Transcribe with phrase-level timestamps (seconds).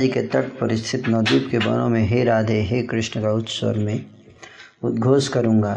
[0.00, 3.48] जी के तट पर स्थित नवद्वीप के वनों में, हे राधे, हे कृष्ण, का उच्च
[3.48, 4.06] स्वर में
[4.82, 5.74] उद्घोष करूँगा।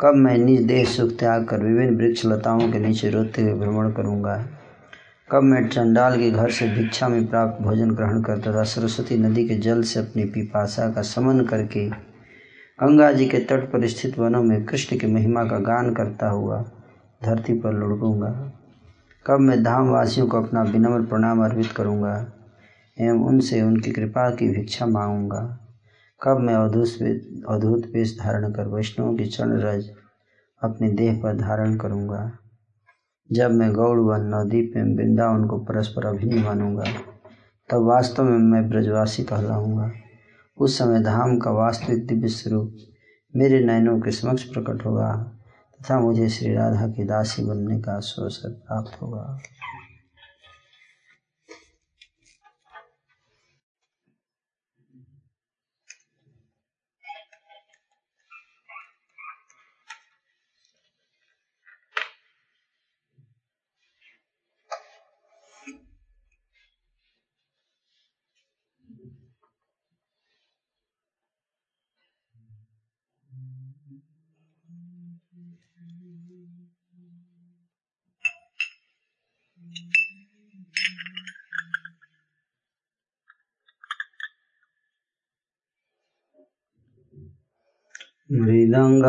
[0.00, 3.90] कब मैं निज देह सुख त्याग कर विभिन्न वृक्ष लताओं के नीचे रोते हुए भ्रमण
[3.90, 4.36] करूँगा?
[5.32, 9.48] कब मैं चंडाल के घर से भिक्षा में प्राप्त भोजन ग्रहण कर तथा सरस्वती नदी
[9.48, 11.88] के जल से अपनी पिपासा का समन करके
[12.78, 16.60] गंगा जी के तट पर स्थित वनों में कृष्ण की महिमा का गान करता हुआ
[17.24, 18.30] धरती पर लुढ़कूँगा।
[19.26, 22.16] कब मैं धामवासियों को अपना विनम्र प्रणाम अर्पित करूँगा?
[22.98, 25.40] एवं उनसे उनकी कृपा की भिक्षा मांगूँगा।
[26.20, 29.88] कब मैं अवधूत अवधूत वेश धारण कर वैष्णव की चरण रज
[30.62, 32.30] अपने देह पर धारण करूँगा।
[33.30, 36.84] जब मैं गौड़ व नवदीप में वृंदावन को परस्पर अभिन्न मानूँगा,
[37.70, 39.90] तब वास्तव में मैं ब्रजवासी कहलाऊँगा।
[40.58, 42.76] उस समय धाम का वास्तविक दिव्य स्वरूप
[43.34, 45.12] मेरे नयनों के समक्ष प्रकट होगा,
[45.80, 49.38] तथा मुझे श्री राधा की दासी बनने का अवसर प्राप्त होगा।
[88.37, 89.05] মৃদঙ্গ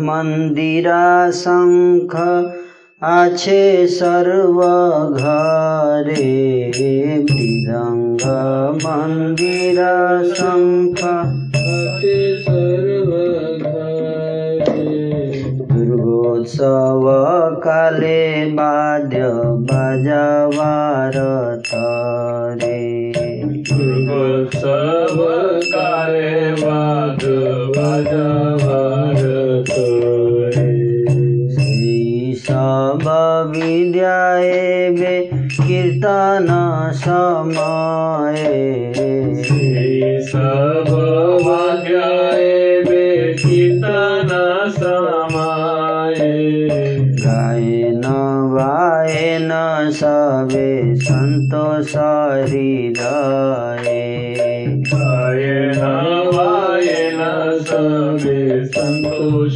[0.00, 1.04] মন্দিরা
[1.42, 2.12] শঙ্খ
[3.16, 3.62] আছে
[3.98, 5.52] সর্বঘরে
[7.28, 8.22] মৃদঙ্গ
[8.84, 9.94] মন্দিরা
[10.32, 11.00] শঙ্খ
[11.72, 13.82] আছে সর্বঘরে
[15.68, 17.04] দুর্গোৎসব
[17.62, 18.22] কালে
[18.56, 19.14] বাদ্য
[19.68, 21.14] বাজাবার
[21.64, 22.82] তরে
[23.66, 25.18] দুর্গোৎসব
[25.74, 26.32] কালে
[26.62, 27.22] বাদ
[27.76, 28.55] বাজাবার
[33.57, 35.29] विद्याए कीर्तन
[35.67, 38.93] कीर्तना समाए।
[40.23, 43.33] सब वाग्याए बे
[44.69, 46.57] समाए।
[49.91, 54.17] सबे संतोष हृदय गाए।
[57.13, 59.55] न सबे संतोष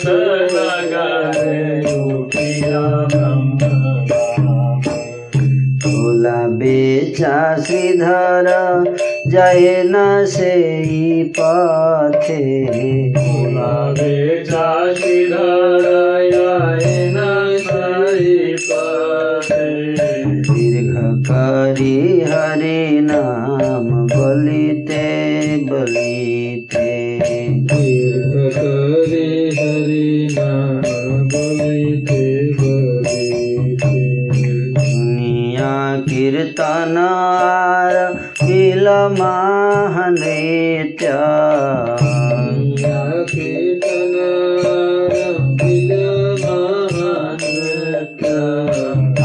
[0.00, 0.52] श्रीमत
[0.92, 4.80] नगरे उठिला ब्रह्म नाम
[5.78, 8.46] भोला बेचा श्रीधर
[9.26, 10.54] जय न से
[11.38, 17.16] पथे। भोला बेचा श्रीधरयायन
[39.18, 41.06] महानृत्य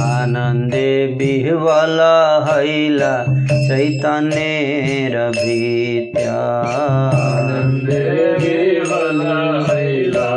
[0.05, 1.99] आनन्दे बिह्वल
[2.47, 3.15] हैला
[3.67, 6.39] चैतन्येर भीत्या
[7.21, 8.03] आनन्दे
[9.69, 10.29] हैला।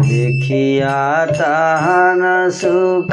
[0.00, 3.12] देखिया ताहन सुख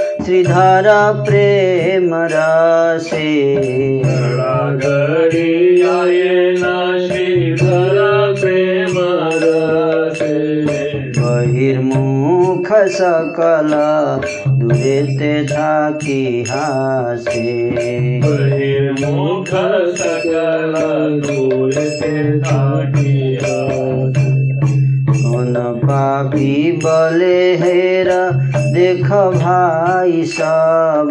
[0.25, 0.83] श्रीधर
[1.27, 3.29] प्रेम रसे
[4.83, 6.65] गड़ी आए न
[7.07, 7.97] श्रीधर
[8.39, 8.95] प्रेम
[9.43, 10.37] रसे
[11.19, 13.71] बहिर्मुख सकल
[14.47, 17.71] दुरेते थाकी हासे।
[18.23, 19.47] बहिर्मुख
[19.97, 20.73] सकल
[21.25, 23.90] दूर से ताकी आस। कौन
[25.83, 28.09] पापी बले हेर
[28.73, 31.09] देख भाई सब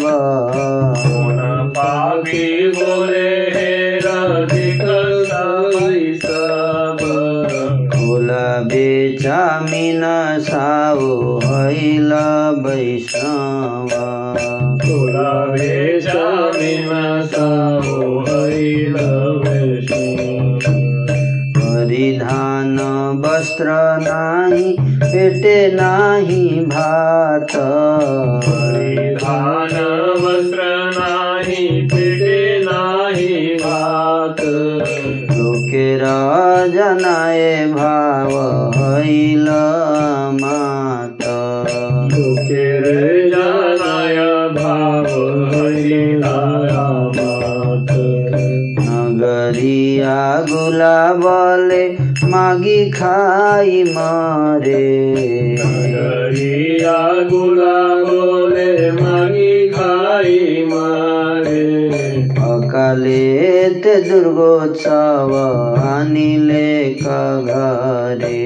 [1.76, 2.46] पापी
[2.76, 4.80] बोले हे राधिक
[5.30, 6.98] साई सब
[7.94, 9.38] खोला बेचा
[9.70, 10.02] मीन
[10.48, 12.12] साओ हैल
[12.66, 13.88] वैष्णव
[14.84, 16.24] तोरा बेचा
[16.56, 18.19] बिना सावो
[23.24, 23.64] वस्त्र
[24.00, 27.56] नाही पेटे नाही भात.
[28.44, 29.74] परिधान
[30.24, 30.62] वस्त्र
[30.98, 34.40] नाही पिटे नाही भात.
[35.36, 36.04] लोकेर
[36.74, 38.32] जनाए भाव
[38.76, 39.48] हैल
[40.40, 41.18] मात.
[42.14, 42.84] दुखेर
[43.34, 44.16] जानाय
[44.48, 45.06] भाव
[45.50, 46.36] हरिला
[47.14, 47.90] मात.
[48.88, 51.99] नगरिया गुलाबले
[52.30, 54.84] मागी खाई मरे।
[55.60, 56.98] गरिया
[57.30, 61.90] गुला गोले मागी खाई मारे।
[62.50, 65.32] अकाले ते दुर्गोत्सव
[65.84, 68.40] आनिले घरे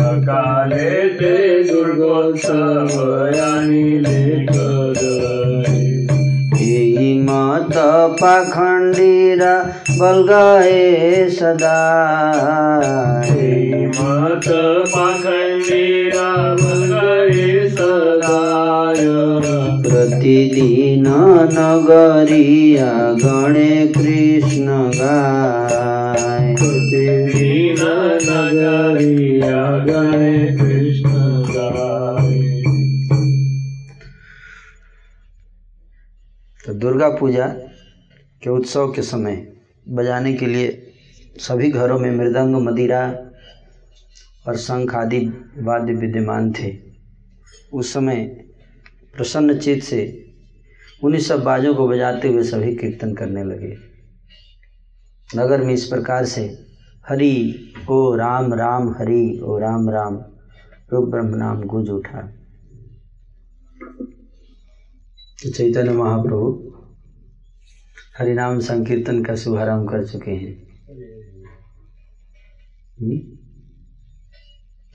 [0.00, 2.94] अकाले ते दुर्गोत्सव
[3.36, 5.81] यानिले करे यही
[7.22, 7.74] मत
[8.22, 9.54] पाखण्डीरा
[9.90, 11.78] बलगाए सदा।
[13.96, 14.48] मत
[14.94, 19.04] पाखण्डीरा गए सदाय
[19.82, 21.04] प्रतिदिन
[21.52, 22.92] नगरिया
[23.24, 27.82] गणे कृष्ण गाय। प्रतिदिन
[28.28, 30.71] नगरिया गणे
[36.82, 37.46] दुर्गा पूजा
[38.42, 39.56] के उत्सव के समय
[39.88, 40.92] बजाने के लिए
[41.38, 43.02] सभी घरों में मृदंग, मदिरा
[44.48, 45.18] और शंख आदि
[45.58, 46.78] वाद्य विद्यमान थे।
[47.72, 48.24] उस समय
[49.16, 50.30] प्रसन्न चित्त से
[51.04, 53.76] उन्हीं सब बाजों को बजाते हुए सभी कीर्तन करने लगे।
[55.36, 56.58] नगर में इस प्रकार से
[57.08, 57.58] हरि,
[57.90, 60.16] ओ राम राम हरि, ओ राम राम,
[60.92, 62.32] रूप ब्रह्म नाम गूंज उठा।
[65.56, 66.71] चैतन्य महाप्रभु
[68.18, 70.66] हरिनाम संकीर्तन का शुभारंभ कर चुके हैं।
[73.00, 73.12] हम्म?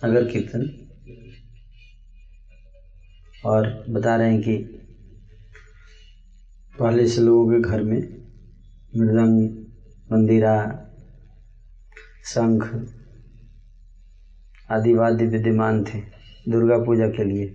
[0.09, 0.87] नगर कीर्तन।
[3.45, 4.57] और बता रहे हैं कि
[6.79, 7.97] पहले से लोगों के घर में
[8.97, 9.65] मृदंग,
[10.11, 10.89] मंदिरा,
[12.25, 12.93] शंख
[14.71, 15.99] आदि वाद्य विद्यमान थे,
[16.49, 17.45] दुर्गा पूजा के लिए।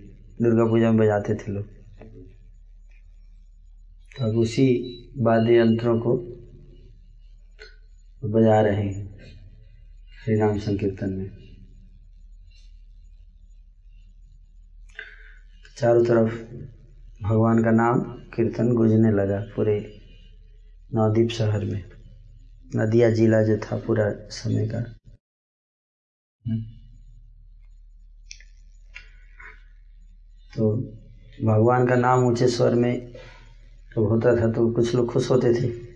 [0.41, 1.67] दुर्गा पूजा में बजाते थे लोग।
[4.21, 6.17] अब उसी वाद्य यंत्रों को
[8.29, 9.17] बजा रहे हैं
[10.23, 11.31] श्री राम संकीर्तन में।
[15.77, 16.33] चारों तरफ़
[17.23, 20.01] भगवान का नाम कीर्तन गुजने लगा पूरे
[20.93, 21.91] नवदीप शहर में।
[22.75, 24.81] नदिया जिला जो था पूरा समय का।
[30.55, 30.77] तो
[31.43, 33.12] भगवान का नाम ऊँचे स्वर में
[33.95, 35.93] तो होता था तो कुछ लोग खुश होते थे।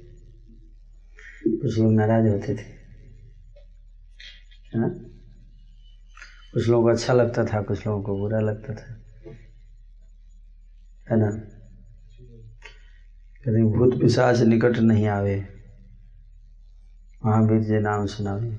[1.56, 2.77] कुछ लोग नाराज़ होते थे। है?
[4.75, 4.88] ना
[6.54, 9.01] कुछ लोगों को अच्छा लगता था, कुछ लोगों को बुरा लगता था।
[11.12, 11.42] है ना?
[13.46, 15.46] कहते भूत पिशाच निकट नहीं आवे।
[17.25, 18.58] महावीर जी नाम सुनावे।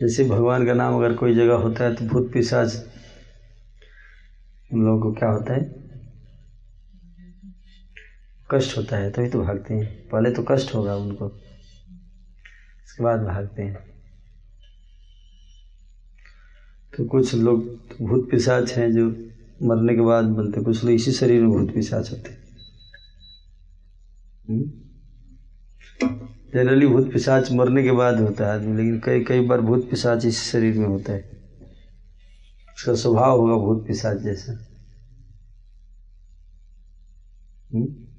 [0.00, 2.84] जैसे भगवान का नाम अगर कोई जगह होता है तो भूत पिशाच
[4.72, 5.81] उन लोगों को क्या होता है?
[8.52, 11.26] कष्ट होता है, तभी तो भागते हैं। पहले तो कष्ट होगा उनको।
[12.86, 13.76] उसके बाद भागते हैं।
[16.96, 17.64] तो कुछ लोग
[18.02, 19.10] भूत पिशाच हैं जो
[19.62, 22.42] मरने के बाद बनते कुछ लोग इसी शरीर में भूत पिशाच होते
[26.54, 30.24] जनरली भूत पिशाच मरने के बाद होता है आदमी, लेकिन कई कई बार भूत पिशाच
[30.24, 31.30] इसी शरीर में होता है।
[32.76, 34.52] उसका स्वभाव होगा भूत पिशाच जैसा।
[37.74, 38.11] हुँ?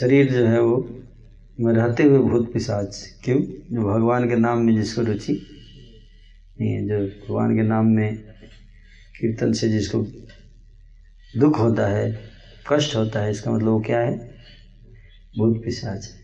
[0.00, 0.86] शरीर जो है वो
[1.58, 3.40] में रहते हुए भूत पिशाच। क्यों?
[3.72, 5.32] जो भगवान के नाम में जिसको रुचि
[6.60, 8.14] नहीं है जो भगवान के नाम में
[9.20, 10.02] कीर्तन से जिसको
[11.38, 12.16] दुख होता है
[12.70, 14.16] कष्ट होता है इसका मतलब वो क्या है?
[15.38, 16.18] भूत पिशाच है।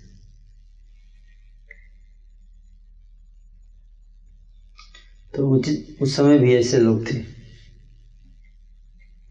[5.35, 7.17] तो उचित उस समय भी ऐसे लोग थे।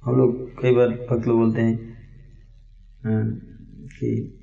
[0.03, 1.73] हम लोग कई बार भक्त लोग बोलते हैं
[3.03, 3.52] हाँ,
[4.03, 4.39] कि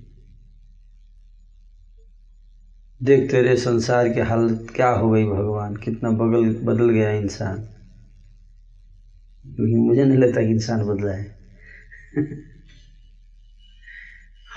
[3.02, 7.68] देख तेरे संसार की हालत क्या हो गई भगवान, कितना बगल, बदल गया इंसान।
[9.46, 11.38] लेकिन मुझे नहीं लगता कि इंसान बदला है।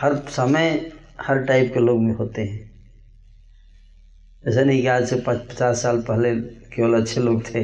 [0.02, 0.92] हर समय
[1.22, 2.72] हर टाइप के लोग में होते हैं।
[4.48, 7.60] ऐसा नहीं कि आज से पचास साल पहले केवल अच्छे लोग थे,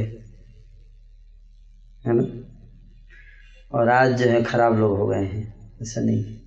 [2.06, 2.24] है ना?
[3.72, 6.39] और आज जो है खराब लोग हो गए हैं, ऐसा नहीं।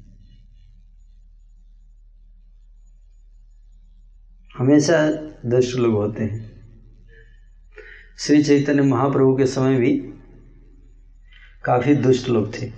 [4.63, 5.11] हमेशा
[5.47, 6.53] दुष्ट लोग होते हैं।
[8.19, 10.13] श्री चैतन्य महाप्रभु के समय भी
[11.65, 12.73] काफ़ी दुष्ट लोग थे।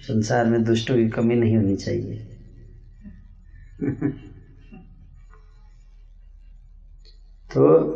[0.00, 2.38] संसार में दुष्टों की कमी नहीं होनी चाहिए।
[7.46, 7.94] तो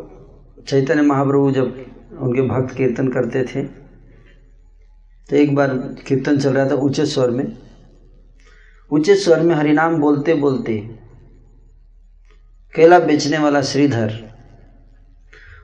[0.68, 3.62] चैतन्य महाप्रभु जब उनके भक्त कीर्तन करते थे।
[5.28, 5.74] तो एक बार
[6.08, 7.44] कीर्तन चल रहा था ऊँचे स्वर में।
[8.90, 10.78] ऊँचे स्वर में हरिनाम बोलते बोलते
[12.74, 14.12] केला बेचने वाला श्रीधर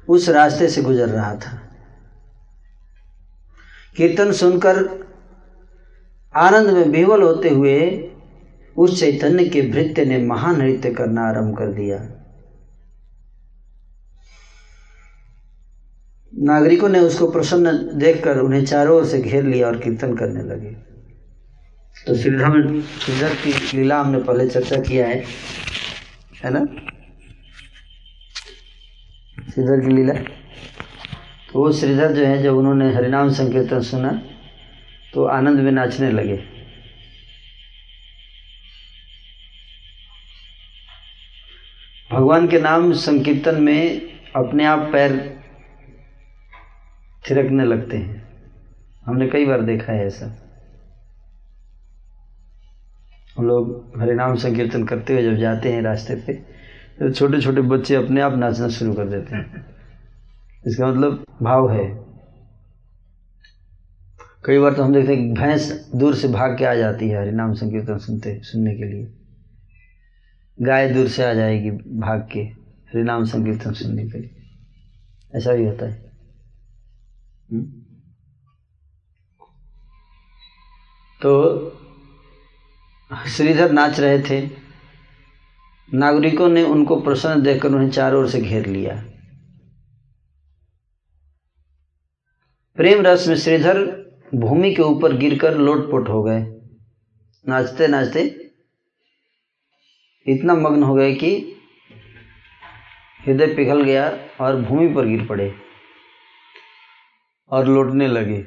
[0.09, 1.61] उस रास्ते से गुजर रहा था।
[3.97, 4.83] कीर्तन सुनकर
[6.35, 7.79] आनंद में विवल होते हुए
[8.77, 11.99] उस चैतन्य के भृत्य ने महान नृत्य करना आरंभ कर दिया।
[16.39, 20.71] नागरिकों ने उसको प्रसन्न देखकर उन्हें चारों ओर से घेर लिया और कीर्तन करने लगे।
[22.07, 25.25] तो श्रीधर श्रीधर की लीला हमने पहले चर्चा किया है
[26.45, 26.65] है ना?
[29.51, 34.23] श्रीधर की लीला। तो वो श्रीधर जो है, जब उन्होंने हरिनाम संकीर्तन सुना
[35.15, 36.37] तो आनंद में नाचने लगे।
[42.13, 44.01] भगवान के नाम संकीर्तन में
[44.37, 45.34] अपने आप पैर
[47.31, 48.25] थिरकने लगते हैं।
[49.05, 50.27] हमने कई बार देखा है ऐसा।
[53.39, 56.33] हम लोग हरिनाम संकीर्तन करते हुए जब जाते हैं रास्ते पे
[56.99, 59.67] तो छोटे छोटे बच्चे अपने आप नाचना शुरू कर देते हैं।
[60.67, 62.05] इसका मतलब भाव है।
[64.45, 67.55] कई बार तो हम देखते हैं भैंस दूर से भाग के आ जाती है हरिनाम
[67.55, 69.13] संकीर्तन सुनते, सुनने के लिए।
[70.63, 74.31] गाय दूर से आ जाएगी भाग के हरिनाम संकीर्तन सुनने के लिए।
[75.35, 76.04] ऐसा भी होता है हुँ?
[81.23, 81.71] तो
[83.29, 84.51] श्रीधर नाच रहे थे।
[85.95, 88.95] नागरिकों ने उनको प्रसन्न देखकर उन्हें चारों ओर से घेर लिया।
[92.77, 93.83] प्रेम रस में श्रीधर
[94.35, 96.41] भूमि के ऊपर गिरकर लोटपोट हो गए।
[97.49, 98.53] नाचते नाचते
[100.27, 101.37] इतना मग्न हो गए कि
[103.27, 104.09] हृदय पिघल गया
[104.41, 105.64] और भूमि पर गिर पड़े।
[107.55, 108.39] और लौटने लगे।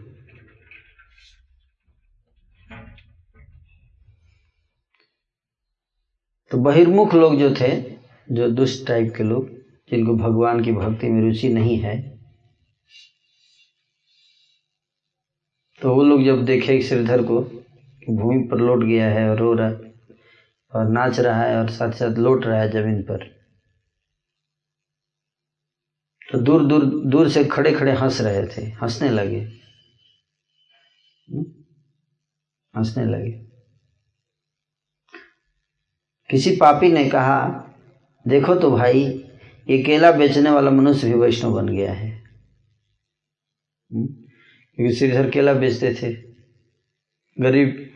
[6.51, 7.69] तो बहिर्मुख लोग जो थे,
[8.27, 9.49] जो दुष्ट टाइप के लोग,
[9.89, 11.95] जिनको भगवान की भक्ति में रुचि नहीं है
[15.81, 17.39] तो वो लोग जब देखे श्रीधर को
[18.01, 22.17] भूमि पर लौट गया है और रो रहा और नाच रहा है और साथ साथ
[22.17, 23.36] लौट रहा है ज़मीन पर
[26.31, 29.41] तो दूर दूर दूर से खड़े खड़े हंस रहे थे। हंसने लगे।
[32.77, 33.31] हंसने लगे।
[36.29, 37.63] किसी पापी ने कहा,
[38.27, 39.03] देखो तो भाई,
[39.69, 42.23] ये केला बेचने वाला मनुष्य भी वैष्णव बन गया है।
[43.93, 46.13] क्योंकि श्रीधर केला बेचते थे।
[47.43, 47.89] गरीब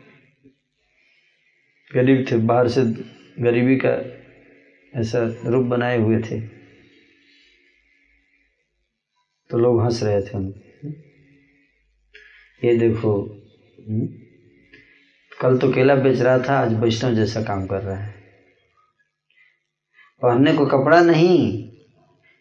[1.94, 2.82] गरीब थे। बाहर से
[3.42, 4.22] गरीबी का
[5.00, 6.61] ऐसा रूप बनाए हुए थे।
[9.52, 10.88] तो लोग हंस रहे थे उनको।
[12.66, 13.22] ये देखो
[15.40, 18.12] कल तो केला बेच रहा था, आज वैष्णव जैसा काम कर रहा है।
[20.22, 21.68] पहनने को कपड़ा नहीं,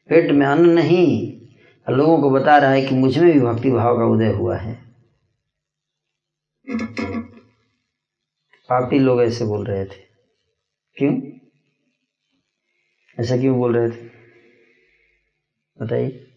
[0.09, 1.41] पेट में अन्न नहीं
[1.89, 4.75] लोगों को बता रहा है कि मुझमें भी भक्ति भाव का उदय हुआ है।
[8.69, 10.01] पापी लोग ऐसे बोल रहे थे।
[10.97, 11.21] क्यों?
[13.19, 14.09] ऐसा क्यों बोल रहे थे?
[15.81, 16.30] बताइए।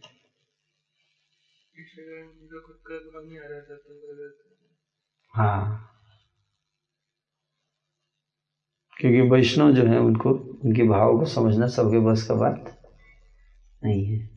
[5.34, 5.84] हाँ।
[8.96, 10.30] क्योंकि वैष्णव जो है, उनको,
[10.64, 12.76] उनके भाव को समझना सबके बस का बात
[13.82, 14.34] नहीं है।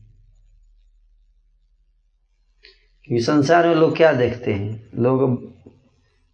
[3.08, 4.90] क्योंकि संसार में लोग क्या देखते हैं?
[4.94, 5.20] लोग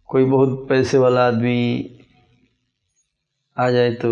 [0.09, 1.57] कोई बहुत पैसे वाला आदमी
[3.57, 4.09] आ जाए तो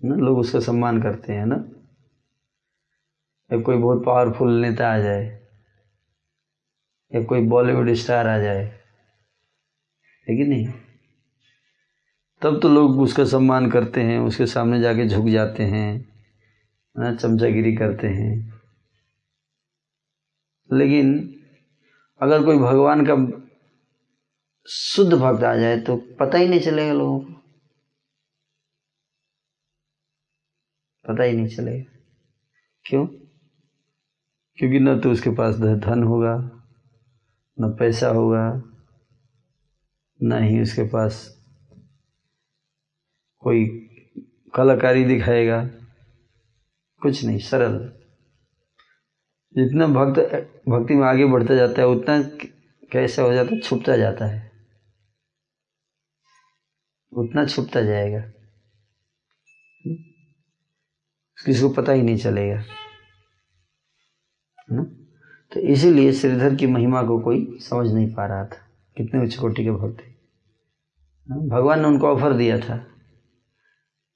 [0.00, 1.56] ना, लोग उसका सम्मान करते हैं ना।
[3.50, 5.41] या कोई बहुत पावरफुल नेता आ जाए
[7.14, 8.64] या कोई बॉलीवुड स्टार आ जाए।
[10.28, 10.68] है कि नहीं?
[12.42, 16.08] तब तो लोग उसका सम्मान करते हैं, उसके सामने जाके झुक जाते हैं
[16.98, 18.60] ना, चमचागिरी करते हैं।
[20.72, 21.34] लेकिन
[22.22, 23.42] अगर कोई भगवान का
[24.66, 27.32] शुद्ध भक्त आ जाए तो पता ही नहीं चलेगा लोगों को।
[31.08, 31.98] पता ही नहीं चलेगा।
[32.84, 33.06] क्यों?
[34.56, 36.61] क्योंकि न तो उसके पास धन होगा
[37.60, 38.62] न पैसा होगा,
[40.22, 41.42] न ही उसके पास
[43.38, 43.64] कोई
[44.54, 45.64] कलाकारी दिखाएगा।
[47.02, 48.02] कुछ नहीं, सरल।
[49.56, 50.20] जितना भक्त,
[50.68, 52.22] भक्ति में आगे बढ़ता जाता है, उतना
[52.92, 54.52] कैसा हो जाता है, छुपता जाता है।
[57.12, 58.20] उतना छुपता जाएगा।
[61.46, 62.66] किसी को पता ही नहीं चलेगा। है
[64.70, 65.01] ना
[65.52, 68.58] तो इसीलिए श्रीधर की महिमा को कोई समझ नहीं पा रहा था,
[68.96, 70.10] कितने उच्च कोटि के भक्त थे
[71.48, 72.74] भगवान ने उनको ऑफ़र दिया था,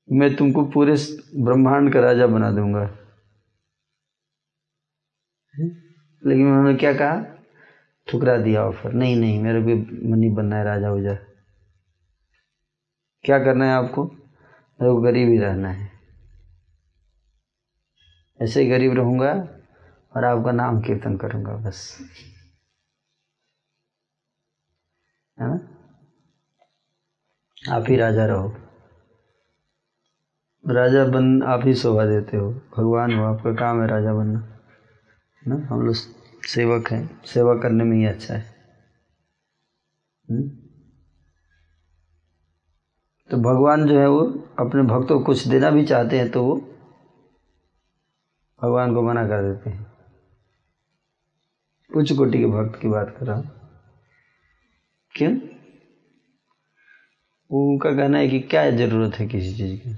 [0.08, 0.94] मैं तुमको पूरे
[1.36, 2.84] ब्रह्मांड का राजा बना दूँगा।
[6.22, 7.24] लेकिन उन्होंने क्या कहा?
[8.08, 11.14] ठुकरा दिया ऑफ़र नहीं नहीं, मेरे को मनी बनना है, राजा उजा
[13.24, 14.04] क्या करना है आपको?
[14.04, 15.90] मेरे को गरीब ही रहना है।
[18.40, 19.32] ऐसे ही गरीब रहूँगा
[20.16, 21.98] और आपका नाम कीर्तन करूँगा, बस।
[25.40, 25.68] है ना?
[27.76, 28.56] आप ही राजा रहो।
[30.68, 34.38] राजा बन, आप ही शोभा देते हो। भगवान हो, आपका काम है राजा बनना।
[35.36, 35.66] है ना?
[35.66, 35.94] हम लोग
[36.46, 38.56] सेवक हैं। सेवा करने में ही अच्छा है।
[40.30, 40.42] हुँ?
[43.30, 44.20] तो भगवान जो है वो
[44.58, 46.56] अपने भक्तों को कुछ देना भी चाहते हैं तो वो
[48.62, 49.95] भगवान को मना कर देते हैं।
[51.96, 53.50] उच्च कोटि के भक्त की बात कर रहा हूँ।
[55.14, 55.32] क्यों?
[57.50, 59.96] उनका कहना है कि क्या ज़रूरत है किसी चीज़ की?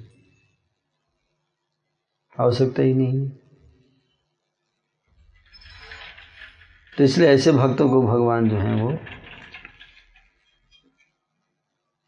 [2.40, 3.30] आवश्यकता ही नहीं।
[6.98, 8.98] तो इसलिए ऐसे भक्तों को भगवान जो हैं वो,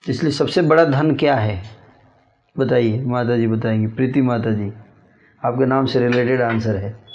[0.08, 1.62] इसलिए सबसे बड़ा धन क्या है?
[2.58, 4.68] बताइए माता जी बताएँगे, प्रीति माता जी
[5.44, 7.09] आपके नाम से रिलेटेड आंसर है।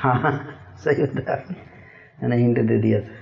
[0.00, 0.32] हाँ
[0.84, 1.34] सही बता
[2.20, 3.18] मैंने हिंट दे दिया था।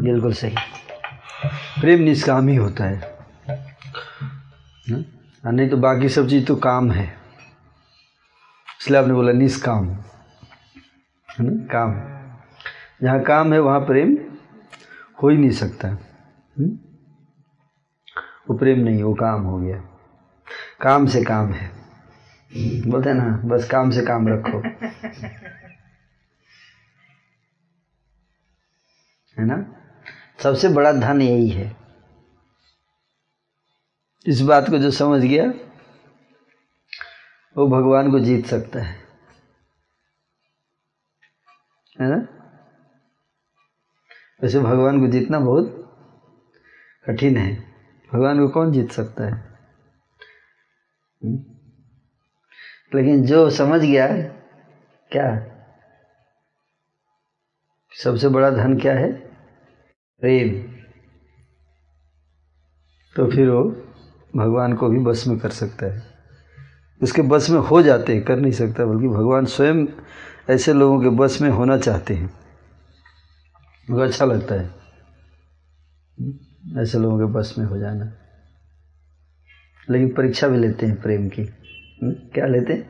[0.00, 0.54] बिल्कुल सही।
[1.80, 3.10] प्रेम निष्काम ही होता है,
[5.44, 7.21] नहीं तो बाकी सब चीज़ तो काम है।
[8.82, 9.96] इसलिए आपने बोला निष्काम है।
[11.40, 11.66] ना?
[11.66, 11.94] काम
[13.02, 14.18] जहाँ काम है, वहाँ प्रेम
[15.22, 15.88] हो ही नहीं सकता।
[16.58, 16.68] हुँ?
[18.50, 19.76] वो प्रेम नहीं वो काम हो गया।
[20.80, 21.70] काम से काम है।
[22.90, 24.62] बोलते हैं ना, बस काम से काम रखो।
[29.38, 29.74] है ना?
[30.42, 31.76] सबसे बड़ा धन यही है।
[34.26, 35.71] इस बात को जो समझ गया
[37.56, 38.92] वो भगवान को जीत सकता है।
[42.00, 42.28] है ना?
[44.42, 45.78] वैसे भगवान को जीतना बहुत
[47.06, 47.72] कठिन है।
[48.12, 49.58] भगवान को कौन जीत सकता है?
[52.94, 54.06] लेकिन जो समझ गया,
[55.12, 55.46] क्या?
[58.02, 59.12] सबसे बड़ा धन क्या है?
[60.20, 60.72] प्रेम।
[63.16, 63.64] तो फिर वो
[64.36, 66.11] भगवान को भी बस में कर सकता है।
[67.02, 69.86] उसके बस में हो जाते हैं, कर नहीं सकता, बल्कि भगवान स्वयं
[70.50, 72.34] ऐसे लोगों के बस में होना चाहते हैं।
[73.90, 74.70] उनको अच्छा लगता है,
[76.82, 78.12] ऐसे लोगों के बस में हो जाना।
[79.90, 81.42] लेकिन परीक्षा भी लेते हैं प्रेम की।
[82.02, 82.12] हुँ?
[82.12, 82.82] क्या लेते हैं?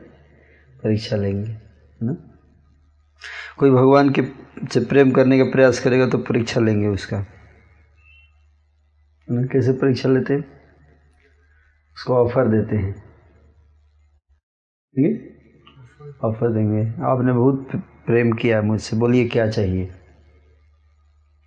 [0.83, 1.57] परीक्षा लेंगे
[2.03, 2.15] ना?
[3.57, 4.21] कोई भगवान के
[4.73, 7.25] से प्रेम करने का प्रयास करेगा तो परीक्षा लेंगे उसका।
[9.31, 9.45] ना?
[9.45, 10.45] कैसे परीक्षा लेते हैं?
[11.97, 13.12] उसको ऑफ़र देते हैं।
[14.93, 17.67] ठीक है ऑफ़र देंगे। आपने बहुत
[18.05, 19.85] प्रेम किया मुझसे। बोलिए क्या चाहिए?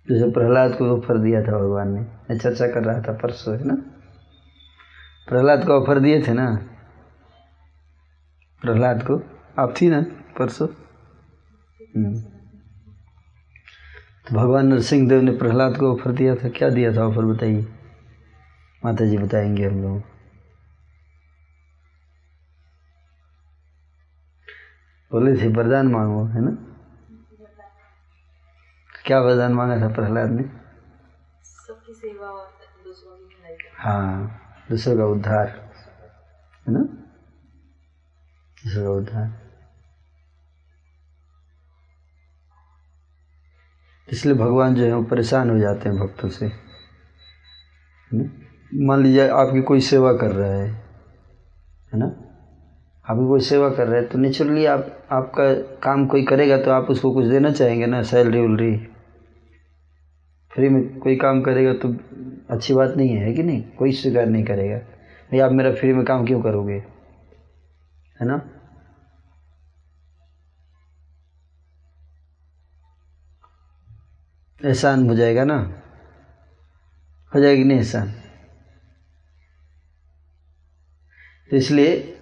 [0.09, 3.63] जैसे प्रहलाद को ऑफ़र दिया था भगवान ने। मैं चर्चा कर रहा था परसों, है
[3.63, 3.75] ना?
[5.29, 6.55] प्रहलाद को ऑफ़र दिए थे ना?
[8.61, 9.21] प्रहलाद को?
[9.59, 10.01] आप थी ना
[10.39, 10.67] परसों?
[14.27, 17.67] तो भगवान नरसिंह देव ने प्रहलाद को ऑफ़र दिया था। क्या दिया था ऑफ़र, बताइए?
[18.85, 20.16] माता जी बताएँगे हम लोग
[25.11, 26.51] बोले थे वरदान मांगो है ना?
[29.05, 30.43] क्या वरदान मांगा था प्रहलाद ने?
[31.43, 32.47] सबकी सेवा और
[32.83, 35.47] दूसरों की भलाई हाँ दूसरों का उद्धार
[36.67, 36.79] है ना?
[38.57, 39.47] दूसरों का उद्धार।
[44.09, 46.51] इसलिए भगवान जो है वो परेशान हो जाते हैं भक्तों से
[48.85, 50.67] मान लीजिए आपकी कोई सेवा कर रहा है
[51.93, 52.05] है ना?
[53.05, 56.87] आपकी कोई सेवा कर रहा है तो नेचुरली आप आपका काम कोई करेगा तो आप
[56.89, 58.77] उसको कुछ देना चाहेंगे ना सैलरी उलरी?
[60.53, 61.95] फ्री में कोई काम करेगा तो
[62.49, 63.63] अच्छी बात नहीं है, कि नहीं?
[63.63, 66.83] कोई स्वीकार नहीं करेगा। भाई आप मेरा फ्री में काम क्यों करोगे?
[68.21, 68.49] है ना?
[74.65, 75.81] एहसान हो जाएगा ना?
[77.35, 78.11] हो जाएगी नहीं एहसान?
[81.51, 82.16] तो इसलिए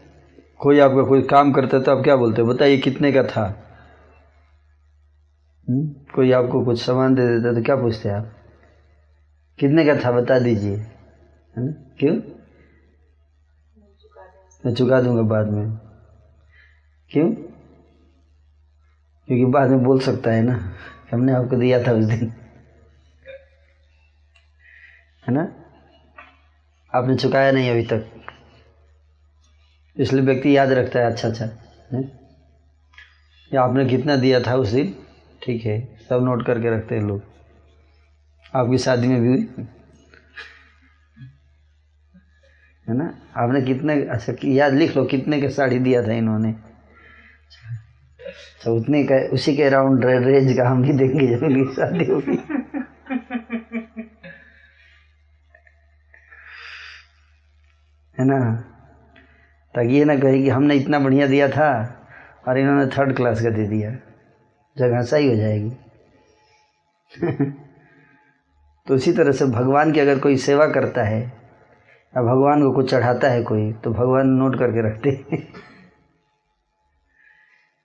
[0.58, 2.48] कोई आपका कोई काम करता तो आप क्या बोलते हो?
[2.48, 3.62] बताइए, कितने का था?
[5.70, 6.06] हुँ?
[6.16, 8.32] कोई आपको कुछ सामान दे देता तो क्या पूछते आप?
[9.60, 11.96] कितने का था, बता दीजिए। है ना?
[12.00, 12.16] क्यों?
[14.66, 15.78] मैं चुका दूँगा बाद में।
[17.10, 17.34] क्यों?
[19.26, 20.74] क्योंकि बाद में बोल सकता है ना।
[21.14, 22.34] हमने आपको दिया था उस दिन।
[25.28, 25.54] है ना?
[26.96, 28.25] आपने चुकाया नहीं अभी तक।
[29.98, 31.46] इसलिए व्यक्ति याद रखता है अच्छा अच्छा
[33.52, 34.96] या आपने कितना दिया था उस दिन?
[35.44, 35.80] ठीक है,
[36.10, 37.22] सब नोट करके रखते हैं लोग।
[38.56, 39.48] आपकी शादी में भी
[42.88, 43.06] है ना?
[43.38, 46.52] आपने कितने अच्छा याद लिख लो, कितने का साड़ी दिया था इन्होंने?
[48.64, 52.38] तो उतने का, उसी के अराउंड रेंज का हम भी देंगे जब उनकी शादी होगी।
[58.20, 58.72] है ना?
[59.76, 61.70] ताकि ये ना कहे कि हमने इतना बढ़िया दिया था
[62.48, 63.92] और इन्होंने थर्ड क्लास का दे दिया।
[64.78, 65.72] जगह सही हो जाएगी।
[68.88, 72.92] तो इसी तरह से भगवान की अगर कोई सेवा करता है, या भगवान को कुछ
[72.92, 75.12] चढ़ाता है कोई तो भगवान नोट करके रखते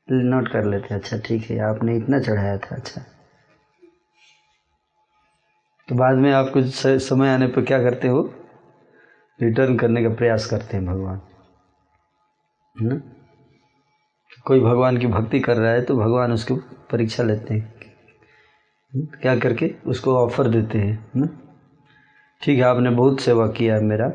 [0.08, 3.02] नोट कर लेते अच्छा ठीक है, आपने इतना चढ़ाया था अच्छा।
[5.88, 8.22] तो बाद में आप कुछ समय आने पर क्या करते हो?
[9.42, 11.20] रिटर्न करने का प्रयास करते हैं भगवान।
[12.82, 13.00] ना
[14.46, 16.54] कोई भगवान की भक्ति कर रहा है तो भगवान उसकी
[16.90, 17.80] परीक्षा लेते हैं।
[18.96, 21.28] क्या करके उसको ऑफ़र देते हैं। ना
[22.42, 24.12] ठीक है, आपने बहुत सेवा किया है मेरा।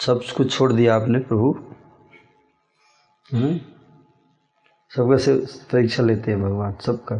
[0.00, 1.58] सब कुछ छोड़ दिया आपने प्रभु।
[3.34, 3.58] हम्म?
[4.96, 7.14] सबका से परीक्षा लेते हैं भगवान, सबका।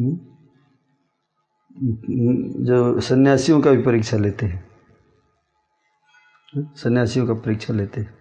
[0.00, 0.20] हम्म?
[2.64, 4.65] जो सन्यासियों का भी परीक्षा लेते हैं। हम्म?
[6.58, 8.14] सन्यासियों का परीक्षा लेते हैं।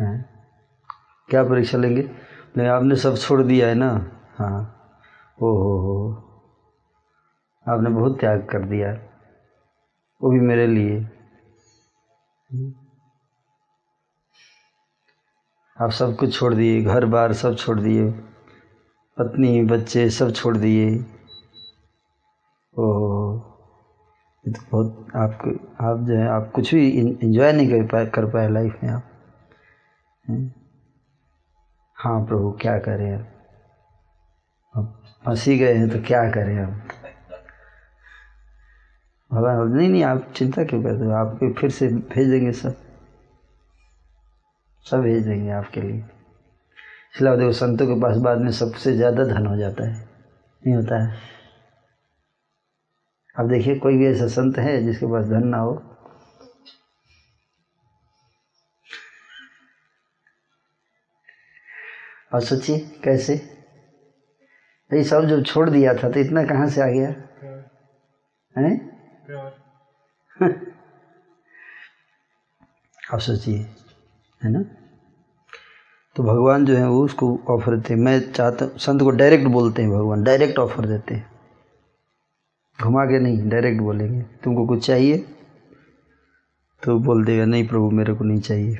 [0.00, 0.46] हैं?
[1.28, 2.10] क्या परीक्षा लेंगे?
[2.56, 4.10] नहीं, आपने सब छोड़ दिया है ना?
[4.38, 4.78] हाँ।
[5.42, 6.14] ओ हो हो।
[7.68, 8.92] आपने बहुत त्याग कर दिया।
[10.22, 11.08] वो भी मेरे लिए।
[15.80, 18.10] आप सब कुछ छोड़ दिए, घर बार सब छोड़ दिए,
[19.18, 21.06] पत्नी, बच्चे सब छोड़ दिए।
[22.78, 23.21] ओह।
[24.44, 25.50] ये तो बहुत आपको
[25.86, 29.02] आप जो है, आप कुछ भी इंजॉय नहीं कर पाए कर पाए लाइफ में आप।
[31.96, 33.26] हाँ प्रभु, क्या करें अब
[34.74, 34.84] अब
[35.24, 36.82] फंस गए हैं तो क्या करें अब
[39.30, 41.10] भगवान नहीं नहीं, आप चिंता क्यों करते हो?
[41.10, 42.74] आपको फिर से भेज देंगे सब।
[44.86, 45.96] सब भेज देंगे आपके लिए।
[47.14, 49.94] इसलिए देखो, संतों के पास बाद में सबसे ज़्यादा धन हो जाता है।
[50.62, 51.14] नहीं होता है?
[53.36, 55.80] अब देखिए कोई भी ऐसा संत है जिसके पास धन ना हो।
[62.32, 63.34] और सोचिए कैसे?
[64.90, 67.08] ये सब जब छोड़ दिया था तो इतना कहाँ से आ गया?
[68.56, 68.70] है?
[73.14, 73.58] आप सोचिए
[74.40, 74.62] है ना?
[76.16, 79.82] तो भगवान जो है वो उसको ऑफ़र देते हैं। मैं चाहता संत को डायरेक्ट बोलते
[79.82, 81.31] हैं भगवान डायरेक्ट ऑफ़र देते हैं।
[82.82, 85.18] घुमा के नहीं डायरेक्ट बोलेंगे, तुमको कुछ चाहिए?
[86.84, 88.74] तो बोल देगा, नहीं प्रभु, मेरे को नहीं चाहिए।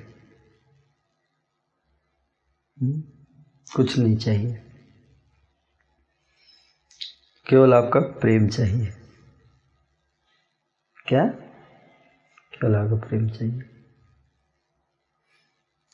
[2.83, 3.01] हम्म?
[3.77, 4.55] कुछ नहीं चाहिए।
[7.49, 8.87] केवल आपका प्रेम चाहिए।
[11.07, 11.27] क्या?
[12.55, 13.61] केवल आपका प्रेम चाहिए।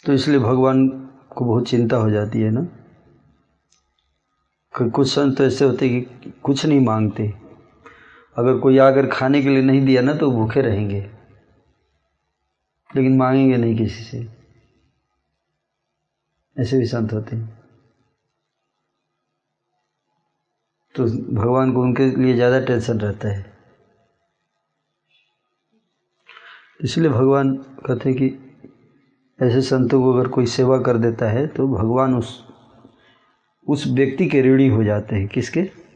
[0.07, 0.89] तो इसलिए भगवान
[1.37, 2.67] को बहुत चिंता हो जाती है ना?
[4.89, 7.48] कुछ संत तो ऐसे होते कि कुछ नहीं मांगते।
[8.39, 11.01] अगर कोई आकर खाने के लिए नहीं दिया ना तो भूखे रहेंगे।
[12.91, 14.27] लेकिन मांगेंगे नहीं किसी से।
[16.57, 17.57] ऐसे भी संत होते हैं।
[20.95, 23.45] तो भगवान को उनके लिए ज़्यादा टेंशन रहता है।
[26.85, 27.55] इसलिए भगवान
[27.87, 28.29] कहते हैं कि
[29.39, 32.39] ऐसे संतों को अगर कोई सेवा कर देता है तो भगवान उस
[33.67, 35.88] उस व्यक्ति के ऋणी हो जाते हैं। किसके?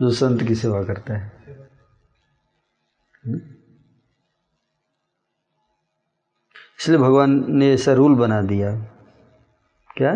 [0.00, 1.42] जो संत की सेवा करता है।
[6.80, 8.76] इसलिए भगवान ने ऐसा रूल बना दिया।
[9.96, 10.14] क्या?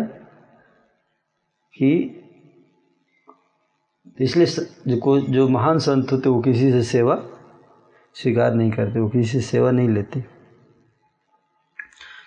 [1.73, 2.13] कि
[4.19, 4.45] इसलिए
[4.95, 7.15] जो जो महान संत होते वो किसी से सेवा
[8.13, 10.25] स्वीकार नहीं करते, वो किसी से सेवा नहीं लेते।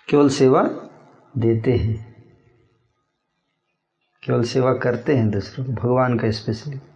[0.09, 0.63] केवल सेवा
[1.37, 2.23] देते हैं।
[4.23, 6.90] केवल सेवा करते हैं दूसरों को। भगवान का स्पेशली।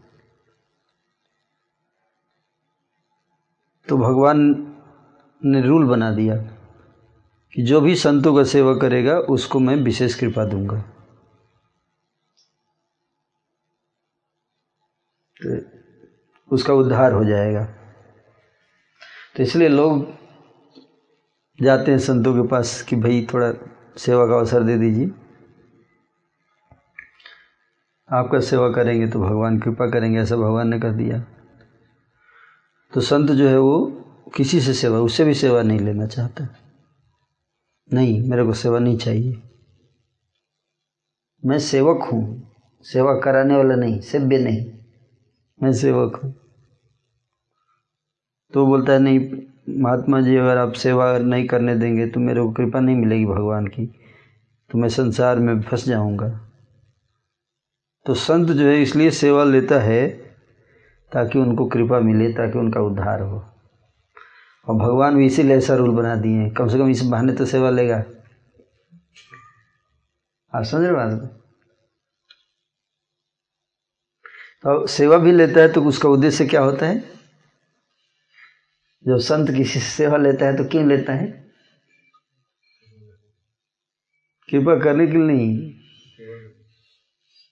[3.90, 4.40] तो भगवान
[5.46, 6.36] ने रूल बना दिया
[7.54, 10.80] कि जो भी संतों का सेवा करेगा, उसको मैं विशेष कृपा दूँगा।
[15.38, 15.60] तो
[16.52, 17.64] उसका उद्धार हो जाएगा।
[19.36, 20.08] तो इसलिए लोग
[21.62, 23.54] जाते हैं संतों के पास कि भाई थोड़ा
[23.98, 25.12] सेवा का अवसर दे दीजिए।
[28.10, 31.24] आपका सेवा करेंगे तो भगवान कृपा करेंगे, ऐसा भगवान ने कर दिया।
[32.96, 33.86] तो संत जो है वो
[34.38, 36.48] किसी से सेवा, उससे भी सेवा नहीं लेना चाहता।
[37.94, 39.42] नहीं, मेरे को सेवा नहीं चाहिए।
[41.46, 42.52] मैं सेवक हूँ।
[42.84, 44.72] सेवा कराने वाला नहीं, सेव्य नहीं।
[45.64, 46.36] मैं सेवक हूँ।
[48.54, 49.32] तो बोलता है, नहीं,
[49.82, 53.68] महात्मा जी, अगर आप सेवा नहीं करने देंगे तो मेरे को कृपा नहीं मिलेगी भगवान
[53.68, 53.88] की।
[54.72, 56.50] तो मैं संसार में फंस जाऊँगा।
[58.06, 60.25] तो संत जो है इसलिए सेवा लेता है
[61.14, 63.46] ताकि उनको कृपा मिले, ताकि उनका उद्धार हो।
[64.68, 67.46] और भगवान भी इसीलिए ऐसा रूल बना दिए हैं। कम से कम इस बहाने तो
[67.46, 68.04] सेवा लेगा।
[70.56, 71.42] आप समझ रहे बात?
[74.64, 77.00] तो सेवा भी लेता है तो उसका उद्देश्य क्या होता है?
[79.08, 81.46] जब संत किसी से सेवा लेता है तो क्यों लेता है?
[84.52, 85.74] कृपा करने के लिए नहीं।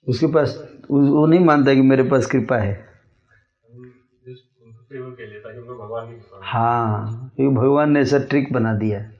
[0.07, 2.92] उसके पास वो वो नहीं मानता कि मेरे पास कृपा है।
[6.41, 9.19] हाँ क्योंकि भगवान ने ऐसा ट्रिक बना दिया। है।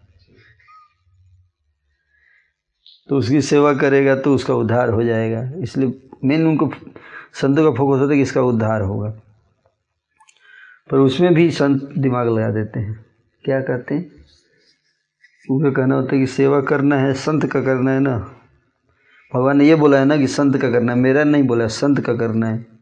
[3.10, 6.72] तो उसकी सेवा करेगा तो उसका उद्धार हो जाएगा। इसलिए मेन उनको
[7.34, 9.14] संतों का फोकस होता है कि इसका उद्धार होगा।
[10.92, 13.06] पर उसमें भी संत दिमाग लगा देते हैं।
[13.44, 14.12] क्या करते हैं?
[15.52, 18.18] उनका कहना होता है कि सेवा करना है, संत का करना है ना।
[19.36, 22.00] भगवान ने ये बोला है ना कि संत का करना है। मेरा नहीं बोला, संत
[22.00, 22.73] का करना है।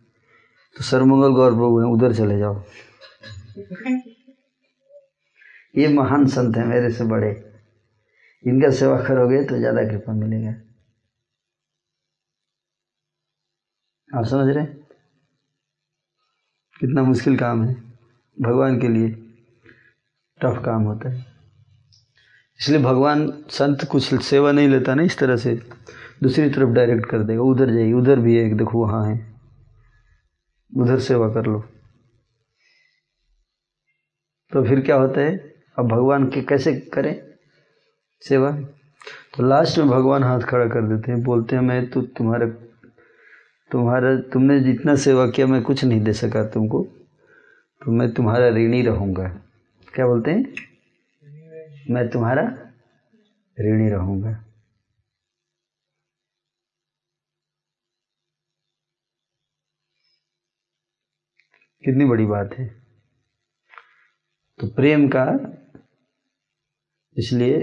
[0.76, 2.64] तो सर्वमंगल गौर प्रभु हैं, उधर चले जाओ।
[5.78, 7.32] ये महान संत है, मेरे से बड़े।
[8.46, 10.52] इनका सेवा करोगे तो ज़्यादा कृपा मिलेगा।
[14.10, 14.66] आप समझ रहे?
[16.80, 17.74] कितना मुश्किल काम है।
[18.42, 19.10] भगवान के लिए
[20.42, 21.26] टफ काम होता है।
[22.60, 25.56] इसलिए भगवान संत कुछ सेवा नहीं लेता ना इस तरह से।
[26.24, 29.31] दूसरी तरफ़ डायरेक्ट कर देगा, उधर जाइए उधर भी है एक, देखो वहाँ है।
[30.78, 31.60] उधर सेवा कर लो।
[34.54, 35.54] तो फिर क्या होता है?
[35.80, 37.22] अब भगवान के कैसे करें
[38.22, 38.52] सेवा?
[39.38, 42.48] तो लास्ट में भगवान हाथ खड़ा कर देते हैं, बोलते हैं, मैं तो तुम्हारा
[43.72, 46.84] तुम्हारा, तुमने जितना सेवा किया, मैं कुछ नहीं दे सका तुमको।
[47.86, 49.28] तो मैं तुम्हारा ऋणी रहूँगा।
[49.94, 50.54] क्या बोलते हैं?
[51.90, 52.44] मैं तुम्हारा
[53.60, 54.51] ऋणी रहूँगा।
[61.84, 62.67] कितनी बड़ी बात है।
[64.60, 65.26] तो प्रेम का,
[67.17, 67.60] इसलिए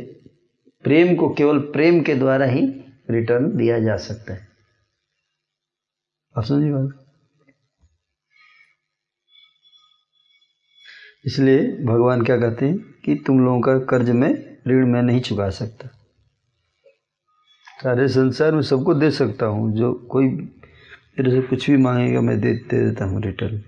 [0.85, 2.64] प्रेम को केवल प्रेम के द्वारा ही
[3.11, 4.46] रिटर्न दिया जा सकता है।
[6.35, 7.04] आप समझिए बात?
[11.26, 14.28] इसलिए भगवान क्या कहते हैं कि तुम लोगों का कर्ज में
[14.68, 15.88] ऋण मैं नहीं चुका सकता।
[17.83, 22.40] सारे संसार में सबको दे सकता हूँ, जो कोई मेरे से कुछ भी मांगेगा, मैं
[22.40, 23.62] दे दे देता हूँ रिटर्न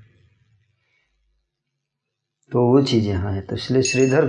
[2.52, 4.24] तो वो चीज़ यहाँ है। तो इसलिए श्रीधर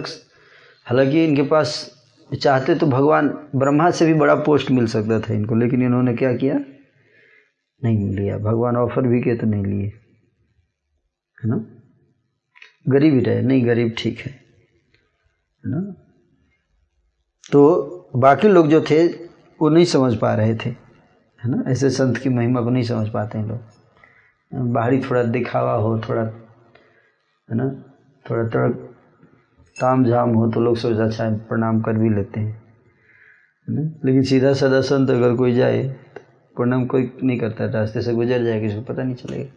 [0.86, 2.02] हालाँकि इनके पास
[2.42, 6.34] चाहते तो भगवान ब्रह्मा से भी बड़ा पोस्ट मिल सकता था इनको, लेकिन इन्होंने क्या
[6.34, 6.60] किया?
[7.84, 9.88] नहीं लिया। भगवान ऑफ़र भी किए तो नहीं लिए।
[11.44, 11.66] है ना?
[12.88, 15.94] गरीब ही रहे। नहीं, गरीब ठीक है। है ना?
[17.52, 17.62] तो
[18.16, 19.08] बाकी लोग जो थे,
[19.62, 20.70] वो नहीं समझ पा रहे थे।
[21.44, 21.64] है ना?
[21.68, 23.62] ऐसे संत की महिमा को नहीं समझ पाते हैं लोग।
[24.74, 27.91] बाहरी थोड़ा दिखावा हो, थोड़ा, है ना?
[28.30, 28.70] थोड़ा थोड़ा
[29.80, 32.64] ताम झाम हो तो लोग सोच अच्छा प्रणाम कर भी लेते हैं।
[33.68, 34.02] ना?
[34.06, 36.22] लेकिन सीधा साधा संत अगर कोई जाए तो
[36.56, 39.52] प्रणाम कोई नहीं करता, रास्ते से गुजर जाए किसी को पता नहीं चलेगा।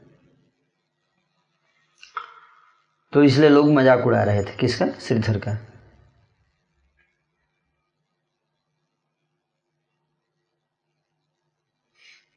[3.12, 4.87] तो इसलिए लोग मज़ाक उड़ा रहे थे। किसका?
[5.00, 5.59] श्रीधर का।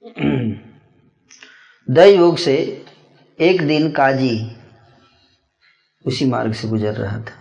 [2.05, 2.85] योग से
[3.39, 4.56] एक दिन काजी
[6.07, 7.35] उसी मार्ग से गुजर रहा था।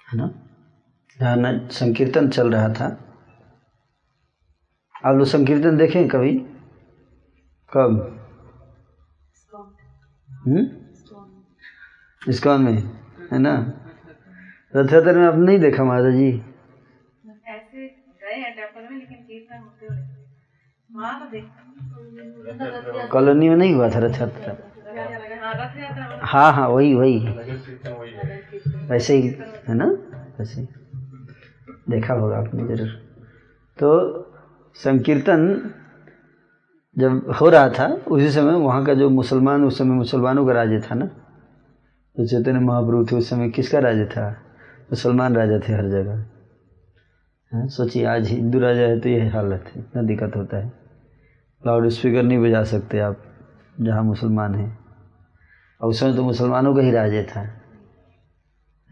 [0.00, 0.26] है ना?
[1.20, 2.86] जहाँ न संकीर्तन चल रहा था।
[5.04, 6.32] आप लोग संकीर्तन देखें कभी?
[7.72, 8.10] कब?
[10.46, 10.64] हम्म?
[12.28, 12.76] इस्कॉन में
[13.32, 13.54] है ना?
[14.76, 16.14] रथ यात्रा में आप नहीं देखा महाराज?
[16.14, 16.28] जी
[17.48, 17.86] ऐसे
[18.22, 20.02] गए टेंपल में लेकिन कीर्तन होते हुए
[20.90, 24.54] वहाँ तो देखा। कॉलोनी में नहीं हुआ था रथ यात्रा
[26.22, 27.18] हाँ हाँ वही वही।
[28.88, 29.28] वैसे ही
[29.68, 29.84] है ना?
[30.38, 30.66] वैसे।
[31.88, 32.88] देखा होगा आपने ज़रूर।
[33.78, 34.30] तो
[34.74, 35.70] संकीर्तन
[36.98, 40.80] जब हो रहा था उसी समय वहाँ का जो मुसलमान उस समय मुसलमानों का राज्य
[40.80, 41.06] था ना?
[42.16, 44.30] तो चैतन्य महाप्रभु थे उस समय किसका राज्य था?
[44.90, 46.24] मुसलमान राजा थे हर जगह।
[47.52, 50.72] हाँ, सोचिए आज हिंदू राजा है तो ये हालत है इतना दिक्कत होता है।
[51.66, 53.22] लाउड स्पीकर नहीं बजा सकते आप
[53.80, 54.83] जहाँ मुसलमान हैं।
[55.80, 57.40] और उस समय तो मुसलमानों का ही राज्य था।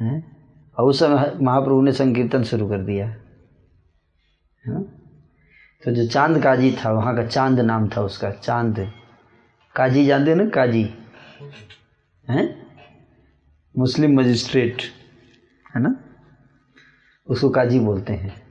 [0.00, 0.36] हैं?
[0.78, 3.08] और उस समय महाप्रभु ने संकीर्तन शुरू कर दिया।
[4.66, 4.98] हाँ?
[5.84, 8.92] तो जो चाँद काजी था, वहाँ का चाँद नाम था उसका, चाँद।
[9.76, 10.94] काजी जानते ना काजी?
[12.30, 12.66] हैं?
[13.78, 14.82] मुस्लिम मजिस्ट्रेट,
[15.76, 16.04] है ना?
[17.26, 18.42] उसको काजी बोलते हैं।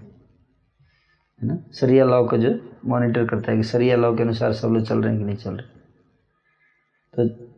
[1.41, 1.57] है ना?
[1.71, 4.99] सरिया लॉ को जो मॉनिटर करता है कि सरिया लॉ के अनुसार सब लोग चल
[4.99, 5.81] रहे हैं कि नहीं चल रहे।
[7.15, 7.51] तो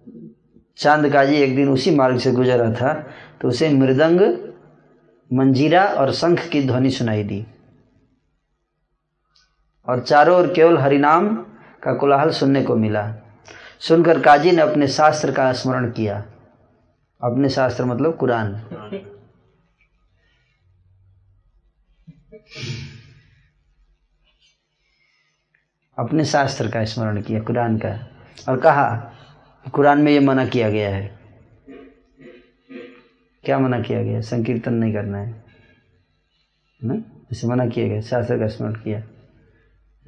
[0.77, 2.93] चाँद काजी एक दिन उसी मार्ग से गुजरा था
[3.41, 4.21] तो उसे मृदंग,
[5.33, 7.45] मंजीरा और शंख की ध्वनि सुनाई दी।
[9.87, 11.35] और चारों ओर केवल हरिनाम
[11.83, 13.15] का कोलाहल सुनने को मिला।
[13.79, 16.25] सुनकर काजी ने अपने शास्त्र का स्मरण किया।
[17.23, 18.55] अपने शास्त्र मतलब कुरान।
[25.97, 28.07] अपने शास्त्र का स्मरण किया, कुरान का।
[28.49, 29.12] और कहा
[29.71, 31.19] कुरान में ये मना किया गया है।
[33.43, 35.43] क्या मना किया गया संकीर्तन नहीं करना है।
[36.83, 37.25] ना?
[37.31, 39.05] इसे मना किया गया, शास्त्र का स्मरण किया। है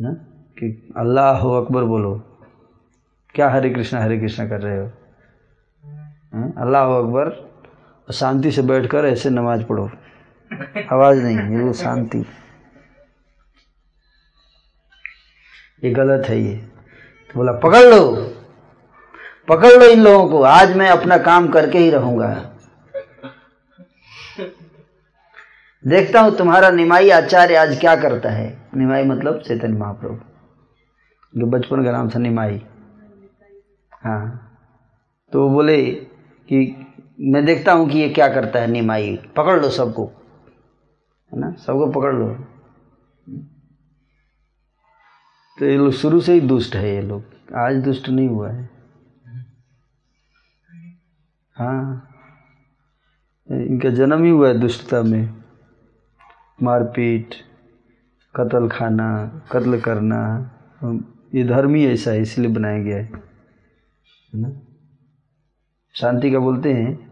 [0.02, 0.14] ना?
[0.60, 2.40] कि अल्लाह हो अकबर बोलो।
[3.36, 4.92] क्या हरे कृष्णा हरे कृष्णा कर रहे हो?
[6.58, 7.30] अल्लाह हो अकबर
[8.08, 9.90] और शांति से बैठकर ऐसे नमाज़ पढ़ो।
[10.92, 12.26] आवाज़ नहीं बिल्कुल शांति।
[15.84, 18.32] ये गलत है ये। तो बोला, पकड़ लो।
[19.50, 22.52] पकड़ लो इन लोगों को। आज मैं अपना काम करके ही रहूँगा।
[25.88, 30.16] देखता हूँ तुम्हारा निमाई आचार्य आज क्या करता है। निमाई मतलब चैतन्य महाप्रभु।
[31.40, 32.62] जो बचपन का नाम था निमाई।
[34.04, 34.52] हाँ।
[35.32, 35.92] तो बोले
[36.50, 36.86] कि
[37.22, 40.06] मैं देखता हूँ कि ये क्या करता है निमाई। पकड़ लो सबको।
[41.34, 41.52] है ना?
[41.52, 42.30] सबको पकड़ लो।
[45.60, 47.24] तो ये लोग शुरू से ही दुष्ट है ये लोग।
[47.56, 48.75] आज दुष्ट नहीं हुआ है।
[51.56, 52.10] हाँ।
[53.52, 55.44] इनका जन्म ही हुआ है दुष्टता में।
[56.64, 57.36] मारपीट,
[58.36, 60.52] कत्ल खाना, कत्ल करना
[61.36, 63.12] ये धर्म ही ऐसा है, इसलिए बनाया गया है।
[64.36, 64.62] ना?
[65.94, 67.12] शांति का बोलते हैं।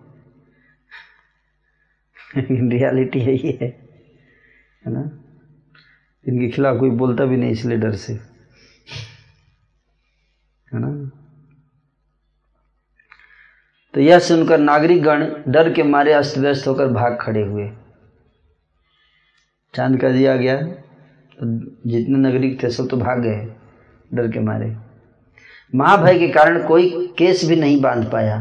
[2.70, 3.58] रियलिटी है। ये
[4.86, 5.02] है ना?
[6.28, 8.14] इनके खिलाफ कोई बोलता भी नहीं, इसलिए डर से।
[10.74, 11.03] है ना?
[13.94, 17.70] तो यह सुनकर नागरिक गण डर के मारे अस्त व्यस्त होकर भाग खड़े हुए।
[19.74, 21.46] चाँद का दिया गया तो
[21.90, 23.46] जितने नागरिक थे सब तो भाग गए
[24.12, 24.76] डर के मारे।
[25.74, 28.38] महाभय के कारण कोई केस भी नहीं बाँध पाया।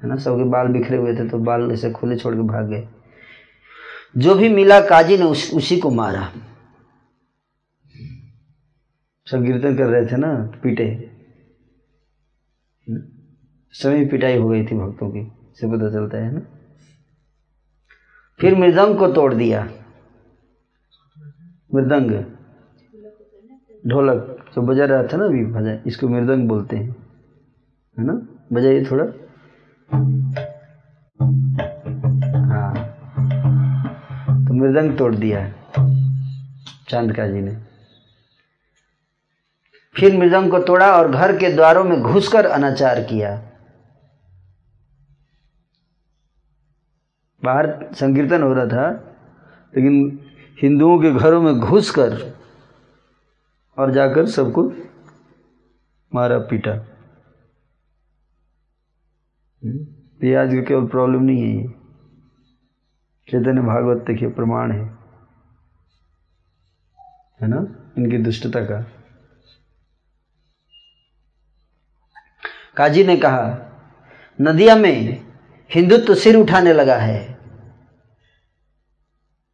[0.00, 2.86] है ना सबके बाल बिखरे हुए थे तो बाल ऐसे खुले छोड़ के भाग गए।
[4.16, 6.22] जो भी मिला काजी ने उस, उसी को मारा।
[9.26, 10.86] सब कीर्तन कर रहे थे ना पीटे।
[13.72, 16.40] सभी पिटाई हो गई थी भक्तों की, से पता चलता है ना?
[18.40, 19.68] फिर मृदंग को तोड़ दिया।
[21.74, 22.24] मृदंग?
[23.86, 26.96] ढोलक। जो बजा रहा था ना अभी भजन इसको मृदंग बोलते हैं।
[27.98, 28.28] है ना?
[28.52, 29.04] बजाइए थोड़ा।
[32.44, 32.84] हाँ।
[34.46, 35.52] तो मृदंग तोड़ दिया
[36.88, 37.56] चांदका जी ने।
[39.96, 43.49] फिर मृदंग को तोड़ा और घर के द्वारों में घुसकर अनाचार किया।
[47.44, 48.90] बाहर संकीर्तन हो रहा था,
[49.76, 50.20] लेकिन
[50.62, 52.38] हिंदुओं के घरों में घुसकर
[53.78, 54.72] और जाकर सबको
[56.14, 56.74] मारा पीटा।
[60.24, 61.68] ये आज का केवल प्रॉब्लम नहीं है ये।
[63.30, 64.84] चैतन्य भागवत देखिए, प्रमाण है।
[67.40, 67.66] है ना?
[67.98, 68.86] इनकी दुष्टता का।
[72.76, 73.58] काजी ने कहा,
[74.40, 75.29] नदिया में
[75.74, 77.38] हिंदुत्व सिर उठाने लगा है।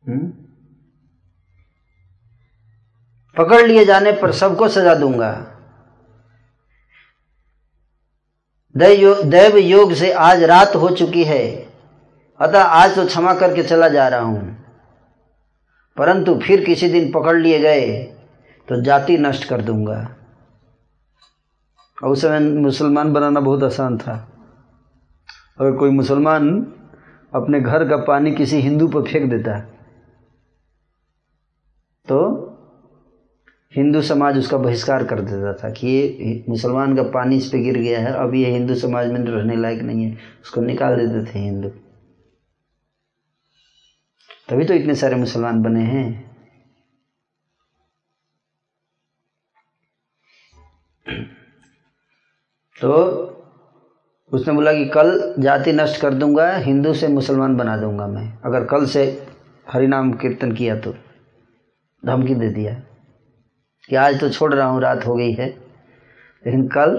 [0.09, 0.19] हुँ?
[3.37, 5.31] पकड़ लिए जाने पर सबको सजा दूँगा।
[8.77, 11.73] दैव योग से आज रात हो चुकी है।
[12.41, 14.57] अतः आज तो क्षमा करके चला जा रहा हूँ।
[15.97, 18.03] परंतु फिर किसी दिन पकड़ लिए गए
[18.69, 20.17] तो जाति नष्ट कर दूँगा।
[22.03, 24.36] और उस समय मुसलमान बनाना बहुत आसान था।
[25.59, 26.49] अगर कोई मुसलमान
[27.35, 29.65] अपने घर का पानी किसी हिंदू पर फेंक देता है
[32.09, 32.19] तो
[33.73, 37.79] हिंदू समाज उसका बहिष्कार कर देता था कि ये मुसलमान का पानी इस पे गिर
[37.79, 41.39] गया है, अब ये हिंदू समाज में रहने लायक नहीं है, उसको निकाल देते थे
[41.39, 41.69] हिंदू।
[44.49, 46.07] तभी तो इतने सारे मुसलमान बने हैं।
[52.81, 52.93] तो
[54.33, 58.65] उसने बोला कि कल जाति नष्ट कर दूँगा, हिंदू से मुसलमान बना दूँगा मैं। अगर
[58.65, 59.27] कल से
[59.73, 60.95] हरिनाम कीर्तन किया तो
[62.07, 62.75] धमकी दे दिया।
[63.89, 65.49] कि आज तो छोड़ रहा हूँ, रात हो गई है।
[66.47, 66.97] लेकिन कल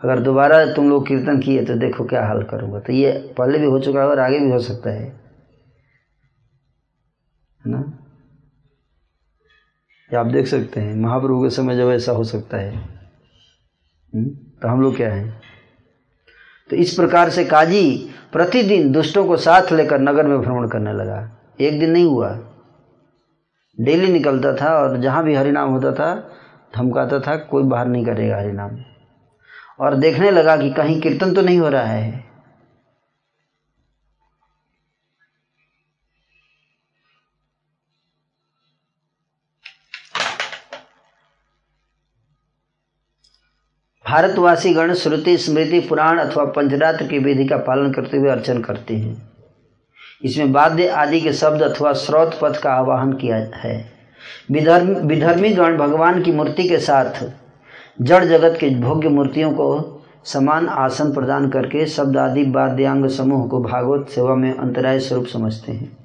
[0.00, 3.66] अगर दोबारा तुम लोग कीर्तन किए तो देखो क्या हाल करूँगा। तो ये पहले भी
[3.66, 5.04] हो चुका है और आगे भी हो सकता है।
[7.60, 7.78] है ना?
[10.12, 12.76] ये आप देख सकते हैं, महाप्रभु के समय जब ऐसा हो सकता है
[14.14, 14.24] हुँ?
[14.62, 15.53] तो हम लोग क्या हैं?
[16.70, 21.30] तो इस प्रकार से काजी प्रतिदिन दुष्टों को साथ लेकर नगर में भ्रमण करने लगा।
[21.60, 22.38] एक दिन नहीं हुआ।
[23.80, 26.30] डेली निकलता था और जहाँ भी हरिनाम होता था,
[26.76, 28.70] धमकाता था, कोई बाहर नहीं करेगा हरिनाम।
[29.80, 32.23] और देखने लगा कि कहीं कीर्तन तो नहीं हो रहा है।
[44.14, 48.96] भारतवासी गण श्रुति, स्मृति, पुराण अथवा पंचरात्र की विधि का पालन करते हुए अर्चन करते
[48.96, 49.30] हैं।
[50.24, 53.92] इसमें वाद्य आदि के शब्द अथवा स्रोत पथ का आवाहन किया है।
[54.50, 57.32] विधर्म, विधर्मी गण भगवान की मूर्ति के साथ
[58.02, 63.62] जड़ जगत के भोग्य मूर्तियों को समान आसन प्रदान करके शब्द आदि, वाद्यांग समूह को
[63.62, 65.96] भागवत सेवा में अंतराय स्वरूप समझते हैं।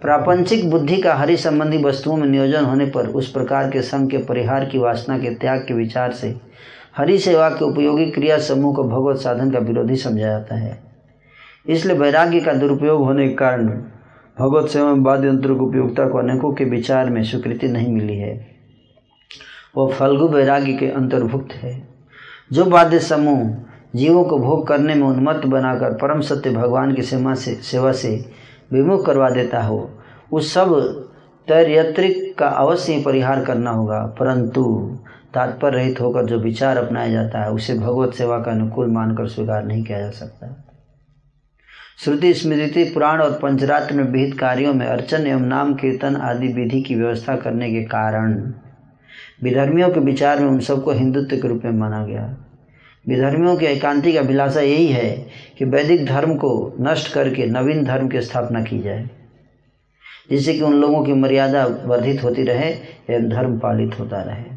[0.00, 4.18] प्रापंचिक बुद्धि का हरि संबंधी वस्तुओं में नियोजन होने पर उस प्रकार के संघ के
[4.18, 6.51] परिहार की वासना के त्याग के विचार से
[6.96, 10.82] हरि सेवा के उपयोगी क्रिया समूह को भगवत साधन का विरोधी समझा जाता है।
[11.68, 13.66] इसलिए वैराग्य का दुरुपयोग होने के कारण
[14.40, 18.16] भगवत सेवा में वाद्य यंत्रों की उपयोगिता को अनेकों के विचार में स्वीकृति नहीं मिली
[18.16, 18.46] है।
[19.76, 21.88] वह फल्गु वैराग्य के अंतर्भुक्त है।
[22.52, 23.56] जो वाद्य समूह
[23.96, 28.32] जीवों को भोग करने में उन्मत्त बनाकर परम सत्य भगवान की सेवा से सेवा से
[28.72, 29.90] विमुख करवा देता हो,
[30.32, 30.90] उस सब
[31.48, 34.96] तैरयत्रिक का अवश्य परिहार करना होगा। परंतु
[35.34, 39.64] तात्पर्य रहित होकर जो विचार अपनाया जाता है, उसे भगवत सेवा का अनुकूल मानकर स्वीकार
[39.64, 40.48] नहीं किया जा सकता।
[41.98, 46.80] श्रुति स्मृति, पुराण और पंचरात्र में विहित कार्यों में अर्चन एवं नाम कीर्तन आदि विधि
[46.82, 48.32] की व्यवस्था करने के कारण
[49.42, 52.24] विधर्मियों के विचार में उन सबको हिंदुत्व के रूप में माना गया।
[53.06, 55.10] विधर्मियों की एकांतिक अभिलाषा यही है
[55.58, 59.08] कि वैदिक धर्म को नष्ट करके नवीन धर्म की स्थापना की जाए,
[60.30, 62.70] जिससे कि उन लोगों की मर्यादा वर्धित होती रहे
[63.10, 64.51] एवं धर्म पालित होता रहे।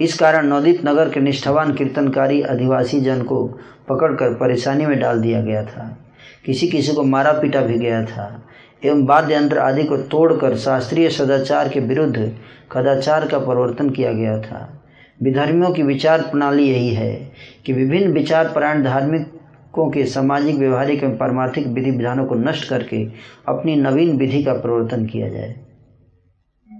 [0.00, 3.46] इस कारण नवदीप नगर के निष्ठावान कीर्तनकारी आदिवासी जन को
[3.88, 5.98] पकड़कर परेशानी में डाल दिया गया था।
[6.44, 8.42] किसी किसी को मारा पीटा भी गया था।
[8.84, 12.38] एवं वाद्य यंत्र आदि को तोड़कर शास्त्रीय सदाचार के विरुद्ध
[12.72, 14.82] कदाचार का परिवर्तन किया गया था।
[15.22, 17.32] विधर्मियों की विचार प्रणाली यही है
[17.66, 23.06] कि विभिन्न विचार परायण धार्मिकों के सामाजिक, व्यवहारिक एवं पारमार्थिक विधि विधानों को नष्ट करके
[23.48, 25.56] अपनी नवीन विधि का प्रवर्तन किया जाए।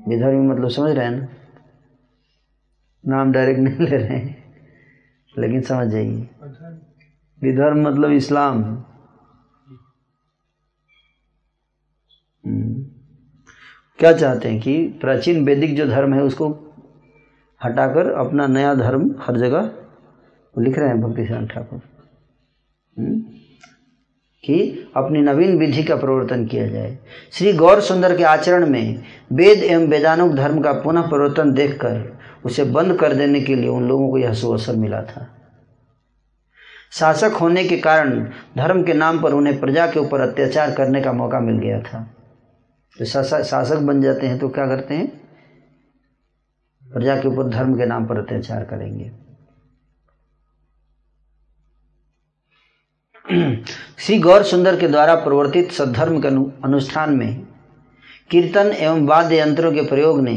[0.08, 1.28] विधर्मी मतलब समझ रहे हैं ना?
[3.06, 4.36] नाम डायरेक्ट नहीं ले रहे हैं,
[5.34, 6.28] लेकिन समझ जाइए।
[7.42, 8.62] विधर्म मतलब इस्लाम।
[13.98, 16.48] क्या चाहते हैं कि प्राचीन वैदिक जो धर्म है उसको
[17.60, 19.70] हटाकर अपना नया धर्म हर जगह
[20.54, 21.80] लिख रहे हैं भक्ति सिंह ठाकुर
[24.44, 24.58] कि
[24.96, 26.98] अपनी नवीन विधि का प्रवर्तन किया जाए।
[27.32, 29.02] श्री गौर सुंदर के आचरण में
[29.32, 32.15] वेद एवं वेदानुक धर्म का पुनः प्रवर्तन देखकर
[32.46, 35.26] उसे बंद कर देने के लिए उन लोगों को यह सुअवसर मिला था।
[36.92, 38.20] शासक होने के कारण
[38.56, 42.02] धर्म के नाम पर उन्हें प्रजा के ऊपर अत्याचार करने का मौका मिल गया था।
[42.98, 45.06] तो शासक बन जाते हैं तो क्या करते हैं?
[46.82, 49.10] प्रजा के ऊपर धर्म के नाम पर अत्याचार करेंगे।
[53.98, 56.28] श्री गौर सुंदर के द्वारा प्रवर्तित सद्धर्म के
[56.64, 57.46] अनुष्ठान में
[58.30, 60.34] कीर्तन एवं वाद्य यंत्रों के प्रयोग ने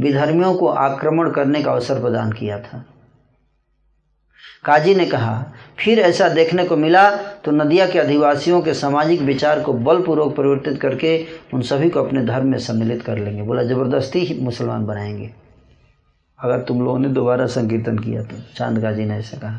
[0.00, 2.84] विधर्मियों को आक्रमण करने का अवसर प्रदान किया था।
[4.64, 9.60] काजी ने कहा, फिर ऐसा देखने को मिला तो नदिया के अधिवासियों के सामाजिक विचार
[9.60, 14.18] को बलपूर्वक परिवर्तित करके उन सभी को अपने धर्म में सम्मिलित कर लेंगे। बोला, ज़बरदस्ती
[14.18, 15.30] ही मुसलमान बनाएँगे।
[16.38, 19.58] अगर तुम लोगों ने दोबारा संकीर्तन किया तो। चाँद काजी ने ऐसा कहा।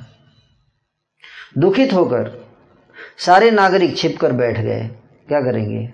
[1.58, 2.32] दुखित होकर
[3.18, 4.90] सारे नागरिक छिप कर बैठ गए।
[5.28, 5.94] क्या करेंगे?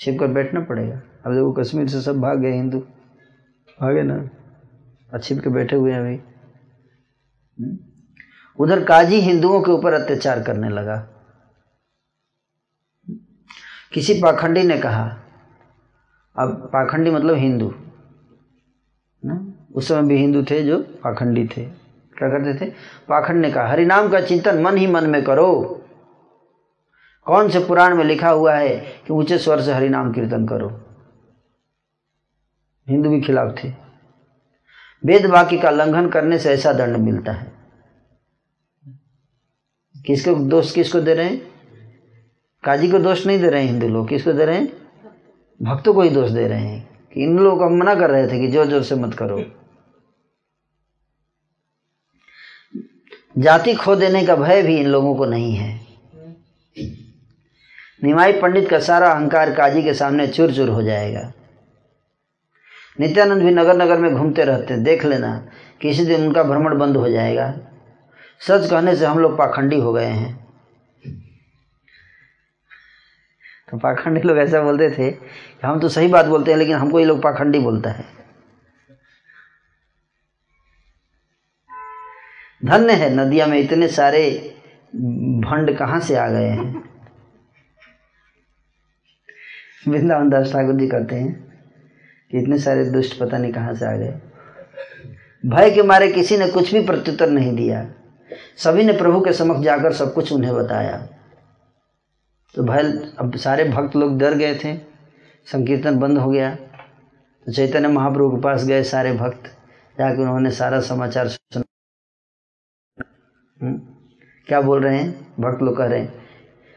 [0.00, 0.94] छिप कर बैठना पड़ेगा।
[1.26, 2.78] अब देखो कश्मीर से सब भाग गए, हिंदू।
[3.80, 4.28] भागे ना?
[5.14, 6.20] और छिप के बैठे हुए हैं अभी।
[8.58, 11.08] उधर काजी हिंदुओं के ऊपर अत्याचार करने लगा।
[13.92, 15.16] किसी पाखंडी ने कहा,
[16.36, 17.74] अब पाखंडी मतलब हिंदू।
[19.24, 19.66] ना?
[19.74, 21.64] उस समय भी हिंदू थे जो पाखंडी थे।
[22.18, 22.70] क्या करते थे?
[23.08, 25.76] पाखंड ने कहा हरिनाम का चिंतन मन ही मन में करो।
[27.26, 30.68] कौन से पुराण में लिखा हुआ है कि ऊँचे स्वर से हरिनाम कीर्तन करो?
[32.88, 33.68] हिंदू भी खिलाफ थे।
[35.04, 37.52] वेद वाक्य का लंघन करने से ऐसा दंड मिलता है।
[40.06, 41.40] किसको दोष, किसको दे रहे हैं?
[42.64, 44.68] काजी को दोष नहीं दे रहे हैं हिंदू लोग। किसको दे रहे हैं?
[45.60, 48.40] भक्तों को ही दोष दे रहे हैं कि इन लोगों को मना कर रहे थे
[48.40, 49.44] कि ज़ोर ज़ोर से मत करो।
[53.36, 55.78] जाति खो देने का भय भी इन लोगों को नहीं है।
[58.02, 61.32] निमाई पंडित का सारा अहंकार काजी के सामने चूर चूर हो जाएगा।
[63.00, 65.36] नित्यानंद भी नगर नगर में घूमते रहते हैं। देख लेना
[65.80, 67.52] किसी दिन उनका भ्रमण बंद हो जाएगा।
[68.40, 70.38] सच कहने से हम लोग पाखंडी हो गए हैं।
[73.70, 77.00] तो पाखंडी लोग ऐसा बोलते थे कि हम तो सही बात बोलते हैं, लेकिन हमको
[77.00, 78.04] ये लोग पाखंडी बोलता है।
[82.64, 84.30] धन्य है नदिया में इतने सारे
[84.94, 86.89] भंड कहाँ से आ गए हैं?
[89.88, 91.52] वृंदावन दास ठाकुर जी कहते हैं
[92.30, 94.20] कि इतने सारे दुष्ट पता नहीं कहाँ से आ गए।
[95.46, 97.92] भय के मारे किसी ने कुछ भी प्रत्युत्तर नहीं दिया।
[98.56, 101.08] सभी ने प्रभु के समक्ष जाकर सब कुछ उन्हें बताया।
[102.54, 104.76] तो भय अब सारे भक्त लोग डर गए थे।
[105.46, 106.54] संकीर्तन बंद हो गया।
[107.46, 109.42] तो चैतन्य महाप्रभु के पास गए सारे भक्त।
[109.98, 111.62] जाकर उन्होंने सारा समाचार सुना।
[113.62, 113.78] हम्म,
[114.46, 115.34] क्या बोल रहे हैं?
[115.40, 116.14] भक्त लोग कह रहे हैं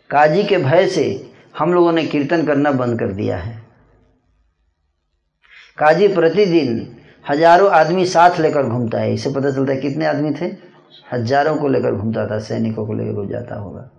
[0.10, 3.62] काजी के भय से हम लोगों ने कीर्तन करना बंद कर दिया है।
[5.78, 6.96] काजी प्रतिदिन
[7.26, 10.46] हज़ारों आदमी साथ लेकर घूमता है। इसे पता चलता है कितने आदमी थे?
[11.14, 13.90] हज़ारों को लेकर घूमता था सैनिकों को लेकर जाता होगा।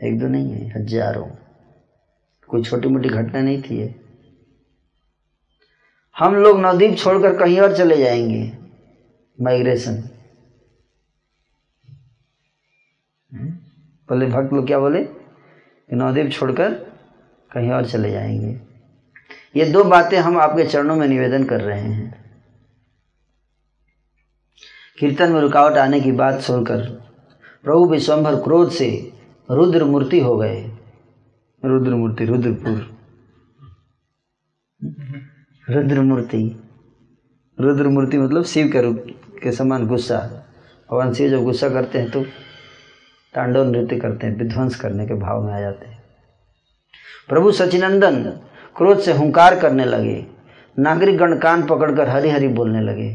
[0.00, 1.26] एक दो नहीं है हज़ारों।
[2.48, 3.78] कोई छोटी मोटी घटना नहीं थी
[6.16, 8.42] हम लोग नवदीप छोड़कर कहीं और चले जाएँगे।
[9.38, 10.02] माइग्रेशन।
[14.08, 15.04] पहले भक्त लोग क्या बोले?
[15.90, 16.74] कि नवदीप छोड़कर
[17.52, 18.60] कहीं और चले जाएँगे।
[19.56, 22.34] ये दो बातें हम आपके चरणों में निवेदन कर रहे हैं।
[24.98, 26.80] कीर्तन में रुकावट आने की बात सुनकर
[27.64, 29.12] प्रभु विश्वम्भर क्रोध से
[29.50, 30.60] रुद्र मूर्ति हो गए।
[31.64, 32.98] रुद्र मूर्ति रुद्रपुर।
[35.70, 36.60] रुद्र मूर्ति
[37.60, 39.04] रुद्र मूर्ति मतलब शिव के रूप
[39.42, 40.18] के समान गुस्सा।
[40.90, 42.24] भगवान शिव जब गुस्सा करते हैं तो
[43.34, 45.98] तांडव नृत्य करते हैं, विध्वंस करने के भाव में आ जाते हैं।
[47.28, 48.22] प्रभु सचिनंदन
[48.76, 50.24] क्रोध से हुंकार करने लगे,
[50.76, 53.08] नागरिक गण कान पकड़कर हरी हरी बोलने लगे।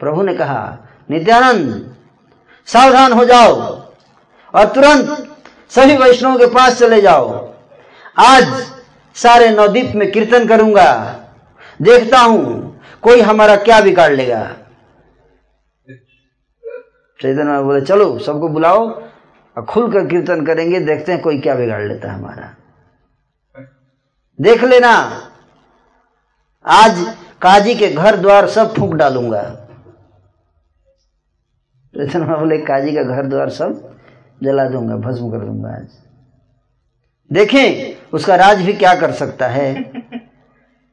[0.00, 0.78] प्रभु ने कहा,
[1.10, 1.94] नित्यानंद,
[2.68, 3.54] सावधान हो जाओ
[4.54, 5.28] और तुरंत
[5.70, 7.28] सभी वैष्णवों के पास चले जाओ।
[8.20, 8.44] आज
[9.16, 10.90] सारे नवदीप में कीर्तन करूँगा,
[11.80, 14.42] देखता हूँ कोई हमारा क्या बिगाड़ लेगा।
[17.22, 18.88] चैतन्य बोले, चलो, सबको बुलाओ
[19.56, 22.54] और खुलकर कीर्तन करेंगे, देखते हैं कोई क्या बिगाड़ लेता है हमारा।
[24.38, 24.92] देख लेना,
[26.64, 29.42] आज काजी के घर द्वार सब फूंक डालूँगा।
[31.94, 33.96] चैतन्य बोले, काजी का घर द्वार सब
[34.42, 35.88] जला दूँगा, भस्म कर दूँगा आज।
[37.30, 39.92] देखें, उसका राज भी क्या कर सकता है।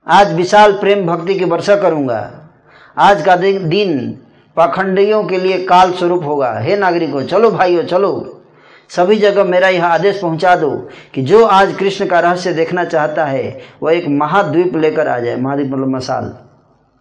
[0.08, 2.50] आज विशाल प्रेम भक्ति की वर्षा करूँगा।
[2.98, 4.20] आज का दिन
[4.60, 8.42] पाखंडियों के लिए काल स्वरूप होगा। हे नागरिकों, चलो भाइयों, चलो।
[8.90, 13.26] सभी जगह मेरा यह आदेश पहुँचा दो कि जो आज कृष्ण का रहस्य देखना चाहता
[13.26, 16.38] है, वह एक महाद्वीप लेकर आ जाए। महाद्वीप मतलब मसाल।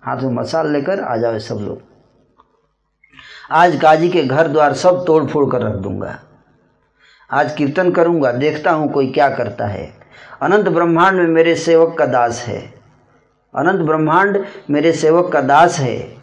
[0.02, 1.80] हाथ में मसाल लेकर आ जाओ सब लोग।
[3.50, 6.18] आज काजी के घर द्वार सब तोड़ फोड़ कर रख दूँगा।
[7.30, 9.92] आज कीर्तन करूँगा, देखता हूँ कोई क्या करता है।
[10.42, 12.74] अनंत ब्रह्मांड में मेरे सेवक का दास है।
[13.54, 16.17] अनंत ब्रह्मांड मेरे सेवक का दास है।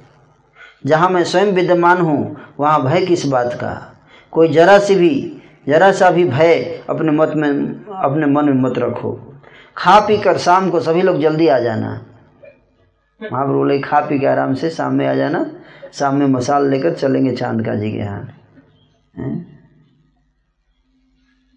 [0.85, 3.95] जहाँ मैं स्वयं विद्यमान हूँ, वहाँ भय किस बात का?
[4.31, 7.49] कोई जरा सी भी, जरा सा भी भय अपने मत में,
[7.85, 9.41] अपने मन में मत रखो।
[9.77, 12.05] खा पी कर शाम को सभी लोग जल्दी आ जाना।
[13.31, 15.51] महाप्रभु बोले, खा पी के आराम से शाम में आ जाना।
[15.93, 18.29] शाम में मसाल लेकर चलेंगे चाँद का जी के यहाँ।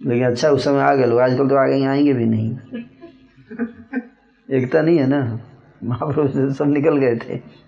[0.07, 2.59] लेकिन अच्छा उस समय आ गए लोग। आजकल तो आगे आएँगे भी नहीं।
[4.51, 5.41] एकता नहीं है ना?
[5.85, 7.68] महाप्रभु सब निकल गए थे।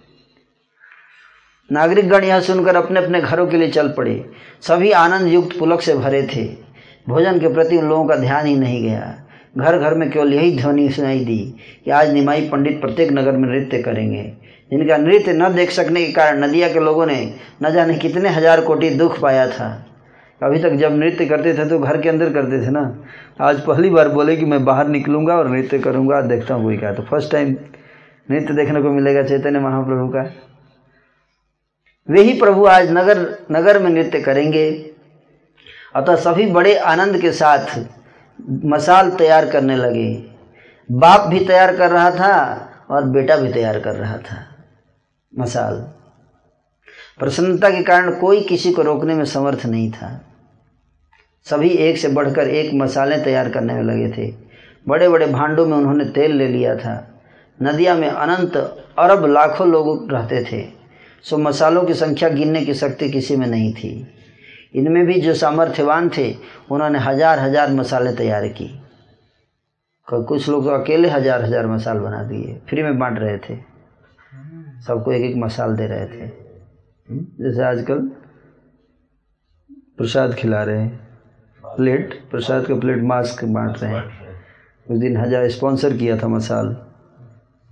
[1.71, 4.25] नागरिक गण यह सुनकर अपने अपने घरों के लिए चल पड़े।
[4.63, 6.45] सभी आनंद युक्त पुलक से भरे थे।
[7.07, 9.15] भोजन के प्रति उन लोगों का ध्यान ही नहीं गया।
[9.59, 11.39] घर घर में केवल यही ध्वनि सुनाई दी
[11.85, 14.23] कि आज निमाई पंडित प्रत्येक नगर में नृत्य करेंगे।
[14.71, 17.23] जिनका नृत्य न देख सकने के कारण नदिया के लोगों ने
[17.63, 19.71] न जाने कितने हज़ार कोटि दुख पाया था।
[20.41, 22.83] अभी तक जब नृत्य करते थे तो घर के अंदर करते थे ना?
[23.41, 26.93] आज पहली बार बोले कि मैं बाहर निकलूँगा और नृत्य करूँगा, देखता हूँ कोई क्या।
[26.93, 27.57] तो फ़र्स्ट टाइम
[28.29, 30.23] नृत्य देखने को मिलेगा चैतन्य महाप्रभु का।
[32.09, 34.91] वे ही प्रभु आज नगर नगर में नृत्य करेंगे।
[35.97, 37.87] अतः सभी बड़े आनंद के साथ
[38.65, 40.31] मसाल तैयार करने लगे।
[40.93, 44.57] बाप भी तैयार कर रहा था और बेटा भी तैयार कर रहा था।
[45.39, 45.75] मसाल।
[47.19, 50.25] प्रसन्नता के कारण कोई किसी को रोकने में समर्थ नहीं था।
[51.45, 54.35] सभी एक से बढ़कर एक मसाले तैयार करने में लगे थे।
[54.89, 57.23] बड़े बड़े भांडों में उन्होंने तेल ले लिया था।
[57.63, 58.57] नदिया में अनंत
[58.99, 60.80] अरब लाखों लोग रहते थे।
[61.25, 63.93] सो मसालों की संख्या गिनने की शक्ति किसी में नहीं थी।
[64.75, 66.35] इनमें भी जो सामर्थ्यवान थे,
[66.71, 68.69] उन्होंने हज़ार हज़ार मसाले तैयार की।
[70.09, 73.57] कुछ लोग तो अकेले हज़ार हज़ार मसाल बना दिए। फ्री में बांट रहे थे।
[74.87, 76.27] सबको एक एक मसाल दे रहे थे।
[77.43, 77.99] जैसे आजकल
[79.99, 81.09] प्रसाद खिला रहे हैं।
[81.65, 84.05] प्लेट, प्रसाद का प्लेट मास्क बांट रहे हैं।
[84.87, 86.77] उस दिन हज़ार स्पॉन्सर किया था मसाल।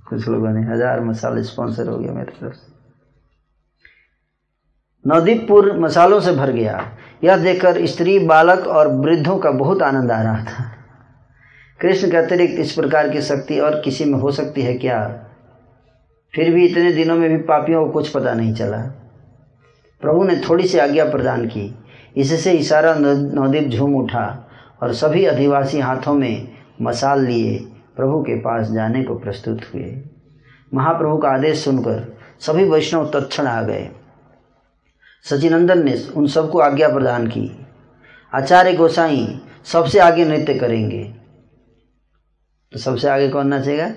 [0.08, 2.77] कुछ लोगों ने, हज़ार मसाल स्पॉन्सर हो गया मेरे तरफ़ से।
[5.06, 6.92] नवदीपपुर मसालों से भर गया।
[7.24, 10.72] यह देखकर स्त्री, बालक और वृद्धों का बहुत आनंद आ रहा था।
[11.80, 15.24] कृष्ण के अतिरिक्त इस प्रकार की शक्ति और किसी में हो सकती है क्या?
[16.34, 18.78] फिर भी इतने दिनों में भी पापियों को कुछ पता नहीं चला।
[20.00, 21.74] प्रभु ने थोड़ी सी आज्ञा प्रदान की।
[22.16, 24.50] इससे इशारा नवदीप झूम उठा
[24.82, 26.48] और सभी अधिवासी हाथों में
[26.82, 27.58] मसाल लिए
[27.96, 30.02] प्रभु के पास जाने को प्रस्तुत हुए।
[30.74, 33.88] महाप्रभु का आदेश सुनकर सभी वैष्णव तत्क्षण आ गए।
[35.22, 37.66] सचिनंदन ने उन सबको आज्ञा प्रदान की।
[38.34, 41.14] आचार्य गोसाई सबसे आगे नृत्य करेंगे।
[42.72, 43.92] तो सबसे आगे कौन नाचेगा?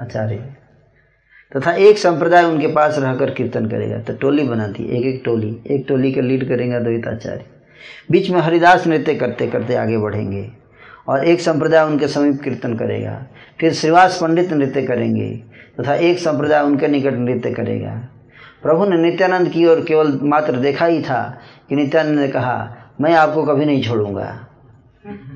[0.00, 0.36] आचार्य।
[1.56, 5.84] तथा एक संप्रदाय उनके पास रहकर कीर्तन करेगा। तो टोली बनाती एक एक टोली एक
[5.88, 7.44] टोली का लीड करेगा आचार्य।
[8.10, 10.52] बीच में हरिदास नृत्य करते करते आगे बढ़ेंगे
[11.08, 13.26] और एक संप्रदाय उनके समीप कीर्तन करेगा।
[13.60, 15.44] फिर श्रीवास पंडित नृत्य करेंगे
[15.80, 18.08] तथा एक संप्रदाय उनके निकट नृत्य करेगा।
[18.62, 21.38] प्रभु ने नित्यानंद की ओर केवल मात्र देखा ही था
[21.68, 24.46] कि नित्यानंद ने कहा, मैं आपको कभी नहीं छोड़ूँगा।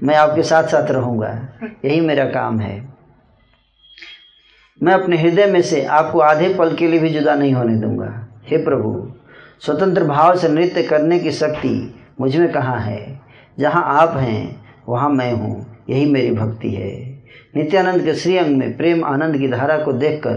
[0.03, 1.49] मैं आपके साथ साथ रहूँगा।
[1.85, 2.93] यही मेरा काम है।
[4.83, 8.29] मैं अपने हृदय में से आपको आधे पल के लिए भी जुदा नहीं होने दूँगा।
[8.47, 9.12] हे प्रभु,
[9.61, 13.20] स्वतंत्र भाव से नृत्य करने की शक्ति मुझमें कहाँ है?
[13.59, 17.23] जहाँ आप हैं, वहाँ मैं हूँ। यही मेरी भक्ति है।
[17.57, 20.37] नित्यानंद के श्रीअंग में प्रेम आनंद की धारा को देखकर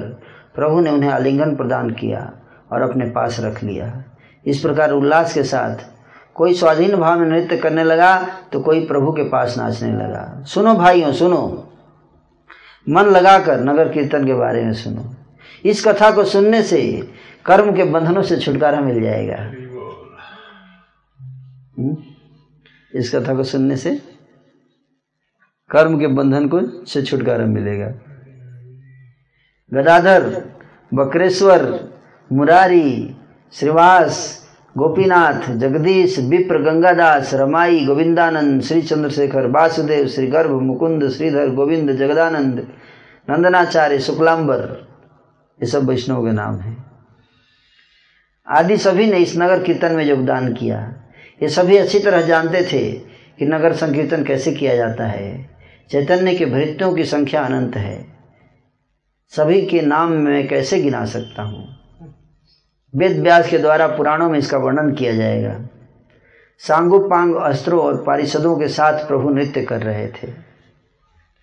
[0.55, 2.33] प्रभु ने उन्हें आलिंगन प्रदान किया।
[2.71, 4.03] और अपने पास रख लिया।
[4.45, 5.85] इस प्रकार उल्लास के साथ
[6.35, 8.15] कोई स्वाधीन भाव में नृत्य करने लगा
[8.53, 11.71] तो कोई प्रभु के पास नाचने लगा। सुनो भाइयों, सुनो।
[12.87, 15.13] मन लगाकर नगर कीर्तन के बारे में सुनो।
[15.65, 16.81] इस कथा को सुनने से
[17.45, 19.37] कर्म के बंधनों से छुटकारा मिल जाएगा।
[22.95, 23.95] इस कथा को सुनने से
[25.69, 27.87] कर्म के बंधन को से छुटकारा मिलेगा।
[29.71, 30.23] गदाधर,
[30.93, 31.63] बकरेश्वर
[32.33, 33.15] मुरारी,
[33.53, 34.45] श्रीवास,
[34.77, 42.67] गोपीनाथ, जगदीश, विप्र, गंगादास, रमाई, गोविंदानंद श्री चंद्रशेखर वासुदेव श्री गर्भ मुकुंद, श्रीधर, गोविंद, जगदानंद,
[43.29, 44.87] नंदनाचार्य, शुक्लांबर।
[45.61, 46.85] ये सब वैष्णव के नाम हैं।
[48.47, 50.93] आदि सभी ने इस नगर कीर्तन में योगदान किया।
[51.43, 52.91] ये सभी अच्छी तरह जानते थे
[53.39, 55.49] कि नगर संकीर्तन कैसे किया जाता है।
[55.91, 58.05] चैतन्य के भृत्यों की संख्या अनंत है।
[59.29, 61.74] सभी के नाम मैं कैसे गिना सकता हूँ?
[62.95, 65.59] वेद व्यास के द्वारा पुराणों में इसका वर्णन किया जाएगा।
[66.57, 70.27] सांगोपांग अस्त्रों और पारिषदों के साथ प्रभु नृत्य कर रहे थे।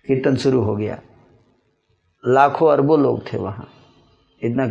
[0.07, 1.01] कीर्तन शुरू हो गया।
[2.27, 3.69] लाखों अरबों लोग थे वहाँ।
[4.43, 4.65] इतना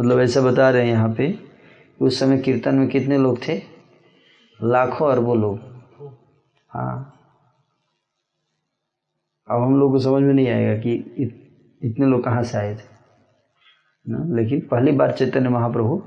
[0.00, 1.38] मतलब ऐसा बता रहे हैं यहाँ पे
[2.02, 3.62] उस समय कीर्तन में कितने लोग थे?
[4.62, 5.58] लाखों अरबों लोग।
[6.68, 7.16] हाँ।
[9.50, 11.50] अब हम लोग को समझ में नहीं आएगा कि इत,
[11.82, 12.89] इतने लोग कहाँ से आए थे।
[14.10, 14.36] ना?
[14.36, 16.02] लेकिन पहली बार चैतन्य महाप्रभु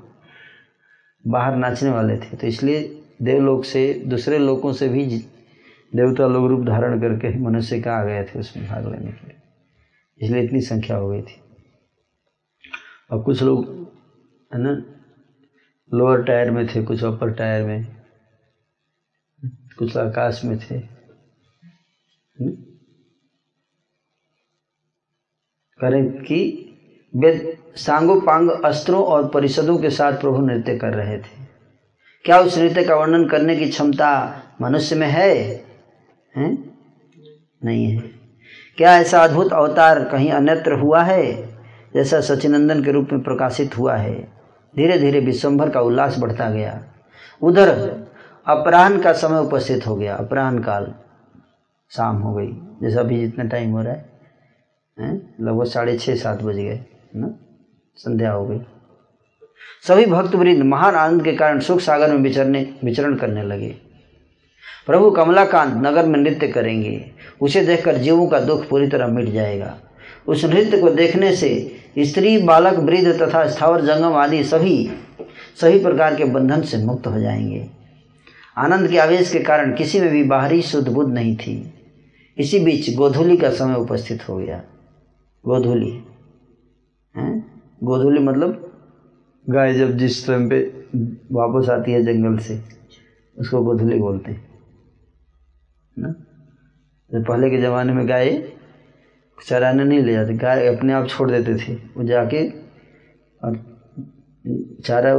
[1.28, 5.06] बाहर नाचने वाले थे। तो इसलिए देवलोक से, दूसरे लोगों से भी
[5.96, 9.36] देवता लोग रूप धारण करके मनुष्य का आ गए थे, उसमें भाग लेने के लिए।
[10.22, 11.42] इसलिए इतनी संख्या हो गई थी।
[13.12, 13.66] और कुछ लोग,
[14.54, 14.86] है ना
[15.94, 17.96] लोअर टायर में थे, कुछ अपर टायर में,
[19.78, 20.80] कुछ आकाश में थे।
[25.80, 26.70] करें कि
[27.16, 31.44] वेद सांगोपांग अस्त्रों और परिषदों के साथ प्रभु नृत्य कर रहे थे।
[32.26, 35.36] क्या उस नृत्य का वर्णन करने की क्षमता मनुष्य में है?
[36.36, 36.78] हैं?
[37.66, 38.00] नहीं है।
[38.78, 41.48] क्या ऐसा अद्भुत अवतार कहीं अन्यत्र हुआ है,
[41.94, 44.14] जैसा सचिनंदन के रूप में प्रकाशित हुआ है?
[44.76, 46.84] धीरे धीरे विश्वभर का उल्लास बढ़ता गया।
[47.42, 47.70] उधर
[48.48, 50.94] अपराह्न का समय उपस्थित हो गया। अपराह्न काल
[51.90, 52.52] शाम हो गई,
[52.82, 54.14] जैसा अभी जितना टाइम हो रहा है।
[55.42, 56.86] लगभग साढ़े छः सात बज गए।
[57.16, 57.40] ना?
[57.96, 58.60] संध्या हो गई।
[59.88, 63.76] सभी भक्त वृंद महान आनंद के कारण सुख सागर में विचरने, विचरण करने लगे।
[64.86, 67.12] प्रभु कमलाकांत नगर में नृत्य करेंगे।
[67.42, 69.80] उसे देखकर जीवों का दुख पूरी तरह मिट जाएगा।
[70.28, 74.92] उस नृत्य को देखने से स्त्री, बालक, वृद्ध तथा स्थावर, जंगम आदि सभी
[75.62, 77.70] सभी प्रकार के बंधन से मुक्त हो जाएँगे।
[78.58, 81.74] आनंद के आवेश के कारण किसी में भी बाहरी शुद्ध बुद्ध नहीं थी।
[82.38, 84.58] इसी बीच गोधूली का समय उपस्थित हो गया।
[85.46, 86.04] गोधूली।
[87.16, 88.70] गोधूली मतलब?
[89.50, 90.60] गाय जब जिस टाइम पे
[91.32, 92.62] वापस आती है जंगल से,
[93.40, 94.50] उसको गोधूली बोलते हैं।
[96.00, 96.12] ना?
[97.12, 98.54] तो पहले के ज़माने में गाय
[99.46, 102.50] चराने नहीं ले जाते, गाय अपने आप छोड़ देते थे, वो जाके
[103.44, 103.56] और
[104.86, 105.14] चारा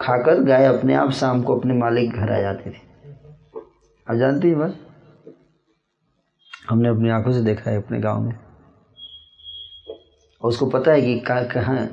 [0.00, 2.80] खाकर गाय अपने आप शाम को अपने मालिक घर आ जाती थी।
[4.10, 4.78] आप जानती हैं बस
[6.68, 8.47] हमने अपनी आँखों से देखा है अपने गाँव में।
[10.42, 11.88] और उसको पता है कि कहाँ कहाँ,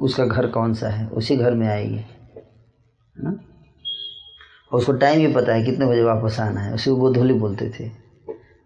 [0.00, 1.08] उसका घर कौन सा है?
[1.08, 2.04] उसी घर में आएगी, है
[3.18, 3.30] ना?
[4.72, 7.70] और उसको टाइम भी पता है कितने बजे वापस आना है। उसी को गोधूली बोलते
[7.70, 7.88] थे।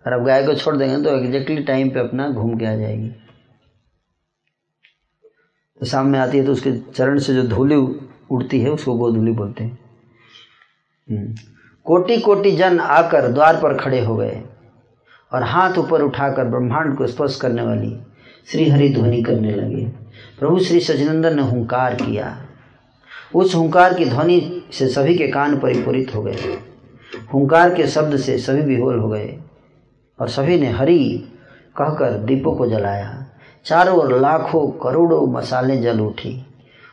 [0.07, 3.09] और अब गाय को छोड़ देंगे तो एग्जैक्टली टाइम पे अपना घूम के आ जाएगी।
[5.81, 7.77] तो सामने आती है तो उसके चरण से जो धूली
[8.31, 9.79] उड़ती है, उसको गोधूली बोलते हैं।
[11.11, 11.35] हम्म।
[11.85, 14.43] कोटि कोटि जन आकर द्वार पर खड़े हो गए
[15.33, 17.97] और हाथ ऊपर उठाकर ब्रह्मांड को स्पर्श करने वाली
[18.53, 19.85] श्री हरि ध्वनि करने लगे।
[20.41, 22.47] प्रभु श्री सचिनंदन ने हुंकार किया।
[23.35, 26.59] उस हुंकार की ध्वनि से सभी के कान परिपूरित हो गए।
[27.35, 29.41] हुंकार के शब्द से सभी विहोल हो गए
[30.21, 31.29] और सभी ने हरि
[31.77, 33.27] कहकर दीपों को जलाया।
[33.65, 36.47] चारों ओर लाखों करोड़ों मसाले जल उठी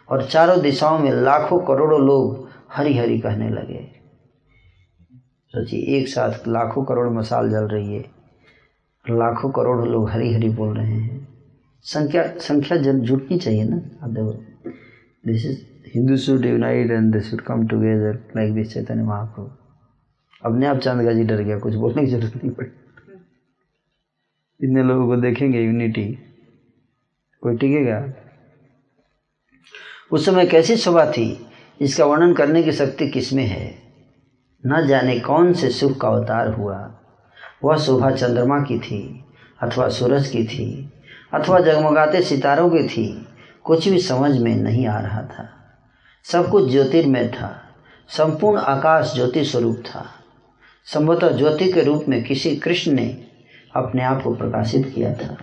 [0.10, 3.92] और चारों दिशाओं में लाखों करोड़ों लोग हरी हरी कहने लगे।
[5.50, 8.06] सोचिए एक साथ लाखों करोड़ मसाल जल रही है।
[9.10, 11.33] लाखों करोड़ लोग हरी हरी बोल रहे हैं।
[11.86, 13.76] संख्या संख्या जुटनी चाहिए ना?
[13.76, 14.32] आप देखो
[15.24, 15.58] this is
[15.96, 19.50] Hindu should unite and they should come together like this Chaitanya Mahaprabhu
[20.44, 22.70] अपने आप चाँद जी डर गया, कुछ बोलने की ज़रूरत नहीं पड़ी।
[24.60, 26.06] इतने लोगों को देखेंगे यूनिटी
[27.44, 28.14] कोई टिकेगा?
[30.12, 31.46] उस समय कैसी शोभा थी?
[31.82, 33.76] इसका वर्णन करने की शक्ति किसमें है?
[34.64, 36.78] न जाने कौन से सुख का अवतार हुआ।
[37.64, 39.26] वह शोभा चंद्रमा की थी,
[39.62, 40.93] अथवा सूरज की थी
[41.34, 43.28] अथवा जगमगाते सितारों की थी।
[43.64, 45.50] कुछ भी समझ में नहीं आ रहा था।
[46.24, 47.62] सब कुछ ज्योतिर्मय था।
[48.10, 50.06] संपूर्ण आकाश ज्योति स्वरूप था।
[50.86, 53.28] संभवतः ज्योति के रूप में किसी कृष्ण ने
[53.76, 55.38] अपने आप को प्रकाशित किया था।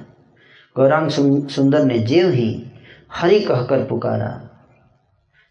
[0.76, 1.10] गौरांग
[1.48, 2.66] सुंदर ने जेव ही
[3.12, 4.46] हरि कहकर पुकारा।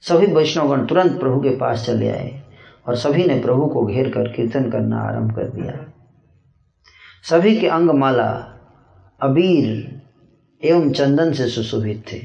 [0.02, 2.44] सभी वैष्णवगण तुरंत प्रभु के पास चले आए
[2.88, 5.94] और सभी ने प्रभु को घेर कर कीर्तन करना आरंभ कर दिया।
[7.24, 8.56] सभी के अंग माला
[9.22, 9.99] अबीर
[10.64, 12.18] एवं चंदन से सुशोभित थे।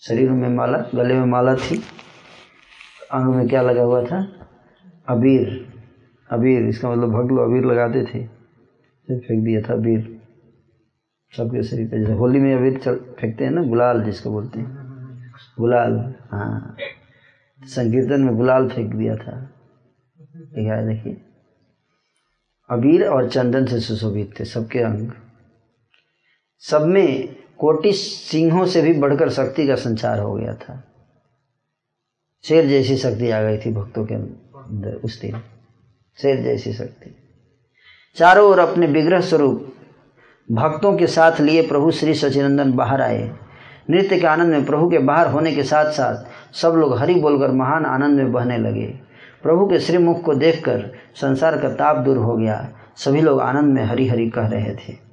[0.00, 1.82] शरीर में माला, गले में माला थी।
[3.12, 4.48] अंग में क्या लगा हुआ था?
[5.08, 5.72] अबीर।
[6.30, 8.26] अबीर, इसका मतलब भक्त लोग अबीर लगाते थे।
[9.18, 10.22] फेंक दिया था अबीर।
[11.36, 14.82] सबके शरीर पे जैसे होली में अबीर चल, फेंकते हैं ना, गुलाल जिसको बोलते हैं।
[15.58, 16.76] गुलाल हाँ।
[17.62, 19.50] संकीर्तन में गुलाल फेंक दिया था।
[20.58, 21.16] देखिए।
[22.70, 25.12] अबीर और चंदन से सुशोभित थे सबके अंग।
[26.58, 30.84] सब में कोटि सिंहों से भी बढ़कर शक्ति का संचार हो गया था।
[32.44, 35.42] शेर जैसी शक्ति आ गई थी भक्तों के अंदर उस दिन।
[36.22, 37.14] शेर जैसी शक्ति।
[38.16, 39.74] चारों ओर अपने विग्रह स्वरूप
[40.52, 43.30] भक्तों के साथ लिए प्रभु श्री सचिनंदन बाहर आए।
[43.90, 46.24] नृत्य के आनंद में प्रभु के बाहर होने के साथ साथ
[46.54, 48.86] सब लोग हरि बोलकर महान आनंद में बहने लगे।
[49.42, 53.84] प्रभु के श्रीमुख को देखकर संसार का ताप दूर हो गया। सभी लोग आनंद में
[53.84, 55.11] हरी हरी कह रहे थे।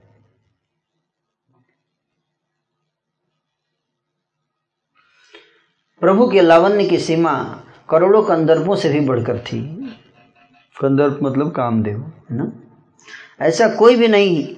[6.02, 9.60] प्रभु के लावण्य की सीमा करोड़ों कंदर्पों से भी बढ़कर थी।
[10.82, 12.52] कंदर्प मतलब कामदेव। है ना?
[13.42, 14.56] ऐसा कोई भी नहीं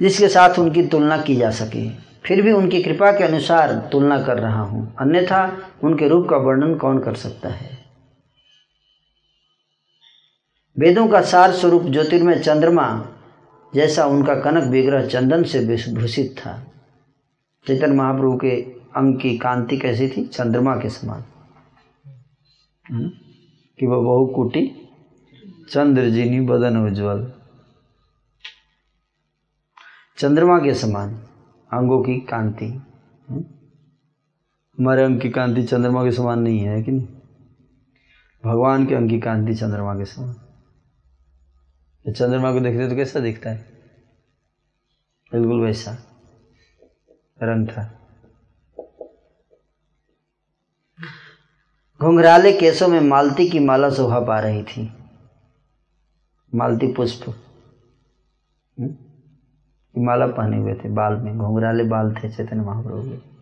[0.00, 1.88] जिसके साथ उनकी तुलना की जा सके।
[2.24, 6.74] फिर भी उनकी कृपा के अनुसार तुलना कर रहा हूँ। अन्यथा उनके रूप का वर्णन
[6.74, 7.84] कौन कर सकता है?
[10.78, 13.06] वेदों का सार स्वरूप ज्योतिर्मय चंद्रमा
[13.74, 16.64] जैसा उनका कनक विग्रह चंदन से भूषित था।
[17.66, 20.26] चैतन्य महाप्रभु के अंग की कांति कैसी थी?
[20.26, 21.24] चंद्रमा के समान।
[22.90, 23.08] हम्म?
[23.78, 24.88] कि वह बहुकुटी
[25.70, 27.32] चंद्रजिनी बदन उज्जवल।
[30.18, 31.14] चंद्रमा के समान,
[31.72, 32.66] अंगों की कांति।
[33.28, 33.44] हम्म?
[34.78, 37.06] हमारे अंग की कांति चंद्रमा के समान नहीं है कि नहीं?
[38.44, 40.32] भगवान के अंग की कांति चंद्रमा के समान।
[42.04, 43.58] तो चंद्रमा को देखते तो कैसा दिखता है?
[45.32, 45.92] बिल्कुल वैसा।
[47.42, 48.03] रंग था।
[52.00, 54.94] घुंघराले केसों में मालती की माला शोभा पा रही थी।
[56.54, 57.28] मालती पुष्प।
[58.80, 58.94] हम्म?
[60.04, 63.34] माला पहने हुए थे बाल में। घुंघराले बाल थे चैतन्य महाप्रभु के?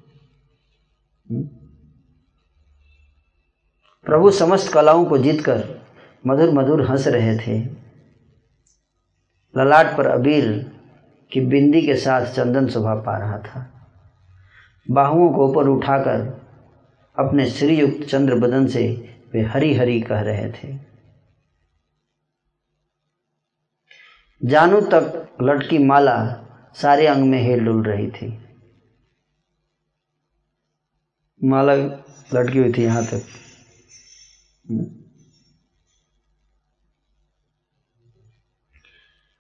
[4.05, 5.81] प्रभु समस्त कलाओं को जीतकर
[6.27, 7.65] मधुर मधुर हंस रहे थे।
[9.57, 10.73] ललाट पर अबीर
[11.33, 13.89] की बिंदी के साथ चंदन शोभा पा रहा था।
[14.91, 16.42] बाहुओं को ऊपर उठाकर
[17.19, 18.85] अपने श्रीयुक्त चंद्र बदन से
[19.33, 20.79] वे हरी हरी कह रहे थे।
[24.43, 26.17] जानू तक लटकी माला
[26.75, 28.29] सारे अंग में हेल डुल रही थी।
[31.45, 31.75] माला
[32.35, 33.27] लटकी हुई थी यहाँ तक।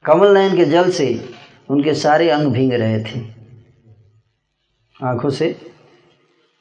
[0.05, 1.35] कमल नयन के जल से
[1.70, 3.20] उनके सारे अंग भींग रहे थे।
[5.03, 5.73] आँखों से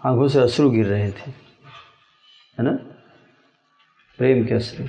[0.05, 1.31] आँखों से अश्रु गिर रहे थे।
[2.57, 2.71] है ना?
[4.17, 4.87] प्रेम के अश्रु।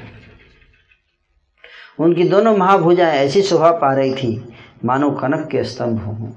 [2.04, 4.52] उनकी दोनों महाभुजाएँ ऐसी शोभा पा रही थी,
[4.84, 6.32] मानो कनक के स्तंभ हों।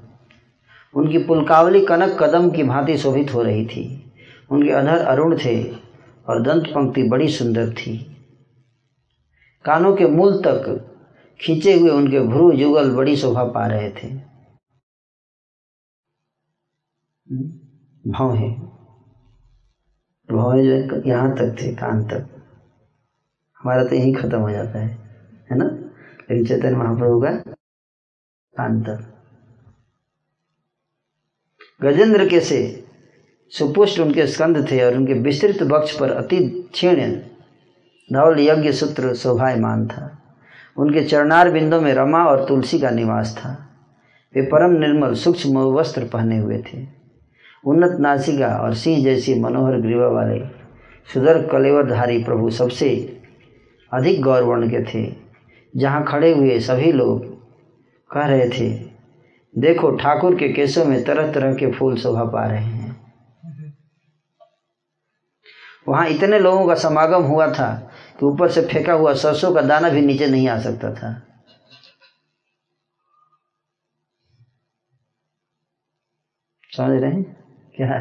[0.94, 4.12] उनकी पुलकावली कनक कदम की भांति शोभित हो रही थी।
[4.50, 5.72] उनके अधर अरुण थे
[6.28, 8.16] और दंत पंक्ति बड़ी सुंदर थी।
[9.64, 10.90] कानों के मूल तक
[11.40, 14.08] खींचे हुए उनके भ्रू युगल बड़ी शोभा पा रहे थे।
[18.06, 18.65] भौहें
[20.30, 22.26] भौहें जो है यहाँ तक थे, कान तक।
[23.62, 24.98] हमारा तो यही खत्म हो जाता है
[25.50, 25.64] है ना?
[26.30, 27.30] लेकिन चैतन्य महाप्रभु का
[28.56, 29.12] कान तक।
[31.82, 32.84] गजेंद्र के से
[33.50, 37.20] सुपुष्ट उनके स्कंद थे और उनके विस्तृत वक्ष पर अति क्षीण
[38.12, 40.22] धवल यज्ञ सूत्र शोभायमान था।
[40.76, 43.68] उनके चरणार बिंदों में रमा और तुलसी का निवास था।
[44.36, 47.05] वे परम निर्मल, सूक्ष्म वस्त्र पहने हुए थे।
[47.66, 50.38] उन्नत नासिका और सिंह जैसी मनोहर ग्रीवा वाले
[51.08, 52.88] सुदर कलेवरधारी प्रभु सबसे
[53.92, 55.04] अधिक गौरवर्ण के थे।
[55.74, 57.24] जहाँ खड़े हुए सभी लोग
[58.10, 58.68] कह रहे थे,
[59.54, 62.94] देखो, ठाकुर के केसों में तरह तरह के फूल शोभा पा रहे हैं।
[65.88, 67.72] वहाँ इतने लोगों का समागम हुआ था
[68.20, 71.12] कि ऊपर से फेंका हुआ सरसों का दाना भी नीचे नहीं आ सकता था।
[76.72, 77.45] समझ रहे हैं?
[77.76, 77.98] क्या?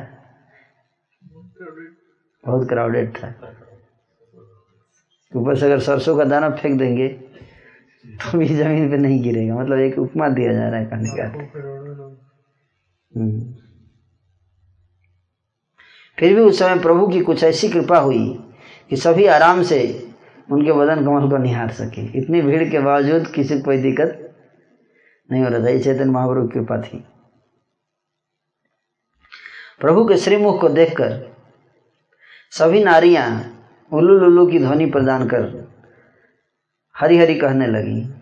[2.43, 3.33] बहुत क्राउडेड था।
[5.31, 9.79] ऊपर से अगर सरसों का दाना फेंक देंगे तो भी ज़मीन पे नहीं गिरेगा। मतलब
[9.79, 11.23] एक उपमा दिया जा रहा है कहने का
[13.11, 13.53] हम्म।
[16.17, 18.27] फिर भी उस समय प्रभु की कुछ ऐसी कृपा हुई
[18.89, 19.79] कि सभी आराम से
[20.51, 24.21] उनके बदन कमल को निहार सके। इतनी भीड़ के बावजूद किसी को कोई दिक्कत
[25.29, 27.03] नहीं हो रहा था। ये चैतन्य महाप्रभु की कृपा थी।
[29.79, 31.35] प्रभु के श्रीमुख को देखकर
[32.51, 33.57] सभी नारियाँ
[33.93, 35.71] उल्लू लुल्लू की ध्वनि प्रदान कर
[36.99, 38.13] हरी हरी कहने लगी।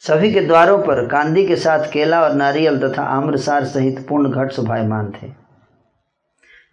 [0.00, 4.50] सभी के द्वारों पर कांदी के साथ केला और नारियल तथा आम्रसार सहित पूर्ण घट
[4.50, 5.26] शोभायमान थे।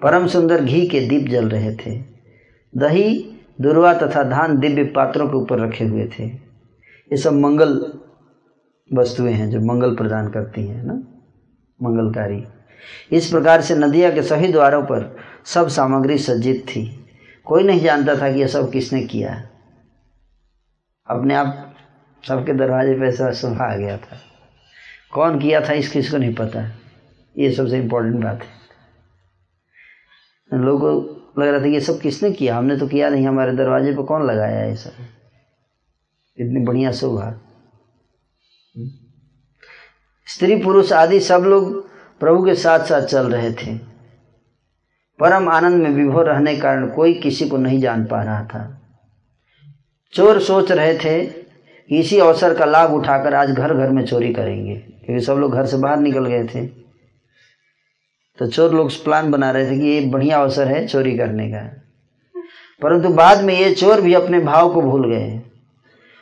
[0.02, 2.04] परम सुंदर घी के दीप जल रहे थे।
[2.78, 8.00] दही, दुर्वा तथा धान दिव्य पात्रों के ऊपर रखे हुए थे। ये सब मंगल
[8.94, 10.94] वस्तुएँ हैं जो मंगल प्रदान करती हैं ना?
[11.82, 12.46] मंगलकारी।
[13.12, 17.06] इस प्रकार से नदिया के सभी द्वारों पर सब सामग्री सज्जित थी।
[17.46, 19.50] कोई नहीं जानता था कि यह सब किसने किया।
[21.10, 21.76] अपने आप
[22.28, 24.22] सबके दरवाजे पे ऐसा सुबह आ गया था।
[25.14, 26.72] कौन किया था इस किसको नहीं पता।
[27.38, 28.64] ये सबसे इम्पोर्टेंट बात है।
[30.60, 32.58] लोगों लग रहा था ये सब किसने किया?
[32.58, 34.94] हमने तो किया नहीं। हमारे दरवाजे पे कौन लगाया ये सब?
[36.38, 37.42] इतनी बढ़िया शोभा।
[40.28, 41.93] स्त्री पुरुष आदि सब लोग
[42.24, 43.78] प्रभु के साथ साथ चल रहे थे।
[45.20, 48.82] परम आनंद में विभोर रहने के कारण कोई किसी को नहीं जान पा रहा था।
[50.14, 54.34] चोर सोच रहे थे कि इसी अवसर का लाभ उठाकर आज घर घर में चोरी
[54.34, 56.66] करेंगे, क्योंकि सब लोग घर से बाहर निकल गए थे।
[58.40, 61.68] तो चोर लोग प्लान बना रहे थे कि ये बढ़िया अवसर है चोरी करने का।
[62.82, 65.42] परंतु बाद में ये चोर भी अपने भाव को भूल गए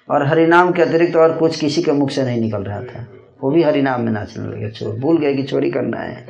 [0.09, 3.07] और हरिनाम के अतिरिक्त और कुछ किसी के मुख से नहीं निकल रहा था।
[3.43, 6.27] वो भी हरिनाम में नाचने लगे, चोर। भूल गए कि चोरी करना है।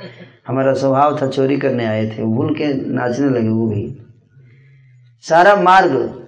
[0.48, 4.02] हमारा स्वभाव था चोरी करने आए थे। भूल के नाचने लगे वो भी।
[5.22, 6.24] सारा मार्ग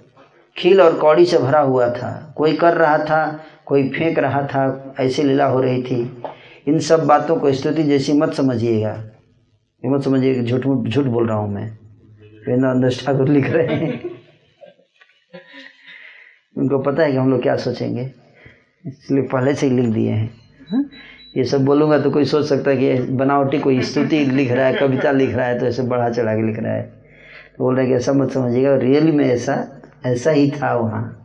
[0.56, 4.94] खील और कौड़ी से भरा हुआ था। कोई कर रहा था, कोई फेंक रहा था,
[5.00, 6.22] ऐसी लीला हो रही थी।
[6.68, 8.92] इन सब बातों को स्तुति जैसी मत समझिएगा।
[9.84, 11.78] ये मत समझिए कि झूठ झूठ बोल रहा हूँ मैं।
[12.48, 14.10] वेंद्र ठाकुर लिख रहे हैं।
[16.56, 18.10] उनको पता है कि हम लोग क्या सोचेंगे।
[18.86, 20.28] इसलिए पहले से ही लिख दिए हाँ?
[21.36, 24.74] ये सब बोलूँगा तो कोई सोच सकता है कि बनावटी कोई स्तुति लिख रहा है,
[24.74, 26.82] कविता लिख रहा है तो ऐसे बढ़ा चढ़ा के लिख रहा है।
[27.58, 31.20] तो बोल रहे कि ऐसा मत समझिएगा, रियली में ऐसा ऐसा ही था वहाँ।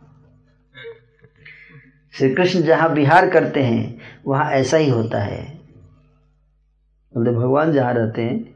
[2.12, 5.60] श्री कृष्ण जहाँ विहार करते हैं, वहाँ ऐसा ही होता है।
[7.14, 8.54] बोलते भगवान जहाँ रहते हैं,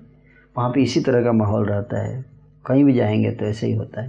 [0.57, 2.25] वहाँ पे इसी तरह का माहौल रहता है।
[2.67, 4.09] कहीं भी जाएँगे तो ऐसे ही होता है।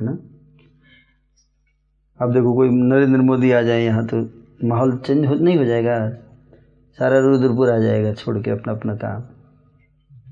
[0.00, 0.18] है ना?
[2.20, 6.10] अब देखो, कोई नरेंद्र मोदी आ जाए यहाँ तो माहौल चेंज हो नहीं हो जाएगा।
[6.98, 9.20] सारा रुद्रपुर आ जाएगा छोड़ के अपना अपना काम।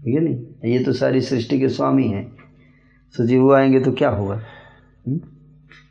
[0.05, 0.71] ठीक है नहीं?
[0.73, 2.37] ये तो सारी सृष्टि के स्वामी हैं।
[3.17, 4.41] सोचिए वो आएँगे तो क्या होगा?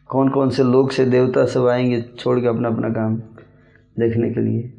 [0.08, 3.16] कौन कौन से लोग से देवता सब आएँगे छोड़ के अपना अपना काम
[4.00, 4.74] देखने के लिए?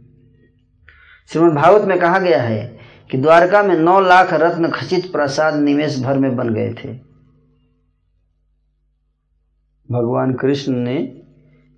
[1.27, 2.79] श्रीमद् भागवत में कहा गया है
[3.11, 6.93] कि द्वारका में नौ लाख रत्न खचित प्रसाद निमेश भर में बन गए थे।
[9.91, 11.20] भगवान कृष्ण ने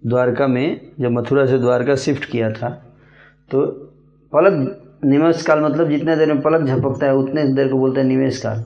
[0.02, 2.70] द्वारका में, जब मथुरा से द्वारका शिफ्ट किया था
[3.50, 3.66] तो
[4.32, 8.06] पलक निवेश काल मतलब जितने देर में पलक झपकता है, उतने देर को बोलते हैं
[8.08, 8.64] निवेश काल।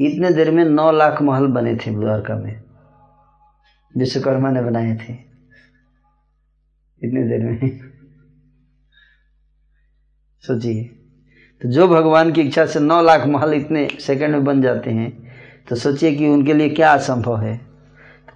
[0.00, 2.62] इतने देर में नौ लाख महल बने थे द्वारका में
[3.94, 5.12] विश्वकर्मा ने बनाए थे।
[7.02, 7.80] इतने देर में।
[10.44, 10.84] सोचिए।
[11.60, 15.12] तो जो भगवान की इच्छा से नौ लाख महल इतने सेकंड में बन जाते हैं
[15.68, 17.60] तो सोचिए कि उनके लिए क्या असंभव है।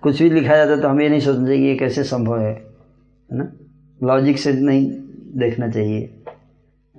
[0.03, 2.63] कुछ भी लिखा जाता तो हमें ये नहीं सोचना चाहिए ये कैसे संभव है है
[3.33, 3.53] ना?
[4.03, 4.91] लॉजिक से नहीं
[5.39, 6.25] देखना चाहिए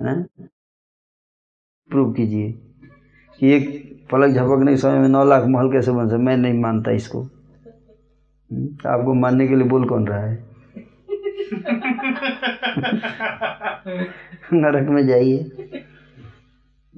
[0.00, 0.24] ना?
[1.90, 2.52] प्रूव कीजिए
[3.38, 6.54] कि एक पलक झपकने के समय में नौ लाख महल कैसे बन सकता मैं नहीं
[6.54, 10.50] मानता इसको। हम्म, तो आपको मानने के लिए बोल कौन रहा है?
[14.52, 15.50] नरक में जाइए।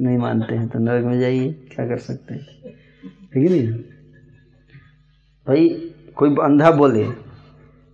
[0.00, 2.44] नहीं मानते हैं तो नरक में जाइए क्या कर सकते हैं?
[3.08, 3.68] ठीक है नहीं?
[5.46, 7.04] भाई कोई अंधा बोले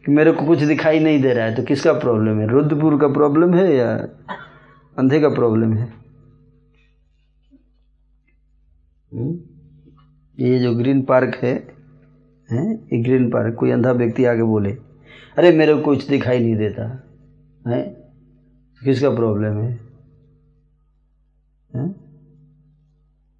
[0.05, 2.47] कि मेरे को कुछ दिखाई नहीं दे रहा है तो किसका प्रॉब्लम है?
[2.47, 3.97] रुद्रपुर का प्रॉब्लम है या
[4.99, 5.93] अंधे का प्रॉब्लम है?
[9.15, 9.39] हम्म?
[10.39, 11.75] ये जो ग्रीन पार्क है,
[12.51, 12.85] हैं?
[12.85, 14.73] ये ग्रीन पार्क कोई अंधा व्यक्ति आके बोले,
[15.39, 17.05] अरे, मेरे को कुछ दिखाई नहीं देता।
[17.69, 17.83] है?
[18.85, 19.89] किसका प्रॉब्लम है?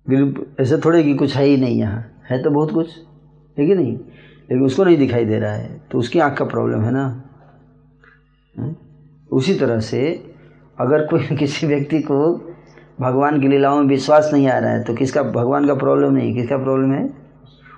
[0.09, 3.05] ग्रीन ऐसे थोड़े कि कुछ है ही नहीं यहाँ। है तो बहुत कुछ,
[3.59, 3.99] है कि नहीं?
[4.51, 7.25] लेकिन उसको नहीं दिखाई दे रहा है। तो उसकी आँख का प्रॉब्लम है ना?
[8.59, 8.77] हैं?
[9.33, 10.33] उसी तरह से
[10.81, 12.35] अगर कोई किसी व्यक्ति को
[13.01, 16.35] भगवान की लीलाओं में विश्वास नहीं आ रहा है तो किसका भगवान का प्रॉब्लम नहीं?
[16.35, 17.11] किसका प्रॉब्लम है?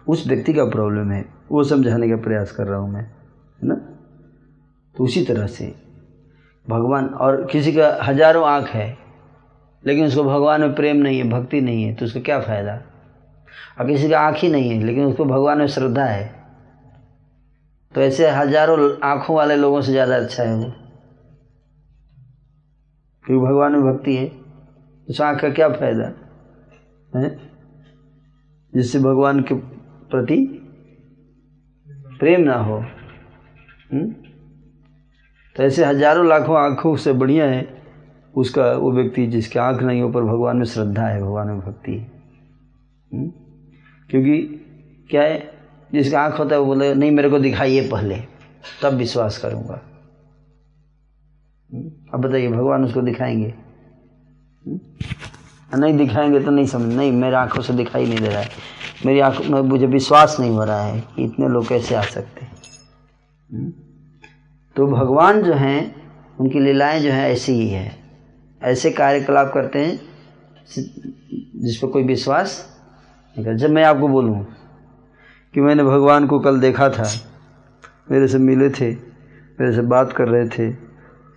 [0.08, 3.74] उस व्यक्ति का प्रॉब्लम है। वो समझाने का प्रयास कर रहा हूँ मैं, है ना?
[4.96, 5.74] तो उसी तरह से
[6.68, 8.98] भगवान और किसी का हज़ारों आँख है,
[9.86, 12.82] लेकिन उसको भगवान में प्रेम नहीं है, भक्ति नहीं है तो उसका क्या फ़ायदा?
[13.80, 16.39] और किसी का आँख ही नहीं है, लेकिन उसको भगवान में श्रद्धा है।
[17.94, 20.70] तो ऐसे हज़ारों आँखों वाले लोगों से ज़्यादा अच्छा है वो
[23.24, 24.30] क्योंकि भगवान में भक्ति है
[25.08, 26.12] उस आँख का क्या फ़ायदा?
[27.18, 27.36] है?
[28.74, 29.54] जिससे भगवान के
[30.10, 30.66] प्रति
[32.20, 32.78] प्रेम ना हो।
[33.92, 34.14] हुँ?
[35.56, 37.80] तो ऐसे हज़ारों लाखों आँखों से बढ़िया है
[38.34, 41.92] उसका, वो व्यक्ति जिसके आँख नहीं हो, पर भगवान में श्रद्धा है, भगवान में भक्ति
[41.92, 42.10] है।
[43.12, 43.30] हुँ?
[44.10, 44.40] क्योंकि
[45.10, 45.59] क्या है?
[45.92, 48.16] जिसका आँख होता है वो बोले, नहीं, मेरे को दिखाइए पहले,
[48.82, 49.74] तब विश्वास करूँगा।
[52.14, 53.54] अब बताइए, भगवान उसको दिखाएँगे?
[55.72, 58.48] नहीं दिखाएँगे तो नहीं समझ, नहीं, मेरे आँखों से दिखाई नहीं दे रहा है।
[59.06, 62.46] मेरी आँखों में मुझे विश्वास नहीं हो रहा है कि इतने लोग कैसे आ सकते
[64.76, 65.94] तो भगवान जो हैं,
[66.40, 67.92] उनकी लीलाएँ जो हैं, ऐसी ही है।
[68.62, 70.00] ऐसे कार्यकलाप करते हैं
[71.56, 72.58] जिस पर कोई विश्वास
[73.36, 74.44] नहीं कर जब मैं आपको बोलूँ
[75.54, 77.10] कि मैंने भगवान को कल देखा था।
[78.10, 78.90] मेरे से मिले थे,
[79.60, 80.76] मेरे से बात कर रहे थे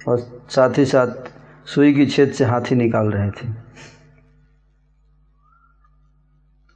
[0.08, 1.32] और साथ ही साथ
[1.66, 3.48] सुई की छेद से हाथी निकाल रहे थे।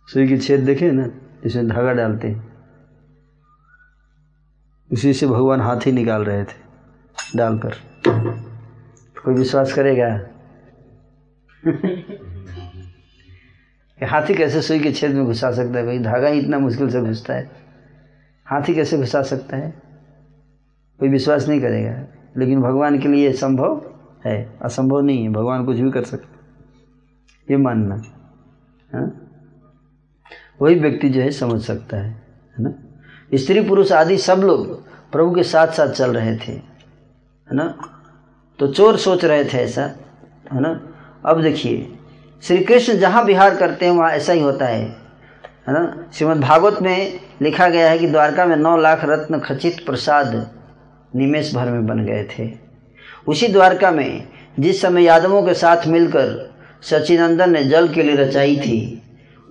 [0.08, 1.08] सुई की छेद देखे ना,
[1.44, 2.36] जिसमें धागा डालते
[4.92, 6.58] उसी से भगवान हाथी निकाल रहे थे,
[7.36, 7.76] डालकर।
[9.24, 10.08] कोई विश्वास करेगा?
[14.06, 16.00] हाथी कैसे सुई के छेद में घुसा सकता है भाई?
[16.00, 17.52] धागा ही इतना मुश्किल से घुसता है।
[18.46, 19.82] हाथी कैसे घुसा सकता है?
[21.00, 22.04] कोई विश्वास नहीं करेगा।
[22.38, 23.96] लेकिन भगवान के लिए संभव
[24.26, 26.38] है। असंभव नहीं है। भगवान कुछ भी कर सकते
[27.52, 27.96] ये मानना।
[28.94, 29.24] हाँ?
[30.62, 32.10] वही व्यक्ति जो है समझ सकता है।
[32.58, 32.74] है ना?
[33.34, 37.78] स्त्री पुरुष आदि सब लोग प्रभु के साथ साथ चल रहे थे। है ना?
[38.60, 39.82] तो चोर सोच रहे थे ऐसा।
[40.54, 40.94] है ना?
[41.26, 41.97] अब देखिए
[42.44, 44.82] श्री कृष्ण जहाँ विहार करते हैं, वहाँ ऐसा ही होता है।
[45.68, 46.10] है ना?
[46.14, 50.52] श्रीमद् भागवत में लिखा गया है कि द्वारका में नौ लाख रत्न खचित प्रसाद
[51.16, 52.52] निमेश भर में बन गए थे।
[53.28, 54.28] उसी द्वारका में,
[54.60, 59.02] जिस समय यादवों के साथ मिलकर सचिनंदन ने जल के लिए रचाई थी,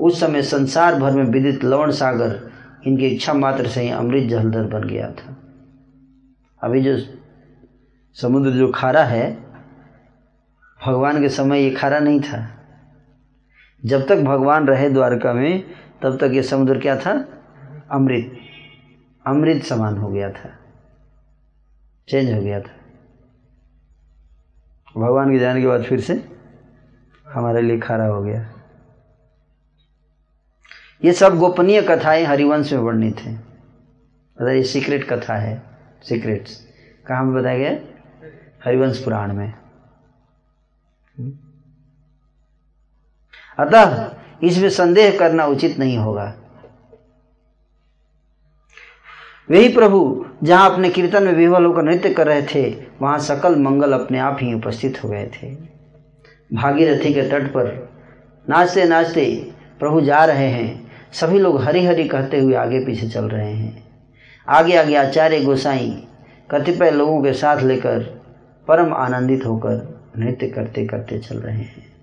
[0.01, 2.51] उस समय संसार भर में विदित लवण सागर
[2.87, 5.37] इनकी इच्छा मात्र से ही अमृत जलधर बन गया था।
[6.63, 6.99] अभी जो
[8.15, 9.39] समुद्र जो खारा है,
[10.87, 12.53] भगवान के समय ये खारा नहीं था।
[13.85, 15.65] जब तक भगवान रहे द्वारका में,
[16.03, 17.29] तब तक ये समुद्र क्या था?
[17.91, 18.39] अमृत।
[19.27, 20.59] अमृत समान हो गया था।
[22.09, 22.71] चेंज हो गया था।
[24.97, 26.29] भगवान के जाने के बाद फिर से
[27.29, 28.53] हमारे लिए खारा हो गया।
[31.05, 33.37] ये सब गोपनीय कथाएँ हरिवंश में वर्णित हैं।
[34.37, 35.63] मतलब ये सीक्रेट कथा है।
[36.03, 36.69] सीक्रेट्स
[37.07, 37.71] कहाँ में बताया गया?
[38.65, 39.53] हरिवंश पुराण में।
[43.59, 44.11] अतः
[44.43, 46.35] इसमें संदेह करना उचित नहीं होगा।
[49.51, 52.71] वही प्रभु, जहाँ अपने कीर्तन में विह्वल होकर नृत्य कर रहे थे,
[53.03, 55.55] वहाँ सकल मंगल अपने आप ही उपस्थित हो गए थे।
[56.55, 57.89] भागीरथी के तट पर
[58.49, 63.25] नाचते नाचते प्रभु जा रहे हैं। सभी लोग हरी हरी कहते हुए आगे पीछे चल
[63.25, 63.89] रहे हैं।
[64.49, 66.09] आगे आगे आचार्य गोसाई
[66.51, 68.23] कतिपय लोगों के साथ लेकर
[68.69, 71.96] परम आनंदित होकर नृत्य करते करते चल रहे हैं।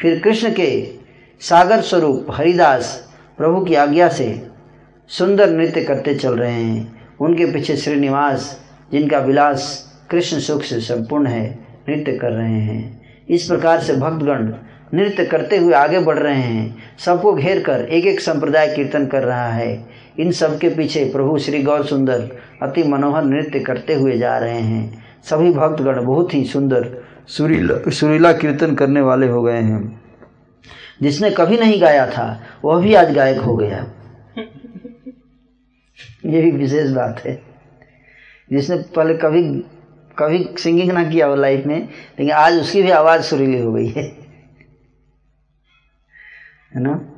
[0.00, 0.90] फिर कृष्ण के
[1.40, 3.08] सागर स्वरूप हरिदास
[3.38, 4.48] प्रभु की आज्ञा से
[5.08, 8.60] सुंदर नृत्य करते चल रहे हैं। उनके पीछे श्रीनिवास,
[8.92, 11.58] जिनका विलास कृष्ण सुख से संपूर्ण है,
[11.88, 14.52] नृत्य कर रहे हैं। इस प्रकार से भक्तगण
[14.94, 19.22] नृत्य करते हुए आगे बढ़ रहे हैं। सबको घेर कर एक एक संप्रदाय कीर्तन कर
[19.22, 19.86] रहा है।
[20.18, 22.28] इन सब के पीछे प्रभु श्री गौर सुंदर
[22.62, 28.32] अति मनोहर नृत्य करते हुए जा रहे हैं। सभी भक्तगण बहुत ही सुंदर सुरीला सुरीला
[28.32, 30.04] कीर्तन करने वाले हो गए हैं।
[31.02, 33.92] जिसने कभी नहीं गाया था, वह भी आज गायक हो गया।
[36.26, 37.42] ये भी विशेष बात है।
[38.52, 39.64] जिसने पहले कभी
[40.18, 41.82] कभी सिंगिंग ना किया हो लाइफ में,
[42.18, 44.02] लेकिन आज उसकी भी आवाज़ सुरीली हो गई है।
[46.74, 47.10] है ना?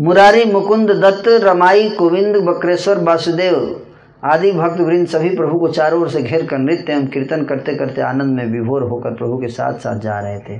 [0.00, 3.86] मुरारी मुकुंद दत्त, रमाई गोविंद बकरेश्वर वासुदेव।
[4.24, 7.74] आदि भक्त वृंद सभी प्रभु को चारों ओर से घेर कर नृत्य एवं कीर्तन करते
[7.74, 10.58] करते आनंद में विभोर होकर प्रभु के साथ साथ जा रहे थे।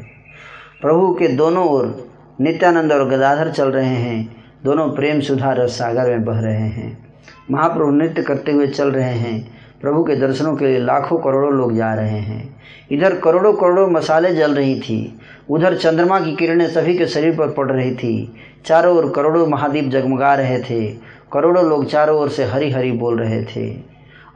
[0.83, 2.11] प्रभु के दोनों ओर
[2.41, 7.15] नित्यानंद और गदाधर चल रहे हैं। दोनों प्रेम सुधा रस सागर में बह रहे हैं।
[7.51, 11.77] महाप्रभु नृत्य करते हुए चल रहे हैं। प्रभु के दर्शनों के लिए लाखों करोड़ों लोग
[11.77, 12.57] जा रहे हैं।
[12.93, 15.19] इधर करोड़ों करोड़ों मसाले जल रही थी।
[15.51, 18.35] उधर चंद्रमा की किरणें सभी के शरीर पर पड़ रही थी।
[18.67, 23.21] चारों ओर करोड़ों महादीप जगमगा रहे थे। करोड़ों लोग चारों ओर से हरी हरी बोल
[23.21, 23.83] रहे थे।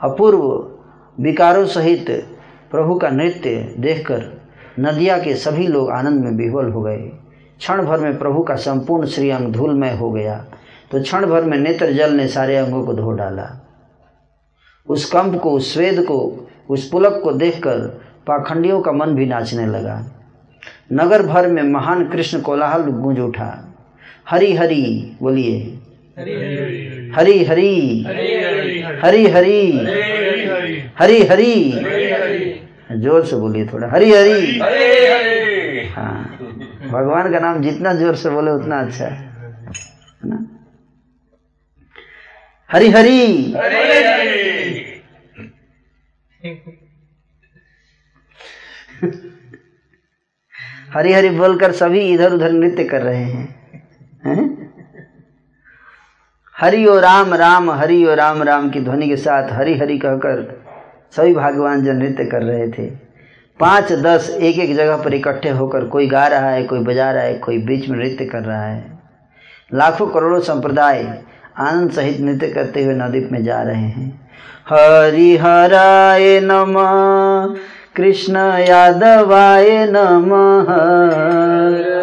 [0.03, 0.71] अपूर्व
[1.23, 2.11] विकारों सहित
[2.71, 4.43] प्रभु का नृत्य देखकर
[4.81, 7.11] नदिया के सभी लोग आनंद में विह्वल हो गए।
[7.59, 10.47] क्षण भर में प्रभु का संपूर्ण श्रीअंग धूलमय हो गया।
[10.91, 13.67] तो क्षण भर में नेत्र जल ने सारे अंगों को धो डाला।
[14.89, 17.79] उस कंप को, उस स्वेद को, उस पुलक को देखकर
[18.27, 20.05] पाखंडियों का मन भी नाचने लगा।
[20.93, 23.75] नगर भर में महान कृष्ण कोलाहल गूंज उठा।
[24.31, 25.76] हरी हरी बोलिए
[26.17, 27.73] हरी हरी
[29.03, 29.57] हरी हरी
[30.97, 31.55] हरी हरी
[33.01, 34.59] ज़ोर से बोलिए थोड़ा हरी हरी
[35.89, 36.15] हाँ
[36.91, 39.25] भगवान का नाम जितना ज़ोर से बोले उतना अच्छा है
[40.23, 40.39] है ना
[42.71, 43.21] हरी हरी
[50.95, 53.49] हरी हरी बोलकर सभी इधर उधर नृत्य कर रहे हैं
[54.27, 54.56] हैं?
[56.61, 60.63] हरि ओ राम राम हरि ओ राम राम की ध्वनि के साथ हरि हरि कहकर
[61.17, 62.91] सभी भागवान जन नृत्य कर रहे थे।
[63.61, 67.23] पाँच, दस एक एक जगह पर इकट्ठे होकर कोई गा रहा है, कोई बजा रहा
[67.23, 68.99] है, कोई बीच में नृत्य कर रहा है।
[69.75, 71.19] लाखों करोड़ों संप्रदाय
[71.59, 74.29] आनंद सहित नृत्य करते हुए नदीप में जा रहे हैं।
[74.69, 76.75] हरि हराय नम,
[77.97, 78.37] कृष्ण
[78.69, 81.96] यादवाय नमः।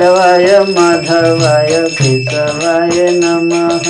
[0.00, 3.88] यादवाय माधवाय केशवाय नमः।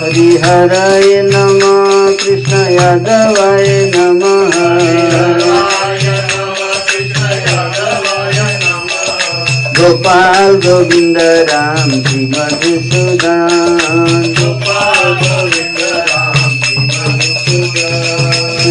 [0.00, 4.56] हरिहराय नमः कृष्ण यादवाय नमः।
[9.76, 11.18] गोपाल गोविंद
[11.52, 13.60] राम जी मधुसूदन।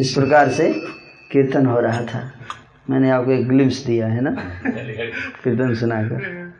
[0.00, 0.72] इस प्रकार से
[1.32, 2.32] कीर्तन हो रहा था।
[2.90, 4.30] मैंने आपको एक ग्लिम्स दिया है ना?
[5.44, 6.52] कीर्तन सुनाकर।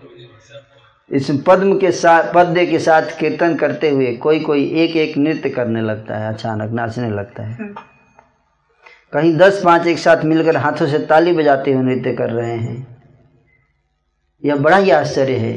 [0.00, 5.16] तो इस पद्म के साथ पद्य के साथ कीर्तन करते हुए कोई कोई एक एक
[5.16, 7.56] नृत्य करने लगता है अचानक नाचने लगता है।
[9.12, 12.96] कहीं दस पाँच एक साथ मिलकर हाथों से ताली बजाते हुए नृत्य कर रहे हैं।
[14.44, 15.52] यह बड़ा ही आश्चर्य है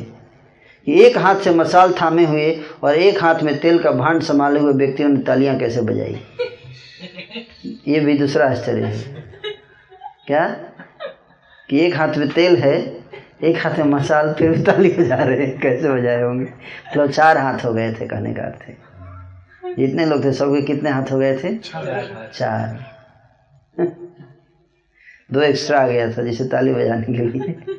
[0.85, 4.59] कि एक हाथ से मसाल थामे हुए और एक हाथ में तेल का भांड संभाले
[4.59, 6.21] हुए व्यक्तियों ने तालियाँ कैसे बजाई?
[7.87, 9.23] ये भी दूसरा आश्चर्य है।
[10.27, 10.47] क्या?
[11.69, 13.01] कि एक हाथ में तेल है
[13.43, 16.45] एक हाथ में मसाल फिर ताली बजा रहे हैं। कैसे बजाए होंगे?
[16.45, 18.77] मतलब चार हाथ हो गए थे कहने का अर्थ है।
[19.75, 21.57] जितने लोग थे सबके कितने हाथ हो गए थे?
[22.33, 22.90] चार।
[25.31, 27.77] दो एक्स्ट्रा आ गया था, जिसे ताली बजाने के लिए।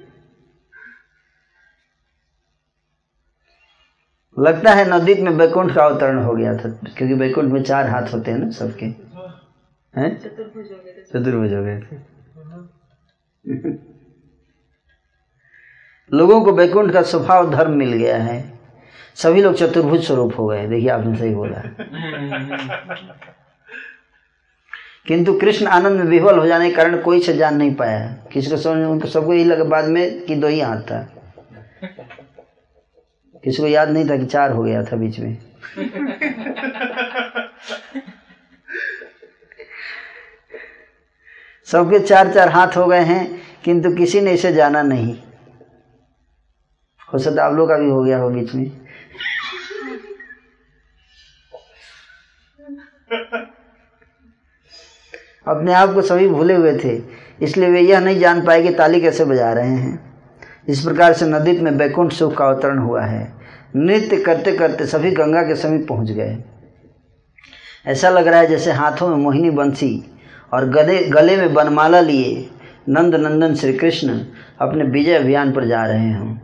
[4.36, 8.12] लगता है नवदीप में बैकुंठ का अवतरण हो गया था, क्योंकि बैकुंठ में चार हाथ
[8.12, 8.86] होते हैं ना सबके।
[9.94, 10.18] हैं?
[10.18, 11.96] चतुर्भुज हो गए थे।
[16.10, 18.40] लोगों को बैकुंठ का स्वभाव धर्म मिल गया है।
[19.14, 21.62] सभी लोग चतुर्भुज स्वरूप हो गए, देखिए आपने सही बोला।
[25.06, 28.50] किंतु कृष्ण आनंद में विह्वल हो जाने के कारण कोई से जान नहीं पाया। किसी
[28.50, 31.02] को समझ, उनको सबको यही लगा बाद में कि दो ही हाथ था।
[33.44, 35.38] किसी को याद नहीं था कि चार हो गया था बीच में।
[41.66, 45.16] सबके चार चार हाथ हो गए हैं, किंतु किसी ने इसे जाना नहीं।
[47.14, 48.82] हो सकता आप लोग का भी हो गया हो बीच में।
[55.46, 57.00] अपने आप को सभी भूले हुए थे,
[57.42, 59.98] इसलिए वे यह नहीं जान पाए कि ताली कैसे बजा रहे हैं।
[60.68, 63.32] इस प्रकार से नदी में बैकुंठ सुख का अवतरण हुआ है।
[63.76, 66.36] नृत्य करते करते सभी गंगा के समीप पहुँच गए।
[67.86, 70.04] ऐसा लग रहा है जैसे हाथों में मोहिनी बंसी
[70.52, 72.48] और गले गले में बनमाला लिए
[72.88, 74.18] नंद नंदन श्री कृष्ण
[74.60, 76.36] अपने विजय अभियान पर जा रहे हों।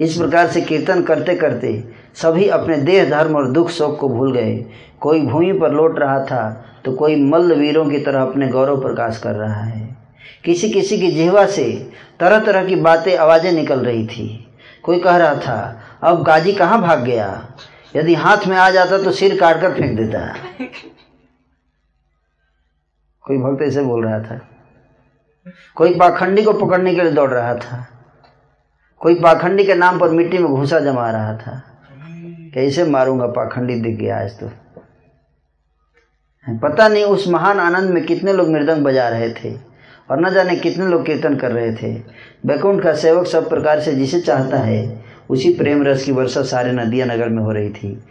[0.00, 1.72] इस प्रकार से कीर्तन करते करते
[2.14, 4.54] सभी अपने देह, धर्म और दुख, शोक को भूल गए।
[5.00, 9.18] कोई भूमि पर लौट रहा था तो कोई मल्ल वीरों की तरह अपने गौरव प्रकाश
[9.18, 9.96] कर रहा है।
[10.44, 11.90] किसी किसी की जिहवा से
[12.20, 14.52] तरह तरह की बातें, आवाज़ें निकल रही थी।
[14.82, 17.48] कोई कह रहा था, अब गाजी कहाँ भाग गया?
[17.96, 20.34] यदि हाथ में आ जाता तो सिर काट कर फेंक देता।
[23.22, 24.40] कोई भक्त ऐसे बोल रहा था।
[25.74, 27.86] कोई पाखंडी को पकड़ने के लिए दौड़ रहा था।
[28.98, 31.62] कोई पाखंडी के नाम पर मिट्टी में घूसा जमा रहा था।
[32.54, 34.50] कैसे मारूँगा पाखंडी दिख गया आज तो?
[36.48, 39.54] पता नहीं उस महान आनंद में कितने लोग मृदंग बजा रहे थे
[40.10, 42.02] और न जाने कितने लोग कीर्तन कर रहे थे।
[42.46, 46.72] बैकुंठ का सेवक सब प्रकार से जिसे चाहता है, उसी प्रेम रस की वर्षा सारे
[46.72, 48.04] नदिया नगर में हो रही थी।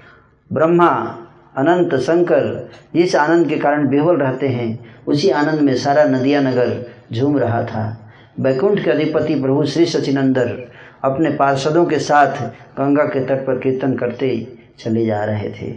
[0.53, 1.17] ब्रह्मा,
[1.57, 6.91] अनंत, शंकर, जिस आनंद के कारण बेहोल रहते हैं, उसी आनंद में सारा नदिया नगर
[7.13, 10.71] झूम रहा था। बैकुंठ के अधिपति प्रभु श्री सचिनंदर
[11.03, 12.31] अपने पार्षदों के साथ
[12.77, 15.71] गंगा के तट पर कीर्तन करते चले जा रहे थे।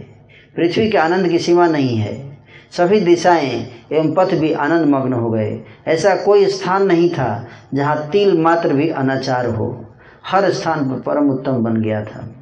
[0.55, 2.30] पृथ्वी के आनंद की सीमा नहीं है।
[2.71, 8.09] सभी दिशाएँ एवं पथ भी आनंद मग्न हो गए। ऐसा कोई स्थान नहीं था जहाँ
[8.09, 9.85] तिल मात्र भी अनाचार हो।
[10.25, 12.35] हर स्थान पर परम उत्तम बन गया था।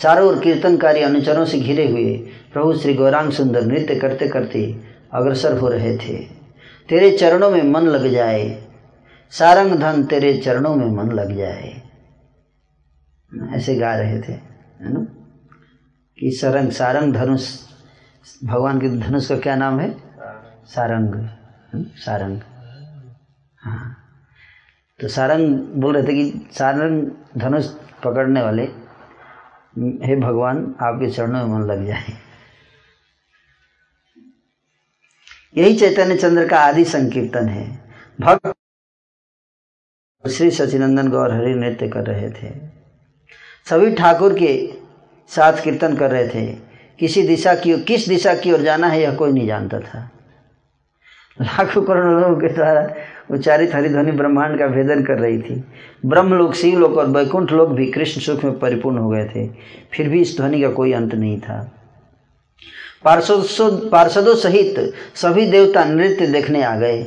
[0.00, 2.16] चारों ओर कीर्तनकारी अनुचरों से घिरे हुए
[2.52, 4.76] प्रभु श्री गौरांग सुंदर नृत्य करते करते
[5.12, 6.16] अग्रसर हो रहे थे।
[6.88, 8.64] तेरे चरणों में मन लग जाए।
[9.30, 11.82] सारंग धन तेरे चरणों में मन लग जाए।
[13.54, 15.06] ऐसे गा रहे थे, है ना?
[16.18, 17.67] कि सरंग, सारंग धनुष
[18.44, 19.96] भगवान के धनुष का क्या नाम है?
[20.64, 21.28] सारंग।
[21.96, 22.40] सारंग।
[23.58, 23.94] हाँ।
[25.00, 27.66] तो सारंग बोल रहे थे कि सारंग धनुष
[28.04, 28.62] पकड़ने वाले,
[29.78, 32.04] हे भगवान, आपके चरणों में मन लग जाए।
[35.56, 38.54] यही चैतन्य चंद्र का आदि संकीर्तन है। भक्त
[40.30, 42.68] श्री सचिनंदन गौर हरि नृत्य कर रहे थे।
[43.70, 44.72] सभी ठाकुर के
[45.28, 46.67] साथ कीर्तन कर रहे थे।
[46.98, 50.10] किसी दिशा की किस दिशा की ओर जाना है, यह कोई नहीं जानता था।
[51.42, 52.88] लाखों करोड़ों लोगों के द्वारा
[53.30, 55.64] उच्चारित हरिध्वनि ब्रह्मांड का भेदन कर रही थी।
[56.06, 59.46] ब्रह्मलोक, शिवलोक और वैकुंठ लोक भी कृष्ण सुख में परिपूर्ण हो गए थे।
[59.92, 61.72] फिर भी इस ध्वनि का कोई अंत नहीं था।
[63.04, 67.06] पार्षदों पार्षदों सहित सभी देवता नृत्य देखने आ गए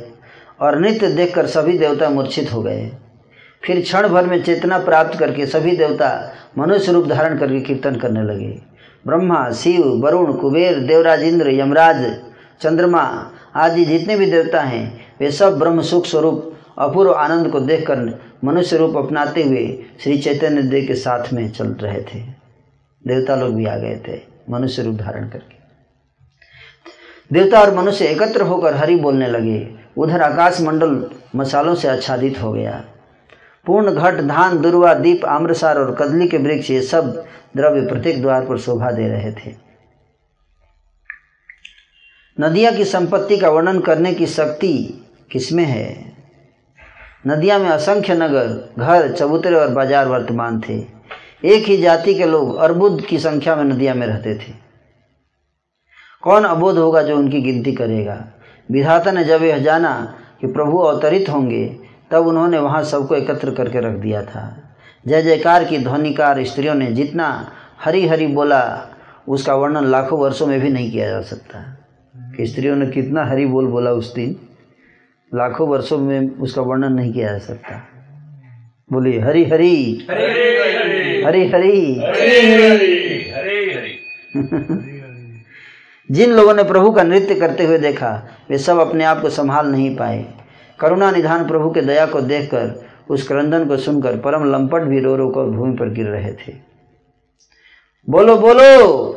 [0.60, 2.90] और नृत्य देखकर सभी देवता मूर्छित हो गए।
[3.62, 6.10] फिर क्षण भर में चेतना प्राप्त करके सभी देवता
[6.58, 8.71] मनुष्य रूप धारण करके कीर्तन करने लगे।
[9.06, 12.20] ब्रह्मा, शिव, वरुण, कुबेर, देवराज, इंद्र, यमराज,
[12.60, 18.20] चंद्रमा आदि जितने भी देवता हैं, वे सब ब्रह्म सुख स्वरूप, अपूर्व आनंद को देखकर
[18.44, 22.20] मनुष्य रूप अपनाते हुए श्री चैतन्य देव के साथ में चल रहे थे।
[23.06, 24.20] देवता लोग भी आ गए थे,
[24.50, 25.60] मनुष्य रूप धारण करके।
[27.32, 32.52] देवता और मनुष्य एकत्र होकर हरि बोलने लगे। उधर आकाश मंडल मसालों से आच्छादित हो
[32.52, 32.84] गया।
[33.66, 37.24] पूर्ण घट धान, दुर्वा, दीप, आम्रसार और कदली के वृक्ष, ये सब
[37.56, 39.54] द्रव्य प्रत्येक द्वार पर शोभा दे रहे थे।
[42.40, 46.12] नदिया की संपत्ति का वर्णन करने की शक्ति किसमें है?
[47.26, 50.78] नदिया में असंख्य नगर, घर, चबूतरे और बाज़ार वर्तमान थे।
[51.44, 54.52] एक ही जाति के लोग अर्बुद की संख्या में नदिया में रहते थे।
[56.22, 58.32] कौन अबोध होगा जो उनकी गिनती करेगा?
[58.70, 61.81] विधाता ने जब यह जाना कि प्रभु अवतरित होंगे
[62.12, 64.74] तब उन्होंने वहाँ सबको एकत्र करके रख दिया था।
[65.06, 67.52] जय जयकार की ध्वनिकार स्त्रियों ने जितना
[67.84, 68.88] हरी हरी बोला,
[69.28, 71.78] उसका वर्णन लाखों वर्षों में भी नहीं किया जा सकता।
[72.36, 74.36] कि स्त्रियों ने कितना हरी बोल बोला उस दिन,
[75.34, 77.88] लाखों वर्षों में उसका वर्णन नहीं किया जा सकता।
[78.92, 82.00] बोलिए हरी हरी हरी हरी हरे
[83.32, 83.98] हरे
[86.10, 89.66] जिन लोगों ने प्रभु का नृत्य करते हुए देखा, वे सब अपने आप को संभाल
[89.66, 90.41] नहीं पाए।
[90.82, 95.16] करुणा निधान प्रभु के दया को देखकर, उस क्रंदन को सुनकर परम लंपट भी रो
[95.16, 96.54] रो कर भूमि पर गिर रहे थे।
[98.10, 99.08] बोलो बोलो!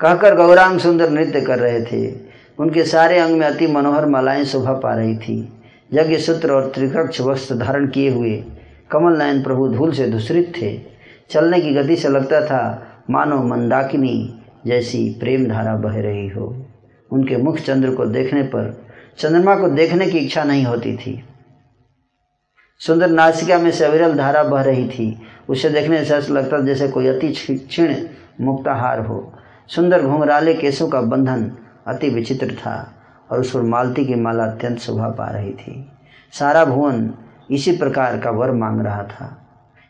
[0.00, 2.14] कहकर गौरांग सुंदर नृत्य कर रहे थे।
[2.58, 5.62] उनके सारे अंग में अति मनोहर मालाएँ शोभा पा रही थी।
[5.92, 8.44] यज्ञ सूत्र और त्रिकक्ष वस्त्र धारण किए हुए
[8.90, 10.80] कमल नयन प्रभु धूल से दूषरित थे।
[11.30, 16.66] चलने की गति से लगता था, मानो मंदाकिनी जैसी प्रेम धारा बह रही हो।
[17.12, 18.87] उनके मुख चंद्र को देखने पर
[19.18, 21.24] चंद्रमा को देखने की इच्छा नहीं होती थी।
[22.80, 26.88] सुंदर नासिका में से अविरल धारा बह रही थी। उसे देखने से ऐसा लगता जैसे
[26.88, 27.94] कोई अति क्षीण
[28.40, 29.32] मुक्ताहार हो।
[29.66, 31.50] सुंदर घुंघराले केसों का बंधन
[31.86, 32.94] अति विचित्र था
[33.30, 35.90] और उस पर मालती की माला अत्यंत शोभा पा रही थी।
[36.32, 37.12] सारा भुवन
[37.50, 39.46] इसी प्रकार का वर मांग रहा था।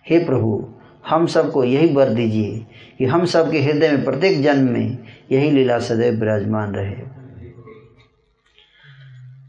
[0.06, 0.74] हे प्रभु,
[1.08, 2.66] हम सबको यही वर दीजिए
[2.98, 4.98] कि हम सबके हृदय में प्रत्येक जन्म में
[5.32, 7.17] यही लीला सदैव विराजमान रहे।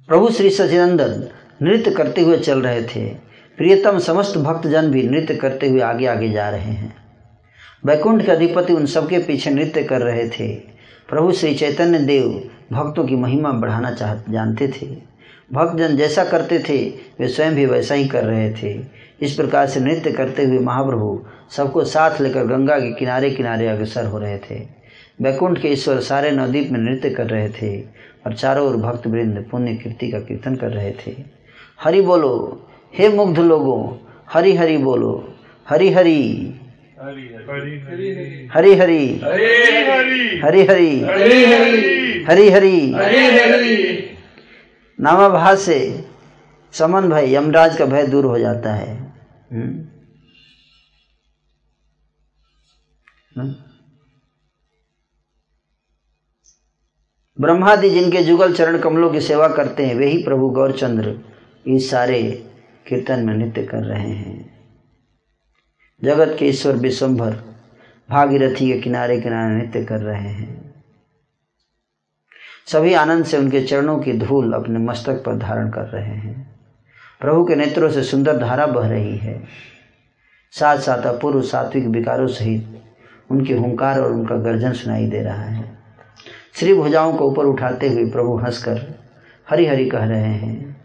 [0.09, 1.27] प्रभु श्री सचिनंदन
[1.61, 3.09] नृत्य करते हुए चल रहे थे।
[3.57, 6.95] प्रियतम समस्त भक्तजन भी नृत्य करते हुए आगे आगे जा रहे हैं।
[7.85, 10.47] वैकुंठ के अधिपति उन सबके पीछे नृत्य कर रहे थे।
[11.09, 14.85] प्रभु श्री चैतन्य देव भक्तों की महिमा बढ़ाना चाह, जानते थे।
[15.53, 18.81] भक्तजन जैसा करते थे, वे स्वयं भी वैसा ही कर रहे थे।
[19.21, 24.05] इस प्रकार से नृत्य करते हुए महाप्रभु सबको साथ लेकर गंगा के किनारे किनारे अग्रसर
[24.05, 24.79] हो रहे थे।
[25.21, 29.47] वैकुंठ के ईश्वर सारे नवदीप में नृत्य कर रहे थे। और चारों ओर भक्त वृंद
[29.51, 31.15] पुण्य कीर्ति का कीर्तन कर रहे थे।
[31.81, 33.97] हरि बोलो, हे मुग्ध लोगों,
[34.29, 35.33] हरि हरि बोलो,
[35.69, 36.55] हरि हरि।
[38.53, 39.19] हरी हरी।
[40.43, 40.99] हरी हरी।
[42.23, 42.91] हरी हरी।
[44.99, 46.05] नामाभास से
[46.71, 49.13] समन भय यमराज का भय दूर हो जाता है।
[49.53, 49.91] हुँ?
[53.37, 53.68] हुँ?
[57.41, 61.19] ब्रह्मादि जिनके जुगल चरण कमलों की सेवा करते हैं, वे ही प्रभु गौरचंद्र
[61.67, 62.45] इस सारे
[62.87, 64.49] कीर्तन में नृत्य कर रहे हैं।
[66.03, 67.43] जगत के ईश्वर विश्वभर,
[68.09, 70.83] भागीरथी के किनारे किनारे नृत्य कर रहे हैं।
[72.67, 76.59] सभी आनंद से उनके चरणों की धूल अपने मस्तक पर धारण कर रहे हैं।
[77.21, 79.43] प्रभु के नेत्रों से सुंदर धारा बह रही है।
[80.51, 82.81] साथ साथ अपूर्व सात्विक विकारों सहित
[83.31, 85.78] उनके हुंकार और उनका गर्जन सुनाई दे रहा है।
[86.59, 88.79] श्री भुजाओं को ऊपर उठाते हुए प्रभु हंसकर
[89.49, 90.75] हरि हरि कह रहे हैं,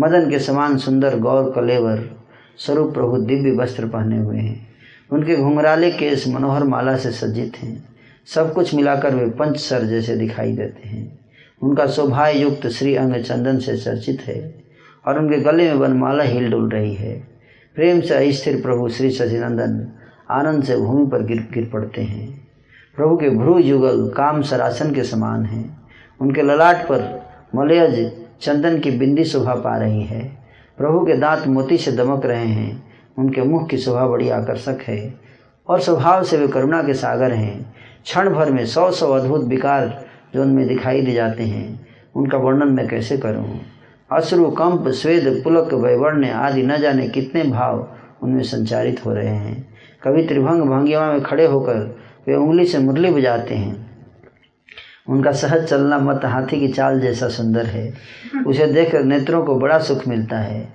[0.00, 2.16] मदन के समान सुंदर गौर कलेवर
[2.58, 4.68] स्वरूप प्रभु दिव्य वस्त्र पहने हुए हैं।
[5.12, 7.88] उनके घुंघराले केस मनोहर माला से सज्जित हैं।
[8.26, 11.18] सब कुछ मिलाकर वे पंच सर जैसे दिखाई देते हैं।
[11.62, 14.54] उनका शोभा युक्त श्री अंग चंदन से चर्चित है
[15.06, 17.28] और उनके गले में वनमाला हिल डुल रही है।
[17.76, 19.92] प्रेम से अस्थिर प्रभु श्री सचिनंदन
[20.30, 22.41] आनंद से भूमि पर गिर गिर पड़ते हैं।
[22.96, 25.82] प्रभु के भ्रू युगल काम सरासन के समान हैं।
[26.20, 30.38] उनके ललाट पर मलयज चंदन की बिंदी शोभा पा रही है।
[30.78, 32.82] प्रभु के दांत मोती से दमक रहे हैं।
[33.18, 35.14] उनके मुख की शोभा बड़ी आकर्षक है
[35.68, 37.74] और स्वभाव से वे करुणा के सागर हैं।
[38.04, 40.04] क्षण भर में सौ सौ अद्भुत विकार
[40.34, 41.86] जो उनमें दिखाई दे जाते हैं।
[42.16, 43.60] उनका वर्णन मैं कैसे करूँ?
[44.12, 47.88] अश्रु, कंप, स्वेद, पुलक, वैवर्ण्य आदि न जाने कितने भाव
[48.22, 49.68] उनमें संचारित हो रहे हैं।
[50.02, 53.92] कभी त्रिभंग भंगिमा में खड़े होकर वे उंगली से मुरली बजाते हैं।
[55.08, 57.94] उनका सहज चलना मत, हाथी की चाल जैसा सुंदर है।
[58.46, 60.72] उसे देखकर नेत्रों को बड़ा सुख मिलता है।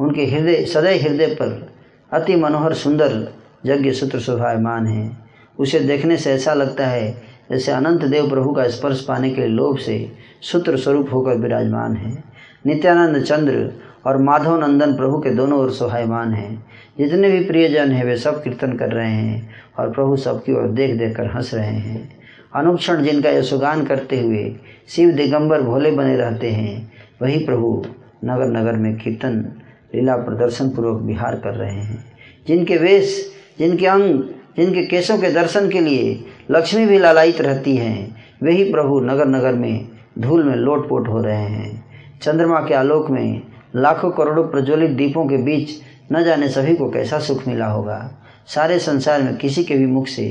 [0.00, 1.72] उनके हृदय, सदैव हृदय पर
[2.12, 3.32] अति मनोहर, सुंदर,
[3.66, 5.10] यज्ञ सूत्र शोभायमान है।
[5.58, 9.78] उसे देखने से ऐसा लगता है जैसे अनंत देव प्रभु का स्पर्श पाने के लोभ
[9.78, 10.12] से
[10.42, 12.24] सूत्र स्वरूप होकर विराजमान है।
[12.66, 13.72] नित्यानंद चंद्र
[14.06, 16.66] और माधव नंदन प्रभु के दोनों ओर सोहायमान हैं।
[16.98, 20.96] जितने भी प्रियजन हैं, वे सब कीर्तन कर रहे हैं और प्रभु सबकी ओर देख
[20.96, 22.16] देख कर हंस रहे हैं।
[22.54, 24.54] अनुक्षण जिनका यशोगान करते हुए
[24.88, 26.92] शिव दिगंबर भोले बने रहते हैं,
[27.22, 27.84] वही प्रभु
[28.24, 29.52] नगर नगर में कीर्तन,
[29.94, 32.04] लीला प्रदर्शन पूर्वक विहार कर रहे हैं।
[32.48, 34.22] जिनके वेश, जिनके अंग,
[34.56, 39.52] जिनके केशों के दर्शन के लिए लक्ष्मी भी लालायित रहती हैं, वही प्रभु नगर नगर
[39.52, 41.84] में धूल में लोटपोट हो रहे हैं।
[42.22, 43.42] चंद्रमा के आलोक में
[43.76, 45.70] लाखों करोड़ों प्रज्वलित दीपों के बीच
[46.12, 47.98] न जाने सभी को कैसा सुख मिला होगा।
[48.48, 50.24] सारे संसार में किसी के भी मुख से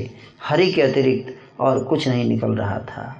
[0.44, 3.14] हरि के अतिरिक्त और कुछ नहीं निकल रहा था।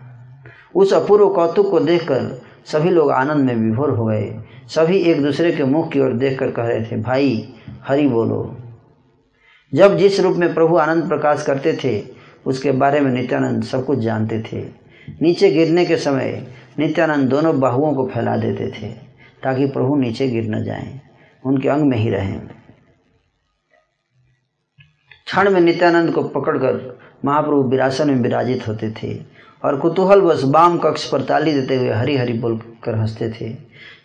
[0.75, 4.35] उस अपूर्व कौतुक को देखकर सभी लोग आनंद में विभोर हो गए।
[4.69, 7.55] सभी एक दूसरे के मुख की ओर देखकर कह रहे थे भाई
[7.85, 8.57] हरि बोलो।
[9.73, 12.01] जब जिस रूप में प्रभु आनंद प्रकाश करते थे
[12.47, 14.61] उसके बारे में नित्यानंद सब कुछ जानते थे।
[15.23, 16.47] नीचे गिरने के समय
[16.79, 18.89] नित्यानंद दोनों बाहुओं को फैला देते थे
[19.43, 21.01] ताकि प्रभु नीचे गिर न जाएँ,
[21.45, 22.41] उनके अंग में ही रहें
[25.27, 29.25] क्षण में नित्यानंद को पकड़कर महाप्रभु विरासन में विराजित होते थे
[29.65, 33.49] और कुतूहल बस बाम कक्ष पर ताली देते हुए हरी हरी बोलकर हँसते थे।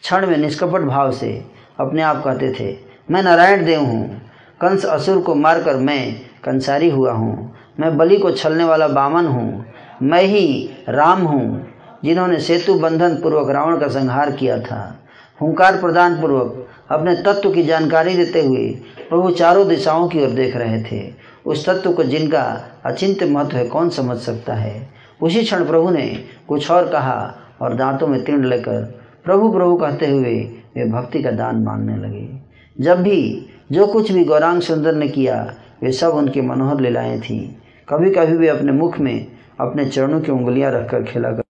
[0.01, 1.45] क्षण में निष्कपट भाव से
[1.79, 2.77] अपने आप कहते थे,
[3.11, 4.21] मैं नारायण देव हूँ।
[4.61, 9.65] कंस असुर को मारकर मैं कंसारी हुआ हूँ। मैं बलि को छलने वाला बामन हूँ।
[10.03, 15.05] मैं ही राम हूँ, जिन्होंने सेतु बंधन पूर्वक रावण का संहार किया था।
[15.41, 18.67] हुंकार प्रदान पूर्वक अपने तत्व की जानकारी देते हुए
[19.09, 21.13] प्रभु चारों दिशाओं की ओर देख रहे थे।
[21.45, 24.89] उस तत्व को जिनका अचिंत्य महत्व है, कौन समझ सकता है?
[25.21, 30.07] उसी क्षण प्रभु ने कुछ और कहा और दांतों में तीर्ण लेकर प्रभु प्रभु कहते
[30.07, 30.35] हुए
[30.75, 32.29] वे भक्ति का दान मांगने लगे।
[32.79, 35.53] जब भी जो कुछ भी गौरांग सुंदर ने किया,
[35.83, 37.47] वे सब उनकी मनोहर लीलाएँ थीं।
[37.89, 39.27] कभी कभी वे अपने मुख में
[39.59, 41.50] अपने चरणों की उंगलियाँ रखकर खेला करते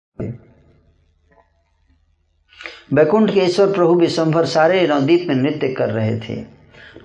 [2.94, 6.36] बैकुंठ के ईश्वर प्रभु विश्वभर सारे नवदीप में नृत्य कर रहे थे।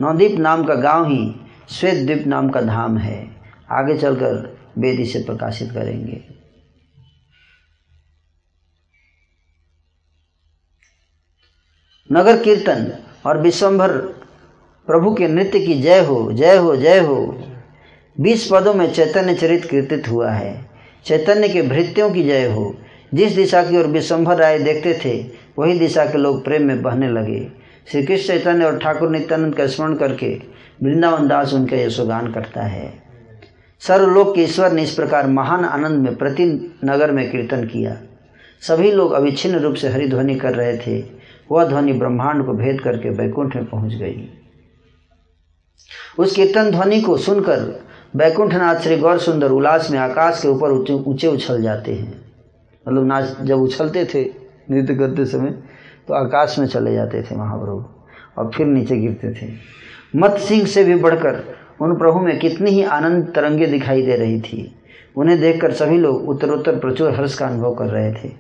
[0.03, 1.35] नवदीप नाम का गाँव ही
[1.71, 3.37] श्वेत द्वीप नाम का धाम है।
[3.71, 6.25] आगे चलकर वेद इसे प्रकाशित करेंगे।
[12.13, 12.93] नगर कीर्तन
[13.27, 13.97] और विश्वभर
[14.87, 17.45] प्रभु के नृत्य की जय हो जय हो जय हो।
[18.21, 20.71] बीस पदों में चैतन्य चरित कीर्तित हुआ है।
[21.05, 22.75] चैतन्य के भृत्यों की जय हो।
[23.15, 25.25] जिस दिशा की ओर विश्वभर राय देखते थे
[25.59, 27.41] वही दिशा के लोग प्रेम में बहने लगे।
[27.91, 30.29] श्री कृष्ण चैतन्य और ठाकुर नित्यानंद का स्मरण करके
[30.83, 32.93] वृंदावन दास उनका यशोगान करता है।
[33.83, 36.45] सर्वलोक के ईश्वर ने इस प्रकार महान आनंद में प्रति
[36.85, 37.97] नगर में कीर्तन किया।
[38.61, 40.99] सभी लोग अविच्छिन्न रूप से हरिध्वनि कर रहे थे।
[41.51, 44.29] वह ध्वनि ब्रह्मांड को भेद करके बैकुंठ में पहुँच गई।
[46.19, 47.87] उस कीर्तन ध्वनि को सुनकर
[48.17, 52.13] बैकुंठनाथ श्री गौर सुंदर उल्लास में आकाश के ऊपर ऊँचे उछल जाते हैं।
[52.87, 55.51] मतलब नाच जब उछलते थे नृत्य करते समय
[56.09, 57.85] तो आकाश में चले जाते थे महाप्रभु
[58.39, 59.49] और फिर नीचे गिरते थे।
[60.17, 61.43] मत सिंह से भी बढ़कर
[61.81, 64.75] उन प्रभु में कितनी ही आनंद तरंगे दिखाई दे रही थी।
[65.17, 68.31] उन्हें देखकर सभी लोग उत्तरोत्तर प्रचुर हर्ष का अनुभव कर रहे थे।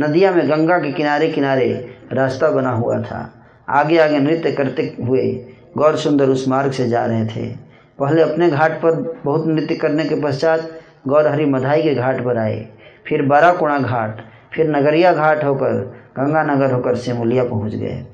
[0.00, 1.68] नदिया में गंगा के किनारे किनारे
[2.12, 3.20] रास्ता बना हुआ था।
[3.68, 5.22] आगे आगे नृत्य करते हुए
[5.76, 7.46] गौर सुंदर उस मार्ग से जा रहे थे।
[7.98, 8.94] पहले अपने घाट पर
[9.24, 10.70] बहुत नृत्य करने के पश्चात
[11.08, 12.66] गौर हरि मधाई के घाट पर आए।
[13.06, 14.20] फिर बाराकोणा घाट
[14.56, 15.72] फिर नगरिया घाट होकर
[16.16, 18.04] गंगानगर होकर सिमुलिया पहुँच गए।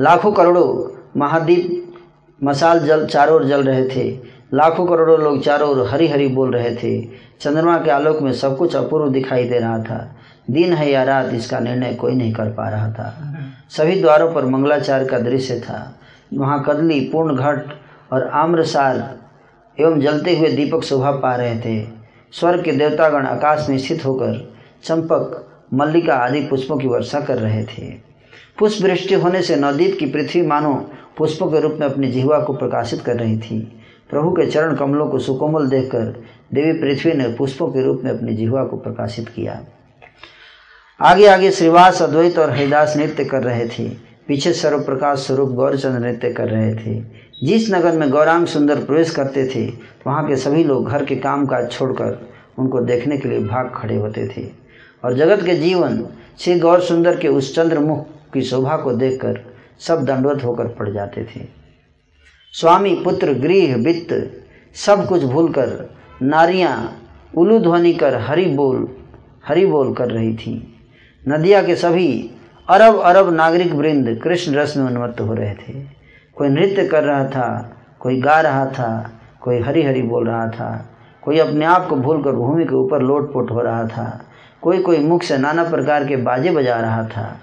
[0.00, 1.94] लाखों करोड़ों महाद्वीप
[2.42, 4.10] मसाल जल चारों ओर जल रहे थे।
[4.54, 7.00] लाखों करोड़ों लोग चारों ओर हरी हरी बोल रहे थे।
[7.40, 10.16] चंद्रमा के आलोक में सब कुछ अपूर्व दिखाई दे रहा था।
[10.50, 13.34] दिन है या रात, इसका निर्णय कोई नहीं कर पा रहा था।
[13.70, 16.00] सभी द्वारों पर मंगलाचार का दृश्य था।
[16.34, 17.64] वहाँ कदली, पूर्ण घट
[18.12, 19.18] और आम्रसार
[19.78, 21.86] एवं जलते हुए दीपक शोभा पा रहे थे।
[22.32, 25.44] स्वर्ग के देवतागण आकाश में स्थित होकर चंपक
[25.74, 28.08] मल्लिका आदि पुष्पों की वर्षा कर रहे थे।
[28.58, 32.52] पुष्प वृष्टि होने से नवदीप की पृथ्वी मानो पुष्पों के रूप में अपनी जिहवा को
[32.52, 36.24] प्रकाशित कर रही थी। प्रभु के चरण कमलों को सुकोमल देखकर
[36.54, 39.64] देवी पृथ्वी ने पुष्पों के रूप में अपनी जिहवा को प्रकाशित किया।
[41.00, 43.88] आगे आगे श्रीवास अद्वैत और हरिदास नृत्य कर रहे थे।
[44.28, 47.04] पीछे सर्वप्रकाश स्वरूप गौरचंद्र नृत्य कर रहे थे।
[47.42, 49.66] जिस नगर में गौरांग सुंदर प्रवेश करते थे,
[50.06, 52.28] वहाँ के सभी लोग घर के काम काज छोड़कर
[52.58, 54.57] उनको देखने के लिए भाग खड़े होते थे।
[55.02, 56.04] और जगत के जीवन
[56.38, 59.40] श्री गौर सुंदर के उस चंद्रमुख की शोभा को देखकर
[59.78, 61.46] सब दंडवत होकर पड़ जाते थे।
[62.54, 64.14] स्वामी, पुत्र, गृह, वित्त
[64.76, 66.76] सब कुछ भूलकर नारियाँ
[67.36, 68.88] उलू ध्वनि कर हरि बोल
[69.48, 70.80] हरि बोल कर रही थी।
[71.28, 72.30] नदिया के सभी
[72.68, 75.72] अरब अरब नागरिक वृंद कृष्ण रस में उन्मत्त हो रहे थे।
[76.36, 80.88] कोई नृत्य कर रहा था, कोई गा रहा था, कोई हरी हरी बोल रहा था,
[81.22, 84.27] कोई अपने आप को भूलकर भूमि के ऊपर लोटपोट हो रहा था।
[84.62, 87.40] कोई कोई मुख से नाना प्रकार के बाजे बजा रहा था।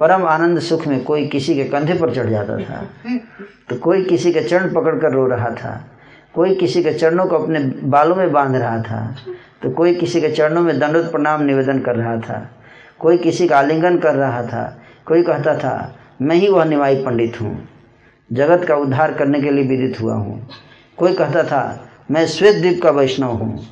[0.00, 2.86] परम आनंद सुख में कोई किसी के कंधे पर चढ़ जाता था।
[3.68, 5.90] तो कोई किसी के चरण पकड़ कर रो रहा था।
[6.34, 9.16] कोई किसी के चरणों को अपने बालों में बाँध रहा था।
[9.62, 12.50] तो कोई किसी के चरणों में दंडोत प्रणाम निवेदन कर रहा था।
[12.98, 17.40] कोई किसी का आलिंगन कर रहा था। कोई कहता था, मैं ही वह निवाई पंडित
[17.40, 17.68] हूँ।
[18.32, 20.48] जगत का उद्धार करने के लिए विदित हुआ हूँ।
[20.96, 23.66] कोई कहता था, मैं श्वेत द्वीप का वैष्णव हूँ।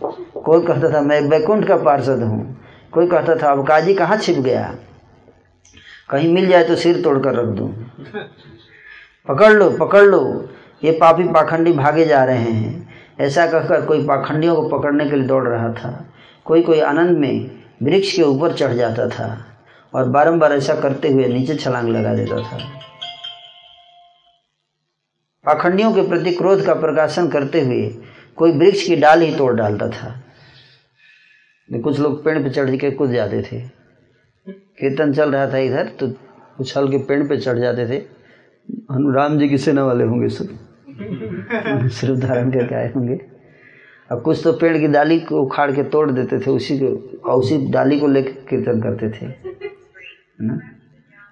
[0.44, 2.63] कोई कहता था, मैं वैकुंठ का पार्षद हूँ।
[2.94, 4.74] कोई कहता था, अब काजी कहाँ छिप गया?
[6.10, 7.68] कहीं मिल जाए तो सिर तोड़कर रख दूँ।
[9.28, 10.48] पकड़ लो पकड़ लो।
[10.84, 15.26] ये पापी पाखंडी भागे जा रहे हैं। ऐसा कहकर कोई पाखंडियों को पकड़ने के लिए
[15.26, 16.08] दौड़ रहा था।
[16.44, 17.50] कोई कोई आनंद में
[17.82, 19.46] वृक्ष के ऊपर चढ़ जाता था
[19.94, 22.58] और बारंबार ऐसा करते हुए नीचे छलांग लगा देता था।
[25.44, 27.96] पाखंडियों के प्रति क्रोध का प्रकाशन करते हुए
[28.36, 30.23] कोई वृक्ष की डाल ही तोड़ डालता था।
[31.72, 33.60] कुछ लोग पेड़ पे चढ़ के कूद जाते थे।
[34.48, 36.08] कीर्तन चल रहा था इधर तो
[36.58, 38.02] कुछ के पेड़ पे चढ़ जाते थे।
[38.92, 40.48] हनुराम जी की सेना वाले होंगे सब।
[41.88, 43.20] सिर्फ़ धारण करके आए होंगे।
[44.12, 47.38] और कुछ तो पेड़ की डाली को उखाड़ के तोड़ देते थे, उसी को, और
[47.38, 49.34] उसी डाली को लेकर कीर्तन करते थे।
[50.40, 50.60] ना?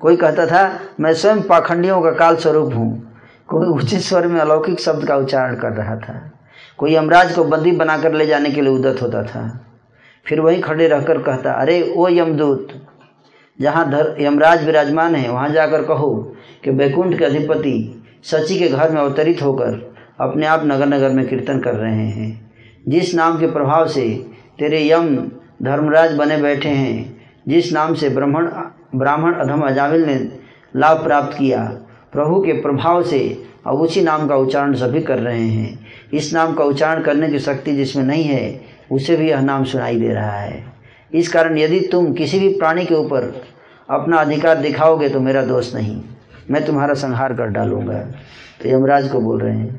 [0.00, 4.80] कोई कहता था, मैं स्वयं पाखंडियों का काल स्वरूप हूँ। कोई उचित स्वर में अलौकिक
[4.80, 6.32] शब्द का उच्चारण कर रहा था।
[6.78, 9.68] कोई यमराज को बंदी बनाकर ले जाने के लिए उदत होता था।
[10.26, 12.68] फिर वहीं खड़े रहकर कहता, अरे, ओ यमदूत,
[13.60, 18.90] जहाँ धर, यमराज विराजमान है, वहाँ जाकर कहो कि वैकुंठ के अधिपति सची के घर
[18.90, 22.52] में अवतरित होकर अपने आप नगर नगर में कीर्तन कर रहे हैं।
[22.88, 24.26] जिस नाम के प्रभाव से
[24.58, 25.16] तेरे यम
[25.62, 28.48] धर्मराज बने बैठे हैं, जिस नाम से ब्राह्मण
[28.96, 30.38] ब्राह्मण अधम अजामिल ने
[30.76, 31.64] लाभ प्राप्त किया,
[32.12, 36.54] प्रभु के प्रभाव से अब उसी नाम का उच्चारण सभी कर रहे हैं। इस नाम
[36.54, 40.36] का उच्चारण करने की शक्ति जिसमें नहीं है उसे भी यह नाम सुनाई दे रहा
[40.36, 40.62] है।
[41.12, 43.32] इस कारण यदि तुम किसी भी प्राणी के ऊपर
[43.88, 46.02] अपना अधिकार दिखाओगे तो मेरा दोष नहीं।
[46.50, 48.00] मैं तुम्हारा संहार कर डालूँगा।
[48.62, 49.74] तो यमराज को बोल रहे हैं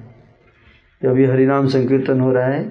[1.01, 2.63] कि अभी हरिनाम संकीर्तन हो रहा है,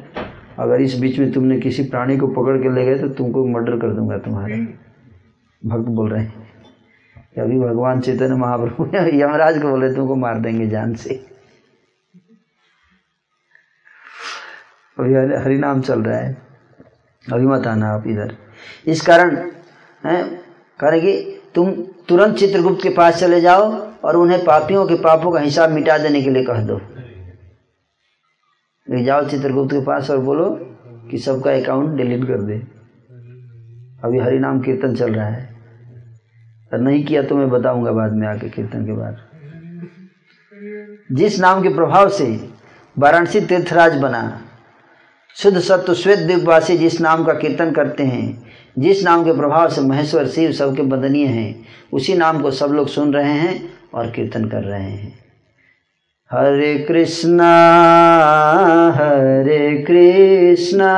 [0.59, 3.77] अगर इस बीच में तुमने किसी प्राणी को पकड़ के ले गए तो तुमको मर्डर
[3.79, 4.57] कर दूँगा तुम्हारा।
[5.63, 6.51] भक्त बोल रहे हैं
[7.39, 8.85] अभी भगवान चैतन्य महाप्रभु
[9.17, 11.15] यमराज को बोले तुमको मार देंगे जान से।
[14.97, 16.37] अभी हरिनाम चल रहा है।
[17.33, 18.37] अभी मत आना आप इधर।
[18.87, 19.37] इस कारण,
[20.05, 21.71] है कि तुम
[22.09, 23.71] तुरंत चित्रगुप्त के पास चले जाओ
[24.05, 26.81] और उन्हें पापियों के पापों का हिसाब मिटा देने के लिए कह दो।
[28.87, 30.49] ले जाओ चित्रगुप्त के पास और बोलो
[31.11, 32.59] कि सबका अकाउंट डिलीट कर दे।
[34.05, 35.57] अभी हरि नाम कीर्तन चल रहा है।
[36.73, 39.17] और नहीं किया तो मैं बताऊँगा बाद में आके कीर्तन के बाद।
[41.13, 42.49] जिस नाम के प्रभाव से
[42.99, 44.41] वाराणसी तीर्थराज बना
[45.37, 48.43] शुद्ध सत्व, श्वेत द्वीपवासी जिस नाम का कीर्तन करते हैं,
[48.79, 52.89] जिस नाम के प्रभाव से महेश्वर शिव सबके बदनीय हैं, उसी नाम को सब लोग
[52.89, 53.55] सुन रहे हैं
[53.95, 55.19] और कीर्तन कर रहे हैं।
[56.31, 57.49] हरे कृष्णा
[58.97, 60.93] हरे कृष्णा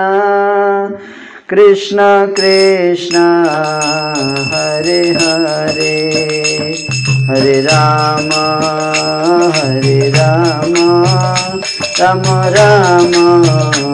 [1.48, 3.24] कृष्णा कृष्णा,
[4.52, 5.94] हरे हरे
[7.31, 8.31] हरे राम
[9.52, 10.74] हरे राम
[12.01, 12.23] राम
[12.55, 13.94] राम।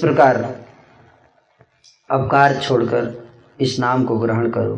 [0.00, 0.36] प्रकार
[2.10, 3.12] अवकार छोड़कर
[3.60, 4.76] इस नाम को ग्रहण करो।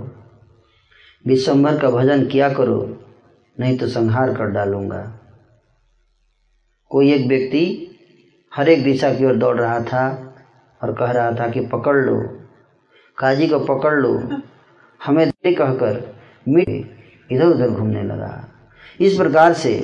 [1.24, 2.78] विश्वम्भर का भजन किया करो,
[3.58, 5.02] नहीं तो संहार कर डालूँगा।
[6.90, 7.64] कोई एक व्यक्ति
[8.52, 10.04] हर एक दिशा की ओर दौड़ रहा था
[10.80, 12.16] और कह रहा था कि पकड़ लो,
[13.18, 14.14] काजी को पकड़ लो।
[15.00, 16.02] हमें दे कहकर
[16.48, 18.32] मिट इधर उधर घूमने लगा।
[19.00, 19.74] इस प्रकार से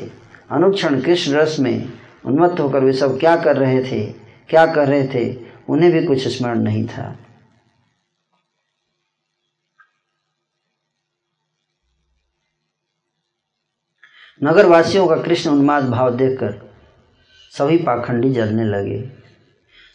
[0.50, 1.92] अनुक्षण कृष्ण रस में
[2.26, 4.25] उन्मत्त होकर वे सब क्या कर रहे थे?
[4.48, 5.36] क्या कर रहे थे?
[5.68, 7.18] उन्हें भी कुछ स्मरण नहीं था।
[14.42, 16.72] नगरवासियों का कृष्ण उन्माद भाव देखकर
[17.50, 19.12] सभी पाखंडी जलने लगे।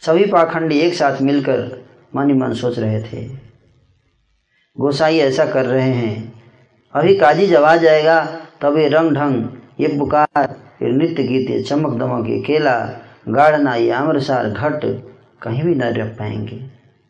[0.02, 3.28] सभी पाखंडी एक साथ मिलकर मन ही मन सोच रहे थे।
[4.80, 6.44] गोसाई ऐसा कर रहे हैं।
[6.94, 8.26] अभी काजी जब आ जाएगा,
[8.62, 13.76] तब ये रंग ढंग ये पुकार ये नृत्य गीत, ये चमक दमक ये केला गाड़ना
[13.76, 14.82] ये आमरसार घट
[15.42, 16.60] कहीं भी न रख पाएँगे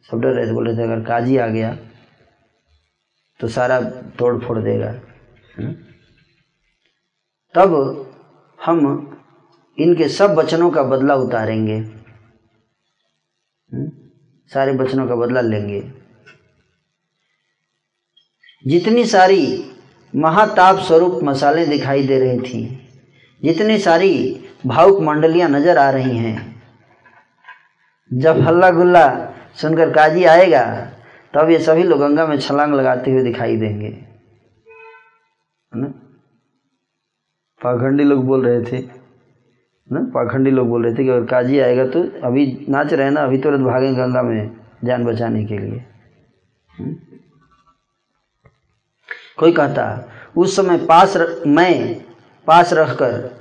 [0.09, 1.77] सब डर रहे थे, बोल रहे थे, अगर काजी आ गया
[3.39, 3.79] तो सारा
[4.19, 4.89] तोड़ फोड़ देगा
[5.57, 5.71] हम्म?
[7.55, 7.71] तब
[8.59, 8.79] हम
[9.77, 11.77] इनके सब वचनों का बदला उतारेंगे
[13.71, 13.89] हम्म?
[14.51, 15.81] सारे वचनों का बदला लेंगे
[18.65, 19.43] जितनी सारी
[20.13, 22.61] महाताप स्वरूप मसाले दिखाई दे रही थी,
[23.41, 24.11] जितनी सारी
[24.63, 26.39] भावुक मंडलियाँ नज़र आ रही हैं।
[28.11, 29.07] जब हल्ला गुल्ला
[29.55, 30.63] सुनकर काजी आएगा
[31.33, 33.89] तब ये सभी लोग गंगा में छलांग लगाते हुए दिखाई देंगे।
[35.71, 35.87] ना?
[37.61, 38.79] पाखंडी लोग बोल रहे थे।
[39.89, 39.99] ना?
[40.13, 43.37] पाखंडी लोग बोल रहे थे कि अगर काजी आएगा तो अभी नाच रहे ना अभी
[43.37, 45.83] तुरंत भागें गंगा में जान बचाने के लिए।
[46.71, 46.95] हम्म?
[49.37, 49.83] कोई कहता
[50.37, 52.01] उस समय पास र, मैं
[52.47, 53.40] पास रहकर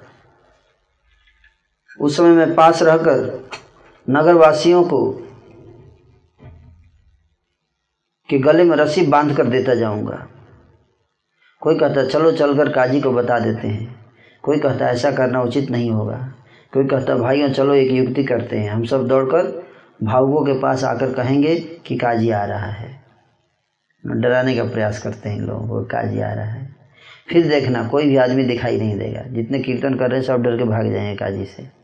[2.00, 3.48] उस समय मैं पास रहकर
[4.10, 5.26] नगरवासियों को
[8.30, 10.28] के गले में रस्सी बाँध कर देता जाऊँगा।
[11.60, 14.06] कोई कहता, चलो, चलकर काजी को बता देते हैं।
[14.42, 16.34] कोई कहता, ऐसा करना उचित नहीं होगा।
[16.74, 19.66] कोई कहता, भाइयों, चलो, एक युक्ति करते हैं। हम सब दौड़कर
[20.02, 23.02] भावुकों के पास आकर कहेंगे कि काजी आ रहा है।
[24.06, 26.76] डराने का प्रयास करते हैं लोगों को काजी आ रहा है।
[27.28, 30.56] फिर देखना, कोई भी आदमी दिखाई नहीं देगा। जितने कीर्तन कर रहे हैं, सब डर
[30.56, 31.79] के भाग जाएँगे काजी से।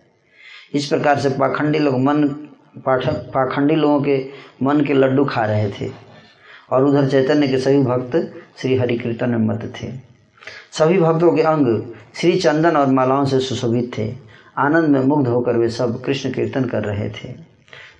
[0.75, 2.29] इस प्रकार से पाखंडी लोग मन
[2.89, 4.31] पाखंडी लोगों के
[4.63, 5.91] मन के लड्डू खा रहे थे।
[6.71, 9.93] और उधर चैतन्य के सभी भक्त श्री हरि कीर्तन में मत थे।
[10.73, 14.15] सभी भक्तों के अंग श्री चंदन और मालाओं से सुशोभित थे।
[14.59, 17.35] आनंद में मुग्ध होकर वे सब कृष्ण कीर्तन कर रहे थे।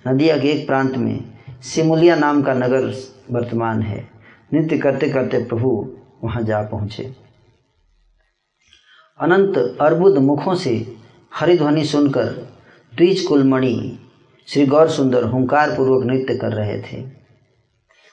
[0.07, 1.25] नदिया के एक प्रांत में
[1.61, 2.93] सिमुलिया नाम का नगर
[3.31, 4.09] वर्तमान है।
[4.53, 7.15] नृत्य करते करते प्रभु वहाँ जा पहुँचे।
[9.19, 10.95] अनंत अर्बुद मुखों से
[11.35, 12.56] हरिध्वनि सुनकर
[12.97, 13.99] द्विज कुलमणि
[14.47, 17.03] श्री गौर सुंदर हुंकार पूर्वक नृत्य कर रहे थे।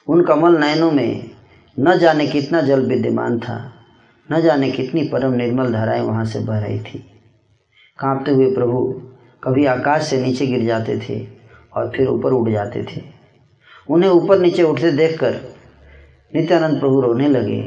[0.07, 1.29] उन कमल नयनों में
[1.77, 3.57] न जाने कितना जल विद्यमान था,
[4.29, 6.99] न जाने कितनी परम निर्मल धाराएँ वहाँ से बह रही थी।
[7.99, 8.83] कांपते हुए प्रभु
[9.43, 11.19] कभी आकाश से नीचे गिर जाते थे
[11.73, 13.01] और फिर ऊपर उड़ जाते थे।
[13.89, 15.39] उन्हें ऊपर नीचे उठते देखकर
[16.33, 17.61] नित्यानंद प्रभु रोने लगे,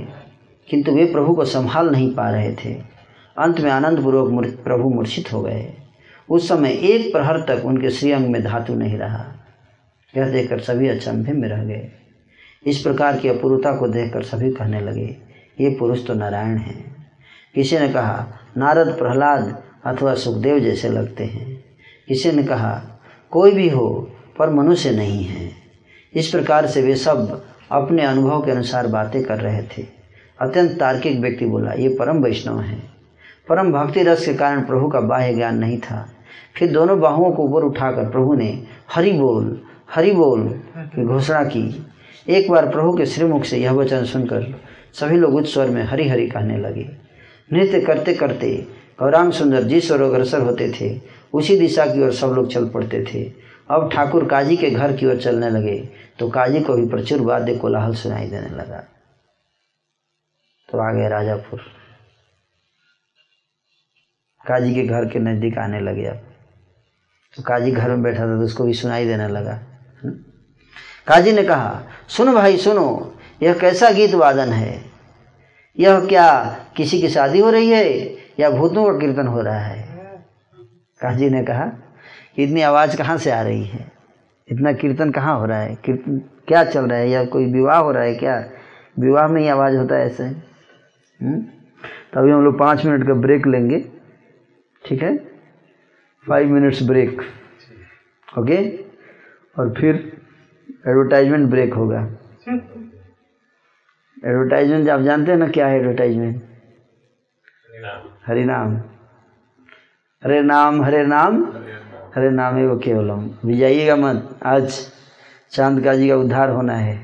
[0.68, 2.74] किंतु वे प्रभु को संभाल नहीं पा रहे थे।
[3.36, 5.72] अंत में आनंदपूर्वक प्रभु मूर्छित हो गए।
[6.30, 9.24] उस समय एक प्रहर तक उनके श्रीअंग में धातु नहीं रहा।
[10.16, 11.88] यह देखकर सभी अचंभे में रह गए।
[12.66, 15.16] इस प्रकार की अपूर्वता को देखकर सभी कहने लगे,
[15.60, 17.06] ये पुरुष तो नारायण हैं।
[17.54, 18.26] किसी ने कहा,
[18.56, 21.64] नारद प्रहलाद अथवा सुखदेव जैसे लगते हैं।
[22.08, 22.82] किसी ने कहा,
[23.30, 25.50] कोई भी हो, पर मनुष्य नहीं है।
[26.14, 29.86] इस प्रकार से वे सब अपने अनुभव के अनुसार बातें कर रहे थे।
[30.40, 32.92] अत्यंत तार्किक व्यक्ति बोला, ये परम वैष्णव हैं।
[33.48, 36.12] परम भक्ति रस के कारण प्रभु का बाह्य ज्ञान नहीं था।
[36.56, 38.50] फिर दोनों बाहुओं को ऊपर उठाकर प्रभु ने
[38.94, 39.58] हरि बोल
[39.94, 40.48] हरि बोल
[40.78, 41.62] की घोषणा की।
[42.28, 44.54] एक बार प्रभु के श्रीमुख से यह वचन सुनकर
[44.94, 46.88] सभी लोग उच्च स्वर में हरि हरि कहने लगे।
[47.50, 48.50] नृत्य करते करते
[49.00, 50.90] गौरांग सुंदर जिस ओर अग्रसर होते थे।
[51.34, 53.24] उसी दिशा की ओर सब लोग चल पड़ते थे।
[53.70, 55.76] अब ठाकुर काजी के घर की ओर चलने लगे
[56.18, 58.84] तो काजी को भी प्रचुर वाद्य कोलाहल सुनाई देने लगा।
[60.68, 61.60] तो आ गए राजापुर।
[64.48, 66.16] काजी के घर के नज़दीक आने लगे अब।
[67.36, 69.52] तो काजी घर में बैठा था तो उसको भी सुनाई देने लगा।
[70.04, 70.14] हम्म?
[71.06, 74.82] काजी ने कहा, सुनो भाई, सुनो, यह कैसा गीत वादन है?
[75.78, 78.08] यह क्या किसी की शादी हो रही है
[78.40, 79.88] या भूतों का कीर्तन हो रहा है?
[81.00, 81.72] काजी ने कहा,
[82.38, 83.92] इतनी आवाज़ कहाँ से आ रही है?
[84.52, 85.74] इतना कीर्तन कहाँ हो रहा है?
[85.74, 86.18] कीर्तन
[86.48, 87.10] क्या चल रहा है?
[87.10, 88.50] या कोई विवाह हो रहा है क्या?
[88.98, 90.24] विवाह में ही आवाज़ होता है ऐसे।
[92.16, 93.97] अभी हम लोग पाँच मिनट का ब्रेक लेंगे।
[94.88, 95.16] ठीक है?
[96.26, 97.20] फाइव मिनट्स ब्रेक
[98.28, 98.58] ओके
[99.56, 99.94] और फिर
[100.86, 102.00] एडवर्टाइजमेंट ब्रेक होगा।
[104.24, 106.42] एडवर्टाइजमेंट आप जानते हैं ना क्या है एडवर्टाइजमेंट
[108.26, 108.76] हरे नाम
[110.22, 111.42] हरे नाम हरे नाम?
[112.14, 114.70] हरे नाम एवं केवलम भी जाइएगा मत। आज
[115.52, 116.96] चाँद का जी का उद्धार होना है।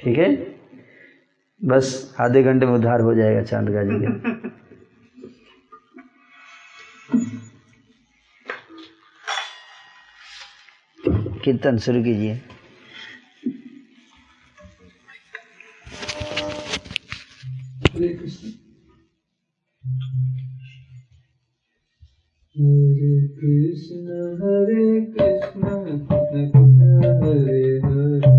[0.00, 0.28] ठीक है?
[1.60, 4.50] बस आधे घंटे में उद्धार हो जाएगा चाँद का जी का।
[11.44, 12.32] कीर्तन शुरू कीजिए।
[17.94, 18.48] हरे कृष्ण।
[24.42, 25.66] हरे कृष्ण
[25.96, 26.82] कृष्ण
[27.22, 28.33] हरे हरे।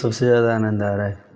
[0.00, 1.28] सबसे ज़्यादा आनंद आ रहा है?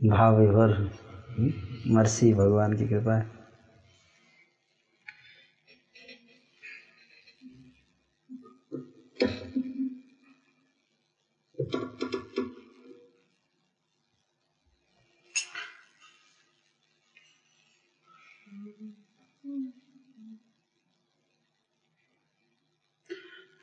[0.00, 1.50] भाव विभोर हम्म?
[1.94, 3.26] मर्सी भगवान की कृपा है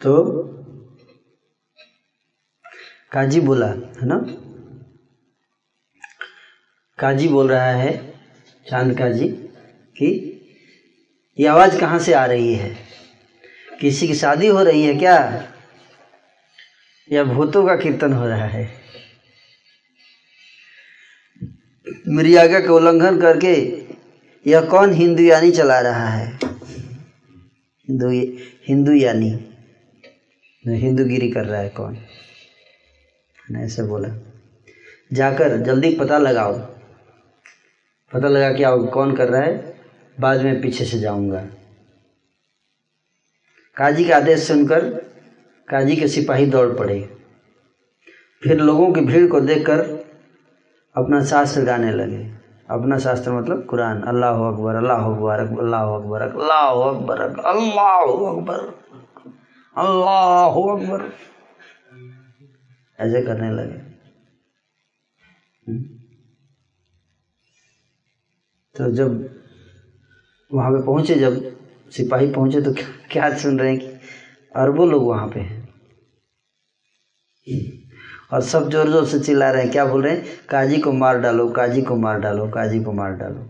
[0.02, 0.64] तो
[3.15, 4.17] काजी बोला, है ना?
[6.99, 8.13] काजी बोल रहा है,
[8.69, 9.27] चाँद काजी,
[9.97, 10.39] कि
[11.39, 12.77] ये आवाज़ कहाँ से आ रही है?
[13.81, 15.47] किसी की शादी हो रही है क्या?
[17.11, 18.71] या भूतों का कीर्तन हो रहा है?
[22.07, 23.85] मेरी आज्ञा का उल्लंघन करके
[24.51, 26.39] यह कौन हिंदू यानी चला रहा है?
[27.89, 28.09] हिंदू
[28.67, 29.29] हिंदू यानी।
[30.67, 31.97] हिंदूगिरी कर रहा है कौन?
[33.51, 34.09] ने ऐसे बोला।
[35.13, 36.53] जाकर जल्दी पता लगाओ।
[38.13, 39.77] पता लगा के आओ कौन कर रहा है,
[40.19, 41.41] बाद में पीछे से जाऊँगा।
[43.77, 44.89] काजी का आदेश सुनकर
[45.67, 47.17] काजी के सिपाही दौड़ पड़े।
[48.43, 49.80] फिर लोगों की भीड़ को देखकर
[50.95, 52.35] अपना शास्त्र गाने लगे।
[52.69, 58.59] अपना शास्त्र मतलब कुरान, अल्लाह अकबर अल्लाह अकबर अल्लाह अकबर अल्लाह अकबर अल्लाह अकबर
[59.77, 61.09] अल्लाह अकबर।
[62.99, 63.80] ऐसे करने लगे।
[68.76, 69.13] तो जब
[70.51, 71.55] वहाँ पे पहुँचे, जब
[71.91, 72.73] सिपाही पहुँचे तो
[73.11, 73.88] क्या सुन रहे हैं कि
[74.55, 75.65] अरबों लोग वहाँ पे हैं?
[78.34, 80.26] और सब ज़ोर ज़ोर से चिल्ला रहे हैं, क्या बोल रहे हैं?
[80.49, 83.49] काजी को मार डालो, काजी को मार डालो, काजी को मार डालो।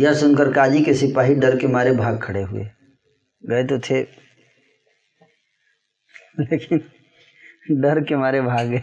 [0.00, 2.66] यह सुनकर काजी के सिपाही डर के मारे भाग खड़े हुए।
[3.44, 4.02] गए तो थे।
[6.40, 6.80] लेकिन
[7.70, 8.82] डर के मारे भाग।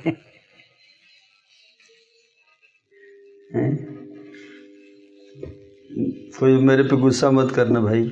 [6.39, 8.09] कोई मेरे पे गुस्सा मत करना भाई।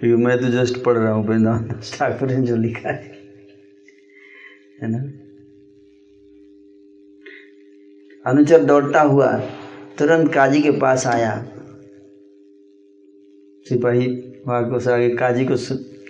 [0.00, 3.04] क्योंकि मैं तो जस्ट पढ़ रहा हूँ, वेदांत ठाकुर ने जो लिखा है।
[4.82, 4.98] है ना?
[8.30, 9.38] अनुचर दौड़ता हुआ
[9.98, 11.52] तुरंत काजी के पास आया।
[13.68, 14.06] सिपाही
[14.46, 15.56] वहाँ को आगे काजी को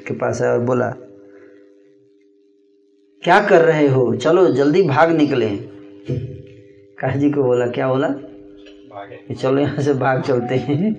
[0.07, 0.91] के पास आया और बोला
[3.23, 4.17] क्या कर रहे हो?
[4.17, 5.49] चलो जल्दी भाग निकले।
[6.99, 8.09] काजी को बोला क्या बोला?
[9.35, 10.95] चलो यहाँ से भाग चलते हैं।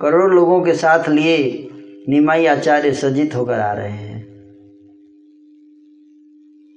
[0.00, 1.68] करोड़ों लोगों के साथ लिए
[2.08, 4.22] निमाई आचार्य सज्जित होकर आ रहे हैं।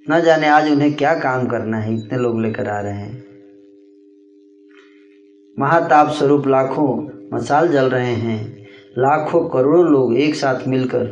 [0.09, 3.25] न जाने आज उन्हें क्या काम करना है इतने लोग लेकर आ रहे हैं।
[5.59, 8.64] महाताप स्वरूप लाखों मसाल जल रहे हैं।
[8.97, 11.07] लाखों करोड़ों लोग एक साथ मिलकर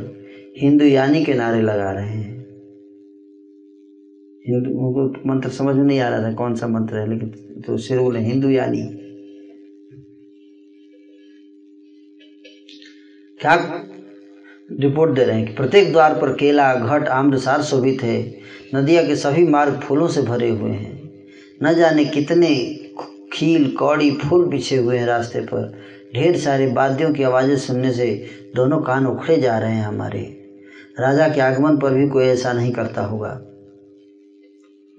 [0.58, 2.38] हिंदू यानी के नारे लगा रहे हैं।
[4.46, 7.28] हिंदू, उनको मंत्र समझ में नहीं आ रहा था कौन सा मंत्र है, लेकिन
[7.66, 8.82] तो सिर बोले हिंदू यानी।
[13.40, 13.84] क्या
[14.72, 18.34] रिपोर्ट दे रहे हैं कि प्रत्येक द्वार पर केला, घट आम्रसार शोभित है।
[18.74, 21.12] नदिया के सभी मार्ग फूलों से भरे हुए हैं।
[21.62, 22.54] न जाने कितने
[23.32, 25.83] खील, कौड़ी, फूल बिछे हुए हैं रास्ते पर।
[26.14, 28.26] ढेर सारे वाद्यों की आवाज़ें सुनने से
[28.56, 30.20] दोनों कान उखड़े जा रहे हैं हमारे।
[31.00, 33.28] राजा के आगमन पर भी कोई ऐसा नहीं करता होगा।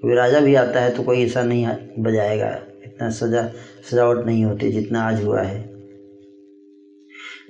[0.04, 1.68] कोई राजा भी आता है तो कोई ऐसा नहीं
[2.00, 2.50] बजाएगा।
[2.86, 3.50] इतना सजा,
[3.92, 5.74] सजावट नहीं होती जितना आज हुआ है।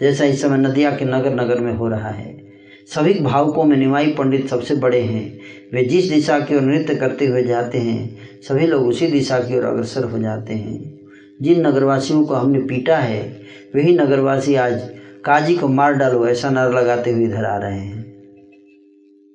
[0.02, 2.48] जैसा इस समय नदिया के नगर नगर में हो रहा है।
[2.96, 5.40] सभी भावुकों में निमाई पंडित सबसे बड़े हैं।
[5.74, 9.58] वे जिस दिशा की ओर नृत्य करते हुए जाते हैं, सभी लोग उसी दिशा की
[9.58, 10.95] ओर अग्रसर हो जाते हैं।
[11.42, 13.42] जिन नगरवासियों को हमने पीटा है
[13.76, 14.96] वही नगरवासी आज
[15.26, 18.04] काजी को मार डालो, ऐसा नारा लगाते हुए इधर आ रहे हैं।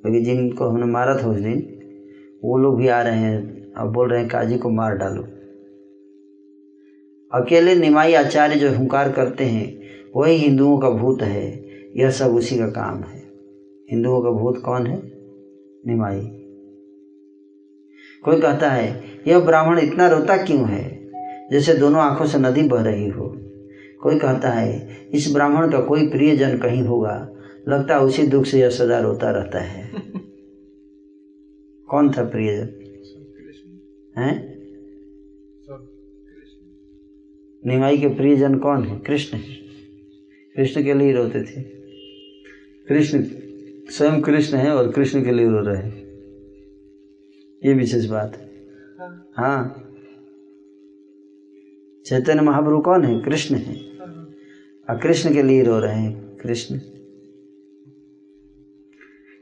[0.03, 1.81] क्योंकि जिनको हमने मारा था उस दिन,
[2.45, 5.23] वो लोग भी आ रहे हैं अब बोल रहे हैं, काजी को मार डालो।
[7.35, 9.81] अकेले निमाई आचार्य जो हुंकार करते हैं,
[10.17, 11.65] वही हिंदुओं का भूत है,
[11.97, 13.23] यह सब उसी का काम है।
[13.91, 15.03] हिंदुओं का भूत कौन है?
[15.87, 16.21] निमाई।
[18.25, 21.00] कोई कहता है, यह ब्राह्मण इतना रोता क्यों है?
[21.53, 23.37] जैसे दोनों आँखों से नदी बह रही हो।
[24.03, 27.33] कोई कहता है इस ब्राह्मण का कोई प्रियजन कहीं होगा?
[27.69, 29.91] लगता है उसी दुख से यह सदा रोता रहता है।
[31.89, 32.69] कौन था प्रियजन
[34.19, 34.51] हैं?
[37.67, 38.99] निमाई के प्रियजन कौन है?
[38.99, 39.39] कृष्ण।
[40.57, 41.63] कृष्ण के लिए रोते थे।
[42.89, 43.25] कृष्ण
[43.91, 46.03] स्वयं कृष्ण है और कृष्ण के लिए रो रहे हैं।
[47.65, 48.51] ये विशेष बात। है।
[49.37, 49.90] हाँ।
[52.07, 53.21] चैतन्य महाप्रभु कौन है?
[53.21, 53.77] कृष्ण है।
[54.91, 56.79] और कृष्ण के लिए रो रहे हैं। कृष्ण।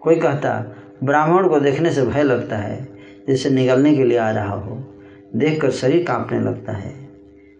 [0.00, 2.88] कोई कहता, ब्राह्मण को देखने से भय लगता है,
[3.28, 4.94] जैसे निगलने के लिए आ रहा हो।
[5.36, 7.08] देखकर शरीर कांपने लगता है।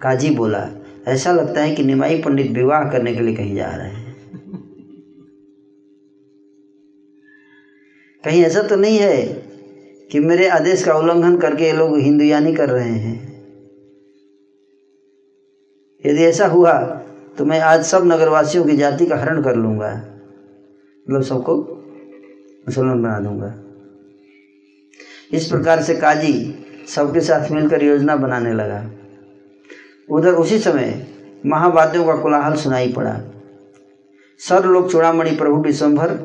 [0.01, 0.71] काजी बोला,
[1.09, 4.17] ऐसा लगता है कि निमाई पंडित विवाह करने के लिए कहीं जा रहे हैं।
[8.25, 9.27] कहीं ऐसा तो नहीं है
[10.11, 13.28] कि मेरे आदेश का उल्लंघन करके ये लोग हिंदुयानी कर रहे हैं।
[16.05, 16.73] यदि ऐसा हुआ
[17.39, 19.91] तो मैं आज सब नगरवासियों की जाति का हरण कर लूँगा।
[21.07, 21.57] मतलब सबको
[22.67, 23.55] मुसलमान बना दूँगा।
[25.33, 26.35] इस प्रकार से काजी
[26.89, 28.91] सबके साथ मिलकर योजना बनाने लगा।
[30.11, 31.07] उधर उसी समय
[31.47, 33.21] महावाद्यों का कोलाहल सुनाई पड़ा।
[34.41, 36.19] सब लोग चूड़ामणि प्रभु विश्वभर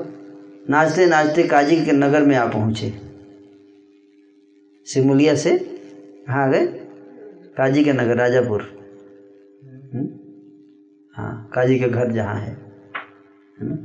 [0.70, 2.94] नाचते नाचते काजी के नगर में आ पहुँचे।
[4.88, 6.66] सिमुलिया से कहाँ गए
[7.58, 8.83] काजी के नगर, राजापुर?
[9.94, 12.52] हाँ काजी के घर जहाँ है
[13.60, 13.76] है ना?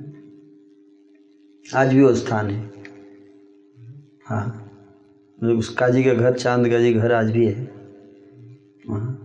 [1.80, 2.70] आज भी वो स्थान है।
[4.26, 4.70] हाँ
[5.44, 7.70] मतलब उस काजी का घर, चाँद काजी घर आज भी है।
[8.90, 9.24] वहाँ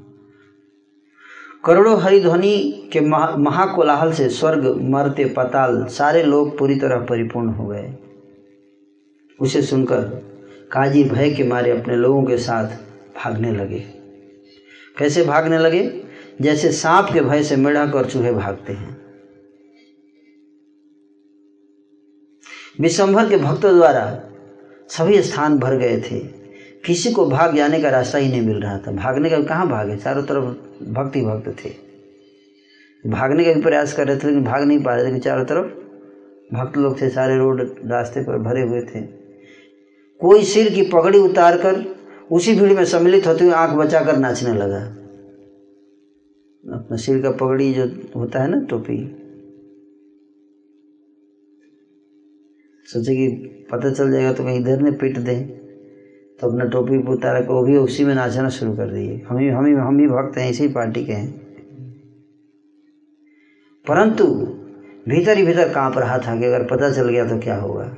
[1.65, 7.67] करोड़ों हरिध्वनि के महा, महाकोलाहल से स्वर्ग मरते पताल, सारे लोग पूरी तरह परिपूर्ण हो
[7.67, 7.97] गए।
[9.39, 10.01] उसे सुनकर
[10.71, 12.67] काजी भय के मारे अपने लोगों के साथ
[13.15, 13.79] भागने लगे।
[14.97, 16.02] कैसे भागने लगे?
[16.41, 18.97] जैसे सांप के भय से मेढक और चूहे भागते हैं।
[22.81, 24.23] विश्वभर के भक्तों द्वारा
[24.89, 26.19] सभी स्थान भर गए थे।
[26.85, 29.95] किसी को भाग जाने का रास्ता ही नहीं मिल रहा था। भागने का कहाँ भागे
[29.95, 30.43] चारों तरफ़
[30.91, 31.69] भक्ति भक्त थे।
[33.09, 35.65] भागने का भी प्रयास कर रहे थे, लेकिन भाग नहीं पा रहे थे चारों तरफ़
[36.55, 39.01] भक्त लोग थे, सारे रोड रास्ते पर भरे हुए थे।
[40.19, 41.95] कोई सिर की पगड़ी उतार कर
[42.31, 45.02] उसी भीड़ में सम्मिलित होते हुए आँख बचाकर नाचने लगा।
[46.71, 47.85] अपना सिर का पगड़ी जो
[48.15, 49.19] होता है ना टोपी।
[52.85, 53.27] सोचे कि
[53.71, 55.47] पता चल जाएगा तो कहीं इधर ने पीट दें।
[56.39, 59.65] तो अपना टोपी उतारा को भी उसी में नाचना शुरू कर दिए। हम ही हम
[59.65, 61.31] ही हम ही भक्त हैं, इसी पार्टी के हैं।
[63.87, 64.25] परंतु
[65.09, 67.97] भीतर ही भीतर काँप रहा था कि अगर पता चल गया तो क्या होगा।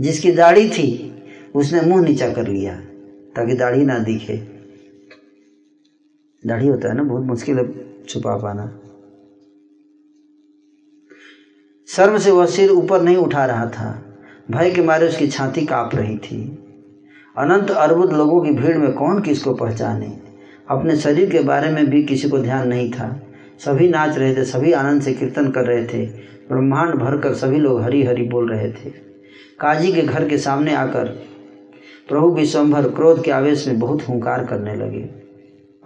[0.00, 1.14] जिसकी दाढ़ी थी,
[1.54, 2.80] उसने मुँह नीचा कर लिया,
[3.36, 4.55] ताकि दाढ़ी ना दिखे।
[6.46, 7.74] दाढ़ी होता है ना, बहुत मुश्किल है
[8.04, 8.78] छुपा पाना।
[11.88, 14.04] शर्म से वह सिर ऊपर नहीं उठा रहा था।
[14.50, 16.58] भय के मारे उसकी छाती काँप रही थी।
[17.38, 20.20] अनंत अर्बुद लोगों की भीड़ में कौन किसको पहचाने?
[20.70, 23.22] अपने शरीर के बारे में भी किसी को ध्यान नहीं था।
[23.58, 26.06] सभी नाच रहे थे, सभी आनंद से कीर्तन कर रहे थे।
[26.48, 28.90] ब्रह्मांड भर कर सभी लोग हरी हरी बोल रहे थे।
[29.60, 31.08] काजी के घर के सामने आकर
[32.08, 35.25] प्रभु विश्वम्भर क्रोध के आवेश में बहुत हुंकार करने लगे।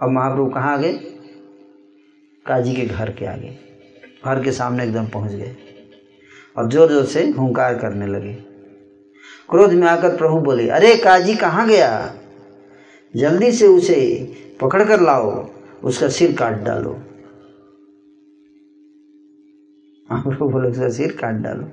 [0.01, 0.93] अब महाप्रभु कहाँ आ गए?
[2.47, 3.57] काजी के घर के आगे।
[4.25, 5.55] घर के सामने एकदम पहुँच गए।
[6.57, 8.33] और ज़ोर ज़ोर से हुंकार करने लगे।
[9.49, 12.15] क्रोध में आकर प्रभु बोले, अरे काजी, कहाँ गया?
[13.15, 15.49] जल्दी से उसे पकड़ कर लाओ,
[15.83, 17.01] उसका सिर काट डालो।
[20.11, 21.67] प्रभु बोले, उसका सिर काट डालो।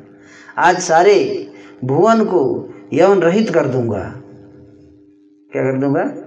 [0.59, 1.46] आज सारे
[1.84, 4.14] भुवन को यवन रहित कर दूँगा।
[5.52, 6.24] क्या कर दूँगा?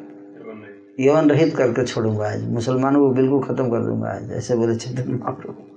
[0.99, 5.13] यवन रहित करके छोड़ूँगा आज। मुसलमानों को बिल्कुल खत्म कर दूँगा आज, ऐसे बोले चैतन्य
[5.13, 5.67] महाप्रभु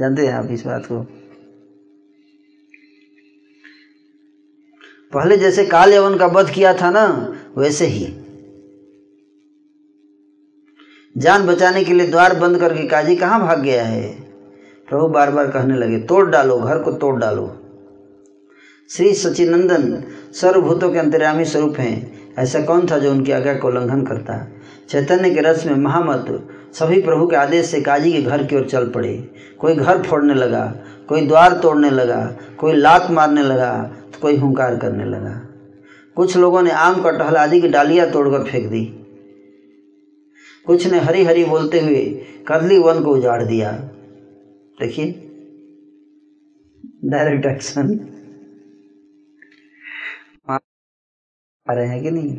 [0.00, 1.00] जानते हैं आप इस बात को?
[5.12, 8.04] पहले जैसे काल यवन का वध किया था ना, वैसे ही।
[11.16, 14.20] जान बचाने के लिए द्वार बंद करके काजी कहाँ भाग गया है?
[14.88, 17.56] प्रभु बार बार कहने लगे, तोड़ डालो, घर को तोड़ डालो।
[18.90, 24.04] श्री सचिनंदन सर्वभूतों के अंतर्यामी स्वरूप हैं। ऐसा कौन था जो उनकी आज्ञा का उल्लंघन
[24.06, 24.46] करता?
[24.88, 26.26] चैतन्य के रस में महामत,
[26.72, 30.34] सभी प्रभु के आदेश से काजी के घर की ओर चल पड़े। कोई घर फोड़ने
[30.34, 30.64] लगा,
[31.08, 33.82] कोई द्वार तोड़ने लगा, कोई लात मारने लगा
[34.12, 35.40] तो कोई हुंकार करने लगा।
[36.16, 38.84] कुछ लोगों ने आम कटहल आदि की डालियाँ तोड़कर फेंक दी।
[40.66, 42.04] कुछ ने हरी हरी बोलते हुए
[42.48, 43.72] कदली वन को उजाड़ दिया।
[44.80, 45.06] देखिए
[47.04, 47.88] डायरेक्ट एक्शन
[51.70, 52.36] आ रहे हैं कि नहीं?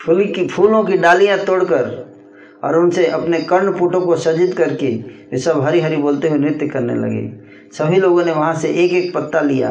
[0.00, 2.02] फूल की, फूलों की डालियाँ तोड़कर
[2.64, 4.90] और उनसे अपने कर्णपुटों को सजित करके
[5.32, 7.22] वे सब हरी हरी बोलते हुए नृत्य करने लगे।
[7.72, 9.70] सभी लोगों ने वहाँ से एक एक पत्ता लिया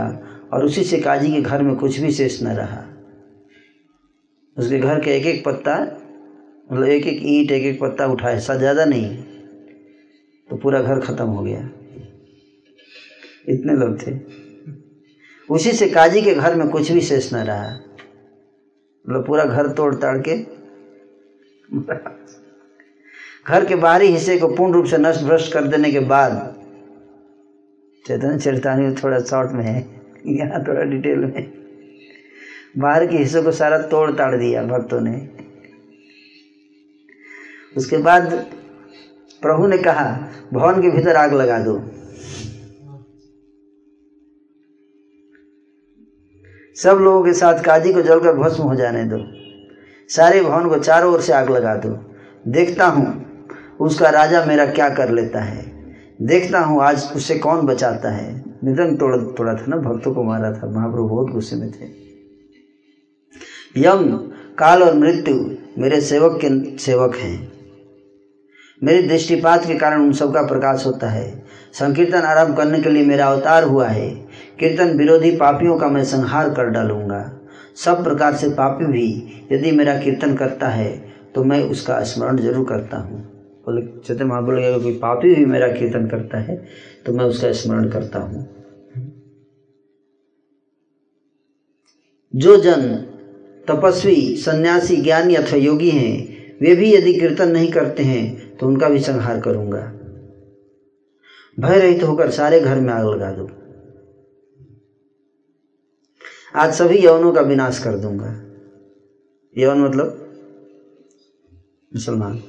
[0.54, 2.84] और उसी से काजी के घर में कुछ भी शेष न रहा।
[4.58, 5.76] उसके घर के एक एक पत्ता
[6.70, 9.16] मतलब एक एक ईंट एक एक पत्ता उठाए सा ज़्यादा नहीं।
[10.50, 11.60] तो पूरा घर खत्म हो गया।
[13.50, 14.12] इतने लोग थे।
[15.54, 17.74] उसी से काजी के घर में कुछ भी शेष न रहा।
[19.10, 20.38] मतलब पूरा घर तोड़ ताड़ के
[23.48, 26.56] घर के बाहरी हिस्से को पूर्ण रूप से नष्ट भ्रष्ट कर देने के बाद
[28.08, 31.54] चैतन्य चरितानी थोड़ा शॉर्ट में है, यहाँ थोड़ा डिटेल में।
[32.78, 35.30] बाहर के हिस्सों को सारा तोड़ ताड़ दिया भक्तों ने।
[37.78, 38.32] उसके बाद
[39.42, 42.03] प्रभु ने कहा, भवन के भीतर आग लगा दो।
[46.76, 49.18] सब लोगों के साथ काजी को जलकर भस्म हो जाने दो।
[50.10, 52.16] सारे भवन को चारों ओर से आग लगा दो।
[52.48, 53.26] देखता हूँ,
[53.80, 55.74] उसका राजा मेरा क्या कर लेता है।
[56.22, 60.54] देखता हूँ, आज उससे कौन बचाता है। निधन तोड़ तोड़ा था ना, भक्तों को मारा
[60.54, 62.04] था। महाप्रभु बहुत गुस्से में थे।
[63.78, 64.18] यम,
[64.58, 67.52] काल और मृत्यु मेरे सेवक के सेवक हैं।
[68.84, 71.44] मेरे दृष्टिपात के कारण उन सबका प्रकाश होता है।
[71.74, 74.23] संकीर्तन आरंभ करने के लिए मेरा अवतार हुआ है।
[74.60, 77.22] कीर्तन विरोधी पापियों का मैं संहार कर डालूँगा।
[77.78, 79.08] सब प्रकार से पापी भी
[79.52, 80.92] यदि मेरा कीर्तन करता है
[81.36, 83.22] तो मैं उसका स्मरण ज़रूर करता हूँ।
[83.66, 86.56] बोले चैतन्य महाप्रभु बोले कोई पापी भी मेरा कीर्तन करता है
[87.06, 88.48] तो मैं उसका स्मरण करता हूँ।
[92.34, 92.82] जो जन
[93.68, 98.90] तपस्वी, सन्यासी, ज्ञानी अथवा योगी हैं, वे भी यदि कीर्तन नहीं करते हैं तो उनका
[98.90, 99.82] भी संहार करूँगा।
[101.58, 103.50] भय रहित होकर सारे घर में आग लगा दो।
[106.56, 108.42] आज सभी यवनों का विनाश कर दूँगा।
[109.58, 110.38] यवन मतलब
[111.96, 112.44] मुसलमान।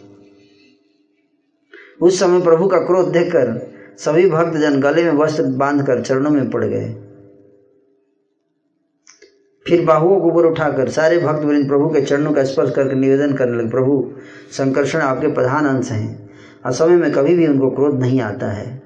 [2.02, 6.50] उस समय प्रभु का क्रोध देखकर सभी भक्त जन गले में वस्त्र बांधकर चरणों में
[6.50, 6.94] पड़ गए।
[9.66, 13.34] फिर बाहुओं को ऊपर उठाकर सारे भक्त वृंद प्रभु के चरणों का स्पर्श करके निवेदन
[13.34, 14.12] करने लगे, प्रभु,
[14.52, 16.30] संकर्षण आपके प्रधान अंश हैं।
[16.64, 18.83] असमय में कभी भी उनको क्रोध नहीं आता है।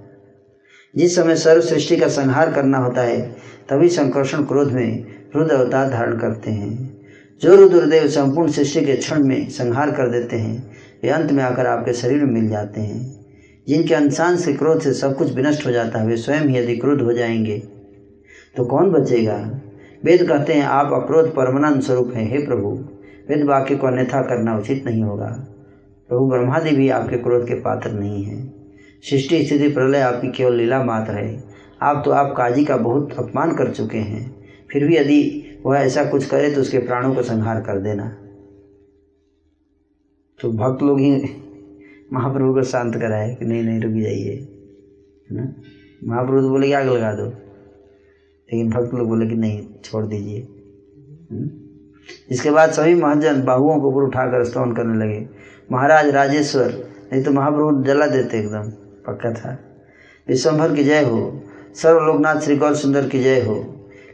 [0.98, 3.36] जिस समय सर्व सृष्टि का संहार करना होता है,
[3.68, 5.04] तभी संकर्षण क्रोध में
[5.36, 7.00] रुद्र अवतार धारण करते हैं।
[7.42, 10.70] जो रुद्रदेव संपूर्ण सृष्टि के क्षण में संहार कर देते हैं,
[11.02, 13.26] वे अंत में आकर आपके शरीर में मिल जाते हैं।
[13.68, 16.76] जिनके अंशांश के क्रोध से सब कुछ विनष्ट हो जाता है, वे स्वयं ही यदि
[16.76, 17.62] क्रोध हो जाएँगे
[18.56, 19.60] तो कौन बचेगा?
[20.04, 22.68] वेद कहते हैं, आप अक्रोध परमानंद स्वरूप हैं, हे प्रभु।
[23.28, 25.46] वेद वाक्य को अन्यथा करना उचित नहीं होगा।
[26.08, 28.57] प्रभु ब्रह्मादि भी आपके क्रोध के पात्र नहीं हैं।
[29.02, 31.44] सृष्टि, स्थिति, प्रलय आपकी केवल लीला मात्र है।
[31.82, 36.04] आप तो आप काजी का बहुत अपमान कर चुके हैं। फिर भी यदि वह ऐसा
[36.04, 38.08] कुछ करे तो उसके प्राणों को संहार कर देना।
[40.40, 41.22] तो भक्त लोग ही
[42.12, 44.34] महाप्रभु को शांत कराए कि नहीं नहीं, रुक जाइए,
[45.30, 45.54] है ना?
[46.04, 47.26] महाप्रभु तो बोले कि आग लगा दो।
[48.52, 50.48] लेकिन भक्त लोग बोले कि नहीं, छोड़ दीजिए?
[52.30, 55.28] इसके बाद सभी महाजन बाहुओं को ऊपर उठाकर स्तवन करने लगे।
[55.72, 59.58] महाराज राजेश्वर, नहीं तो महाप्रभु जला देते एकदम। पक्का था।
[60.28, 61.42] विश्वभर की जय हो।
[61.74, 63.56] सर्वलोकनाथ श्री गौर सुंदर की जय हो।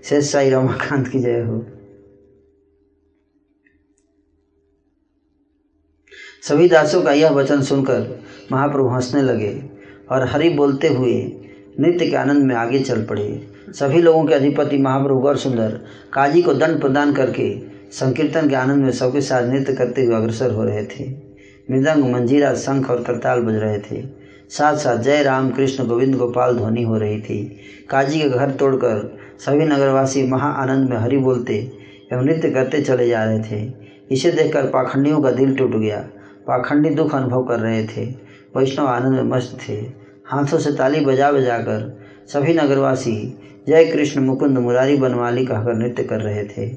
[0.05, 1.67] शेष साई रमाकांत की जय हो।
[6.43, 8.21] सभी दासों का यह वचन सुनकर
[8.53, 9.71] महाप्रभु हंसने लगे
[10.11, 11.33] और हरि बोलते हुए
[11.81, 15.81] नृत्य के आनंद में आगे चल पड़े। सभी लोगों के अधिपति महाप्रभु गौर सुंदर
[16.13, 17.61] काजी को दंड प्रदान करके
[17.93, 21.09] संकीर्तन के आनंद में सबके साथ नृत्य करते हुए अग्रसर हो रहे थे।
[21.71, 26.57] मृदंग मंजीरा शंख और करताल बज रहे थे। साथ साथ जय राम कृष्ण गोविंद गोपाल
[26.57, 27.61] ध्वनि हो रही थी।
[27.91, 31.55] काजी के घर तोड़कर सभी नगरवासी महा आनंद में हरि बोलते
[32.13, 33.73] एवं नृत्य करते चले जा रहे थे।
[34.11, 35.99] इसे देखकर पाखंडियों का दिल टूट गया।
[36.47, 38.05] पाखंडी दुख अनुभव कर रहे थे।
[38.57, 39.75] वैष्णव आनंद में मस्त थे।
[40.27, 43.17] हाथों से ताली बजा बजा कर सभी नगरवासी
[43.69, 46.69] जय कृष्ण मुकुंद मुरारी बनवाली कहकर नृत्य कर रहे थे।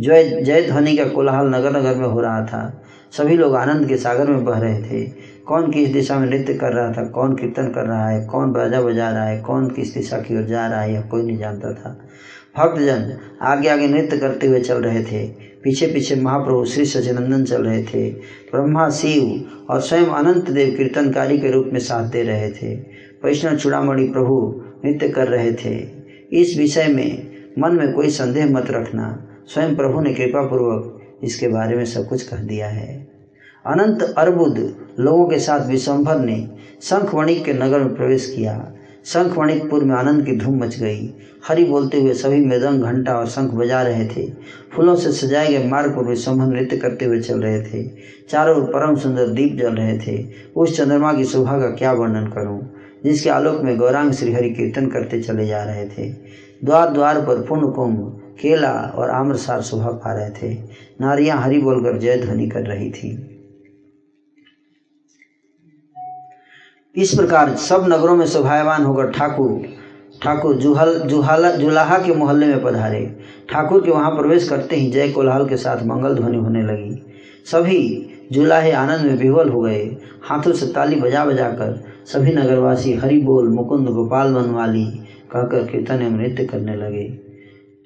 [0.00, 2.82] जय जय ध्वनि का कोलाहल नगर नगर में हो रहा था।
[3.12, 5.04] सभी लोग आनंद के सागर में बह रहे थे।
[5.48, 8.80] कौन किस दिशा में नृत्य कर रहा था, कौन कीर्तन कर रहा है, कौन बाजा
[8.80, 11.72] बजा रहा है, कौन किस दिशा की ओर जा रहा है, यह कोई नहीं जानता
[11.72, 12.00] था।
[12.58, 15.26] भक्तजन आगे आगे नृत्य करते हुए चल रहे थे,
[15.64, 21.38] पीछे पीछे महाप्रभु श्री सचिनंदन चल रहे थे, ब्रह्मा, शिव और स्वयं अनंत देव कीर्तनकारी
[21.38, 22.74] के रूप में साथ दे रहे थे।
[23.24, 25.76] वैष्णव चूड़ामणि प्रभु नृत्य कर रहे थे।
[26.32, 31.48] इस विषय में मन में कोई संदेह मत रखना। स्वयं प्रभु ने कृपा पूर्वक इसके
[31.48, 33.07] बारे में सब कुछ कह दिया है।
[33.68, 36.48] अनंत अर्बुद लोगों के साथ विश्वम्भर ने
[36.82, 38.72] शंखवणिक के नगर में प्रवेश किया।
[39.04, 41.14] शंखवणिकपुर में आनंद की धूम मच गई।
[41.48, 44.30] हरि बोलते हुए सभी मृदंग, घंटा और शंख बजा रहे थे।
[44.76, 47.90] फूलों से सजाए गए मार्ग पर विश्वम्भर नृत्य करते हुए चल रहे थे।
[48.30, 50.26] चारों ओर परम सुंदर दीप जल रहे थे।
[50.56, 52.70] उस चंद्रमा की शोभा का क्या वर्णन करूँ?
[53.04, 56.08] जिसके आलोक में गौरांग श्रीहरि कीर्तन करते चले जा रहे थे।
[56.64, 60.58] द्वार द्वार पर पूर्ण कुंभ, केला और आम्रसार शोभा पा रहे थे।
[61.00, 63.34] नारियाँ हरी बोलकर जय ध्वनि कर रही थी।
[66.98, 69.62] इस प्रकार सब नगरों में शोभायमान होकर ठाकुर
[70.22, 73.16] ठाकुर जुहल, जुहाला, जुलाहा के मोहल्ले में पधारे।
[73.50, 77.02] ठाकुर के वहाँ प्रवेश करते ही जय कोलाहल के साथ मंगल ध्वनि होने लगी।
[77.44, 82.94] सभी जुलाहे आनंद में विह्वल हो गए। हाथों से ताली बजा बजा कर सभी नगरवासी
[82.94, 84.84] हरि बोल, मुकुंद, गोपाल बनवाली
[85.32, 87.18] कहकर कीर्तन एवं नृत्य करने लगे।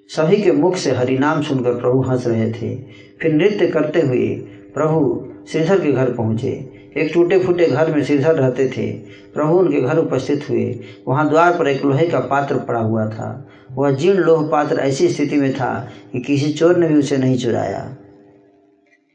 [0.09, 2.77] सभी के मुख से हरि नाम सुनकर प्रभु हंस रहे थे।
[3.23, 4.29] फिर नृत्य करते हुए
[4.75, 8.93] प्रभु श्रीधर के घर पहुँचे। एक टूटे फूटे घर में श्रीधर रहते थे।
[9.35, 13.49] प्रभु उनके घर उपस्थित हुए। वहाँ द्वार पर एक लोहे का पात्र पड़ा हुआ था।
[13.73, 17.39] वह जीर्ण लोह पात्र ऐसी स्थिति में था कि किसी चोर ने भी उसे नहीं
[17.39, 17.97] चुराया।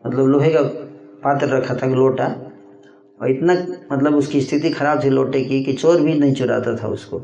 [0.08, 0.62] मतलब लोहे का
[1.24, 2.26] पात्र रखा था लोटा।
[3.22, 3.54] और इतना
[3.92, 7.22] मतलब उसकी स्थिति खराब थी लोटे की कि चोर भी नहीं चुराता था उसको।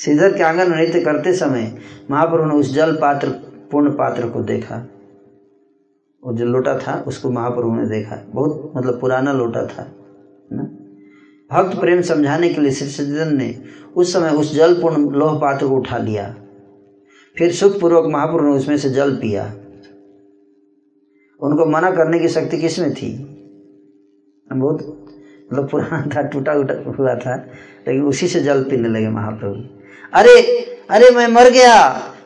[0.00, 1.78] श्रीधर के आँगन नृत्य करते समय
[2.10, 3.28] महाप्रभु ने उस जल पात्र,
[3.70, 4.88] पूर्ण पात्र को देखा।
[6.22, 9.86] वो जो लोटा था, उसको महाप्रभु ने देखा। बहुत मतलब पुराना लोटा था
[10.52, 10.62] ना?
[11.50, 13.54] भक्त प्रेम समझाने के लिए श्री सज्जन ने
[13.96, 16.34] उस समय उस जल पूर्ण लोह पात्र को उठा लिया।
[17.36, 19.44] फिर सुखपूर्वक महाप्रभु ने उसमें से जल पिया।
[21.40, 23.12] उनको मना करने की शक्ति किसमें थी?
[24.52, 24.82] बहुत
[25.52, 26.52] मतलब पुराना था टूटा
[26.98, 27.36] हुआ था,
[27.88, 29.54] लेकिन उसी से जल पीने लगे महाप्रभु।
[30.14, 30.40] अरे
[30.90, 31.74] अरे मैं मर गया,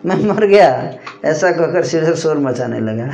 [0.07, 3.11] मैं मर गया, ऐसा कहकर श्रीधर शोर मचाने लगा।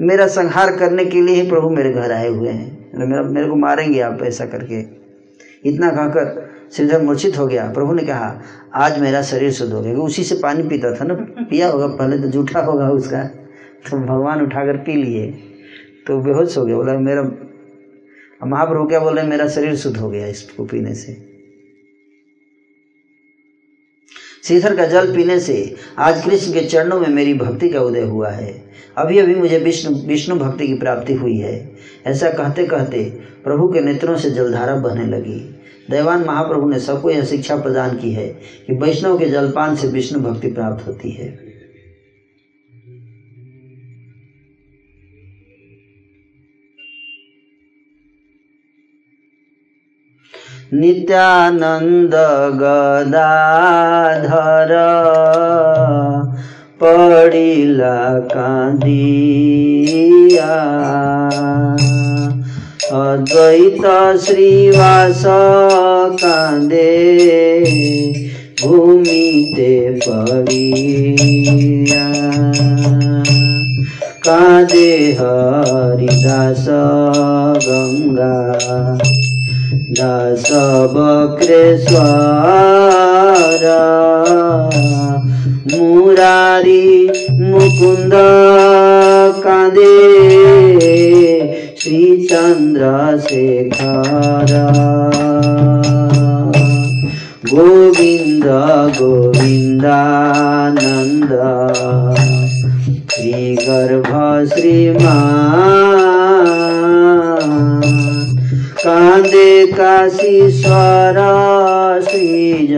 [0.00, 3.56] मेरा संहार करने के लिए ही प्रभु मेरे घर आए हुए हैं। मेरा मेरे को
[3.56, 4.80] मारेंगे आप ऐसा करके।
[5.68, 8.42] इतना कहकर श्रीधर मूर्छित हो गया। प्रभु ने कहा,
[8.74, 12.18] आज मेरा शरीर शुद्ध हो गया। उसी से पानी पीता था ना। पिया होगा, पहले
[12.18, 13.24] तो जूठा होगा उसका।
[13.90, 15.30] तो भगवान उठाकर पी लिए।
[16.06, 17.22] तो बेहोश हो गया। बोला, मेरा
[18.46, 21.32] महाप्रभु क्या बोल रहे मेरा शरीर शुद्ध हो गया इसको पीने से।
[24.44, 28.28] श्रीधर का जल पीने से आज कृष्ण के चरणों में मेरी भक्ति का उदय हुआ
[28.28, 31.72] है। अभी अभी मुझे विष्णु विष्णु भक्ति की प्राप्ति हुई है।
[32.06, 35.58] ऐसा कहते कहते प्रभु के नेत्रों से जलधारा बहने लगी।
[35.90, 38.36] दैवान महाप्रभु ने सबको यह शिक्षा प्रदान की है
[38.66, 41.52] कि वैष्णव के जलपान से विष्णु भक्ति प्राप्त होती है।
[50.74, 52.14] नित्यानंद
[52.54, 54.72] गदाधर।
[56.82, 57.96] पडिला
[58.34, 58.86] काँदिया
[63.00, 63.84] अद्वैत
[64.24, 65.22] श्रीवास
[66.22, 66.90] काँदे
[68.62, 69.74] भूमिते
[70.06, 72.04] पडिया।
[74.26, 74.90] काँदे
[75.20, 76.66] हरिदास
[77.68, 78.34] गङ्गा
[79.96, 80.46] दास
[80.94, 82.04] बक्रेश्वर
[85.72, 86.84] मुरारी
[87.40, 88.14] मुकुन्द
[89.44, 89.90] काँदे
[91.80, 93.82] श्री चन्द्रशेखर
[97.52, 98.46] गोविन्द
[98.98, 99.42] गोविन्दानन्द
[103.12, 104.10] श्रीगर्भ
[104.54, 106.11] श्रीमान
[108.84, 111.18] कान्दे काशी स्वर
[112.06, 112.72] श्रीज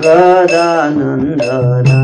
[0.00, 1.98] गदानन्दना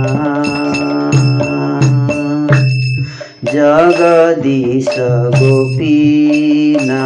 [3.54, 4.88] जगदीश
[5.36, 7.04] गोपीना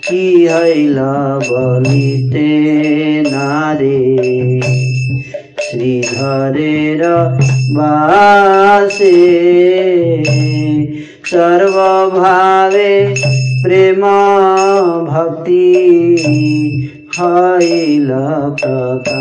[0.08, 0.96] कि हैल
[1.50, 2.48] बलिते
[3.22, 4.30] नारे?
[5.70, 7.02] श्रीधरेर
[7.70, 9.12] वासे।
[11.24, 13.14] सर्वभावे
[13.62, 14.00] प्रेम
[15.06, 15.76] भक्ति
[17.18, 18.08] हैल
[18.62, 19.20] प्रकाशे।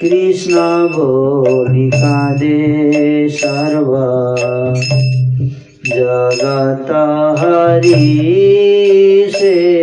[0.00, 0.54] कृष्ण
[0.88, 3.92] बोली कादे सर्व
[5.86, 6.90] जगत
[7.40, 9.76] हरि से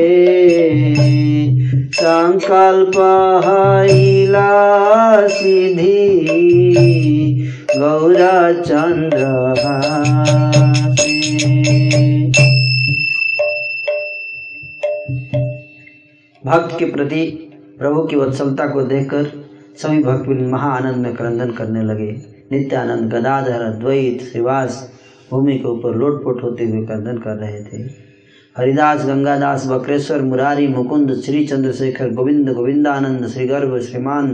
[1.94, 2.98] संकल्प
[3.46, 4.50] हैला
[7.78, 9.26] गौरचन्द्र
[9.60, 11.14] हासे।
[16.46, 17.26] भक्त के प्रति
[17.80, 19.26] प्रभु की वत्सलता को देखकर
[19.78, 22.12] सभी भक्त भी महाआनंद में क्रंदन करने लगे
[22.52, 24.92] नित्यानंद गदाधर, अद्वैत, श्रीवास
[25.32, 28.03] भूमि के ऊपर लोटपोट होते हुए क्रंदन कर रहे थे
[28.58, 34.28] हरिदास गंगादास बक्रेश्वर मुरारी मुकुंद श्री चंद्रशेखर गोविंद गोविंदानंद श्री गर्भ श्रीमान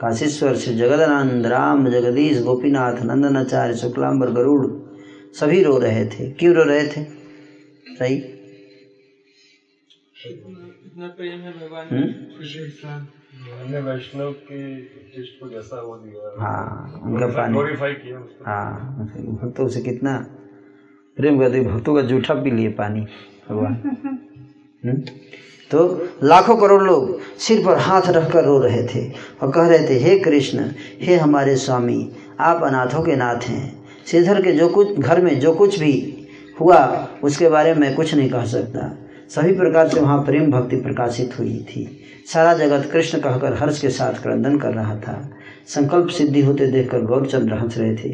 [0.00, 4.66] काशीश्वर श्री जगदानंद राम जगदीश गोपीनाथ नंदनाचार्य शुक्लाम्बर गरुड़
[5.34, 7.04] सभी रो रहे थे। क्यों रो रहे थे?
[7.94, 8.16] सही
[10.26, 12.08] इतना प्रेम है भगवान हम्म?
[13.62, 19.10] हमने वैष्णव के टेस्ट को जैसा वो दिया। हाँ उनका पानी। ग्लोरीफाई किया उसको। हाँ
[19.42, 20.18] भक्तों से कितना
[21.16, 23.06] प्रेम करते भक्तों का जूठा पी लिए पानी।
[23.50, 23.72] भगवान।
[24.84, 25.02] हम्म?
[25.70, 29.12] तो लाखों करोड़ लोग सिर पर हाथ रखकर रो रहे थे
[29.42, 30.64] और कह रहे थे हे कृष्ण
[31.00, 35.54] हे हमारे स्वामी आप अनाथों के नाथ हैं। श्रीधर के जो कुछ घर में जो
[35.54, 36.26] कुछ भी
[36.60, 38.98] हुआ उसके बारे में मैं कुछ नहीं कह सकता।
[39.28, 42.00] सभी प्रकार से वहाँ प्रेम भक्ति प्रकाशित हुई थी।
[42.32, 45.30] सारा जगत कृष्ण कहकर हर्ष के साथ क्रंदन कर रहा था।
[45.66, 48.08] संकल्प सिद्धि होते देखकर गौरचंद्र हंस रहे थे।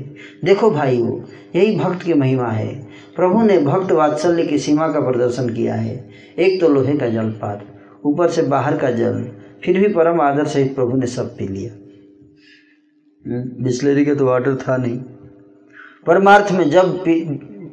[0.44, 1.24] देखो भाई वो
[1.56, 2.85] यही भक्त की महिमा है।
[3.16, 7.12] प्रभु ने भक्त वात्सल्य की सीमा का प्रदर्शन किया है। एक तो लोहे का जल
[7.12, 7.66] जलपात
[8.04, 9.30] ऊपर से बाहर का जल
[9.64, 11.72] फिर भी परम आदर सहित प्रभु ने सब पी लिया।
[13.64, 14.98] बिस्लेरी के तो वाटर था नहीं।
[16.06, 17.20] परमार्थ में जब पी,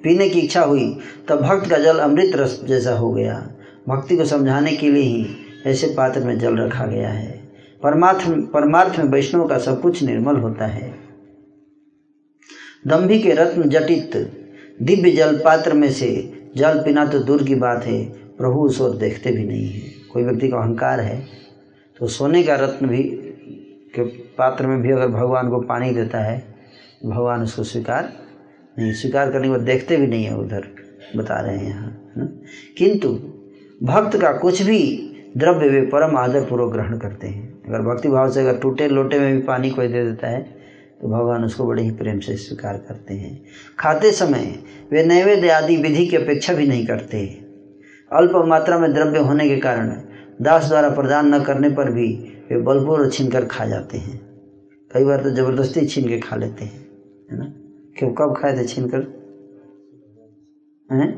[0.03, 3.55] पीने की इच्छा हुई तब भक्त का जल अमृत रस जैसा हो गया।
[3.87, 5.27] भक्ति को समझाने के लिए ही
[5.65, 7.51] ऐसे पात्र में जल रखा गया है।
[7.83, 10.93] परमार्थ परमार्थ में वैष्णव का सब कुछ निर्मल होता है।
[12.87, 14.39] दम्भी के रत्न जटित
[14.79, 16.09] दिव्य जल पात्र में से
[16.57, 18.03] जल पीना तो दूर की बात है,
[18.37, 19.81] प्रभु उस ओर देखते भी नहीं है
[20.13, 21.21] कोई व्यक्ति का अहंकार है
[21.99, 23.03] तो सोने का रत्न भी
[23.95, 24.03] के
[24.37, 26.37] पात्र में भी अगर भगवान को पानी देता है,
[27.05, 28.09] भगवान उसको स्वीकार
[28.79, 30.67] नहीं, स्वीकार करने के बाद देखते भी नहीं है उधर,
[31.15, 32.25] बता रहे हैं यहाँ, है ना?
[32.77, 33.09] किंतु
[33.81, 34.79] भक्त का कुछ भी
[35.37, 39.19] द्रव्य वे परम आदर पूर्वक ग्रहण करते हैं अगर भक्ति भाव से अगर टूटे लोटे
[39.19, 40.41] में भी पानी कोई दे देता है
[41.03, 43.31] तो भगवान उसको बड़े ही प्रेम से स्वीकार करते हैं।
[43.80, 44.45] खाते समय
[44.91, 47.17] वे नैवेद्य आदि विधि की अपेक्षा भी नहीं करते।
[48.11, 49.89] अल्प मात्रा में द्रव्य होने के कारण
[50.41, 52.07] दास द्वारा प्रदान न करने पर भी
[52.51, 54.19] वे बलपूर्वक छीन कर खा जाते हैं।
[54.91, 56.80] कई बार तो ज़बरदस्ती छीन के खा लेते हैं,
[57.31, 57.51] है ना?
[57.97, 59.01] क्यों, कब खाए थे छीन कर?
[60.89, 61.11] हैं?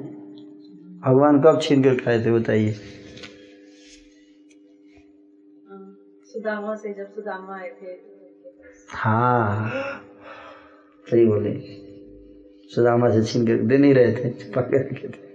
[1.06, 2.72] भगवान कब छीन कर खाए थे, बताइए?
[6.34, 8.15] सुदामा से जब सुदामा आए थे
[8.90, 9.72] हाँ।
[11.12, 11.54] सही बोले।
[12.76, 15.26] सुदामा से छीन कर दे नहीं रहे थे, छुपा के रखे थे।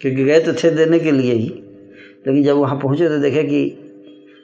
[0.00, 1.48] क्योंकि गए तो थे देने के लिए ही।
[2.26, 3.78] लेकिन जब वहाँ पहुँचे तो देखे कि,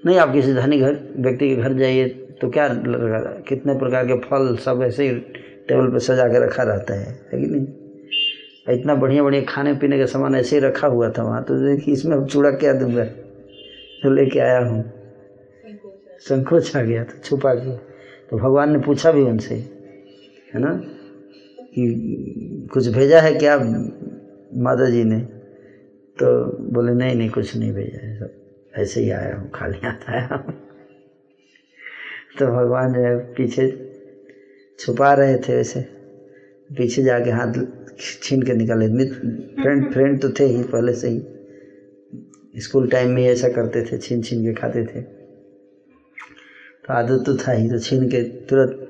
[0.06, 2.08] नहीं, आप किसी धनी घर, व्यक्ति के घर जाइए
[2.40, 3.18] तो क्या लगा
[3.48, 5.14] कितने प्रकार के फल सब ऐसे ही
[5.68, 7.66] टेबल पर सजा के रखा रहता है कि नहीं?
[8.74, 11.94] इतना बढ़िया बढ़िया खाने पीने का सामान ऐसे ही रखा हुआ था वहाँ तो देखिए
[11.94, 13.04] इसमें अब चूड़ा क्या दूँगा?
[14.02, 14.92] जो लेके आया हूँ।
[16.18, 17.89] संकोच आ गया था, छुपा के
[18.30, 19.54] तो भगवान ने पूछा भी उनसे,
[20.54, 20.72] है ना,
[21.74, 23.56] कि कुछ भेजा है क्या
[24.62, 25.18] माता जी ने?
[26.16, 26.26] तो
[26.72, 28.30] बोले, नहीं नहीं, कुछ नहीं भेजा है, सब
[28.72, 30.54] ऐसे ही आया हूँ, खाली हाथ आया हूँ।
[32.38, 33.68] तो भगवान जो है पीछे
[34.78, 35.80] छुपा रहे थे वैसे
[36.70, 37.52] पीछे जाके हाथ
[38.00, 38.88] छीन के निकाले।
[39.62, 44.22] फ्रेंड फ्रेंड तो थे ही पहले से ही, स्कूल टाइम में ऐसा करते थे छीन
[44.22, 45.00] छीन के खाते थे।
[46.88, 48.86] तो आदत तो था ही तो छीन के तुरंत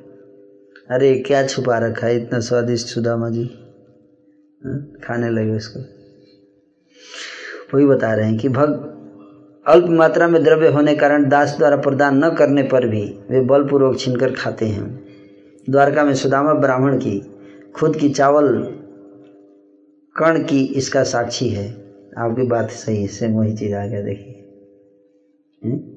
[0.91, 3.51] अरे क्या छुपा रखा है इतना स्वादिष्ट सुदामा जी?
[4.65, 5.81] हाँ, खाने लगे उसको।
[7.75, 9.01] वही बता रहे हैं कि भग
[9.67, 13.99] अल्प मात्रा में द्रव्य होने कारण दास द्वारा प्रदान न करने पर भी वे बलपूर्वक
[13.99, 15.05] छीनकर खाते हैं।
[15.71, 17.35] द्वारका में सुदामा ब्राह्मण की
[17.75, 18.63] खुद की चावल
[20.17, 21.69] कर्ण की इसका साक्षी है।
[22.19, 24.37] आपकी बात सही है सेम वही चीज़ आ गया देखिए।
[25.65, 25.90] हम्म?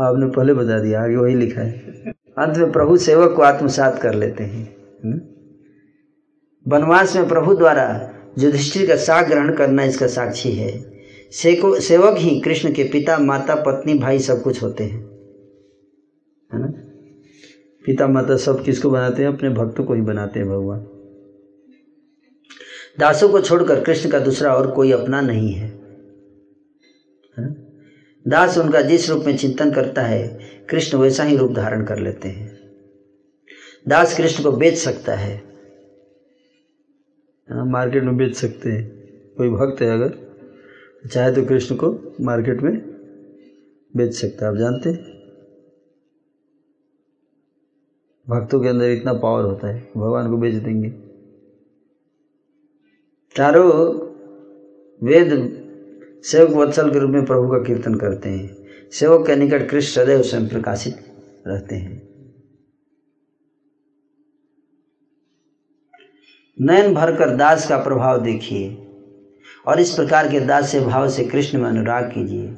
[0.00, 1.78] आपने पहले बता दिया, आगे वही लिखा है।
[2.38, 5.20] अंत में प्रभु सेवक को आत्मसात कर लेते हैं। हम्म?
[6.72, 10.92] वनवास में प्रभु द्वारा युधिष्ठिर का साग ग्रहण करना इसका साक्षी है।
[11.32, 15.04] सेको, सेवक ही कृष्ण के पिता, माता, पत्नी, भाई सब कुछ होते हैं।
[16.54, 16.66] है ना?
[17.86, 19.36] पिता, माता सब किसको बनाते हैं?
[19.36, 20.80] अपने भक्तों को ही बनाते हैं भगवान।
[22.98, 25.80] दासों को छोड़कर कृष्ण का दूसरा और कोई अपना नहीं है।
[27.38, 27.63] है?
[28.28, 30.40] दास उनका जिस रूप में चिंतन करता है
[30.70, 32.70] कृष्ण वैसा ही रूप धारण कर लेते हैं।
[33.88, 35.36] दास कृष्ण को बेच सकता है।
[37.50, 38.90] हाँ, मार्केट में बेच सकते हैं।
[39.36, 40.18] कोई भक्त है अगर
[41.10, 42.78] चाहे तो कृष्ण को मार्केट में
[43.96, 45.14] बेच सकता है। आप जानते हैं?
[48.28, 50.90] भक्तों के अंदर इतना पावर होता है भगवान को बेच देंगे।
[53.36, 53.94] चारों
[55.06, 55.63] वेद
[56.24, 58.56] सेवक वत्सल के रूप में प्रभु का कीर्तन करते हैं।
[58.92, 60.96] सेवक के निकट कृष्ण सदैव स्वयं प्रकाशित
[61.46, 62.02] रहते हैं।
[66.60, 68.86] नयन भरकर दास का प्रभाव देखिए
[69.66, 72.48] और इस प्रकार के दास से भाव से कृष्ण में अनुराग कीजिए।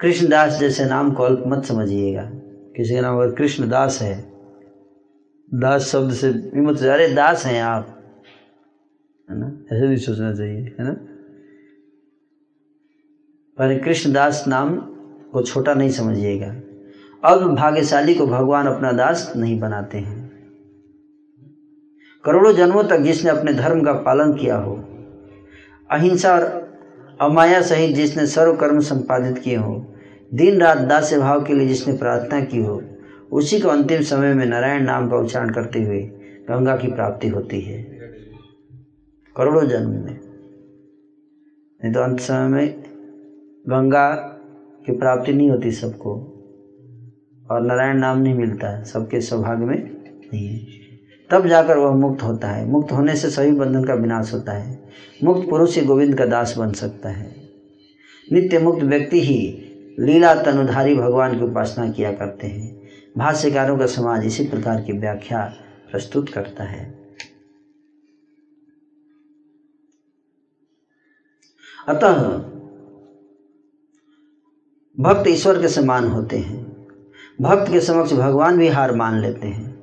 [0.00, 2.30] कृष्ण दास जैसे नाम को अल्प मत समझिएगा।
[2.76, 4.32] किसी का नाम अगर कृष्ण दास है,
[5.54, 7.88] दास शब्द से भी मत अरे दास हैं आप,
[9.30, 9.76] है ना?
[9.76, 11.15] ऐसे भी सोचना चाहिए, है ना?
[13.58, 14.76] पर कृष्ण दास नाम
[15.32, 16.54] को छोटा नहीं समझिएगा।
[17.24, 20.24] अब भाग्यशाली को भगवान अपना दास नहीं बनाते हैं।
[22.24, 24.74] करोड़ों जन्मों तक जिसने अपने धर्म का पालन किया हो,
[25.90, 26.44] अहिंसा और
[27.20, 29.86] अमाया सहित जिसने सर्व कर्म संपादित किए हो
[30.34, 32.82] दिन रात दास्य भाव के लिए जिसने प्रार्थना की हो,
[33.32, 36.02] उसी को अंतिम समय में नारायण नाम का उच्चारण करते हुए
[36.48, 37.82] गंगा की प्राप्ति होती है।
[39.36, 40.20] करोड़ों जन्म में।
[41.80, 42.85] नहीं तो अंत समय में
[43.68, 44.12] गंगा
[44.86, 46.32] की प्राप्ति नहीं होती सबको,
[47.50, 50.66] और नारायण नाम नहीं मिलता है सबके सौभाग्य में नहीं है।
[51.30, 54.88] तब जाकर वह मुक्त होता है। मुक्त होने से सभी बंधन का विनाश होता है।
[55.24, 57.36] मुक्त पुरुष ही गोविंद का दास बन सकता है।
[58.32, 59.62] नित्य मुक्त व्यक्ति ही
[60.00, 62.82] लीला तनुधारी भगवान की उपासना किया करते हैं।
[63.18, 65.54] भाष्यकारों का समाज इसी प्रकार की व्याख्या
[65.90, 66.98] प्रस्तुत करता है।
[71.88, 72.50] अतः
[75.00, 76.86] भक्त ईश्वर के समान होते हैं।
[77.40, 79.82] भक्त के समक्ष भगवान भी हार मान लेते हैं।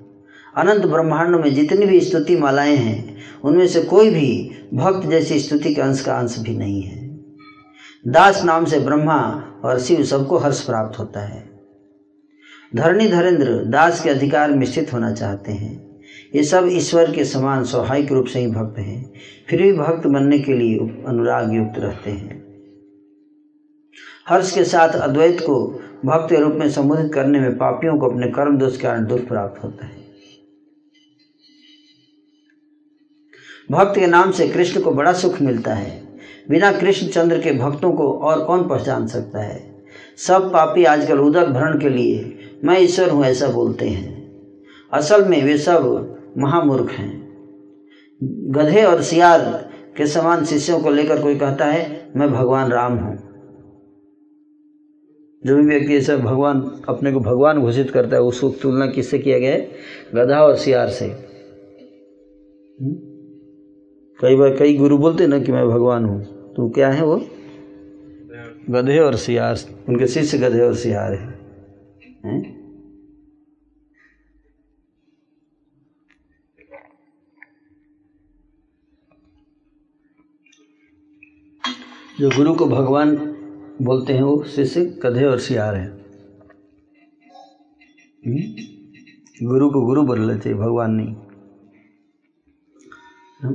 [0.57, 5.73] अनंत ब्रह्मांड में जितनी भी स्तुति मालाएँ हैं, उनमें से कोई भी भक्त जैसी स्तुति
[5.73, 7.19] के अंश का अंश भी नहीं है।
[8.07, 11.49] दास नाम से ब्रह्मा और शिव सबको हर्ष प्राप्त होता है।
[12.75, 15.99] धरणी धरेंद्र दास के अधिकार में स्थित होना चाहते हैं।
[16.35, 19.13] ये सब ईश्वर के समान स्वाभाविक रूप से ही भक्त हैं।
[19.49, 22.42] फिर भी भक्त बनने के लिए अनुराग युक्त रहते हैं।
[24.29, 28.27] हर्ष के साथ अद्वैत को भक्त के रूप में संबोधित करने में पापियों को अपने
[28.27, 30.03] कर्म दोष के कारण दुख प्राप्त होता है।
[33.71, 36.07] भक्त के नाम से कृष्ण को बड़ा सुख मिलता है।
[36.49, 39.85] बिना कृष्ण चंद्र के भक्तों को और कौन पहचान सकता है?
[40.17, 44.31] सब पापी आजकल उदर भरण के लिए, मैं ईश्वर हूँ ऐसा बोलते हैं।
[44.93, 47.23] असल में वे सब महामूर्ख हैं।
[48.51, 53.32] गधे और सियार के समान शिष्यों को लेकर कोई कहता है, मैं भगवान राम हूँ।
[55.45, 59.39] जो भी व्यक्ति ऐसा भगवान, अपने को भगवान घोषित करता है, उसको तुलना किससे किया
[59.39, 59.69] गया है
[60.15, 62.93] गधा और सियार से हम्म?
[64.19, 67.21] कई बार कई गुरु बोलते ना कि मैं भगवान हूँ तो क्या है वो
[68.69, 69.57] गधे और सियार,
[69.89, 71.27] उनके शिष्य गधे और सियार है
[72.25, 72.63] हैं?
[82.19, 83.32] जो गुरु को भगवान
[83.81, 85.87] बोलते हैं वो, शिष्य गधे और सियार है।
[88.27, 88.37] हम्म?
[89.47, 91.15] गुरु को गुरु बोलना चाहिए भगवान नहीं।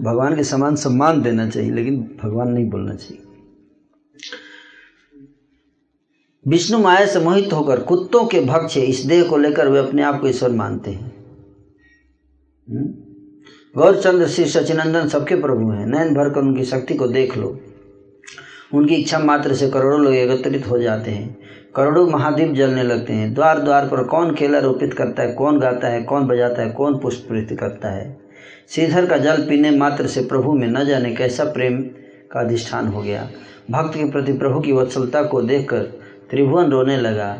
[0.02, 3.22] भगवान के समान सम्मान देना चाहिए, लेकिन भगवान नहीं बोलना चाहिए।
[6.48, 10.20] विष्णु माया से मोहित होकर कुत्तों के भक्ष इस देह को लेकर वे अपने आप
[10.20, 11.26] को ईश्वर मानते हैं।
[12.70, 12.84] हम्म?
[13.80, 17.60] गौरचंद्र, श्री सचिनंदन सबके प्रभु हैं। नयन भर कर उनकी शक्ति को देख लो।
[18.74, 21.38] उनकी इच्छा मात्र से करोड़ों लोग एकत्रित हो जाते हैं।
[21.76, 25.88] करोड़ों महाद्वीप जलने लगते हैं। द्वार द्वार पर कौन खेला रोपित करता है, कौन गाता
[25.88, 28.18] है, कौन बजाता है, कौन पुष्प प्रीति करता है?
[28.68, 31.82] श्रीधर का जल पीने मात्र से प्रभु में न जाने कैसा प्रेम
[32.32, 33.30] का अधिष्ठान हो गया।
[33.70, 35.82] भक्त के प्रति प्रभु की वत्सलता को देखकर
[36.30, 37.38] त्रिभुवन रोने लगा।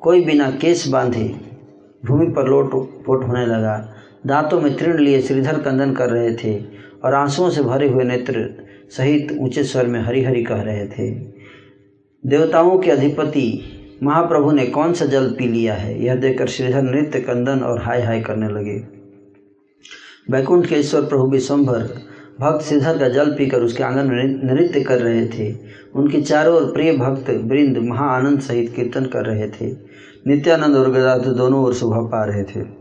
[0.00, 1.40] कोई बिना केस बांधे
[2.06, 2.70] भूमि पर लोट
[3.06, 3.94] पोट होने लगा।
[4.26, 6.64] दांतों में तृण लिए श्रीधर कंदन कर रहे थे
[7.04, 11.10] और आंसुओं से भरे हुए नेत्र सहित ऊँचे स्वर में हरि हरि कह रहे थे,
[12.26, 13.62] देवताओं के अधिपति,
[14.02, 16.04] महाप्रभु ने कौन सा जल पी लिया है?
[16.04, 19.00] यह देखकर श्रीधर नृत्य, कंदन और हाय हाय करने लगे।
[20.30, 22.10] वैकुंठ के ईश्वर प्रभु विश्वम्भर
[22.40, 25.54] भक्त श्रीधर का जल पीकर उसके आँगन में नृत्य कर रहे थे।
[25.94, 29.76] उनके चारों ओर प्रिय भक्त, वृंद महा आनंद सहित कीर्तन कर रहे थे।
[30.26, 32.79] नित्यानंद और गदाधर दोनों ओर शोभा पा रहे थे।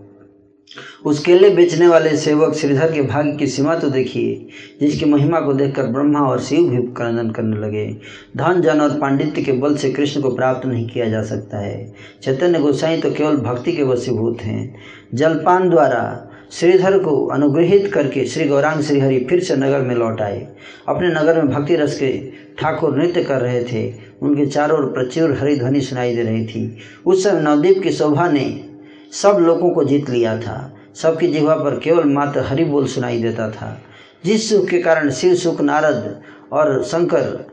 [1.06, 4.48] उस केले बेचने वाले सेवक श्रीधर के भाग्य की सीमा तो देखिए,
[4.82, 7.98] जिसकी महिमा को देखकर ब्रह्मा और शिव भी क्रंदन करने लगे।
[8.38, 11.94] धन जन और पांडित्य के बल से कृष्ण को प्राप्त नहीं किया जा सकता है।
[12.24, 14.76] चैतन्य गोसाई तो केवल भक्ति के वशीभूत हैं।
[15.14, 20.48] जलपान द्वारा श्रीधर को अनुग्रहित करके श्री गौरांग श्रीहरि फिर से नगर में लौट आए।
[20.88, 25.38] अपने नगर में भक्ति रस के ठाकुर नृत्य कर रहे थे। उनके चारों ओर प्रचुर
[25.42, 28.69] हरि ध्वनि सुनाई दे रही थी। उस समय नवदीप की शोभा ने
[29.14, 33.50] सब लोगों को जीत लिया था। सबकी जिह्वा पर केवल मात्र हरि बोल सुनाई देता
[33.50, 33.82] था।
[34.26, 36.22] जिस सुख के कारण शिव, सुख, नारद
[36.52, 37.48] और शंकर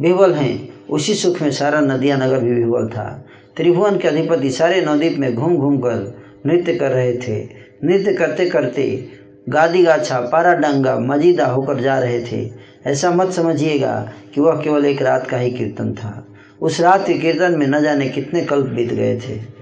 [0.00, 3.24] विह्वल हैं, उसी सुख में सारा नदिया नगर भी विह्वल था।
[3.56, 7.48] त्रिभुवन के अधिपति सारे नवदीप में घूम घूम कर नृत्य कर रहे थे।
[7.84, 9.08] नृत्य करते करते
[9.48, 12.50] गादी गाछा पारा डंगा मजीदा होकर जा रहे थे।
[12.86, 16.26] ऐसा मत समझिएगा कि वह केवल एक रात का ही कीर्तन था।
[16.62, 19.53] उस रात के कीर्तन में न जाने कितने कल्प बीत गए थे।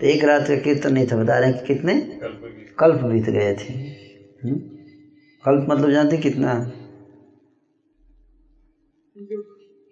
[0.00, 1.94] तो एक रात का कीर्तन नहीं था, बता रहे हैं कि कितने?
[2.78, 3.72] कल्प बीत गए थे।
[4.42, 4.58] हुँ?
[5.44, 6.52] कल्प मतलब जानते कितना?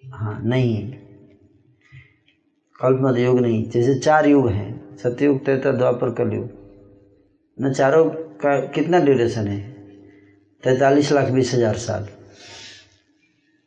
[0.03, 0.91] हाँ नहीं।
[2.81, 6.51] कल्प मतलब योग नहीं, जैसे चार युग हैं, सतयुग, त्रेता, द्वापर, कलयुग।
[7.61, 9.59] न चारों का कितना ड्यूरेशन है?
[10.63, 12.09] तैतालीस लाख बीस हज़ार साल।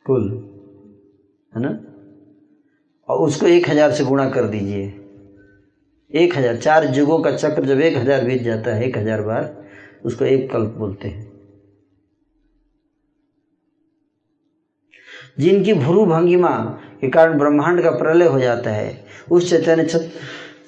[0.06, 0.30] कुल।
[1.54, 1.78] है ना?
[3.08, 5.07] और उसको एक हज़ार से गुणा कर दीजिए।
[6.10, 9.54] एक हज़ार, चार युगों का चक्र जब एक हज़ार बीत जाता है, एक हज़ार बार,
[10.04, 11.26] उसको एक कल्प बोलते हैं।
[15.38, 16.50] जिनकी भुरु भंगिमा
[17.00, 19.84] के कारण ब्रह्मांड का प्रलय हो जाता है, उस चैतन्य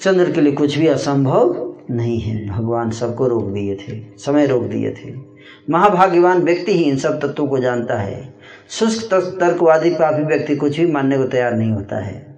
[0.01, 4.65] चंद्र के लिए कुछ भी असंभव नहीं है। भगवान सबको रोक दिए थे, समय रोक
[4.65, 5.13] दिए थे।
[5.71, 8.35] महाभाग्यवान व्यक्ति ही इन सब तत्वों को जानता है।
[8.71, 12.30] शुष्क, तर्कवादी, पापी व्यक्ति कुछ भी मानने को तैयार नहीं होता है।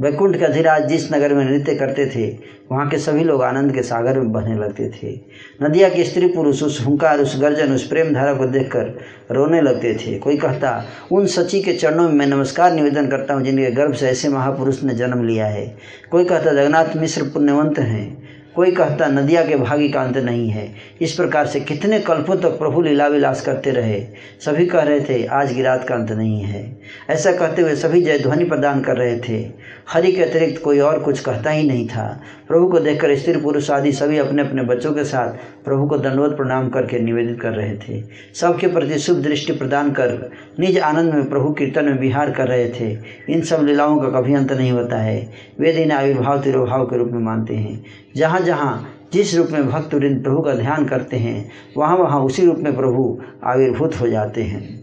[0.00, 2.38] वैकुंठ के अधिराज जिस नगर में नृत्य करते थे,
[2.72, 5.20] वहाँ के सभी लोग आनंद के सागर में बहने लगते थे।
[5.62, 8.98] नदिया के स्त्री पुरुष उस हुंकार, उस गर्जन, उस प्रेम धारा को देखकर
[9.30, 13.42] रोने लगते थे। कोई कहता, उन सची के चरणों में मैं नमस्कार निवेदन करता हूँ,
[13.42, 15.76] जिनके गर्भ से ऐसे महापुरुष ने जन्म लिया है।
[16.10, 20.74] कोई कहता, जगन्नाथ मिश्र पुण्यवंत हैं। कोई कहता, नदिया के भागी का अंत नहीं है।
[21.00, 24.00] इस प्रकार से कितने कल्पों तक तो प्रभु लीला विलास करते रहे।
[24.40, 26.76] सभी कह रहे थे, आज की रात का अंत नहीं है।
[27.10, 29.50] ऐसा कहते हुए सभी जय ध्वनि प्रदान कर रहे थे।
[29.88, 33.70] हरि के अतिरिक्त कोई और कुछ कहता ही नहीं था। प्रभु को देखकर स्त्री पुरुष
[33.70, 37.74] आदि सभी अपने अपने बच्चों के साथ प्रभु को दंडवत प्रणाम करके निवेदित कर रहे
[37.78, 38.02] थे।
[38.34, 40.30] सबके प्रति शुभ दृष्टि प्रदान कर
[40.60, 42.98] निज आनंद में प्रभु कीर्तन में विहार कर रहे थे।
[43.30, 45.30] इन सब लीलाओं का कभी अंत नहीं होता है।
[45.60, 47.84] वे दिन आविर्भाव, तिरुभाव के रूप में मानते हैं।
[48.16, 52.58] जहाँ जहाँ जिस रूप में भक्त प्रभु का ध्यान करते हैं वहाँ वहाँ उसी रूप
[52.58, 54.81] में प्रभु आविर्भूत हो जाते हैं।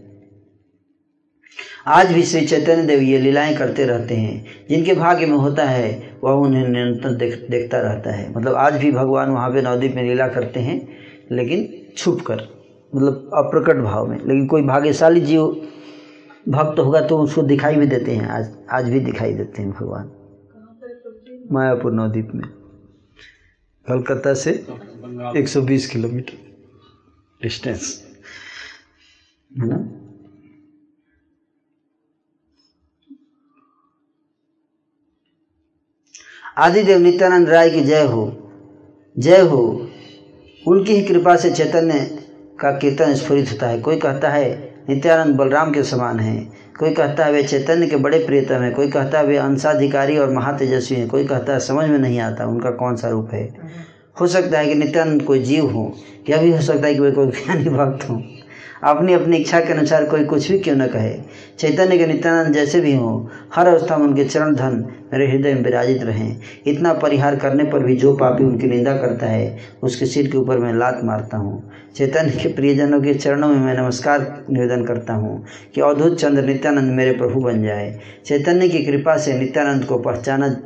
[1.86, 6.16] आज भी श्री चैतन्य देव ये लीलाएँ करते रहते हैं। जिनके भाग्य में होता है,
[6.24, 10.02] वह उन्हें निरंतर देख, देखता रहता है। मतलब आज भी भगवान वहाँ पे नवद्वीप में
[10.02, 10.88] लीला करते हैं,
[11.32, 12.36] लेकिन छुप कर
[12.94, 15.68] मतलब अप्रकट भाव में। लेकिन कोई भाग्यशाली जीव
[16.48, 20.12] भक्त होगा तो उसको दिखाई भी देते हैं। आज आज भी दिखाई देते हैं भगवान।
[21.52, 22.48] मायापुर नवद्वीप में।
[23.88, 24.66] कलकत्ता से
[25.36, 26.32] 120 किलोमीटर
[27.42, 28.06] डिस्टेंस।
[29.58, 30.09] है ना?
[36.60, 38.50] आदिदेव नित्यानंद राय की जय हो।
[39.18, 39.88] जय हो।
[40.66, 42.18] उनकी ही कृपा से चैतन्य
[42.60, 47.24] का कीर्तन स्फुरित होता है। कोई कहता है, नित्यानंद बलराम के समान हैं। कोई कहता
[47.24, 51.08] है, वे चैतन्य के बड़े प्रियतम हैं। कोई कहता है, वे अंशाधिकारी और महातेजस्वी हैं।
[51.08, 53.54] कोई कहता है, समझ में नहीं आता उनका कौन सा रूप है।
[54.20, 55.94] हो सकता है कि नित्यानंद कोई जीव हो।
[56.30, 58.22] यह भी हो सकता है कि वे कोई ज्ञानी भक्त हों।
[58.82, 61.12] अपनी अपनी इच्छा के अनुसार कोई कुछ भी क्यों न कहे।
[61.58, 65.62] चैतन्य के नित्यानंद जैसे भी हों, हर अवस्था में उनके चरण धन मेरे हृदय में
[65.62, 70.30] विराजित रहें। इतना परिहार करने पर भी जो पापी उनकी निंदा करता है, उसके सिर
[70.30, 74.84] के ऊपर मैं लात मारता हूँ। चैतन्य के प्रियजनों के चरणों में मैं नमस्कार निवेदन
[74.84, 75.44] करता हूँ
[75.74, 80.56] कि अवधूत चंद्र नित्यानंद मेरे प्रभु बन जाए। चैतन्य की कृपा से नित्यानंद को पहचाना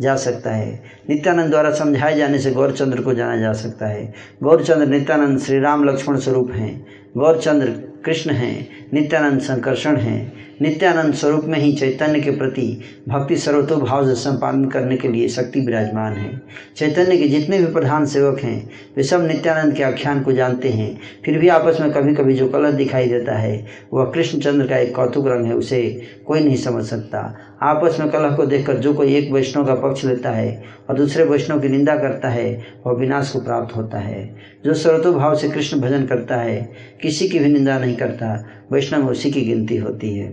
[0.00, 4.86] जा सकता है। नित्यानंद द्वारा समझाए जाने से गौरचंद्र को जाना जा सकता है। गौरचंद्र
[4.86, 7.70] नित्यानंद श्री राम लक्ष्मण स्वरूप हैं। गौरचंद्र
[8.04, 14.14] कृष्ण हैं। नित्यानंद संकर्षण है। नित्यानंद स्वरूप में ही चैतन्य के प्रति भक्ति सर्वतोभाव से
[14.14, 16.42] संपादन करने के लिए शक्ति विराजमान है।
[16.76, 20.98] चैतन्य के जितने भी प्रधान सेवक हैं, वे सब नित्यानंद के आख्यान को जानते हैं।
[21.24, 24.96] फिर भी आपस में कभी कभी जो कलह दिखाई देता है, वह कृष्णचंद्र का एक
[24.96, 29.14] कौतुक रंग है, उसे कोई नहीं समझ सकता। आपस में कलह को देखकर जो कोई
[29.14, 33.30] एक वैष्णव का पक्ष लेता है और दूसरे वैष्णव की निंदा करता है, वह विनाश
[33.30, 37.78] को प्राप्त होता है। जो सर्वतोभाव से कृष्ण भजन करता है, किसी की भी निंदा
[37.78, 40.28] नहीं करता। वैष्णव उसी की गिनती होती है।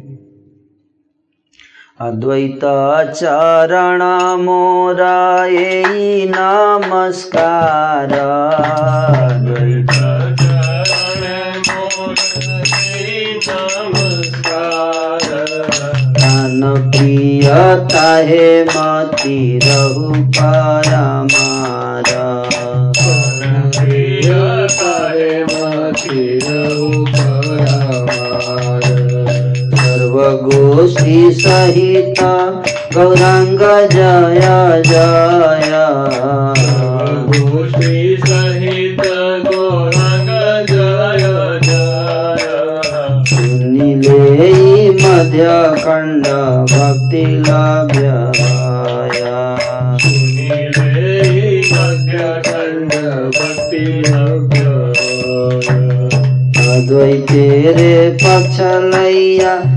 [2.00, 4.04] अद्वैताचरण
[4.44, 8.14] मोरा ये नमस्कार
[9.24, 9.92] अद्वैत
[16.20, 20.14] धन प्रियता हे मति रहु
[30.18, 32.22] सर्वगोष्ठी सहित
[32.96, 33.60] गौरांग
[33.92, 35.74] जय जय।
[43.28, 45.46] सुनिले मध्य
[45.84, 46.28] खंड
[46.72, 48.08] भक्ति लभ्य।
[56.68, 59.77] अद्वैते रे पक्ष लैया।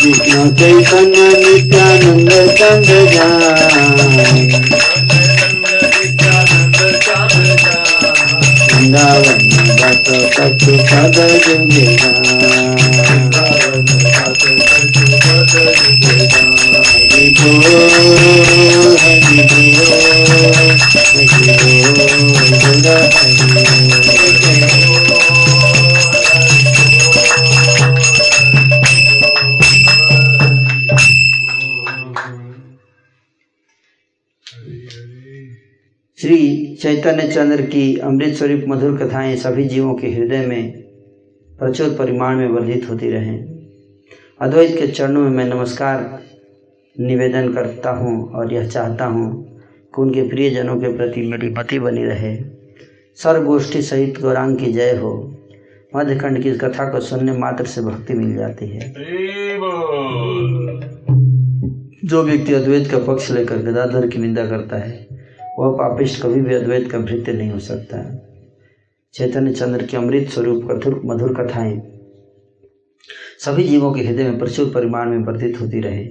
[0.00, 2.84] कृष्ण चैतन्य नित्यानंद जान
[8.70, 9.42] वृंदावन
[9.80, 12.12] बस कछु पद जुगेगा
[17.10, 17.74] हरि बोल
[19.02, 19.80] हरि बोल
[21.20, 21.90] हरि बोल
[23.14, 24.59] हरि
[37.00, 40.72] चैतन्य चंद्र की अमृत स्वरूप मधुर कथाएँ सभी जीवों के हृदय में
[41.58, 43.38] प्रचुर परिमाण में वर्धित होती रहें।
[44.40, 46.22] अद्वैत के चरणों में मैं नमस्कार
[47.00, 49.58] निवेदन करता हूँ और यह चाहता हूँ
[49.96, 52.36] कि उनके प्रियजनों के प्रति मेरी मति बनी रहे।
[53.16, 55.36] सर्वगोष्ठी सहित गौरांग की जय हो।
[55.96, 58.92] मध्यखंड की इस कथा को सुनने मात्र से भक्ति मिल जाती है।
[62.04, 65.09] जो व्यक्ति अद्वैत का पक्ष लेकर गदाधर की निंदा करता है
[65.60, 67.98] वह पापिष्ट कभी भी अद्वैत का भृत्य नहीं हो सकता।
[69.14, 71.80] चैतन्य चंद्र की अमृत स्वरूप कथुर मधुर कथाएँ
[73.38, 76.06] सभी जीवों के हृदय में प्रचुर परिमाण में वर्धित होती रहे।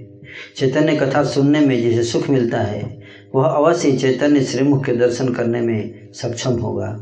[0.56, 3.02] चैतन्य कथा सुनने में जिसे सुख मिलता है
[3.36, 6.94] वह अवश्य चैतन्य श्रीमुख के दर्शन करने में सक्षम होगा।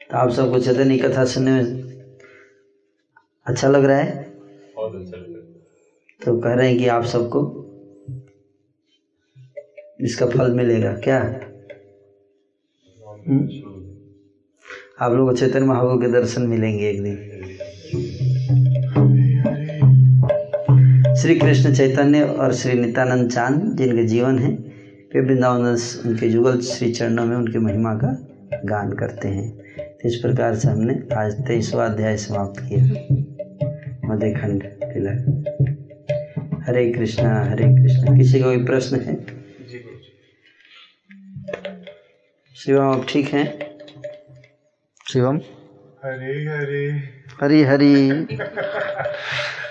[0.00, 1.84] तो आप सबको चैतन्य कथा सुनने में
[3.46, 4.10] अच्छा लग रहा है?
[4.10, 5.16] अच्छा
[6.24, 7.65] तो कह रहे हैं कि आप सबको
[10.00, 11.40] इसका फल मिलेगा क्या?
[13.28, 13.48] हम्म?
[15.00, 17.16] आप लोग चैतन्य महाप्रभु के दर्शन मिलेंगे एक दिन।
[21.14, 24.50] श्री कृष्ण चैतन्य और श्री नित्यानंद चाँद जिनके जीवन है
[25.14, 25.66] वे वृंदावन
[26.06, 28.28] उनके जुगल श्री चरणों में उनकी महिमा का
[28.64, 32.84] गान करते हैं। तो इस प्रकार से हमने आज तेईसवा अध्याय समाप्त किया।
[34.12, 35.10] मध्यखंड किला
[36.62, 39.35] हरे कृष्णा हरे कृष्णा। किसी का कोई प्रश्न है?
[42.56, 43.58] शिवम आप ठीक हैं?
[45.12, 45.36] शिवम?
[46.04, 47.02] हरी हरी।
[47.40, 48.10] हरी हरी।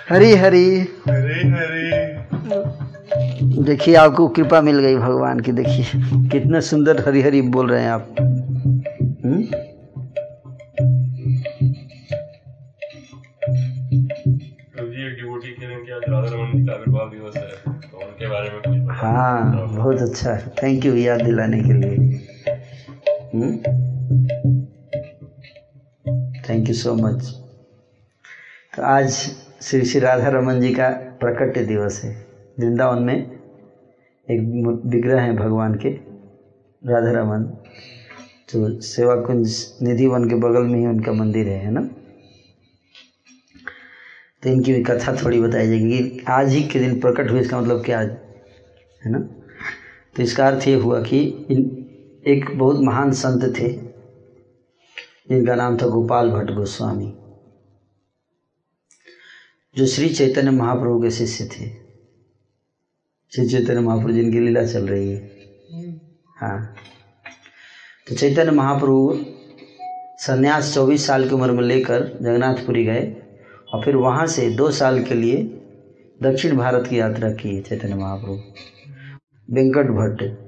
[0.10, 2.06] हरी हरी। हरे हरे।
[3.64, 5.86] देखिए आपको कृपा मिल गई भगवान की देखिए।
[6.30, 8.16] कितना सुंदर हरी हरी बोल रहे हैं आप।
[9.26, 9.48] हम्म?
[17.28, 21.60] हैं है तो उनके बारे में कुछ बताएँ। हाँ बहुत अच्छा। थैंक यू याद दिलाने
[21.60, 22.25] के लिए।
[26.50, 27.26] थैंक यू सो मच
[28.76, 29.10] तो आज
[29.62, 30.90] श्री श्री राधा रमन जी का
[31.20, 32.12] प्रकट दिवस है।
[32.60, 35.90] वृंदावन में एक विग्रह है भगवान के
[36.82, 37.44] राधा रमन
[38.54, 41.82] जो सेवा कुंज निधि वन के बगल में ही उनका मंदिर है है ना?
[44.44, 47.84] तो इनकी भी कथा थोड़ी बताई जाएगी आज ही के दिन प्रकट हुए, इसका मतलब
[47.86, 49.20] क्या है ना?
[50.16, 51.85] तो इसका अर्थ ये हुआ कि इन
[52.26, 53.68] एक बहुत महान संत थे,
[55.30, 57.12] जिनका नाम था गोपाल भट्ट गोस्वामी,
[59.76, 61.68] जो श्री चैतन्य महाप्रभु के शिष्य थे।
[63.32, 65.20] श्री चैतन्य महाप्रभु जिनकी लीला चल रही है।
[66.38, 66.76] हाँ।
[68.08, 69.20] तो चैतन्य महाप्रभु
[70.18, 73.04] संन्यास चौबीस साल की उम्र में लेकर जगन्नाथपुरी गए
[73.74, 75.44] और फिर वहाँ से दो साल के लिए
[76.24, 78.34] दक्षिण भारत की यात्रा की चैतन्य महाप्रभु।
[79.50, 80.45] वेंकट भट्ट।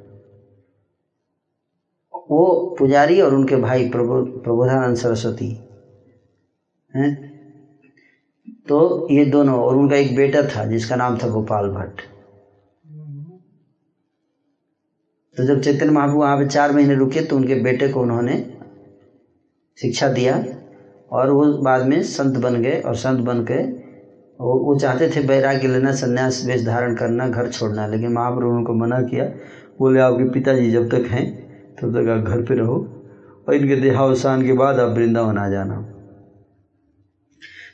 [2.30, 5.50] वो पुजारी और उनके भाई प्रभु प्रबोधानंद सरस्वती
[6.94, 7.12] हैं।
[8.68, 12.02] तो ये दोनों, और उनका एक बेटा था, जिसका नाम था गोपाल भट्ट।
[15.38, 18.38] तो जब चैतन्य महाप्रभु वहाँ पे चार महीने रुके तो उनके बेटे को उन्होंने
[19.78, 20.44] शिक्षा दिया,
[21.12, 23.64] और वो बाद में संत बन गए, और संत बन के
[24.40, 28.74] वो वो चाहते थे वैराग्य लेना, संन्यास वेश धारण करना, घर छोड़ना, लेकिन महाप्रभु उनको
[28.76, 29.26] मना किया।
[29.80, 31.47] बोले, आपके पिताजी जब तक हैं
[31.78, 32.78] तब तक आप घर पे रहो
[33.48, 35.82] और इनके देहावसान के बाद आप वृंदावन आ जाना।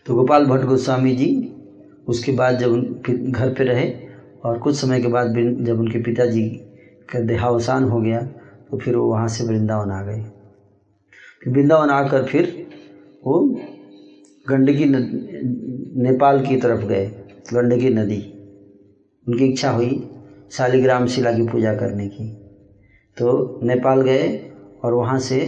[0.06, 1.30] तो गोपाल भट्ट गोस्वामी जी,
[2.08, 3.92] उसके बाद जब उन घर पे रहे
[4.46, 6.44] और कुछ समय के बाद जब उनके पिताजी
[7.10, 8.22] का देहावसान हो गया
[8.72, 10.22] तो फिर वो वहाँ से वृंदावन आ गए।
[11.44, 12.68] फिर वृंदावन आकर फिर
[13.24, 13.40] वो
[14.48, 17.06] गंडकी नेपाल की तरफ़ गए,
[17.54, 18.22] गंडकी नदी।
[19.28, 20.08] उनकी इच्छा हुई
[20.52, 22.43] शालिग्राम शिला की पूजा करने की।
[23.18, 24.28] तो नेपाल गए
[24.84, 25.40] और वहाँ से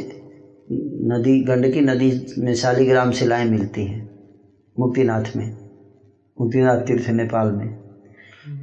[0.68, 4.10] नदी, गंडकी नदी में शालिग्राम शिलाएँ मिलती हैं,
[4.76, 5.50] मुक्तिनाथ में,
[6.38, 7.74] मुक्तिनाथ तीर्थ नेपाल में।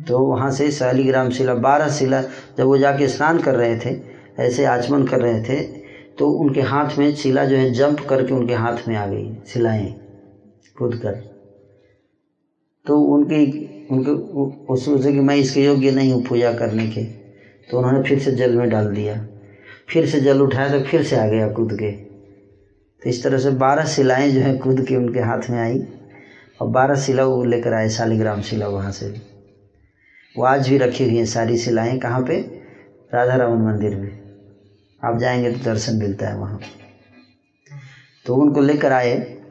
[0.06, 2.20] तो वहाँ से शालीग्राम शिला, बारह शिला
[2.58, 3.96] जब वो जाके स्नान कर रहे थे,
[4.38, 5.60] ऐसे आचमन कर रहे थे
[6.18, 9.86] तो उनके हाथ में शिला जो है, जंप करके उनके हाथ में आ गई शिलाएँ
[10.76, 11.20] कूद कर
[12.86, 13.44] तो उनकी,
[13.90, 14.10] उनके
[14.66, 17.21] वो सोचे कि मैं इसके योग्य नहीं हूँ पूजा करने के।
[17.70, 19.26] तो उन्होंने फिर से जल में डाल दिया।
[19.88, 23.50] फिर से जल उठाया तो फिर से आ गया कूद के। तो इस तरह से
[23.50, 25.86] बारह शिलाएँ जो है कूद के उनके हाथ में आई
[26.60, 29.32] और बारह शिला वो लेकर आए, शालिग्राम शिला वहाँ से।
[30.36, 32.62] वो आज भी रखी हुई हैं सारी शिलाएँ कहाँ पे?
[33.14, 34.18] राधा रमन मंदिर में।
[35.04, 36.60] आप जाएँगे तो दर्शन मिलता है वहाँ।
[38.26, 39.42] तो उनको लेकर आए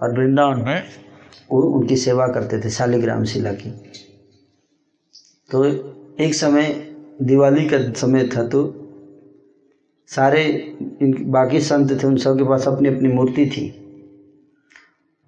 [0.00, 0.82] और वृंदावन में
[1.50, 3.70] वो उनकी सेवा करते थे, शालिग्राम शिला की।
[5.50, 5.64] तो
[6.20, 6.89] एक समय
[7.22, 8.60] दिवाली का समय था तो
[10.06, 13.64] सारे बाकी संत थे, उन सब के पास अपनी अपनी मूर्ति थी।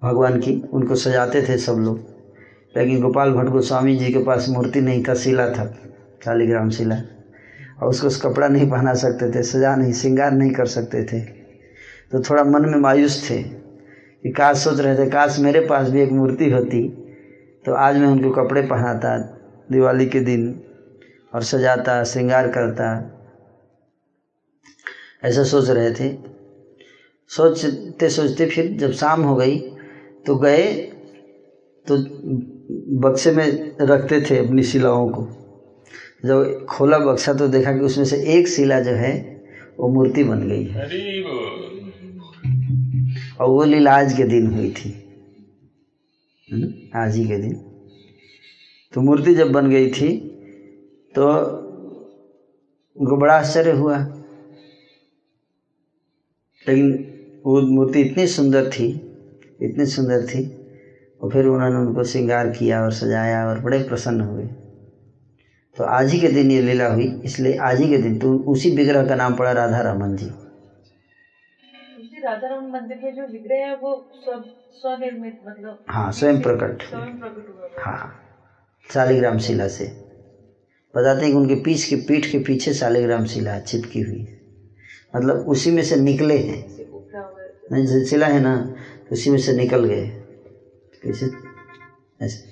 [0.03, 1.99] भगवान की, उनको सजाते थे सब लोग।
[2.77, 5.77] लेकिन गोपाल भट्ट गोस्वामी जी के पास मूर्ति नहीं था, शिला था,
[6.25, 6.95] शालिग्राम शिला।
[7.81, 11.19] और उसको उस कपड़ा नहीं पहना सकते थे, सजा नहीं, श्रृंगार नहीं कर सकते थे।
[12.11, 16.01] तो थोड़ा मन में मायूस थे कि काश सोच रहे थे, काश मेरे पास भी
[16.01, 16.89] एक मूर्ति होती
[17.65, 19.17] तो आज मैं उनको कपड़े पहनाता
[19.71, 20.61] दिवाली के दिन।
[21.33, 23.19] और सजाता श्रृंगार करता।
[25.23, 26.17] ऐसा सोच रहे थे।
[27.27, 29.59] सोचते सोचते फिर जब शाम हो गई
[30.25, 30.73] तो गए
[31.87, 31.97] तो
[32.99, 35.23] बक्से में रखते थे अपनी शिलाओं को।
[36.25, 39.43] जब खोला बक्सा तो देखा कि उसमें से एक शिला जो है
[39.79, 40.81] वो मूर्ति बन गई है।
[43.39, 44.89] और वो लीला आज के दिन हुई थी।
[46.51, 47.53] हम्म, आज ही के दिन।
[48.93, 50.29] तो मूर्ति जब बन गई थी
[51.15, 51.27] तो
[52.95, 53.97] उनको बड़ा आश्चर्य हुआ।
[56.67, 56.91] लेकिन
[57.45, 58.87] वो मूर्ति इतनी सुंदर थी
[59.61, 60.43] इतनी सुंदर थी
[61.21, 64.45] और फिर उन्होंने उनको श्रृंगार किया और सजाया और बड़े प्रसन्न हुए।
[65.77, 68.69] तो आज ही के दिन ये लीला हुई इसलिए आज ही के दिन तो उसी
[68.75, 70.25] विग्रह का नाम पड़ा राधा रमन जी।
[72.23, 74.43] राधा रमन मंदिर के जो विग्रह है वो सब
[74.73, 76.99] स्वनिर्मित मतलब हाँ स्वयं प्रकट। है।
[77.79, 78.13] हाँ
[78.93, 79.85] शालिग्राम शिला से।
[80.95, 84.41] बताते हैं कि उनके पीछ के पीठ के पीछे शालिग्राम शिला चिपकी हुई है।
[85.15, 86.77] मतलब उसी में से निकले हैं।
[87.71, 88.75] नहीं शिला है ना,
[89.11, 90.07] उसी में से निकल गए।
[91.03, 91.29] कैसे?
[92.21, 92.45] ऐसे।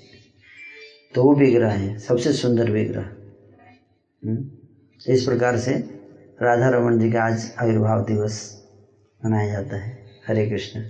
[1.14, 3.02] तो वो विग्रह है, सबसे सुंदर विग्रह
[4.26, 4.50] हम्म?
[5.12, 5.72] इस प्रकार से
[6.42, 8.66] राधा रमन जी का आज आविर्भाव दिवस
[9.24, 10.80] मनाया जाता है। हरे कृष्ण।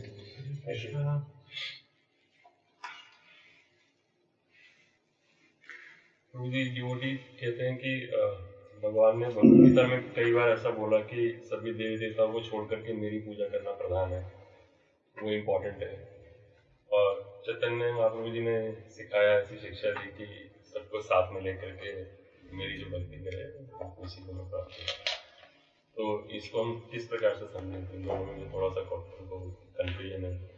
[6.37, 8.07] जी कहते हैं कि
[8.85, 12.65] भगवान ने भगवद गीता में कई बार ऐसा बोला कि सभी देवी देवताओं को छोड़
[12.71, 14.33] करके मेरी पूजा करना प्रधान है।
[15.23, 16.09] वो इम्पोर्टेंट है।
[16.93, 22.03] और चैतन्य महाप्रभु जी ने सिखाया, ऐसी शिक्षा दी कि सबको साथ में लेकर के
[22.57, 23.45] मेरी जो भक्ति करे
[24.03, 24.73] उसी को मैं प्राप्त
[25.97, 27.95] तो इसको हम किस प्रकार से समझें?
[27.95, 28.81] इन दोनों में थोड़ा सा
[29.83, 30.51] कंफ्यूजन है।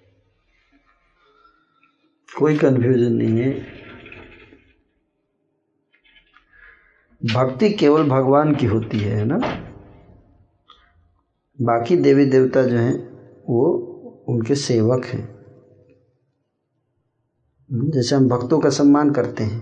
[2.38, 3.83] कोई कंफ्यूजन नहीं है।
[7.22, 9.38] भक्ति केवल भगवान की होती है है ना?
[11.60, 12.94] बाकी देवी देवता जो हैं,
[13.48, 13.66] वो
[14.28, 15.34] उनके सेवक हैं।
[17.90, 19.60] जैसे हम भक्तों का सम्मान करते हैं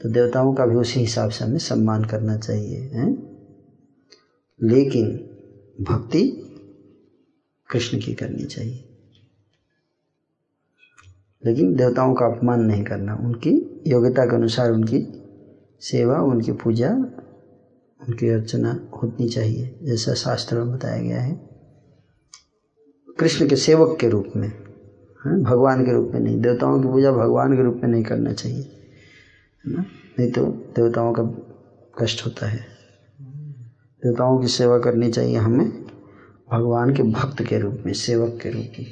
[0.00, 3.10] तो देवताओं का भी उसी हिसाब से हमें सम्मान करना चाहिए, हैं?
[4.62, 5.06] लेकिन
[5.84, 6.22] भक्ति
[7.70, 8.84] कृष्ण की करनी चाहिए।
[11.44, 15.20] लेकिन देवताओं का अपमान नहीं करना, उनकी योग्यता के अनुसार उनकी
[15.80, 16.90] सेवा उनकी पूजा
[18.00, 21.40] उनकी अर्चना होनी चाहिए जैसा शास्त्र में बताया गया है।
[23.18, 24.64] कृष्ण के सेवक के रूप में
[25.20, 28.32] हाँ, भगवान के रूप में नहीं देवताओं की पूजा भगवान के रूप में नहीं करना
[28.32, 28.62] चाहिए
[29.66, 29.84] है ना?
[30.18, 31.22] नहीं तो देवताओं का
[31.98, 32.66] कष्ट होता है।
[34.04, 35.84] देवताओं की सेवा करनी चाहिए हमें
[36.52, 38.86] भगवान के भक्त के रूप में सेवक के रूप में।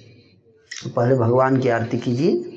[0.85, 2.52] तो पहले भगवान की आरती कीजिए।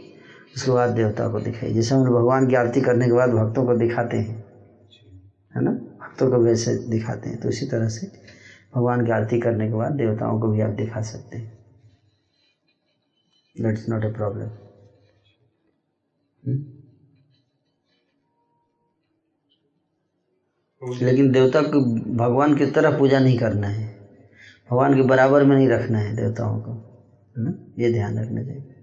[0.56, 3.75] उसके बाद देवता को दिखाई। जैसे हम भगवान की आरती करने के बाद भक्तों को
[3.75, 4.43] दिखाते हैं,
[5.56, 5.72] है ना?
[5.72, 8.08] भक्तों को वैसे दिखाते हैं। तो इसी तरह से
[8.75, 11.58] भगवान की आरती करने के बाद देवताओं को भी आप दिखा सकते हैं।
[13.61, 14.50] दैट्स नॉट ए प्रॉब्लम
[21.01, 21.82] लेकिन देवता को
[22.16, 23.88] भगवान की तरह पूजा नहीं करना है।
[24.72, 26.72] भगवान के बराबर में नहीं रखना है देवताओं को।
[27.38, 27.53] है ना?
[27.80, 28.75] ये ध्यान रखना चाहिए।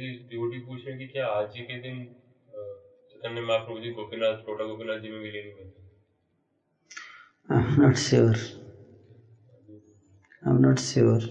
[0.00, 2.04] जी डिवोटी पूछ रहे हैं कि क्या आज ही के दिन
[2.48, 5.82] चैतन्य महाप्रभु जी गोपीनाथ छोटा गोपीनाथ जी में विलीन हुए थे?
[7.48, 8.36] I am not sure
[10.42, 11.28] I am not sure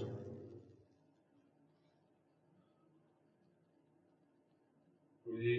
[5.26, 5.52] जी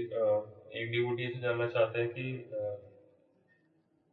[0.79, 2.25] एक डिवोटी से जानना चाहते हैं कि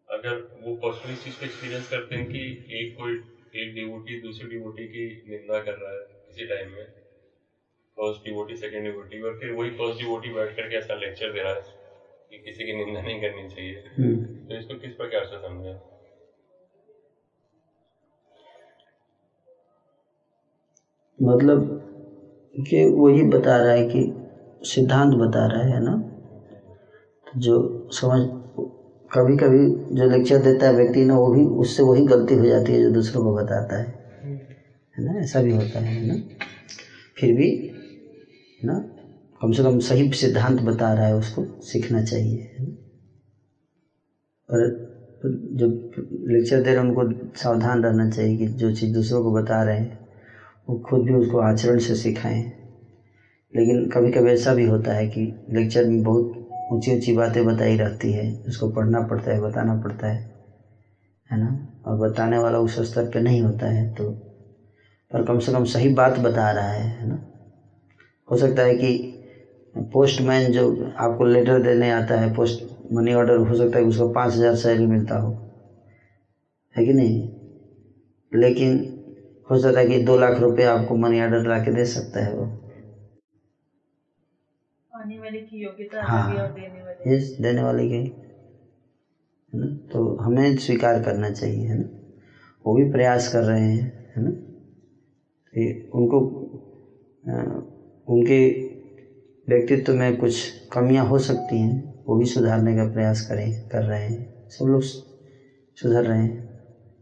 [0.08, 2.40] अगर वो पर्सनली चीज़ को एक्सपीरियंस करते हैं कि
[2.80, 3.12] एक कोई
[3.54, 6.86] एक डिवोटी दूसरी डिवोटी की निंदा कर रहा है किसी टाइम में
[7.98, 11.52] फ़र्स्ट डिवोटी सेकंड डिवोटी और फिर वही फ़र्स्ट डिवोटी बैठ करके ऐसा लेक्चर दे रहा
[11.52, 11.60] है
[12.30, 15.74] कि किसी की निंदा नहीं करनी चाहिए। हम्म। तो इसको किस प्रकार से समझें?
[21.18, 21.84] मतलब
[22.54, 24.12] कि वही बता रहा है कि
[24.62, 26.02] सिद्धांत बता रहा है ना?
[27.36, 28.20] जो समझ
[29.10, 32.72] कभी कभी जो लेक्चर देता है व्यक्ति ना वो भी उससे वही गलती हो जाती
[32.72, 33.86] है जो दूसरों को बताता है।
[34.98, 35.20] है ना?
[35.20, 36.14] ऐसा भी होता है ना?
[37.16, 37.72] फिर भी
[38.66, 38.78] ना?
[39.40, 42.72] कम से कम सही सिद्धांत बता रहा है उसको, सीखना चाहिए, है ना?
[44.48, 44.68] और
[45.54, 45.66] जो
[46.32, 47.04] लेक्चर दे रहे हैं, उनको
[47.38, 49.90] सावधान रहना चाहिए कि जो चीज़ दूसरों को बता रहे हैं,
[50.68, 52.42] वो खुद भी उसको आचरण से सिखाएँ।
[53.52, 56.32] लेकिन कभी कभी ऐसा भी होता है कि लेक्चर में बहुत
[56.72, 60.26] ऊँची ऊँची बातें बताई रहती है, उसको पढ़ना पड़ता है, बताना पड़ता है
[61.30, 61.58] है ना?
[61.86, 64.10] और बताने वाला उस स्तर पे नहीं होता है तो
[65.10, 67.18] पर कम से कम सही बात बता रहा है है ना?
[68.28, 68.90] हो सकता है कि
[69.92, 70.64] पोस्टमैन जो
[70.98, 74.54] आपको लेटर देने आता है पोस्ट मनी ऑर्डर हो सकता है कि उसको पाँच हज़ार
[74.56, 75.36] सैलरी मिलता हो।
[76.74, 77.28] है कि नहीं?
[78.32, 78.74] लेकिन
[79.48, 82.32] हो सकता है कि दो लाख रुपए आपको मनी ऑर्डर ला के दे सकता है
[82.34, 82.48] वो।
[84.92, 88.02] आने वाले की योग्यता हाँ। देने वाले यस देने वाले के।
[89.52, 89.66] है ना?
[89.92, 91.84] तो हमें स्वीकार करना चाहिए है ना?
[92.64, 93.82] वो भी प्रयास कर रहे हैं
[94.16, 94.30] है ना?
[95.52, 96.20] तो उनको
[97.22, 97.60] अ,
[98.08, 98.40] उनके
[99.48, 101.74] व्यक्तित्व में कुछ कमियाँ हो सकती हैं
[102.08, 106.46] वो भी सुधारने का प्रयास करें कर रहे हैं। सब लोग सुधर रहे हैं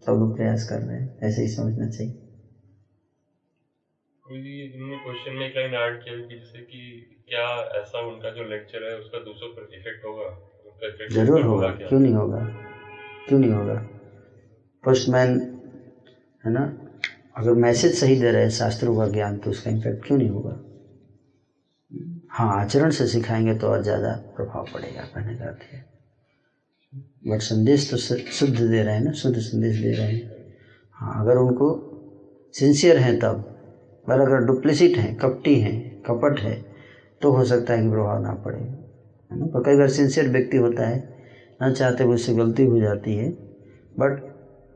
[0.06, 2.12] सब लोग प्रयास कर रहे हैं ऐसे ही समझना चाहिए।
[4.24, 6.80] क्वेश्चन में एक लाइन ऐड किया कि जैसे कि
[7.28, 7.46] क्या
[7.80, 10.24] ऐसा उनका जो लेक्चर है उसका दूसरों पर इफ़ेक्ट होगा?
[10.66, 12.00] उनका ज़रूर होगा क्यों?
[12.00, 12.38] नहीं होगा?
[13.28, 13.74] क्यों नहीं होगा?
[14.84, 15.36] पोस्टमैन
[16.44, 16.64] है ना?
[17.36, 20.65] अगर मैसेज सही दे रहे हैं शास्त्रों का ज्ञान तो उसका इम्पैक्ट क्यों नहीं होगा?
[22.36, 25.84] हाँ आचरण से सिखाएँगे तो और ज़्यादा प्रभाव पड़ेगा कहने का अर्थ है।
[27.26, 30.44] बट संदेश तो शुद्ध दे रहे हैं ना, शुद्ध संदेश दे रहे हैं।
[30.98, 31.68] हाँ अगर उनको
[32.54, 33.42] सिंसियर हैं तब,
[34.06, 36.54] पर अगर डुप्लिसिट हैं, कपटी हैं, कपट है
[37.22, 39.46] तो हो सकता है कि प्रभाव ना पड़े, है ना?
[39.46, 40.98] पर कई बार सिंसियर व्यक्ति होता है,
[41.60, 43.30] ना चाहते हुए उससे गलती हो जाती है
[43.94, 44.20] बट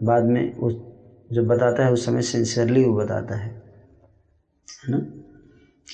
[0.01, 0.75] बाद में उस
[1.31, 3.51] जब बताता है, उस समय सिंसियरली वो बताता है
[4.69, 4.99] है ना?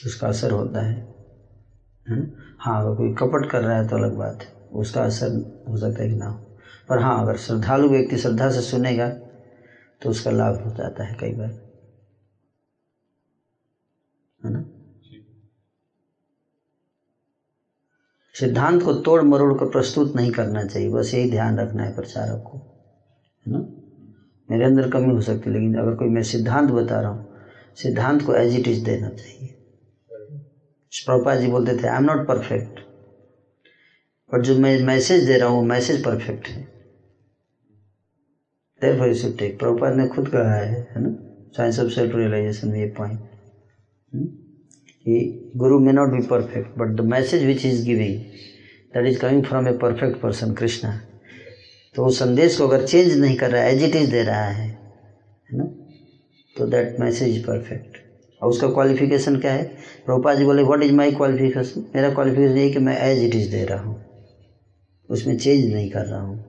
[0.06, 1.15] उसका असर होता है।
[2.06, 2.26] है ना
[2.60, 4.48] हाँ अगर कोई कपट कर रहा है तो अलग बात है।
[4.80, 5.36] उसका असर
[5.68, 6.40] हो सकता है कि ना हो।
[6.88, 9.08] पर हाँ अगर श्रद्धालु व्यक्ति श्रद्धा से सुनेगा
[10.02, 11.52] तो उसका लाभ हो जाता है कई बार।
[14.40, 14.62] है ना?
[18.34, 22.42] सिद्धांत को तोड़ मरोड़ कर प्रस्तुत नहीं करना चाहिए बस यही ध्यान रखना है प्रचारक
[22.44, 22.58] को।
[23.46, 23.64] है ना?
[24.48, 27.26] मेरे अंदर कमी हो सकती है लेकिन अगर कोई मैं सिद्धांत बता रहा हूँ
[27.76, 29.55] सिद्धांत को एज इट इज़ देना चाहिए।
[31.00, 32.80] प्रभुपा जी बोलते थे आई एम नॉट परफेक्ट
[34.32, 36.76] पर जो मैं मैसेज दे रहा हूँ, वो मैसेज परफेक्ट है।
[38.82, 39.58] Therefore, you should take.
[39.58, 41.10] Prabhupada ने खुद कहा है है ना?
[41.56, 43.20] साइंस ऑफ़ सेल्फ रियलाइजेशन में ये पॉइंट
[45.04, 48.20] कि गुरु may not be perfect but the message which is giving
[48.94, 51.00] that is coming from a perfect person Krishna
[51.94, 54.44] तो वो संदेश को अगर चेंज नहीं कर रहा है एज इट इज़ दे रहा
[54.44, 55.64] है है ना?
[56.56, 58.05] तो दैट मैसेज इज़ परफेक्ट
[58.46, 59.64] और उसका क्वालिफिकेशन क्या है?
[60.06, 63.50] प्रभुपाद जी बोले व्हाट इज़ माई क्वालिफिकेशन मेरा क्वालिफिकेशन ये कि मैं एज इट इज़
[63.50, 64.00] दे रहा हूँ।
[65.08, 66.44] उसमें चेंज नहीं कर रहा हूँ।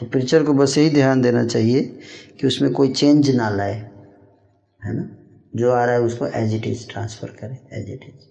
[0.00, 1.82] तो पिक्चर को बस यही ध्यान देना चाहिए
[2.40, 3.74] कि उसमें कोई चेंज ना लाए,
[4.82, 5.08] है ना?
[5.52, 8.24] जो आ रहा है उसको एज इट इज़ ट्रांसफ़र करें एज इट इज़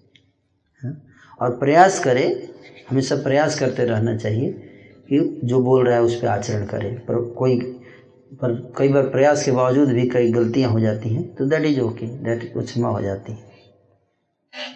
[0.82, 0.96] है ना?
[1.40, 2.28] और प्रयास करें,
[2.90, 4.50] हमेशा प्रयास करते रहना चाहिए
[5.08, 7.58] कि जो बोल रहा है उस पर आचरण करें। पर कोई
[8.32, 11.80] पर कई बार प्रयास के बावजूद भी कई गलतियाँ हो जाती हैं तो दैट इज़
[11.80, 13.48] ओके दैट क्षमा हो जाती है।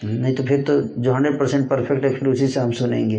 [0.05, 3.17] नहीं तो फिर तो जो हंड्रेड परसेंट परफेक्ट है, फिर उसी से हम सुनेंगे,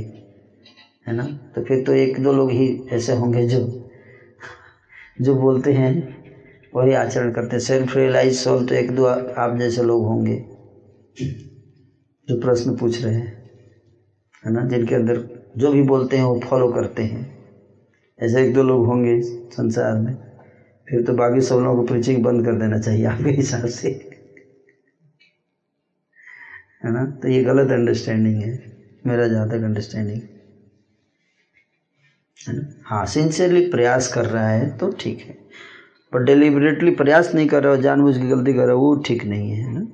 [1.05, 1.23] है ना?
[1.55, 3.59] तो फिर तो एक दो लोग ही ऐसे होंगे जो
[5.21, 5.91] जो बोलते हैं
[6.73, 10.35] वही आचरण करते हैं। सेल्फ रियलाइज़ सोल तो एक दो आप जैसे लोग होंगे,
[12.27, 13.33] जो प्रश्न पूछ रहे हैं,
[14.43, 14.65] है ना?
[14.67, 15.23] जिनके अंदर
[15.57, 17.34] जो भी बोलते हैं, वो फॉलो करते हैं।
[18.19, 20.13] ऐसे एक दो लोग होंगे संसार में।
[20.87, 23.89] फिर तो बाकी सब लोगों को प्रीचिंग बंद कर देना चाहिए आपके हिसाब से।
[26.85, 27.05] है ना?
[27.21, 28.57] तो ये गलत अंडरस्टैंडिंग है।
[29.07, 30.21] मेरा जहाँ तक अंडरस्टैंडिंग
[32.39, 32.61] है ना?
[32.83, 35.37] हाँ सिंसियरली प्रयास कर रहा है तो ठीक है।
[36.13, 39.25] पर डिलिबरेटली प्रयास नहीं कर रहा हो जानबूझ की गलती कर रहा हो, वो ठीक
[39.25, 39.87] नहीं है ना.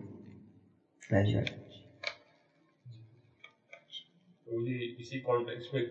[4.47, 5.81] तो इसी कॉन्टेक्स्ट में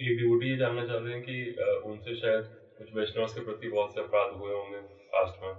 [0.00, 1.36] ये जानना चाह रहे हैं कि
[1.86, 2.44] उनसे शायद
[2.78, 4.78] कुछ वैष्णव के प्रति बहुत से अपराध हुए होंगे
[5.14, 5.52] पास्ट में।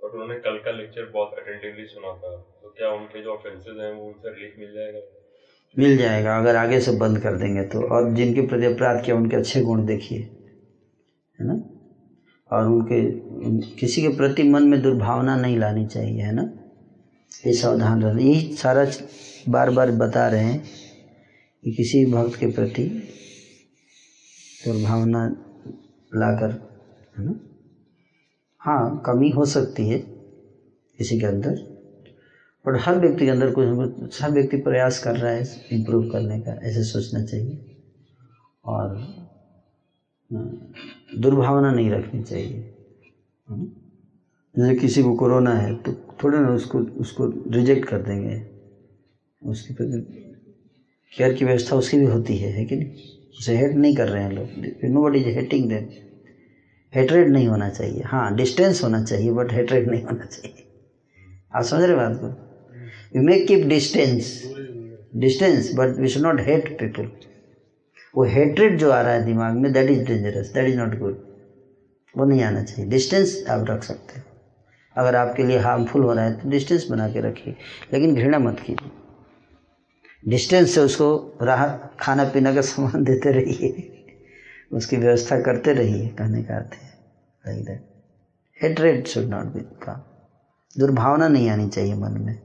[0.00, 2.30] बट उन्होंने कल का लेक्चर बहुत अटेंटिवली सुना था।
[2.62, 5.00] तो क्या उनके जो ऑफेंसेस हैं वो उनसे रिलीफ मिल जाएगा?
[5.78, 9.36] मिल जाएगा, अगर आगे से बंद कर देंगे तो। और जिनके प्रति अपराध किया, उनके
[9.36, 11.56] अच्छे गुण देखिए, है ना?
[12.50, 13.00] और उनके
[13.76, 16.48] किसी के प्रति मन में दुर्भावना नहीं लानी चाहिए, है ना?
[17.46, 18.86] ये सावधान रहना। यही सारा
[19.48, 20.64] बार बार बता रहे हैं
[21.64, 22.86] कि किसी भक्त के प्रति
[24.66, 25.24] दुर्भावना
[26.12, 26.50] लाकर,
[27.16, 27.34] है ना?
[28.62, 29.98] हाँ कमी हो सकती है
[30.98, 31.54] किसी के अंदर।
[32.64, 36.52] बट हर व्यक्ति के अंदर कुछ हर व्यक्ति प्रयास कर रहा है इम्प्रूव करने का,
[36.52, 37.58] ऐसे सोचना चाहिए।
[38.64, 38.96] और
[41.20, 42.64] दुर्भावना नहीं रखनी चाहिए?
[44.54, 48.40] जैसे किसी को कोरोना है तो थोड़े ना उसको उसको रिजेक्ट कर देंगे।
[49.42, 50.00] उसके प्रति
[51.12, 53.15] केयर की व्यवस्था उसकी भी होती है है कि नहीं?
[53.38, 54.48] उसे हेट नहीं कर रहे हैं लोग।
[54.84, 55.88] No but is hating them
[56.94, 60.64] hatred नहीं होना चाहिए। हाँ डिस्टेंस होना चाहिए बट हेटरेड नहीं होना चाहिए।
[61.54, 62.26] आप समझ रहे बात को?
[63.16, 64.42] You may keep distance
[65.16, 67.10] distance but we should not hate people
[68.16, 71.18] वो हेटरेड जो आ रहा है दिमाग में that is dangerous that is not good
[72.18, 74.22] वो नहीं आना चाहिए। डिस्टेंस आप रख सकते हो।
[74.96, 77.54] अगर आपके लिए हार्मफुल हो रहा है तो डिस्टेंस बना के रखिए।
[77.92, 78.90] लेकिन घृणा मत कीजिए।
[80.26, 81.66] डिस्टेंस से उसको राह
[82.00, 83.92] खाना पीना का सामान देते रहिए।
[84.72, 86.88] उसकी व्यवस्था करते रहिए, कहने का अर्थ है
[87.44, 87.84] like that
[88.60, 90.02] hatred should not be काम
[90.76, 92.38] दुर्भावना नहीं आनी चाहिए मन में।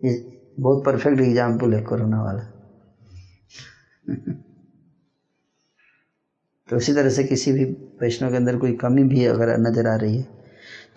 [0.00, 0.12] ये
[0.60, 2.42] बहुत परफेक्ट एग्ज़ाम्पल है कोरोना वाला।
[6.68, 7.64] तो उसी तरह से किसी भी
[8.00, 10.26] वैष्णव के अंदर कोई कमी भी अगर नज़र आ रही है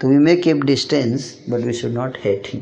[0.01, 2.61] तो we may keep distance but we should not hate him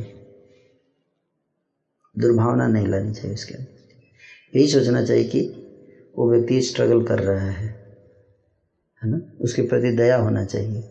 [2.15, 5.41] दुर्भावना नहीं लानी चाहिए उसके अंदर। यही सोचना चाहिए कि
[6.15, 7.67] वो व्यक्ति स्ट्रगल कर रहा है
[9.01, 9.19] है ना?
[9.41, 10.81] उसके प्रति दया होना चाहिए।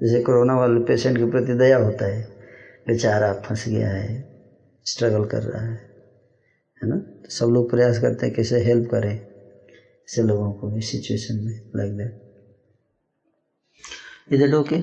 [0.00, 2.22] जैसे कोरोना वाले पेशेंट के प्रति दया होता है,
[2.88, 4.24] बेचारा फंस गया है
[4.86, 5.78] स्ट्रगल कर रहा है
[6.82, 6.96] है ना?
[6.96, 11.60] तो सब लोग प्रयास करते हैं कैसे हेल्प करें ऐसे लोगों को इस सिचुएशन में
[11.76, 12.18] लाइक दैट
[14.32, 14.76] इधर ओके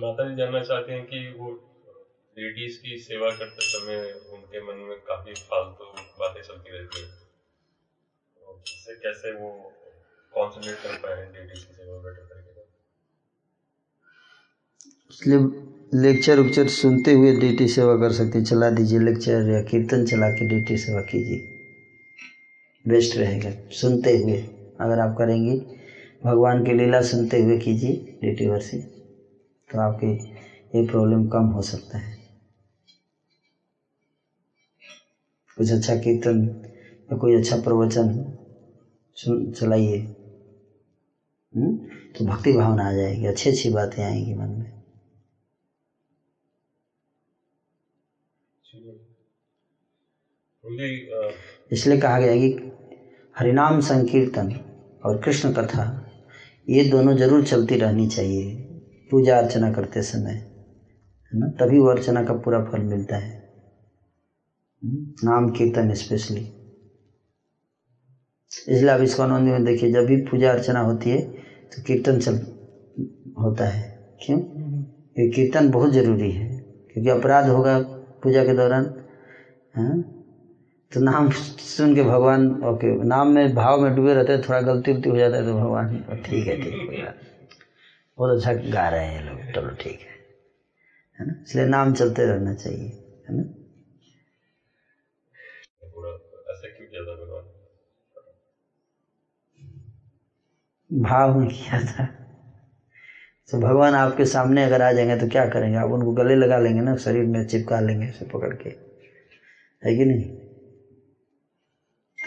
[0.00, 1.50] माता जी जानना चाहते हैं कि वो
[2.36, 7.08] लेडीज़ की सेवा करते समय उनके मन में काफ़ी फालतू बातें चलती रहती है।
[8.66, 9.50] इससे कैसे वो
[10.32, 12.50] कॉन्सेंट्रेट कर पाए लेडीज़ की सेवा बेटर तरीके
[15.92, 20.28] लेक्चर उक्चर सुनते हुए ड्यूटी सेवा कर सकते हैं। चला दीजिए लेक्चर या कीर्तन चला
[20.30, 21.42] के ड्यूटी सेवा कीजिए।
[22.84, 24.36] बेस्ट रहेगा। सुनते हुए
[24.80, 25.56] अगर आप करेंगी,
[26.22, 28.78] भगवान की लीला सुनते हुए कीजिए ड्यूटी वर्षी
[29.70, 30.12] तो आपकी
[30.74, 32.11] ये प्रॉब्लम कम हो सकता है।
[35.56, 36.42] कुछ अच्छा कीर्तन
[37.08, 38.12] या कोई अच्छा प्रवचन
[39.16, 39.98] सुन चलाइए।
[41.54, 41.72] हम्म?
[42.18, 44.70] तो भक्ति भावना आ जाएगी अच्छी अच्छी बातें आएँगी मन में।
[51.72, 52.56] इसलिए कहा गया कि
[53.36, 54.52] हरिनाम संकीर्तन
[55.02, 55.84] और कृष्ण कथा
[56.68, 58.54] ये दोनों ज़रूर चलती रहनी चाहिए।
[59.10, 61.46] पूजा अर्चना करते समय है ना?
[61.60, 63.41] तभी वो अर्चना का पूरा फल मिलता है।
[64.82, 66.48] नाम कीर्तन स्पेशली
[68.68, 71.20] इसलिए आप इसको आनंद में देखिए, जब भी पूजा अर्चना होती है
[71.72, 72.34] तो कीर्तन चल
[73.38, 73.82] होता है।
[74.20, 74.38] क्यों?
[75.16, 76.48] ये कीर्तन बहुत ज़रूरी है,
[76.94, 77.78] क्योंकि अपराध होगा
[78.22, 78.90] पूजा के दौरान
[79.74, 79.96] हाँ?
[80.92, 84.92] तो नाम सुन के भगवान, ओके, नाम में भाव में डूबे रहते हैं, थोड़ा गलती
[84.92, 85.88] उलती हो जाता है तो भगवान
[86.24, 87.14] ठीक है ठीक है
[88.18, 90.20] बहुत अच्छा गा रहे हैं ये लोग, चलो, ठीक है।
[91.18, 91.34] है ना?
[91.46, 92.88] इसलिए नाम चलते रहना चाहिए,
[93.26, 93.42] है ना?
[100.92, 102.04] भाव में किया था।
[103.50, 105.76] तो भगवान आपके सामने अगर आ जाएँगे तो क्या करेंगे?
[105.76, 108.68] आप उनको गले लगा लेंगे ना, शरीर में चिपका लेंगे ऐसे पकड़ के।
[109.84, 110.28] है कि नहीं?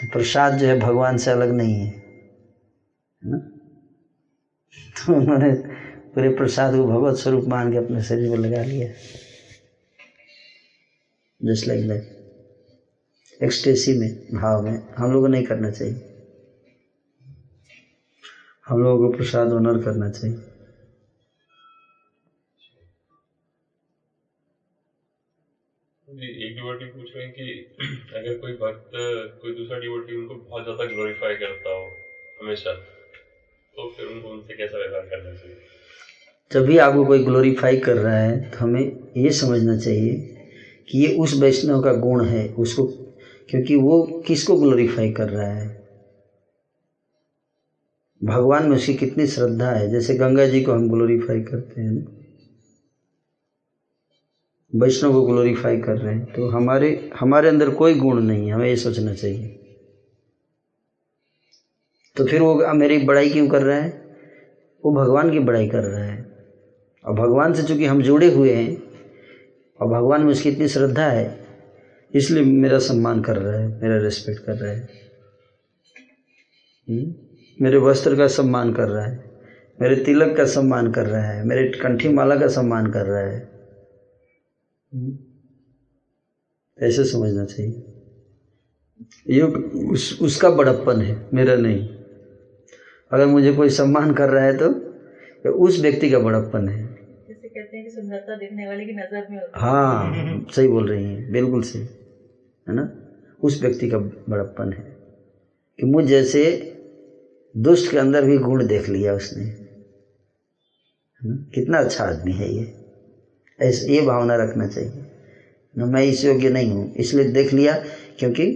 [0.00, 1.86] तो प्रसाद जो है भगवान से अलग नहीं है
[3.24, 3.38] है ना?
[4.98, 5.54] तो उन्होंने
[6.14, 8.88] पूरे प्रसाद को भगवत स्वरूप मान के अपने शरीर में लगा लिया।
[11.44, 12.04] जस्ट लाइक दैट
[13.42, 16.15] एक्सटेसी में, भाव में, हम लोगों को नहीं करना चाहिए।
[18.66, 20.36] हम लोगों को प्रसाद ऑनर करना चाहिए।
[26.08, 27.46] एक डिवोटी पूछ रहे हैं कि
[28.16, 28.90] अगर कोई भक्त
[29.40, 31.86] कोई दूसरा डिवोटी उनको बहुत ज़्यादा ग्लोरीफाई करता हो
[32.40, 32.72] हमेशा
[33.74, 35.56] तो फिर उनको उनसे कैसा व्यवहार करना चाहिए?
[36.50, 38.82] जब भी आपको कोई ग्लोरीफाई कर रहा है तो हमें
[39.16, 40.16] ये समझना चाहिए
[40.88, 42.84] कि ये उस वैष्णव का गुण है उसको
[43.48, 45.75] क्योंकि वो किसको ग्लोरीफाई कर रहा है?
[48.26, 52.16] भगवान में उसकी कितनी श्रद्धा है, जैसे गंगा जी को हम ग्लोरीफाई करते हैं
[54.72, 56.88] वैष्णव को ग्लोरीफाई कर रहे हैं तो हमारे
[57.20, 59.48] हमारे अंदर कोई गुण नहीं है, हमें ये सोचना चाहिए।
[62.16, 63.90] तो फिर वो मेरी बड़ाई क्यों कर रहा है?
[64.84, 66.24] वो भगवान की बड़ाई कर रहा है।
[67.04, 68.82] और भगवान से चूँकि हम जुड़े हुए हैं,
[69.80, 71.46] और भगवान में उसकी इतनी श्रद्धा है,
[72.14, 74.88] इसलिए मेरा सम्मान कर रहा है, मेरा रिस्पेक्ट कर रहा है।
[76.88, 77.25] हम्म?
[77.58, 79.24] मेरे वस्त्र का सम्मान कर रहा है
[79.78, 83.38] मेरे तिलक का सम्मान कर रहा है मेरे कंठी माला का सम्मान कर रहा है?
[86.78, 87.82] ऐसे समझना चाहिए।
[89.28, 91.86] ये उस, उसका बड़प्पन है मेरा नहीं।
[93.10, 94.70] अगर मुझे कोई सम्मान कर रहा है तो
[95.64, 96.82] उस व्यक्ति का बड़प्पन है।
[97.28, 100.88] जैसे कहते हैं कि सुंदरता देखने वाले की नज़र में होती है। हाँ सही बोल
[100.88, 101.82] रही हैं बिल्कुल सही
[102.66, 102.88] है ना?
[103.40, 104.82] उस व्यक्ति का बड़प्पन है
[105.78, 106.42] कि मुझ जैसे
[107.56, 109.44] दुष्ट के अंदर भी गुण देख लिया उसने।
[111.22, 112.72] हम्म, कितना अच्छा आदमी है ये।
[113.60, 115.04] ऐसे ये भावना रखना चाहिए।
[115.78, 117.74] न मैं इस योग्य नहीं हूँ इसलिए देख लिया
[118.18, 118.46] क्योंकि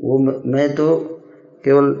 [0.00, 0.96] वो मैं तो
[1.64, 1.94] केवल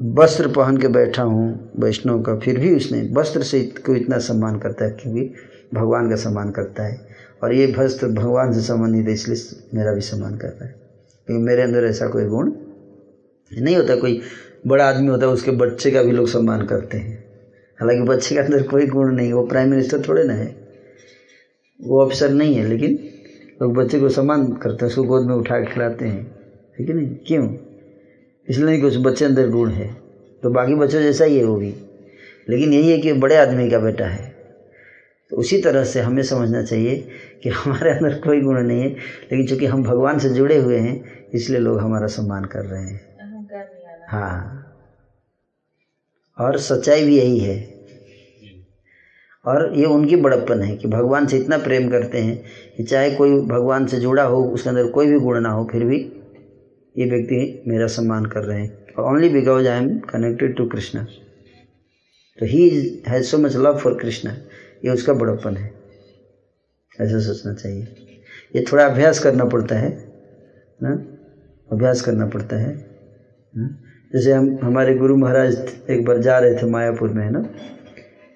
[0.00, 4.58] वस्त्र पहन के बैठा हूँ वैष्णव का फिर भी उसने वस्त्र से को इतना सम्मान
[4.58, 5.30] करता है क्योंकि
[5.74, 7.08] भगवान का सम्मान करता है।
[7.42, 10.74] और ये वस्त्र भगवान से संबंधित है इसलिए मेरा भी सम्मान करता है।
[11.26, 12.52] क्योंकि मेरे अंदर ऐसा कोई गुण
[13.52, 14.20] नहीं होता कोई
[14.66, 17.24] बड़ा आदमी होता है, उसके बच्चे का भी लोग सम्मान करते हैं।
[17.80, 20.56] हालाँकि बच्चे के अंदर कोई गुण नहीं, वो प्राइम मिनिस्टर थोड़े ना है।
[21.82, 22.98] वो अफसर नहीं है, लेकिन
[23.62, 26.36] लोग बच्चे को सम्मान करते हैं, उसको गोद में उठा के खिलाते हैं।
[26.78, 27.16] ठीक है नहीं?
[27.26, 27.56] क्यों?
[28.48, 29.96] इसलिए कि उस बच्चे अंदर गुण है।
[30.42, 31.74] तो बाकी बच्चों जैसा ही है वो भी।
[32.50, 34.36] लेकिन यही है कि बड़े आदमी का बेटा है।
[35.30, 37.08] तो उसी तरह से हमें समझना चाहिए
[37.42, 41.04] कि हमारे अंदर कोई गुण नहीं है, लेकिन चूँकि हम भगवान से जुड़े हुए हैं,
[41.34, 43.09] इसलिए लोग हमारा सम्मान कर रहे हैं।
[44.10, 44.56] हाँ।
[46.38, 47.70] और सच्चाई भी यही है।
[49.44, 52.42] और ये उनकी बड़प्पन है कि भगवान से इतना प्रेम करते हैं
[52.76, 55.84] कि चाहे कोई भगवान से जुड़ा हो, उसके अंदर कोई भी गुण ना हो, फिर
[55.84, 55.98] भी
[56.98, 61.02] ये व्यक्ति मेरा सम्मान कर रहे हैं। Only because I am connected to Krishna
[62.38, 62.68] तो he
[63.08, 64.32] has so much love for Krishna
[64.84, 65.72] ये उसका बड़प्पन है।
[67.00, 67.82] ऐसा सोचना चाहिए।
[68.56, 69.90] ये थोड़ा अभ्यास करना पड़ता है,
[70.82, 70.90] ना?
[71.72, 72.74] अभ्यास करना पड़ता है,
[73.56, 73.78] ना?
[74.10, 75.56] जैसे हम, हमारे गुरु महाराज
[75.90, 77.44] एक बार जा रहे थे मायापुर में, है ना?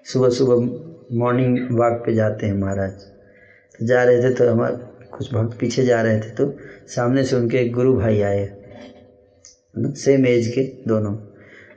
[0.07, 4.77] सुबह सुबह मॉर्निंग वॉक पे जाते हैं महाराज। तो जा रहे थे तो हमारे
[5.09, 6.47] कुछ भक्त पीछे जा रहे थे तो
[6.86, 9.91] सामने से उनके एक गुरु भाई आए, है ना?
[9.94, 11.15] सेम एज के दोनों।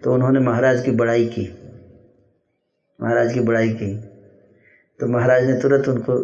[0.03, 1.49] तो उन्होंने महाराज की बड़ाई की।
[2.99, 3.95] महाराज की बड़ाई की।
[4.99, 6.21] तो महाराज ने तुरंत उनको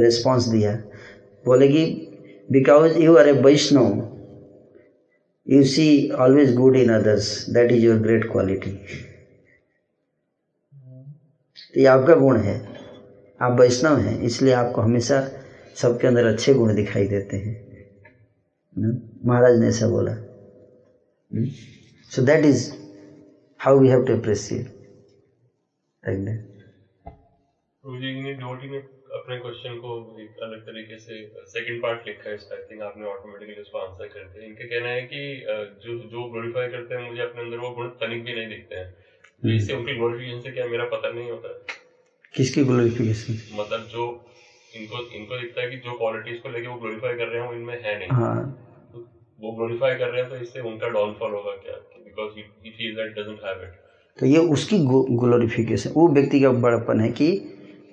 [0.00, 0.74] रिस्पांस दिया।
[1.44, 1.84] बोले कि
[2.52, 4.17] because you are a Vaishnava
[5.48, 8.70] you see always good in others that is your great quality
[11.74, 12.56] तो ये आपका गुण है।
[13.40, 15.20] आप वैष्णव हैं, इसलिए आपको हमेशा
[15.76, 17.54] सबके अंदर अच्छे गुण दिखाई देते हैं।
[19.26, 20.14] महाराज ने ऐसा बोला।
[22.10, 22.70] So that is
[23.60, 24.66] how we have to appreciate
[29.18, 31.16] अपने क्वेश्चन को एक अलग तरीके से
[31.52, 34.88] सेकंड पार्ट लिखा है इसका आई थिंक आपने ऑटोमेटिकली उसको आंसर कर दिया। इनका कहना
[34.88, 35.20] है कि
[35.84, 38.88] जो जो ग्लोरीफाई करते हैं मुझे अपने अंदर वो गुण तनिक भी नहीं दिखते हैं।
[39.42, 41.48] तो इससे उनकी ग्लोरिफिकेशन से क्या मेरा पता नहीं होता?
[42.34, 44.06] किसकी ग्लोरिफिकेशन मतलब जो
[44.72, 47.54] इनको इनको दिखता है कि जो क्वालिटीज को लेके वो ग्लोरीफाई कर रहे हैं वो
[47.54, 48.40] इनमें है नहीं। हाँ।
[48.92, 49.04] तो
[49.38, 51.76] वो ग्लोरीफाई कर रहे हैं तो इससे उनका डाउनफॉल होगा क्या?
[51.98, 53.76] Because he feel that doesn't have it
[54.18, 54.78] तो ये उसकी
[55.18, 57.28] ग्लोरिफिकेशन वो व्यक्ति का बड़प्पन है कि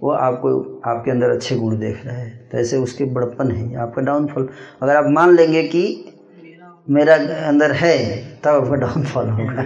[0.05, 0.49] वो आपको,
[0.85, 4.49] आपके अंदर अच्छे गुण देख रहा है। तो ऐसे उसके बड़प्पन है, आपका डाउनफॉल
[4.81, 5.83] अगर आप मान लेंगे कि
[6.87, 7.15] मेरा
[7.47, 7.95] अंदर है,
[8.43, 9.65] तब आपका डाउनफॉल होगा।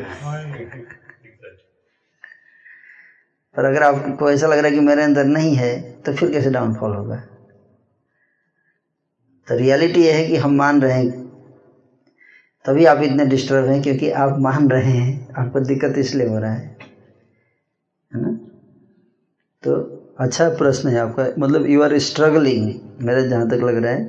[3.56, 5.72] और अगर आपको ऐसा लग रहा है कि मेरे अंदर नहीं है
[6.06, 7.16] तो फिर कैसे डाउनफॉल होगा?
[9.48, 11.09] तो रियलिटी यह है कि हम मान रहे हैं,
[12.66, 16.51] तभी आप इतने डिस्टर्ब हैं, क्योंकि आप मान रहे हैं। आपको दिक्कत इसलिए हो रहा
[16.53, 16.77] है
[18.11, 18.38] है ना?
[19.64, 24.03] तो अच्छा प्रश्न है आपका। मतलब यू आर स्ट्रगलिंग मेरा जहाँ तक लग रहा है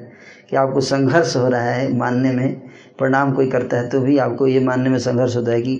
[0.50, 2.54] कि आपको संघर्ष हो रहा है मानने में,
[2.98, 5.76] प्रणाम कोई करता है तो भी आपको ये मानने में संघर्ष होता है कि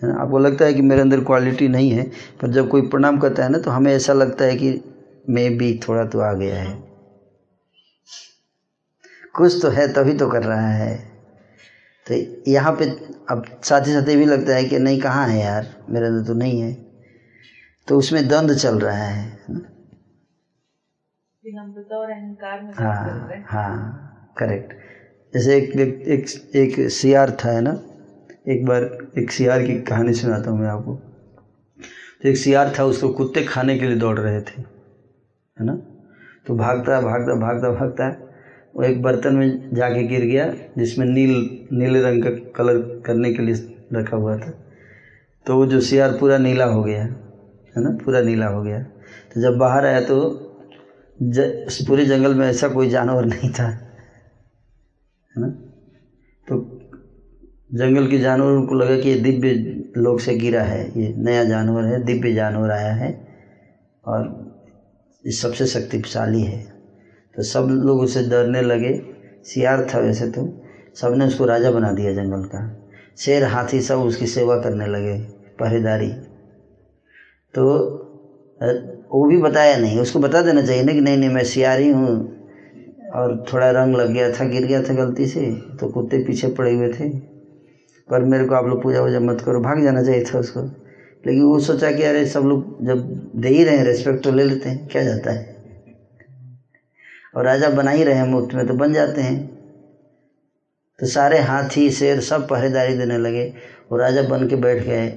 [0.00, 2.04] आपको लगता है कि मेरे अंदर क्वालिटी नहीं है,
[2.40, 4.80] पर जब कोई प्रणाम करता है ना तो हमें ऐसा लगता है कि
[5.24, 6.76] मैं भी थोड़ा तो आ गया है।
[9.34, 10.96] कुछ तो है, तभी तो कर रहा है।
[12.06, 12.14] तो
[12.50, 12.84] यहाँ पे
[13.30, 16.26] अब साथ ही साथ ये भी लगता है कि नहीं, कहाँ है यार, मेरे अंदर
[16.26, 16.87] तो नहीं है।
[17.88, 19.54] तो उसमें द्वंद्व चल रहा है है
[23.28, 24.72] रहे हाँ। हाँ करेक्ट
[25.34, 26.26] जैसे एक व्यक्ति एक
[26.56, 27.70] एक सियार था है ना?
[28.48, 28.84] एक बार
[29.18, 30.94] एक सियार की कहानी सुनाता हूँ मैं आपको।
[32.22, 35.72] तो एक सियार था उसको कुत्ते खाने के लिए दौड़ रहे थे है ना?
[36.46, 38.08] तो भागता भागता भागता भागता
[38.76, 43.42] वो एक बर्तन में जाके गिर गया जिसमें नील नीले रंग का कलर करने के
[43.42, 43.54] लिए
[43.92, 44.50] रखा हुआ था।
[45.46, 47.27] तो वो जो सियार पूरा नीला हो गया।
[47.78, 47.90] है ना?
[48.04, 48.82] पूरा नीला हो गया।
[49.34, 50.44] तो जब बाहर आया तो
[51.22, 51.38] ज,
[51.88, 53.88] पूरे जंगल में ऐसा कोई जानवर नहीं था है
[55.38, 55.48] ना?
[56.48, 56.80] तो
[57.74, 59.50] जंगल के जानवरों को लगा कि ये दिव्य
[59.96, 63.28] लोक से गिरा है ये नया जानवर है दिव्य जानवर आया है
[64.06, 64.48] और
[65.26, 66.62] ये सबसे शक्तिशाली है।
[67.36, 69.02] तो सब लोग उसे डरने लगे।
[69.44, 70.62] सियार था वैसे तो।
[70.94, 75.18] सबने उसको राजा बना दिया जंगल का। शेर हाथी सब उसकी सेवा करने लगे।
[75.60, 76.12] पहरेदारी।
[77.54, 77.64] तो
[79.12, 82.10] वो भी बताया नहीं, उसको बता देना चाहिए ना कि नहीं नहीं, मैं सियारी हूँ
[83.14, 86.72] और थोड़ा रंग लग गया था, गिर गया था गलती से तो कुत्ते पीछे पड़े
[86.74, 87.08] हुए थे।
[88.08, 90.60] पर मेरे को आप लोग पूजा वूजा मत करो, भाग जाना चाहिए था उसको।
[91.24, 94.44] लेकिन वो सोचा कि अरे सब लोग जब दे ही रहे हैं रेस्पेक्ट तो ले
[94.44, 95.56] लेते हैं, क्या जाता है?
[97.36, 99.36] और राजा बना ही रहे हैं मुफ़्त में तो बन जाते हैं।
[100.98, 103.44] तो सारे हाथी, शेर सब पहरेदारी देने लगे,
[103.92, 105.08] वो राजा बन के बैठ गए।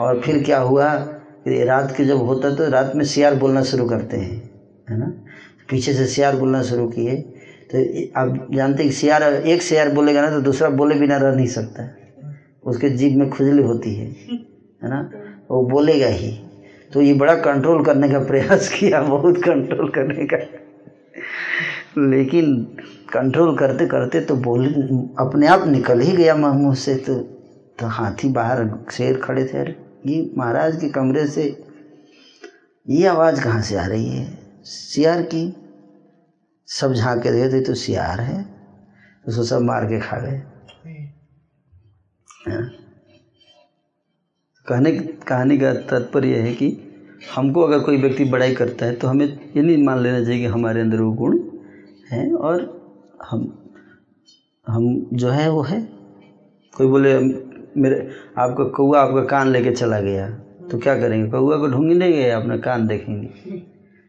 [0.00, 1.15] और फिर क्या हुआ?
[1.46, 4.42] रात के जब होता तो रात में सियार बोलना शुरू करते हैं,
[4.90, 5.12] है ना?
[5.70, 7.16] पीछे से सियार बोलना शुरू किए
[7.70, 7.78] तो
[8.20, 11.46] आप जानते हैं कि सियार, एक सियार बोलेगा ना तो दूसरा बोले बिना रह नहीं
[11.46, 11.88] सकता।
[12.64, 15.00] उसके जीभ में खुजली होती है है ना?
[15.50, 16.30] वो बोलेगा ही।
[16.92, 20.36] तो ये बड़ा कंट्रोल करने का प्रयास किया, बहुत कंट्रोल करने का।
[22.00, 22.54] लेकिन
[23.12, 24.66] कंट्रोल करते करते तो बोल,
[25.18, 27.14] अपने आप निकल ही गया मुँह से तो
[27.78, 29.74] तो हाथी बाहर शेर खड़े थे, अरे।
[30.06, 31.64] ये महाराज के कमरे से
[32.88, 34.38] ये आवाज़ कहाँ से आ रही है?
[34.64, 35.56] सियार की।
[36.66, 38.56] सब झाँक के देखे तो सियार है।
[39.28, 40.36] उसको सब मार के खा गए
[42.48, 42.70] हाँ।
[44.66, 44.92] कहने
[45.28, 46.78] कहानी का तात्पर्य है कि
[47.36, 50.46] हमको अगर कोई व्यक्ति बड़ाई करता है तो हमें ये नहीं मान लेना चाहिए कि
[50.46, 51.38] हमारे अंदर वो गुण
[52.10, 52.56] हैं और
[53.30, 53.68] हम
[54.68, 55.80] हम जो है वो है।
[56.76, 57.18] कोई बोले
[57.76, 60.30] मेरे, आपका कौआ आपका कान लेके चला गया।
[60.70, 61.30] तो क्या करेंगे?
[61.30, 63.28] कौआ को ढूँढने गए अपना कान देखेंगे।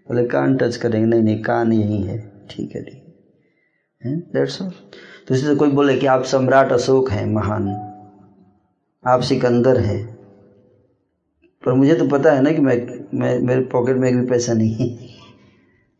[0.07, 3.03] बोले, कान टच करेंगे। नहीं नहीं, कान यही है। ठीक है ठीक
[4.05, 4.69] है। दैट्स ऑल
[5.27, 7.69] तो इससे कोई बोले कि आप सम्राट अशोक हैं, महान।
[9.07, 10.17] आप सिकंदर हैं।
[11.65, 14.53] पर मुझे तो पता है ना कि मैं मैं, मेरे पॉकेट में एक भी पैसा
[14.53, 15.07] नहीं है।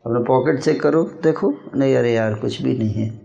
[0.05, 3.21] अपना पॉकेट चेक करो, देखो। नहीं, अरे यार, कुछ भी नहीं है।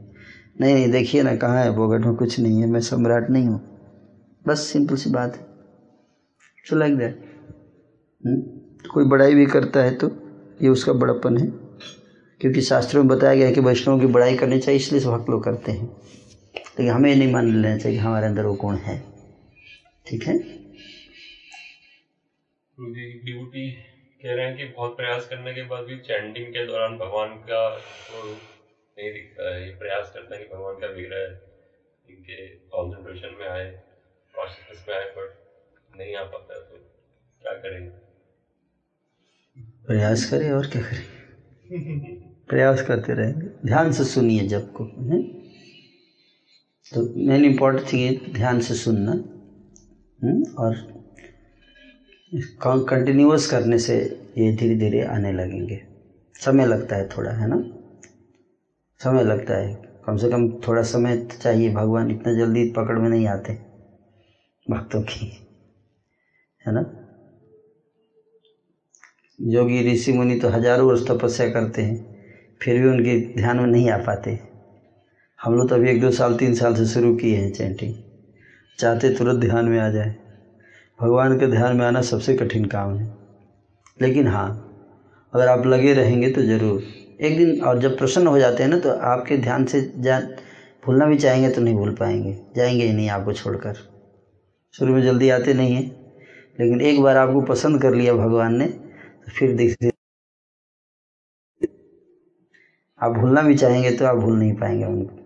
[0.61, 3.72] नहीं नहीं, देखिए ना, कहाँ है पॉकेट में कुछ नहीं है। मैं सम्राट नहीं हूँ।
[4.45, 5.45] बस सिंपल सी बात है।
[6.67, 7.15] सो लाइक दैट
[8.89, 10.09] कोई बड़ाई भी करता है तो
[10.61, 11.47] ये उसका बड़प्पन है।
[12.41, 15.45] क्योंकि शास्त्रों में बताया गया है कि वैष्णवों की बड़ाई करनी चाहिए, इसलिए भक्त लोग
[15.45, 18.99] करते हैं। लेकिन हमें नहीं मान लेना चाहिए कि हमारे अंदर वो गुण है।
[20.07, 20.37] ठीक है?
[22.79, 23.71] ड्यूटी
[24.23, 27.69] कह रहे हैं कि बहुत प्रयास करने के बाद भी चैंटिंग के दौरान भगवान का
[27.71, 31.25] तो नहीं दिखता है। ये प्रयास करता है कि भगवान का विग्रह
[32.09, 33.71] इनके कॉन्सेंट्रेशन में आए।
[34.35, 36.77] कॉन्शियसनेस में आए बट नहीं आ पाता तो
[37.43, 37.91] क्या करेंगे
[39.87, 41.03] प्रयास करें और क्या करें?
[42.49, 45.21] प्रयास करते रहेंगे। ध्यान से सुनिए जब को, है?
[46.93, 49.13] तो मेन इम्पोर्टेंट थिंग है ध्यान से सुनना,
[50.23, 50.43] हुँ?
[50.59, 50.75] और
[52.89, 53.97] कंटिन्यूस करने से
[54.39, 55.81] ये धीरे धीरे आने लगेंगे।
[56.35, 57.63] समय लगता है थोड़ा, है ना?
[59.01, 63.09] समय लगता है। कम से कम थोड़ा समय तो चाहिए, भगवान इतना जल्दी पकड़ में
[63.09, 63.72] नहीं आते।
[64.67, 65.27] भक्तों की,
[66.65, 66.83] है ना?
[69.39, 71.97] योगी, ऋषि, मुनि तो हज़ारों वर्ष तपस्या करते हैं,
[72.61, 74.39] फिर भी उनके ध्यान में नहीं आ पाते
[75.41, 77.95] हम लोग तो अभी एक दो साल, तीन साल से शुरू किए हैं चैंटिंग
[78.79, 80.15] चाहते तुरंत ध्यान में आ जाए।
[80.99, 83.09] भगवान के ध्यान में आना सबसे कठिन काम है।
[84.01, 84.49] लेकिन हाँ
[85.33, 86.83] अगर आप लगे रहेंगे तो ज़रूर।
[87.21, 90.19] एक दिन और जब प्रसन्न हो जाते हैं ना तो आपके ध्यान से जा,
[90.83, 93.92] भूलना भी चाहेंगे तो नहीं भूल पाएँगे। जाएँगे ही नहीं आपको छोड़कर।
[94.75, 95.85] शुरू में जल्दी आते नहीं हैं,
[96.61, 99.91] लेकिन एक बार आपको पसंद कर लिया भगवान ने तो फिर देखते
[103.01, 105.17] आप भूलना भी चाहेंगे तो आप भूल नहीं पाएँगे उनको।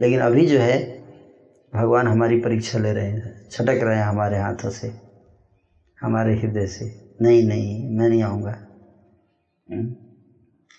[0.00, 0.98] लेकिन अभी जो है,
[1.74, 4.92] भगवान हमारी परीक्षा ले रहे हैं, छटक रहे हैं हमारे हाथों से,
[6.00, 8.52] हमारे हृदय से। नहीं नहीं, मैं नहीं आऊँगा।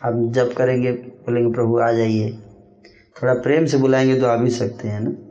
[0.02, 2.32] अब जब करेंगे, बोलेंगे, प्रभु आ जाइए।
[3.22, 5.29] थोड़ा प्रेम से बुलाएँगे तो आ भी सकते हैं ना?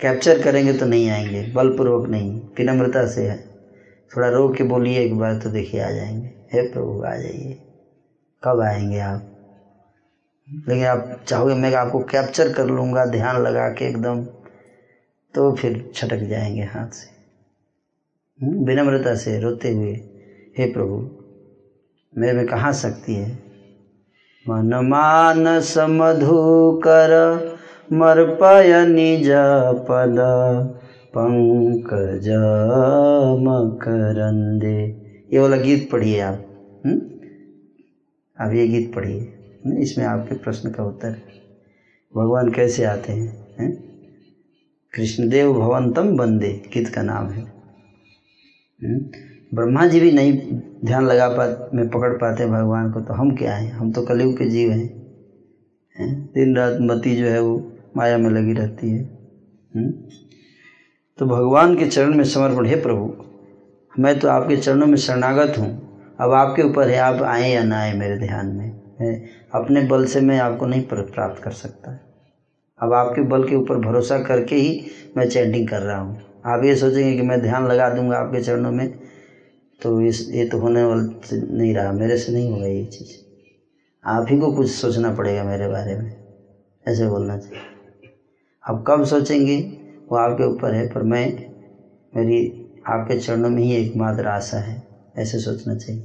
[0.00, 3.38] कैप्चर करेंगे तो नहीं आएँगे, बलपूर्वक नहीं, विनम्रता से है।
[4.16, 7.62] थोड़ा रो के बोलिए एक बार तो देखिए आ जाएँगे। हे प्रभु, आ जाइए।
[8.44, 9.32] कब आएँगे आप?
[10.68, 14.24] लेकिन आप चाहोगे मैं आपको कैप्चर कर लूँगा, ध्यान लगा के एकदम
[15.34, 17.16] तो फिर छटक जाएँगे हाथ से।
[18.64, 19.92] विनम्रता से रोते हुए,
[20.58, 21.10] हे प्रभु,
[22.18, 23.46] मेरे में कहाँ शक्ति है?
[24.48, 27.10] मन मानस मधुकर
[27.92, 29.28] मर्पय निज
[29.88, 30.16] पद
[31.14, 32.28] पंकज
[33.40, 34.78] मकरंदे
[35.32, 36.38] ये वाला गीत पढ़िए आप?
[38.40, 41.16] अब ये गीत पढ़िए इसमें आपके प्रश्न का उत्तर
[42.16, 43.70] भगवान कैसे आते हैं हैं?
[44.94, 47.44] कृष्णदेव भवंतम बंदे गीत का नाम है।
[49.54, 50.32] ब्रह्मा जी भी नहीं
[50.84, 53.72] ध्यान लगा पा, में पकड़ पाते भगवान को तो हम क्या हैं?
[53.72, 54.88] हम तो कलयुग के जीव हैं?
[56.34, 59.02] दिन रात मती जो है वो माया में लगी रहती है।
[59.76, 59.90] हुँ?
[61.18, 63.14] तो भगवान के चरण में समर्पण, है प्रभु,
[63.98, 65.70] मैं तो आपके चरणों में शरणागत हूँ।
[66.20, 68.72] अब आपके ऊपर है, आप आए या ना आए मेरे ध्यान में?
[69.00, 69.22] मैं
[69.54, 71.92] अपने बल से मैं आपको नहीं प्राप्त कर सकता।
[72.82, 76.16] अब आपके बल के ऊपर भरोसा करके ही मैं चैंटिंग कर रहा हूँ।
[76.46, 78.88] आप ये सोचेंगे कि मैं ध्यान लगा दूँगा आपके चरणों में
[79.80, 81.02] तो इस ये तो होने वाला
[81.32, 83.14] नहीं रहा, मेरे से नहीं होगा ये चीज़।
[84.04, 86.12] आप ही को कुछ सोचना पड़ेगा मेरे बारे में।
[86.88, 87.75] ऐसे बोलना चाहिए।
[88.68, 89.72] अब कब सोचेंगे?
[90.12, 91.36] वो आपके ऊपर है, पर मैं,
[92.16, 94.82] मेरी, आपके चरणों में ही एकमात्र आशा है।
[95.18, 96.02] ऐसे सोचना चाहिए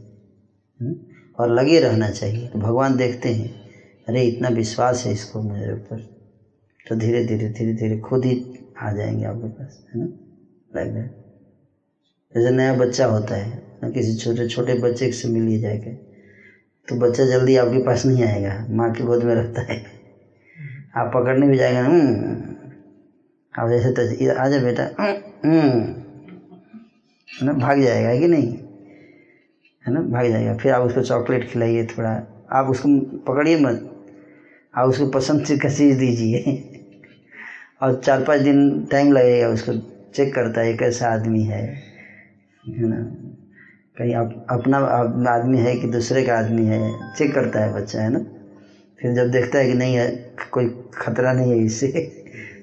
[0.81, 0.95] हम्म?
[1.40, 3.49] और लगे रहना चाहिए। तो भगवान देखते हैं,
[4.07, 5.99] अरे, इतना विश्वास है इसको मेरे ऊपर।
[6.90, 8.43] तो धीरे धीरे धीरे धीरे खुद ही
[8.81, 10.07] आ जाएँगे आपके पास, है ना?
[10.75, 11.11] लाइक दैट
[12.35, 15.91] जैसे नया बच्चा होता है, ना किसी छोटे छोटे बच्चे से मिलिए जाएगा।
[16.90, 19.83] तो बच्चा जल्दी आपके पास नहीं आएगा, माँ की गोद में रहता है।
[20.98, 21.88] आप पकड़ने भी जाएगा
[23.59, 24.83] आप जैसे तो आ जा बेटा।
[25.45, 25.80] "हम्म।"
[27.39, 28.55] है ना, भाग जाएगा कि नहीं?
[29.88, 32.21] है ना, भाग जाएगा। फिर आप उसको चॉकलेट खिलाइए थोड़ा।
[32.51, 33.89] आप उसको पकड़िए मत।
[34.75, 36.67] आप उसको पसंद से का चीज़ दीजिए।
[37.81, 39.73] और चार पाँच दिन टाइम लगेगा उसको
[40.13, 41.65] चेक करता है कैसा आदमी है।
[42.67, 42.97] है ना?
[43.97, 44.77] कहीं आप अपना
[45.31, 48.19] आदमी है कि दूसरे का आदमी है, चेक करता है बच्चा, है ना?
[49.01, 50.11] फिर जब देखता है कि नहीं है,
[50.51, 52.20] कोई खतरा नहीं है इससे।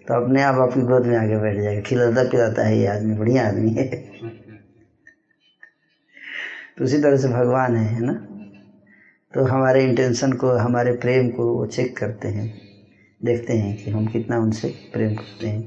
[0.08, 3.48] तो अपने आप आपकी गोद में आके बैठ जाएगा। खिलाता पिलाता है ये आदमी बढ़िया
[3.48, 3.86] आदमी है।
[6.78, 8.12] तो उसी तरह से भगवान है है ना?
[9.34, 12.60] तो हमारे इंटेंशन को हमारे प्रेम को वो चेक करते हैं।
[13.24, 15.62] देखते हैं कि हम कितना उनसे प्रेम करते हैं।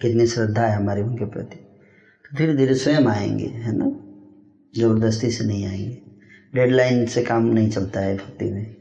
[0.00, 1.56] कितनी श्रद्धा है हमारी उनके प्रति।
[2.24, 3.86] तो धीरे धीरे स्वयं आएँगे है ना?
[4.76, 6.02] ज़बरदस्ती से नहीं आएँगे।
[6.54, 8.76] डेडलाइन से काम नहीं चलता है भक्ति में।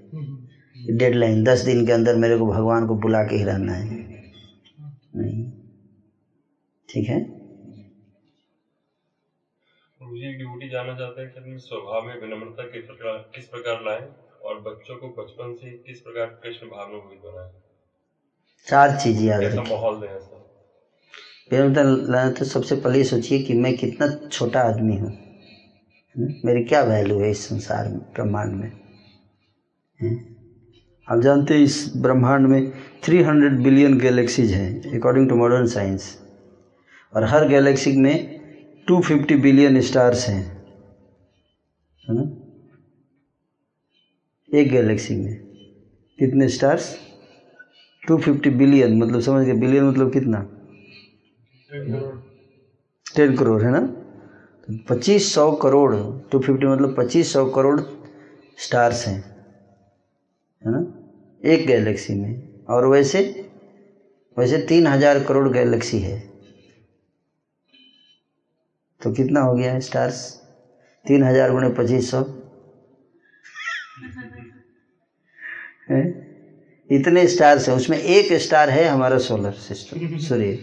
[0.98, 4.01] डेडलाइन दस दिन के अंदर मेरे को भगवान को बुला के ही रहना है।
[5.16, 5.52] नहीं।
[6.90, 7.20] ठीक है?
[10.38, 14.08] ड्यूटी जानना चाहते हैं कि अपने स्वभाव में विनम्रता किस प्रकार किस प्रकार लाएँ
[14.42, 17.52] और बच्चों को बचपन से किस प्रकार कृष्ण बनाएँ?
[18.68, 20.08] चार चीज़ याद माहौल दें
[21.52, 25.14] विनम्रता लाना तो सबसे पहले सोचिए कि मैं कितना छोटा आदमी हूँ।
[26.46, 28.72] मेरी क्या वैल्यू है इस संसार में ब्रह्मांड में?
[31.08, 32.72] आप जानते हैं इस ब्रह्मांड में
[33.04, 36.16] 300 बिलियन गैलेक्सीज हैं अकॉर्डिंग टू मॉडर्न साइंस
[37.14, 38.40] और हर गैलेक्सी में
[38.88, 40.44] 250 बिलियन स्टार्स हैं,
[42.06, 42.24] है ना?
[44.50, 45.34] एक गैलेक्सी में
[46.20, 46.96] कितने स्टार्स
[48.04, 50.46] 250 बिलियन मतलब समझ गए बिलियन मतलब कितना?
[53.16, 53.80] टेन करोड़ है ना?
[53.80, 55.96] तो पच्चीस सौ करोड़
[56.32, 57.80] टू फिफ्टी मतलब पच्चीस सौ करोड़
[58.58, 59.20] स्टार्स हैं,
[60.64, 60.86] है ना?
[61.44, 63.48] एक गैलेक्सी में और वैसे
[64.38, 66.24] वैसे तीन हज़ार करोड़ गैलेक्सी है।
[69.02, 70.42] तो कितना हो गया स्टार्स?
[71.06, 72.22] तीन हज़ार गुणे पच्चीस सौ।
[76.90, 80.60] इतने स्टार्स है, उसमें एक स्टार है हमारा सोलर सिस्टम, सूर्य।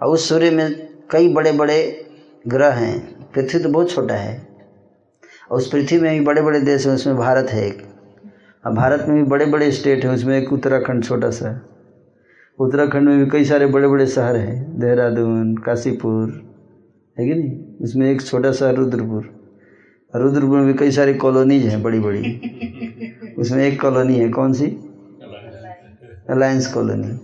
[0.00, 2.06] और उस सूर्य में कई बड़े बड़े
[2.46, 4.46] ग्रह हैं, पृथ्वी तो बहुत छोटा है।
[5.50, 7.95] और उस पृथ्वी में भी बड़े बड़े देश हैं, उसमें भारत है एक।
[8.66, 11.66] और भारत में भी बड़े बड़े स्टेट हैं, उसमें एक उत्तराखंड छोटा सा
[12.58, 16.42] उत्तराखंड में भी कई सारे बड़े बड़े शहर हैं, देहरादून, काशीपुर,
[17.18, 17.76] है कि नहीं?
[17.80, 19.50] उसमें एक छोटा सा रुद्रपुर।
[20.16, 22.40] रुद्रपुर में भी कई सारी कॉलोनीज हैं बड़ी बड़ी
[23.38, 24.66] उसमें एक कॉलोनी है, कौन सी?
[26.30, 27.20] अलायंस कॉलोनी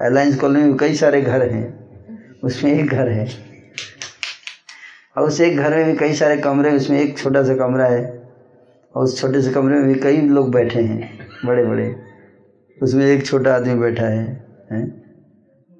[0.00, 1.86] अलायंस कॉलोनी में कई सारे घर हैं।
[2.44, 3.28] उसमें एक घर है।
[5.16, 7.86] और उस एक घर में भी कई सारे कमरे हैं, उसमें एक छोटा सा कमरा
[7.86, 8.25] है।
[8.96, 11.94] और उस छोटे से कमरे में भी कई लोग बैठे हैं बड़े बड़े
[12.78, 14.24] उसमें एक छोटा आदमी बैठा है,
[14.72, 14.84] हैं?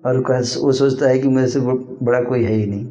[0.04, 2.84] और वो सोचता है कि मेरे से बड़ा कोई है ही नहीं।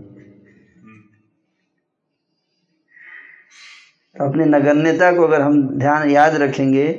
[4.15, 6.91] तो अपनी नगण्यता को अगर हम ध्यान याद रखेंगे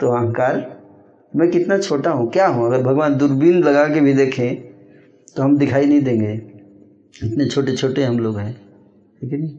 [0.00, 0.56] तो अहंकार
[1.32, 2.66] मैं कितना छोटा हूँ क्या हूँ?
[2.66, 4.56] अगर भगवान दूरबीन लगा के भी देखें
[5.36, 6.32] तो हम दिखाई नहीं देंगे।
[7.14, 9.50] इतने छोटे छोटे हम लोग हैं ठीक है नहीं?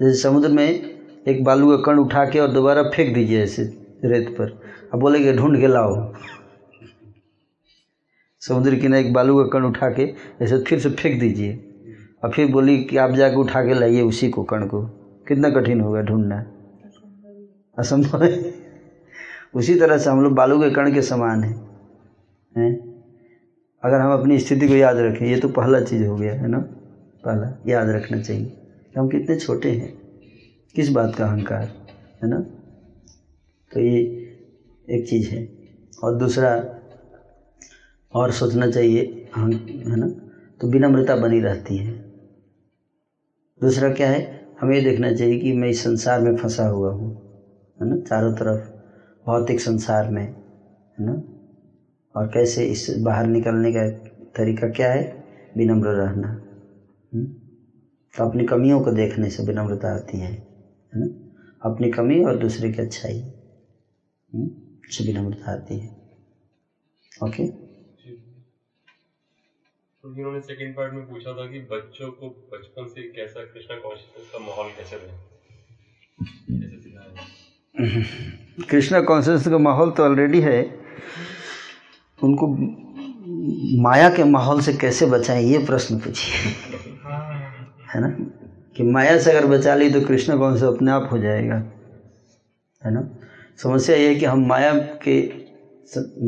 [0.00, 0.93] जैसे समुद्र में
[1.28, 3.62] एक बालू का कण उठा के और दोबारा फेंक दीजिए ऐसे
[4.04, 4.60] रेत पर।
[4.94, 6.14] अब बोलेंगे ढूंढ के लाओ।
[8.40, 11.70] समुद्र किनारे एक बालू का कण उठा के ऐसे फिर से फेंक दीजिए।
[12.24, 14.82] और फिर बोली कि आप जाके उठा के लाइए उसी को कण को।
[15.28, 16.46] कितना कठिन होगा ढूंढना।
[17.78, 18.54] असंभव है।
[19.54, 21.68] उसी तरह से हम लोग बालू के कण के समान हैं।
[22.58, 23.02] हैं?
[23.84, 26.58] अगर हम अपनी स्थिति को याद रखें, ये तो पहला चीज़ हो गया, है ना?
[27.24, 28.56] पहला, याद रखना चाहिए।
[28.98, 30.03] हम कितने छोटे हैं।
[30.74, 31.64] किस बात का अहंकार?
[32.22, 32.40] है ना?
[33.72, 33.98] तो ये
[34.90, 35.48] एक चीज़ है।
[36.04, 36.64] और दूसरा,
[38.12, 40.08] और सोचना चाहिए है ना?
[40.60, 41.92] तो विनम्रता बनी रहती है।
[43.60, 44.44] दूसरा क्या है?
[44.60, 47.22] हमें देखना चाहिए कि मैं इस संसार में फंसा हुआ हूँ,
[47.80, 47.96] है ना?
[47.96, 48.70] चारों तरफ़
[49.26, 50.26] भौतिक संसार में,
[50.98, 51.22] है ना?
[52.16, 53.88] और कैसे इस बाहर निकलने का
[54.36, 55.24] तरीका क्या है?
[55.56, 56.28] विनम्र रहना।
[57.14, 57.24] हम्म?
[58.16, 60.53] तो अपनी कमियों को देखने से विनम्रता आती है।
[60.94, 61.06] है ना?
[61.62, 63.20] अपनी कमी और दूसरे की अच्छाई।
[64.34, 64.50] हम्म?
[64.90, 65.96] से विनम्रता आती है।
[67.22, 67.46] ओके?
[70.02, 74.30] तो इन्होंने सेकंड पार्ट में पूछा था कि बच्चों को बचपन से कैसा कृष्णा कॉन्शियसनेस
[74.32, 74.96] का माहौल कैसे
[78.70, 80.84] कृष्णा कॉन्शियसनेस का माहौल तो ऑलरेडी है।
[82.24, 82.46] उनको
[83.82, 86.34] माया के माहौल से कैसे बचाएँ ये प्रश्न पूछिए।
[87.94, 88.33] है ना?
[88.76, 91.56] कि माया से अगर बचा ली तो कृष्ण कौन से अपने आप हो जाएगा।
[92.82, 93.08] है ना?
[93.58, 94.72] समस्या ये है कि हम माया
[95.08, 95.20] के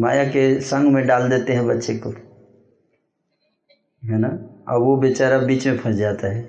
[0.00, 2.10] माया के संग में डाल देते हैं बच्चे को।
[4.02, 4.28] है ना?
[4.68, 6.44] और वो बेचारा बीच में फंस जाता हैं?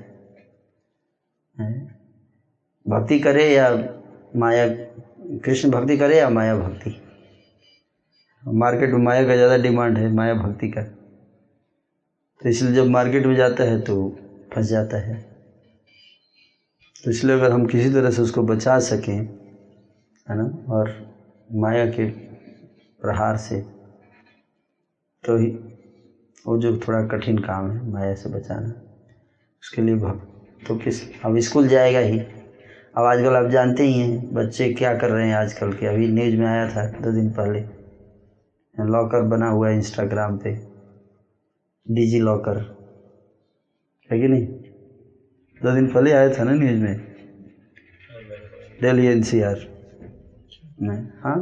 [2.86, 3.70] भक्ति करे या
[4.34, 4.68] माया,
[5.46, 6.96] कृष्ण भक्ति करे या माया भक्ति?
[8.44, 10.82] मार्केट में माया का ज़्यादा डिमांड है, माया भक्ति का।
[12.42, 13.96] तो इसलिए जब मार्केट में जाता है तो
[14.56, 15.27] फंस जाता है।
[17.04, 19.18] तो इसलिए अगर हम किसी तरह से उसको बचा सकें,
[20.28, 20.94] है ना, और
[21.50, 22.06] माया के
[23.00, 23.60] प्रहार से
[25.24, 25.48] तो ही
[26.46, 28.74] वो जो थोड़ा कठिन काम है, माया से बचाना,
[29.64, 34.34] उसके लिए भक्त तो किस, अब स्कूल जाएगा ही। अब आजकल आप जानते ही हैं,
[34.34, 37.60] बच्चे क्या कर रहे हैं आजकल के। अभी न्यूज़ में आया था दो दिन पहले,
[38.76, 40.54] लॉकर बना हुआ है इंस्टाग्राम पे,
[41.86, 42.58] डिजी लॉकर,
[44.10, 44.57] है कि नहीं?
[45.64, 46.98] दो दिन पहले आया था ना न्यूज़ में।
[48.82, 49.78] दिल्ली एनसीआर।
[50.82, 51.38] में हाँ।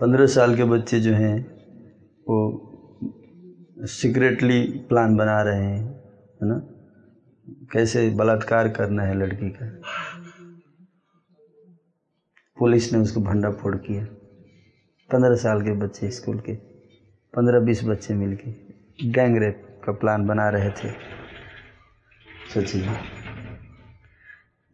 [0.00, 1.46] पंद्रह साल के बच्चे जो हैं,
[2.28, 2.64] वो
[3.78, 5.84] सीक्रेटली प्लान बना रहे हैं,
[6.42, 6.62] है ना?
[7.72, 9.82] कैसे बलात्कार करना है लड़की का।
[12.58, 14.04] पुलिस ने उसको भंडा फोड़ किया।
[15.12, 16.52] पंद्रह साल के बच्चे स्कूल के,
[17.34, 18.50] पंद्रह बीस बच्चे मिलके।
[19.08, 21.18] गैंग रेप का प्लान बना रहे थे।
[22.54, 22.82] सोचिए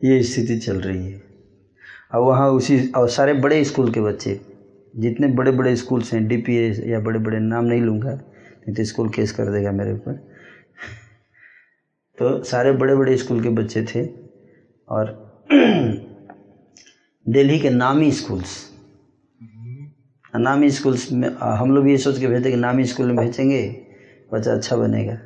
[0.01, 1.20] ये स्थिति चल रही है।
[2.15, 4.41] और वहाँ उसी और सारे बड़े स्कूल के बच्चे,
[4.94, 6.36] जितने बड़े बड़े स्कूल्स हैं डी
[6.93, 10.12] या बड़े बड़े नाम नहीं लूँगा, नहीं तो स्कूल केस कर देगा मेरे ऊपर।
[12.19, 14.05] तो सारे बड़े बड़े स्कूल के बच्चे थे
[14.89, 15.12] और
[17.27, 18.57] दिल्ली के नामी स्कूल्स।
[20.36, 23.62] नामी स्कूल्स में, हम लोग ये सोच के भेजते कि नामी स्कूल में भेजेंगे,
[24.33, 25.19] बच्चा अच्छा बनेगा।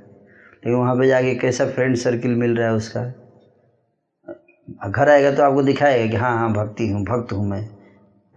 [0.62, 3.12] लेकिन वहाँ पे जाके कैसा फ्रेंड सर्किल मिल रहा है उसका?
[4.89, 7.62] घर आएगा तो आपको दिखाएगा कि हाँ हाँ भक्ति हूँ, भक्त हूँ मैं।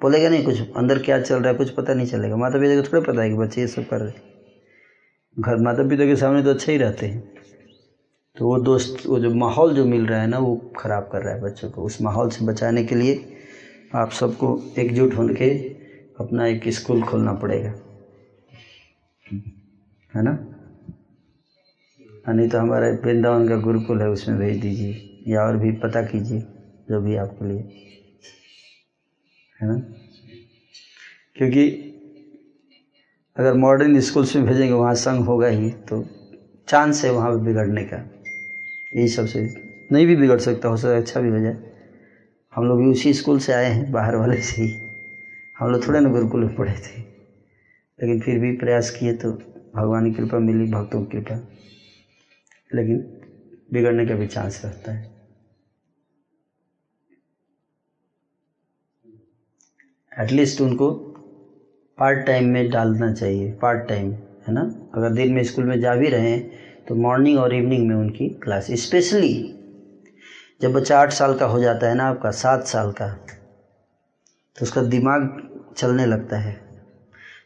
[0.02, 2.88] बोलेगा नहीं कुछ, अंदर क्या चल रहा है, कुछ पता नहीं चलेगा। माता पिता को
[2.88, 4.12] थोड़ा पता है कि बच्चे ये सब कर रहे
[5.38, 7.24] घर, माता पिता के सामने तो अच्छे ही रहते हैं।
[8.38, 11.34] तो वो दोस्त, वो जो माहौल जो मिल रहा है ना, वो ख़राब कर रहा
[11.34, 13.20] है बच्चों को। उस माहौल से बचाने के लिए
[13.96, 15.50] आप सबको एकजुट होने के
[16.20, 17.74] अपना एक स्कूल खोलना पड़ेगा।
[20.14, 20.51] है ना?
[22.26, 24.96] नहीं तो हमारा वृंदावन का गुरुकुल है, उसमें भेज दीजिए,
[25.28, 26.40] या और भी पता कीजिए,
[26.88, 27.68] जो भी आपके लिए।
[29.60, 29.76] है ना?
[31.36, 31.64] क्योंकि
[33.38, 36.04] अगर मॉडर्न स्कूल्स में भेजेंगे, वहाँ संग होगा ही तो
[36.68, 37.98] चांस है वहाँ पे बिगड़ने का।
[38.94, 39.42] यही सबसे
[39.90, 41.56] नहीं भी बिगड़ सकता, हो सकता अच्छा भी हो जाए।
[42.54, 44.74] हम लोग भी उसी स्कूल से आए हैं, बाहर वाले से ही।
[45.56, 47.02] हम लोग थोड़े ना गुरुकुल में पढ़े थे,
[48.00, 49.32] लेकिन फिर भी प्रयास किए तो
[49.76, 51.36] भगवान की कृपा मिली, भक्तों की कृपा।
[52.76, 52.98] लेकिन
[53.74, 55.10] बिगड़ने का भी चांस रहता है।
[60.12, 60.92] एटलीस्ट उनको
[61.98, 64.12] पार्ट टाइम में डालना चाहिए पार्ट टाइम
[64.48, 64.62] है ना?
[64.96, 66.50] अगर दिन में स्कूल में जा भी रहे हैं
[66.88, 69.34] तो मॉर्निंग और इवनिंग में उनकी क्लास स्पेशली
[70.62, 73.08] जब बच्चा आठ साल का हो जाता है ना आपका, सात साल का
[74.58, 75.28] तो उसका दिमाग
[75.78, 76.56] चलने लगता है।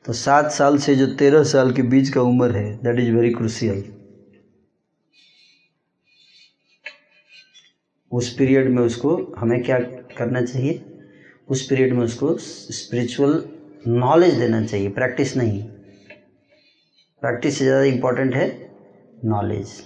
[0.06, 3.30] तो सात साल से जो तेरह साल के बीच का उम्र है दैट इज़ वेरी
[3.32, 3.84] क्रूसियल
[8.12, 9.80] उस पीरियड में उसको हमें क्या
[10.18, 10.82] करना चाहिए?
[11.50, 13.44] उस पीरियड में उसको स्पिरिचुअल
[13.88, 15.64] नॉलेज देना चाहिए। प्रैक्टिस नहीं।
[17.22, 18.48] प्रैक्टिस से ज़्यादा इम्पोर्टेंट है
[19.26, 19.82] नॉलेज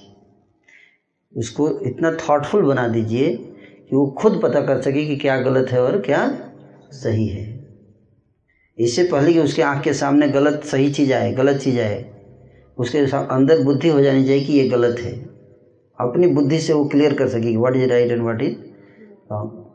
[1.33, 5.81] उसको इतना थॉटफुल बना दीजिए कि वो खुद पता कर सके कि क्या गलत है
[5.81, 6.27] और क्या
[6.91, 7.47] सही है।
[8.77, 12.05] इससे पहले कि उसके आँख के सामने गलत सही चीज़ आए, गलत चीज़ आए,
[12.77, 15.28] उसके अंदर बुद्धि हो जानी चाहिए कि ये गलत है।
[15.99, 18.55] अपनी बुद्धि से वो क्लियर कर सके what is right and what is
[19.31, 19.65] wrong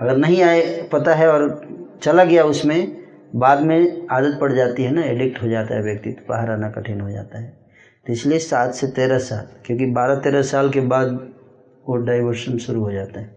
[0.00, 2.96] अगर नहीं आए, पता है और चला गया उसमें,
[3.32, 6.68] बाद में आदत पड़ जाती है ना एडिक्ट हो जाता है व्यक्ति तो बाहर आना
[6.68, 7.48] कठिन हो जाता है।
[8.06, 11.08] तो इसलिए सात से तेरह साल, क्योंकि बारह तेरह साल के बाद
[11.86, 13.32] वो डाइवर्शन शुरू हो जाता है।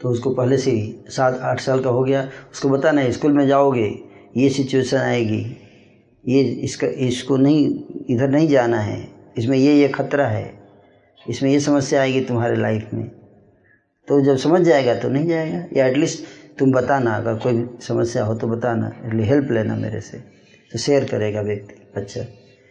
[0.00, 2.22] तो उसको पहले से ही सात आठ साल का हो गया।
[2.52, 3.88] उसको बताना है, स्कूल में जाओगे,
[4.36, 5.44] ये सिचुएशन आएगी
[6.28, 9.08] ये इसका, इसको नहीं, इधर नहीं जाना है।
[9.38, 10.58] इसमें ये ये खतरा है।
[11.28, 13.08] इसमें ये समस्या आएगी तुम्हारे लाइफ में।
[14.08, 16.24] तो जब समझ जाएगा तो नहीं जाएगा। या एटलीस्ट
[16.58, 18.92] तुम बताना, अगर कोई समस्या हो तो बताना।
[19.24, 20.18] हेल्प लेना मेरे से।
[20.72, 22.24] तो शेयर करेगा व्यक्ति, बच्चा।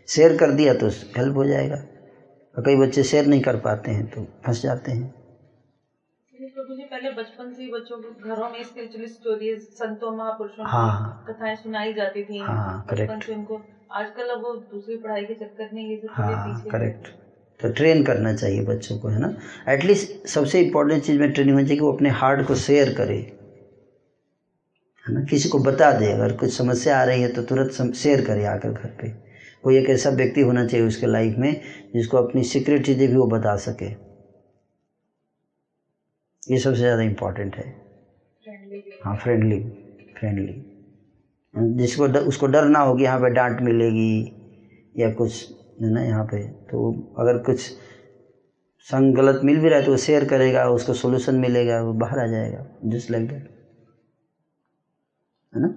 [0.08, 1.76] शेयर कर दिया तो हेल्प हो जाएगा।
[2.58, 5.14] और कई बच्चे शेयर नहीं कर पाते हैं तो फंस जाते हैं।
[6.68, 10.72] तो मुझे पहले बचपन से ही बच्चों को घरों में स्पिरिचुअल स्टोरीज संतों महापुरुषों की
[10.72, 13.60] हाँ। कथाएँ सुनाई जाती थी। हाँ, बचपन से उनको
[13.92, 17.08] आजकल अब वो दूसरी पढ़ाई के चक्कर में ये सब हाँ करेक्ट
[17.60, 19.34] तो ट्रेन करना चाहिए बच्चों को है ना?
[19.70, 23.26] एटलीस्ट सबसे इम्पोर्टेंट चीज़ में ट्रेनिंग होनी चाहिए कि वो अपने हार्ट को शेयर करे।
[25.06, 25.22] है ना?
[25.22, 28.72] किसी को बता दे अगर कुछ समस्या आ रही है तो तुरंत शेयर करे आकर
[28.72, 29.10] घर पे।
[29.64, 31.54] कोई एक ऐसा व्यक्ति होना चाहिए उसके लाइफ में
[31.96, 33.94] जिसको अपनी सीक्रेट चीज़ें भी वो बता सके।
[36.48, 37.66] ये सबसे ज़्यादा इम्पोर्टेंट है।
[39.02, 39.60] हाँ फ्रेंडली
[40.16, 40.54] फ्रेंडली
[41.78, 44.34] जिसको डर, उसको डर ना हो कि यहाँ पे डांट मिलेगी
[44.96, 45.44] या कुछ
[45.82, 47.60] है ना यहाँ पे। तो अगर कुछ
[48.88, 52.20] संग गलत मिल भी रहा है तो वो शेयर करेगा उसको सोल्यूशन मिलेगा वो बाहर
[52.20, 53.50] आ जाएगा जस्ट लाइक दैट
[55.54, 55.74] है ना?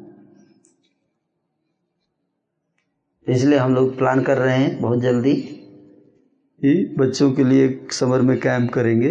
[3.26, 5.34] इसलिए हम लोग प्लान कर रहे हैं बहुत जल्दी।
[6.60, 9.10] कि बच्चों के लिए एक समर में कैंप करेंगे।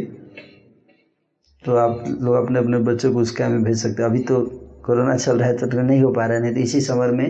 [1.63, 4.41] तो आप लोग अपने अपने बच्चों को उस कैंप में भेज सकते हैं। अभी तो
[4.83, 7.11] कोरोना चल रहा है तो तो नहीं हो पा रहा है, नहीं तो इसी समर
[7.11, 7.25] में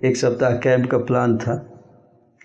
[0.00, 1.54] एक सप्ताह कैंप का प्लान था,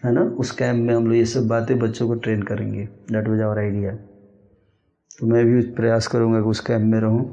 [0.03, 0.21] है ना?
[0.21, 3.59] उस कैंप में हम लोग ये सब बातें बच्चों को ट्रेन करेंगे। दैट वॉज़ आवर
[3.59, 3.91] आइडिया
[5.19, 7.23] तो मैं भी प्रयास करूँगा कि उस कैंप में रहूँ,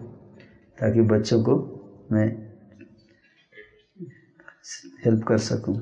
[0.79, 1.57] ताकि बच्चों को
[2.13, 2.27] मैं
[5.05, 5.79] हेल्प कर सकूँ।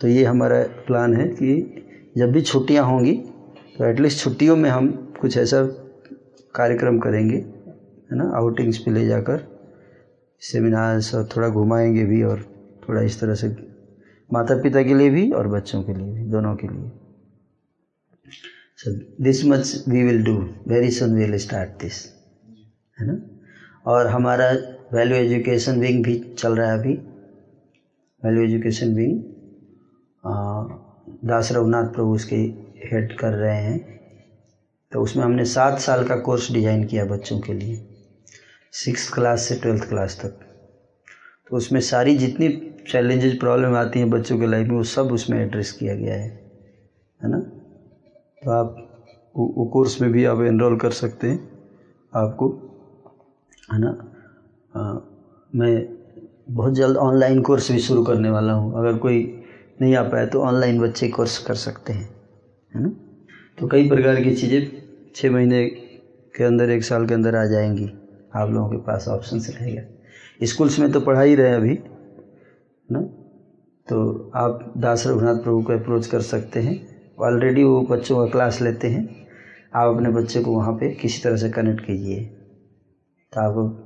[0.00, 1.84] तो ये हमारा प्लान है कि
[2.16, 3.12] जब भी छुट्टियाँ होंगी
[3.76, 4.88] तो एटलीस्ट छुट्टियों में हम
[5.20, 5.62] कुछ ऐसा
[6.58, 8.30] कार्यक्रम करेंगे, है ना?
[8.36, 9.46] आउटिंग्स पे ले जाकर
[10.42, 12.42] सेमिनार्स और थोड़ा घुमाएँगे भी और
[12.88, 13.48] थोड़ा इस तरह से
[14.30, 16.90] माता पिता के लिए भी और बच्चों के लिए भी, दोनों के लिए।
[18.78, 18.92] So
[19.24, 20.36] this much we will do
[20.68, 22.04] very soon will start this
[22.98, 23.18] है ना?
[23.86, 24.50] और हमारा
[24.92, 26.94] वैल्यू एजुकेशन विंग भी चल रहा है अभी।
[28.22, 29.22] Value education wing
[31.24, 32.36] Das Raghunath Prabhu उसके
[32.84, 33.97] हेड कर रहे हैं।
[34.92, 37.80] तो उसमें हमने सात साल का कोर्स डिज़ाइन किया बच्चों के लिए
[38.74, 40.38] सिक्स क्लास से ट्वेल्थ क्लास तक।
[41.50, 42.48] तो उसमें सारी जितनी
[42.90, 46.28] चैलेंजेस प्रॉब्लम आती हैं बच्चों के लाइफ में वो सब उसमें एड्रेस किया गया है
[47.20, 47.38] है ना?
[47.38, 48.76] तो आप
[49.34, 51.38] वो, कोर्स में भी आप एनरोल कर सकते हैं
[52.12, 52.48] आपको
[53.72, 53.96] है ना?
[54.74, 54.98] आ,
[55.52, 55.86] मैं
[56.50, 59.22] बहुत जल्द ऑनलाइन कोर्स भी शुरू करने वाला हूँ। अगर कोई
[59.80, 62.08] नहीं आ पाए तो ऑनलाइन बच्चे कोर्स कर सकते हैं
[62.72, 62.92] है ना?
[63.58, 64.77] तो कई प्रकार की चीज़ें
[65.18, 65.68] छः महीने
[66.36, 67.92] के अंदर, एक साल के अंदर आ जाएँगी।
[68.34, 69.82] आप लोगों के पास ऑप्शन रहेगा।
[70.42, 71.78] स्कूल्स में तो पढ़ा ही रहे अभी,
[72.92, 73.00] ना?
[73.88, 76.86] तो आप दास रघुनाथ प्रभु को अप्रोच कर सकते हैं।
[77.18, 79.26] ऑलरेडी वो बच्चों का क्लास लेते हैं।
[79.74, 82.24] आप अपने बच्चे को वहाँ पे किसी तरह से कनेक्ट कीजिए।
[83.32, 83.84] तो आप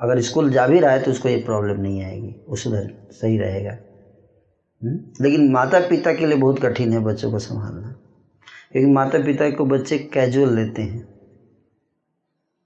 [0.00, 3.38] अगर स्कूल जा भी रहा है तो उसको ये प्रॉब्लम नहीं आएगी। वो सुधर सही
[3.38, 3.76] रहेगा।
[5.20, 7.91] लेकिन माता पिता के लिए बहुत कठिन है बच्चों को संभालना।
[8.72, 11.00] क्योंकि माता पिता को बच्चे कैजुअल लेते हैं।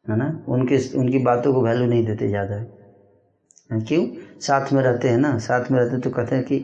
[0.07, 0.45] है ना?
[0.49, 2.65] उनके, उनकी बातों को वैल्यू नहीं देते ज़्यादा।
[3.71, 4.07] क्यों?
[4.41, 5.37] साथ में रहते हैं ना?
[5.39, 6.59] साथ में रहते हैं तो कहते हैं कि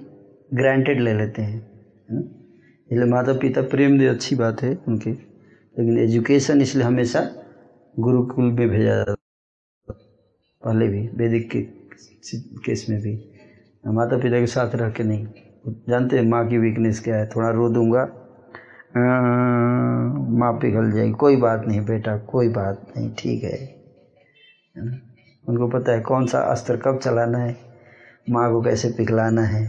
[0.54, 1.60] ग्रांटेड ले लेते हैं।
[2.10, 2.20] है ना?
[2.88, 7.20] इसलिए माता पिता प्रेम दे, अच्छी बात है उनके। लेकिन एजुकेशन इसलिए हमेशा
[7.94, 9.14] गुरुकुल में भेजा जाता
[10.62, 11.60] पहले भी, वैदिक के,
[12.64, 13.14] केस में भी।
[13.84, 15.26] माता पिता के साथ रह के नहीं।
[15.88, 17.26] जानते हैं माँ की वीकनेस क्या है?
[17.26, 18.04] थोड़ा रो दूँगा।
[18.96, 23.82] माँ पिघल जाएगी। कोई बात नहीं बेटा, कोई बात नहीं, ठीक है।
[24.76, 25.00] है
[25.48, 27.56] उनको पता है कौन सा अस्त्र कब चलाना है,
[28.30, 29.62] माँ को कैसे पिघलाना है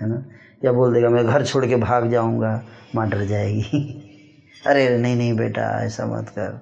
[0.00, 0.24] है ना?
[0.64, 2.62] या बोल देगा, मैं घर छोड़ के भाग जाऊँगा,
[2.94, 4.02] माँ डर जाएगी।
[4.66, 6.60] अरे, नहीं नहीं बेटा, ऐसा मत कर।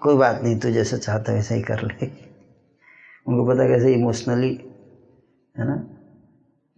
[0.00, 2.06] कोई बात नहीं, तू जैसा चाहता है वैसा ही कर ले।
[3.26, 4.58] उनको पता है कैसे इमोशनली
[5.58, 5.84] है ना,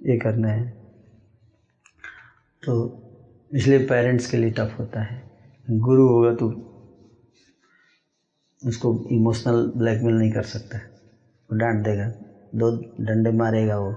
[0.07, 0.75] ये करना है।
[2.63, 3.02] तो
[3.53, 5.21] इसलिए पेरेंट्स के लिए टफ होता है।
[5.69, 6.49] गुरु होगा तो
[8.63, 12.07] उसको इमोशनल ब्लैकमेल नहीं कर सकता वो डांट देगा।
[12.55, 13.91] दो डंडे मारेगा वो।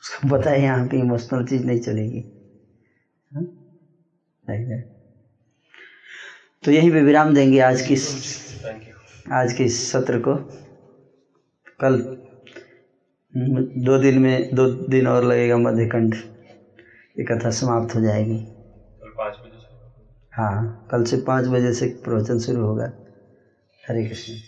[0.00, 2.20] उसको पता है यहाँ पे इमोशनल चीज़ नहीं चलेगी।
[6.64, 7.94] तो यहीं पे विराम देंगे आज की
[9.32, 10.34] आज के इस सत्र को।
[11.80, 12.00] कल
[13.32, 16.14] दो दिन में दो दिन और लगेगा मध्यखंड।
[17.16, 18.38] ये कथा समाप्त हो जाएगी।
[20.32, 22.92] हाँ कल से पाँच बजे से प्रवचन शुरू होगा।
[23.84, 24.42] हरे कृष्ण।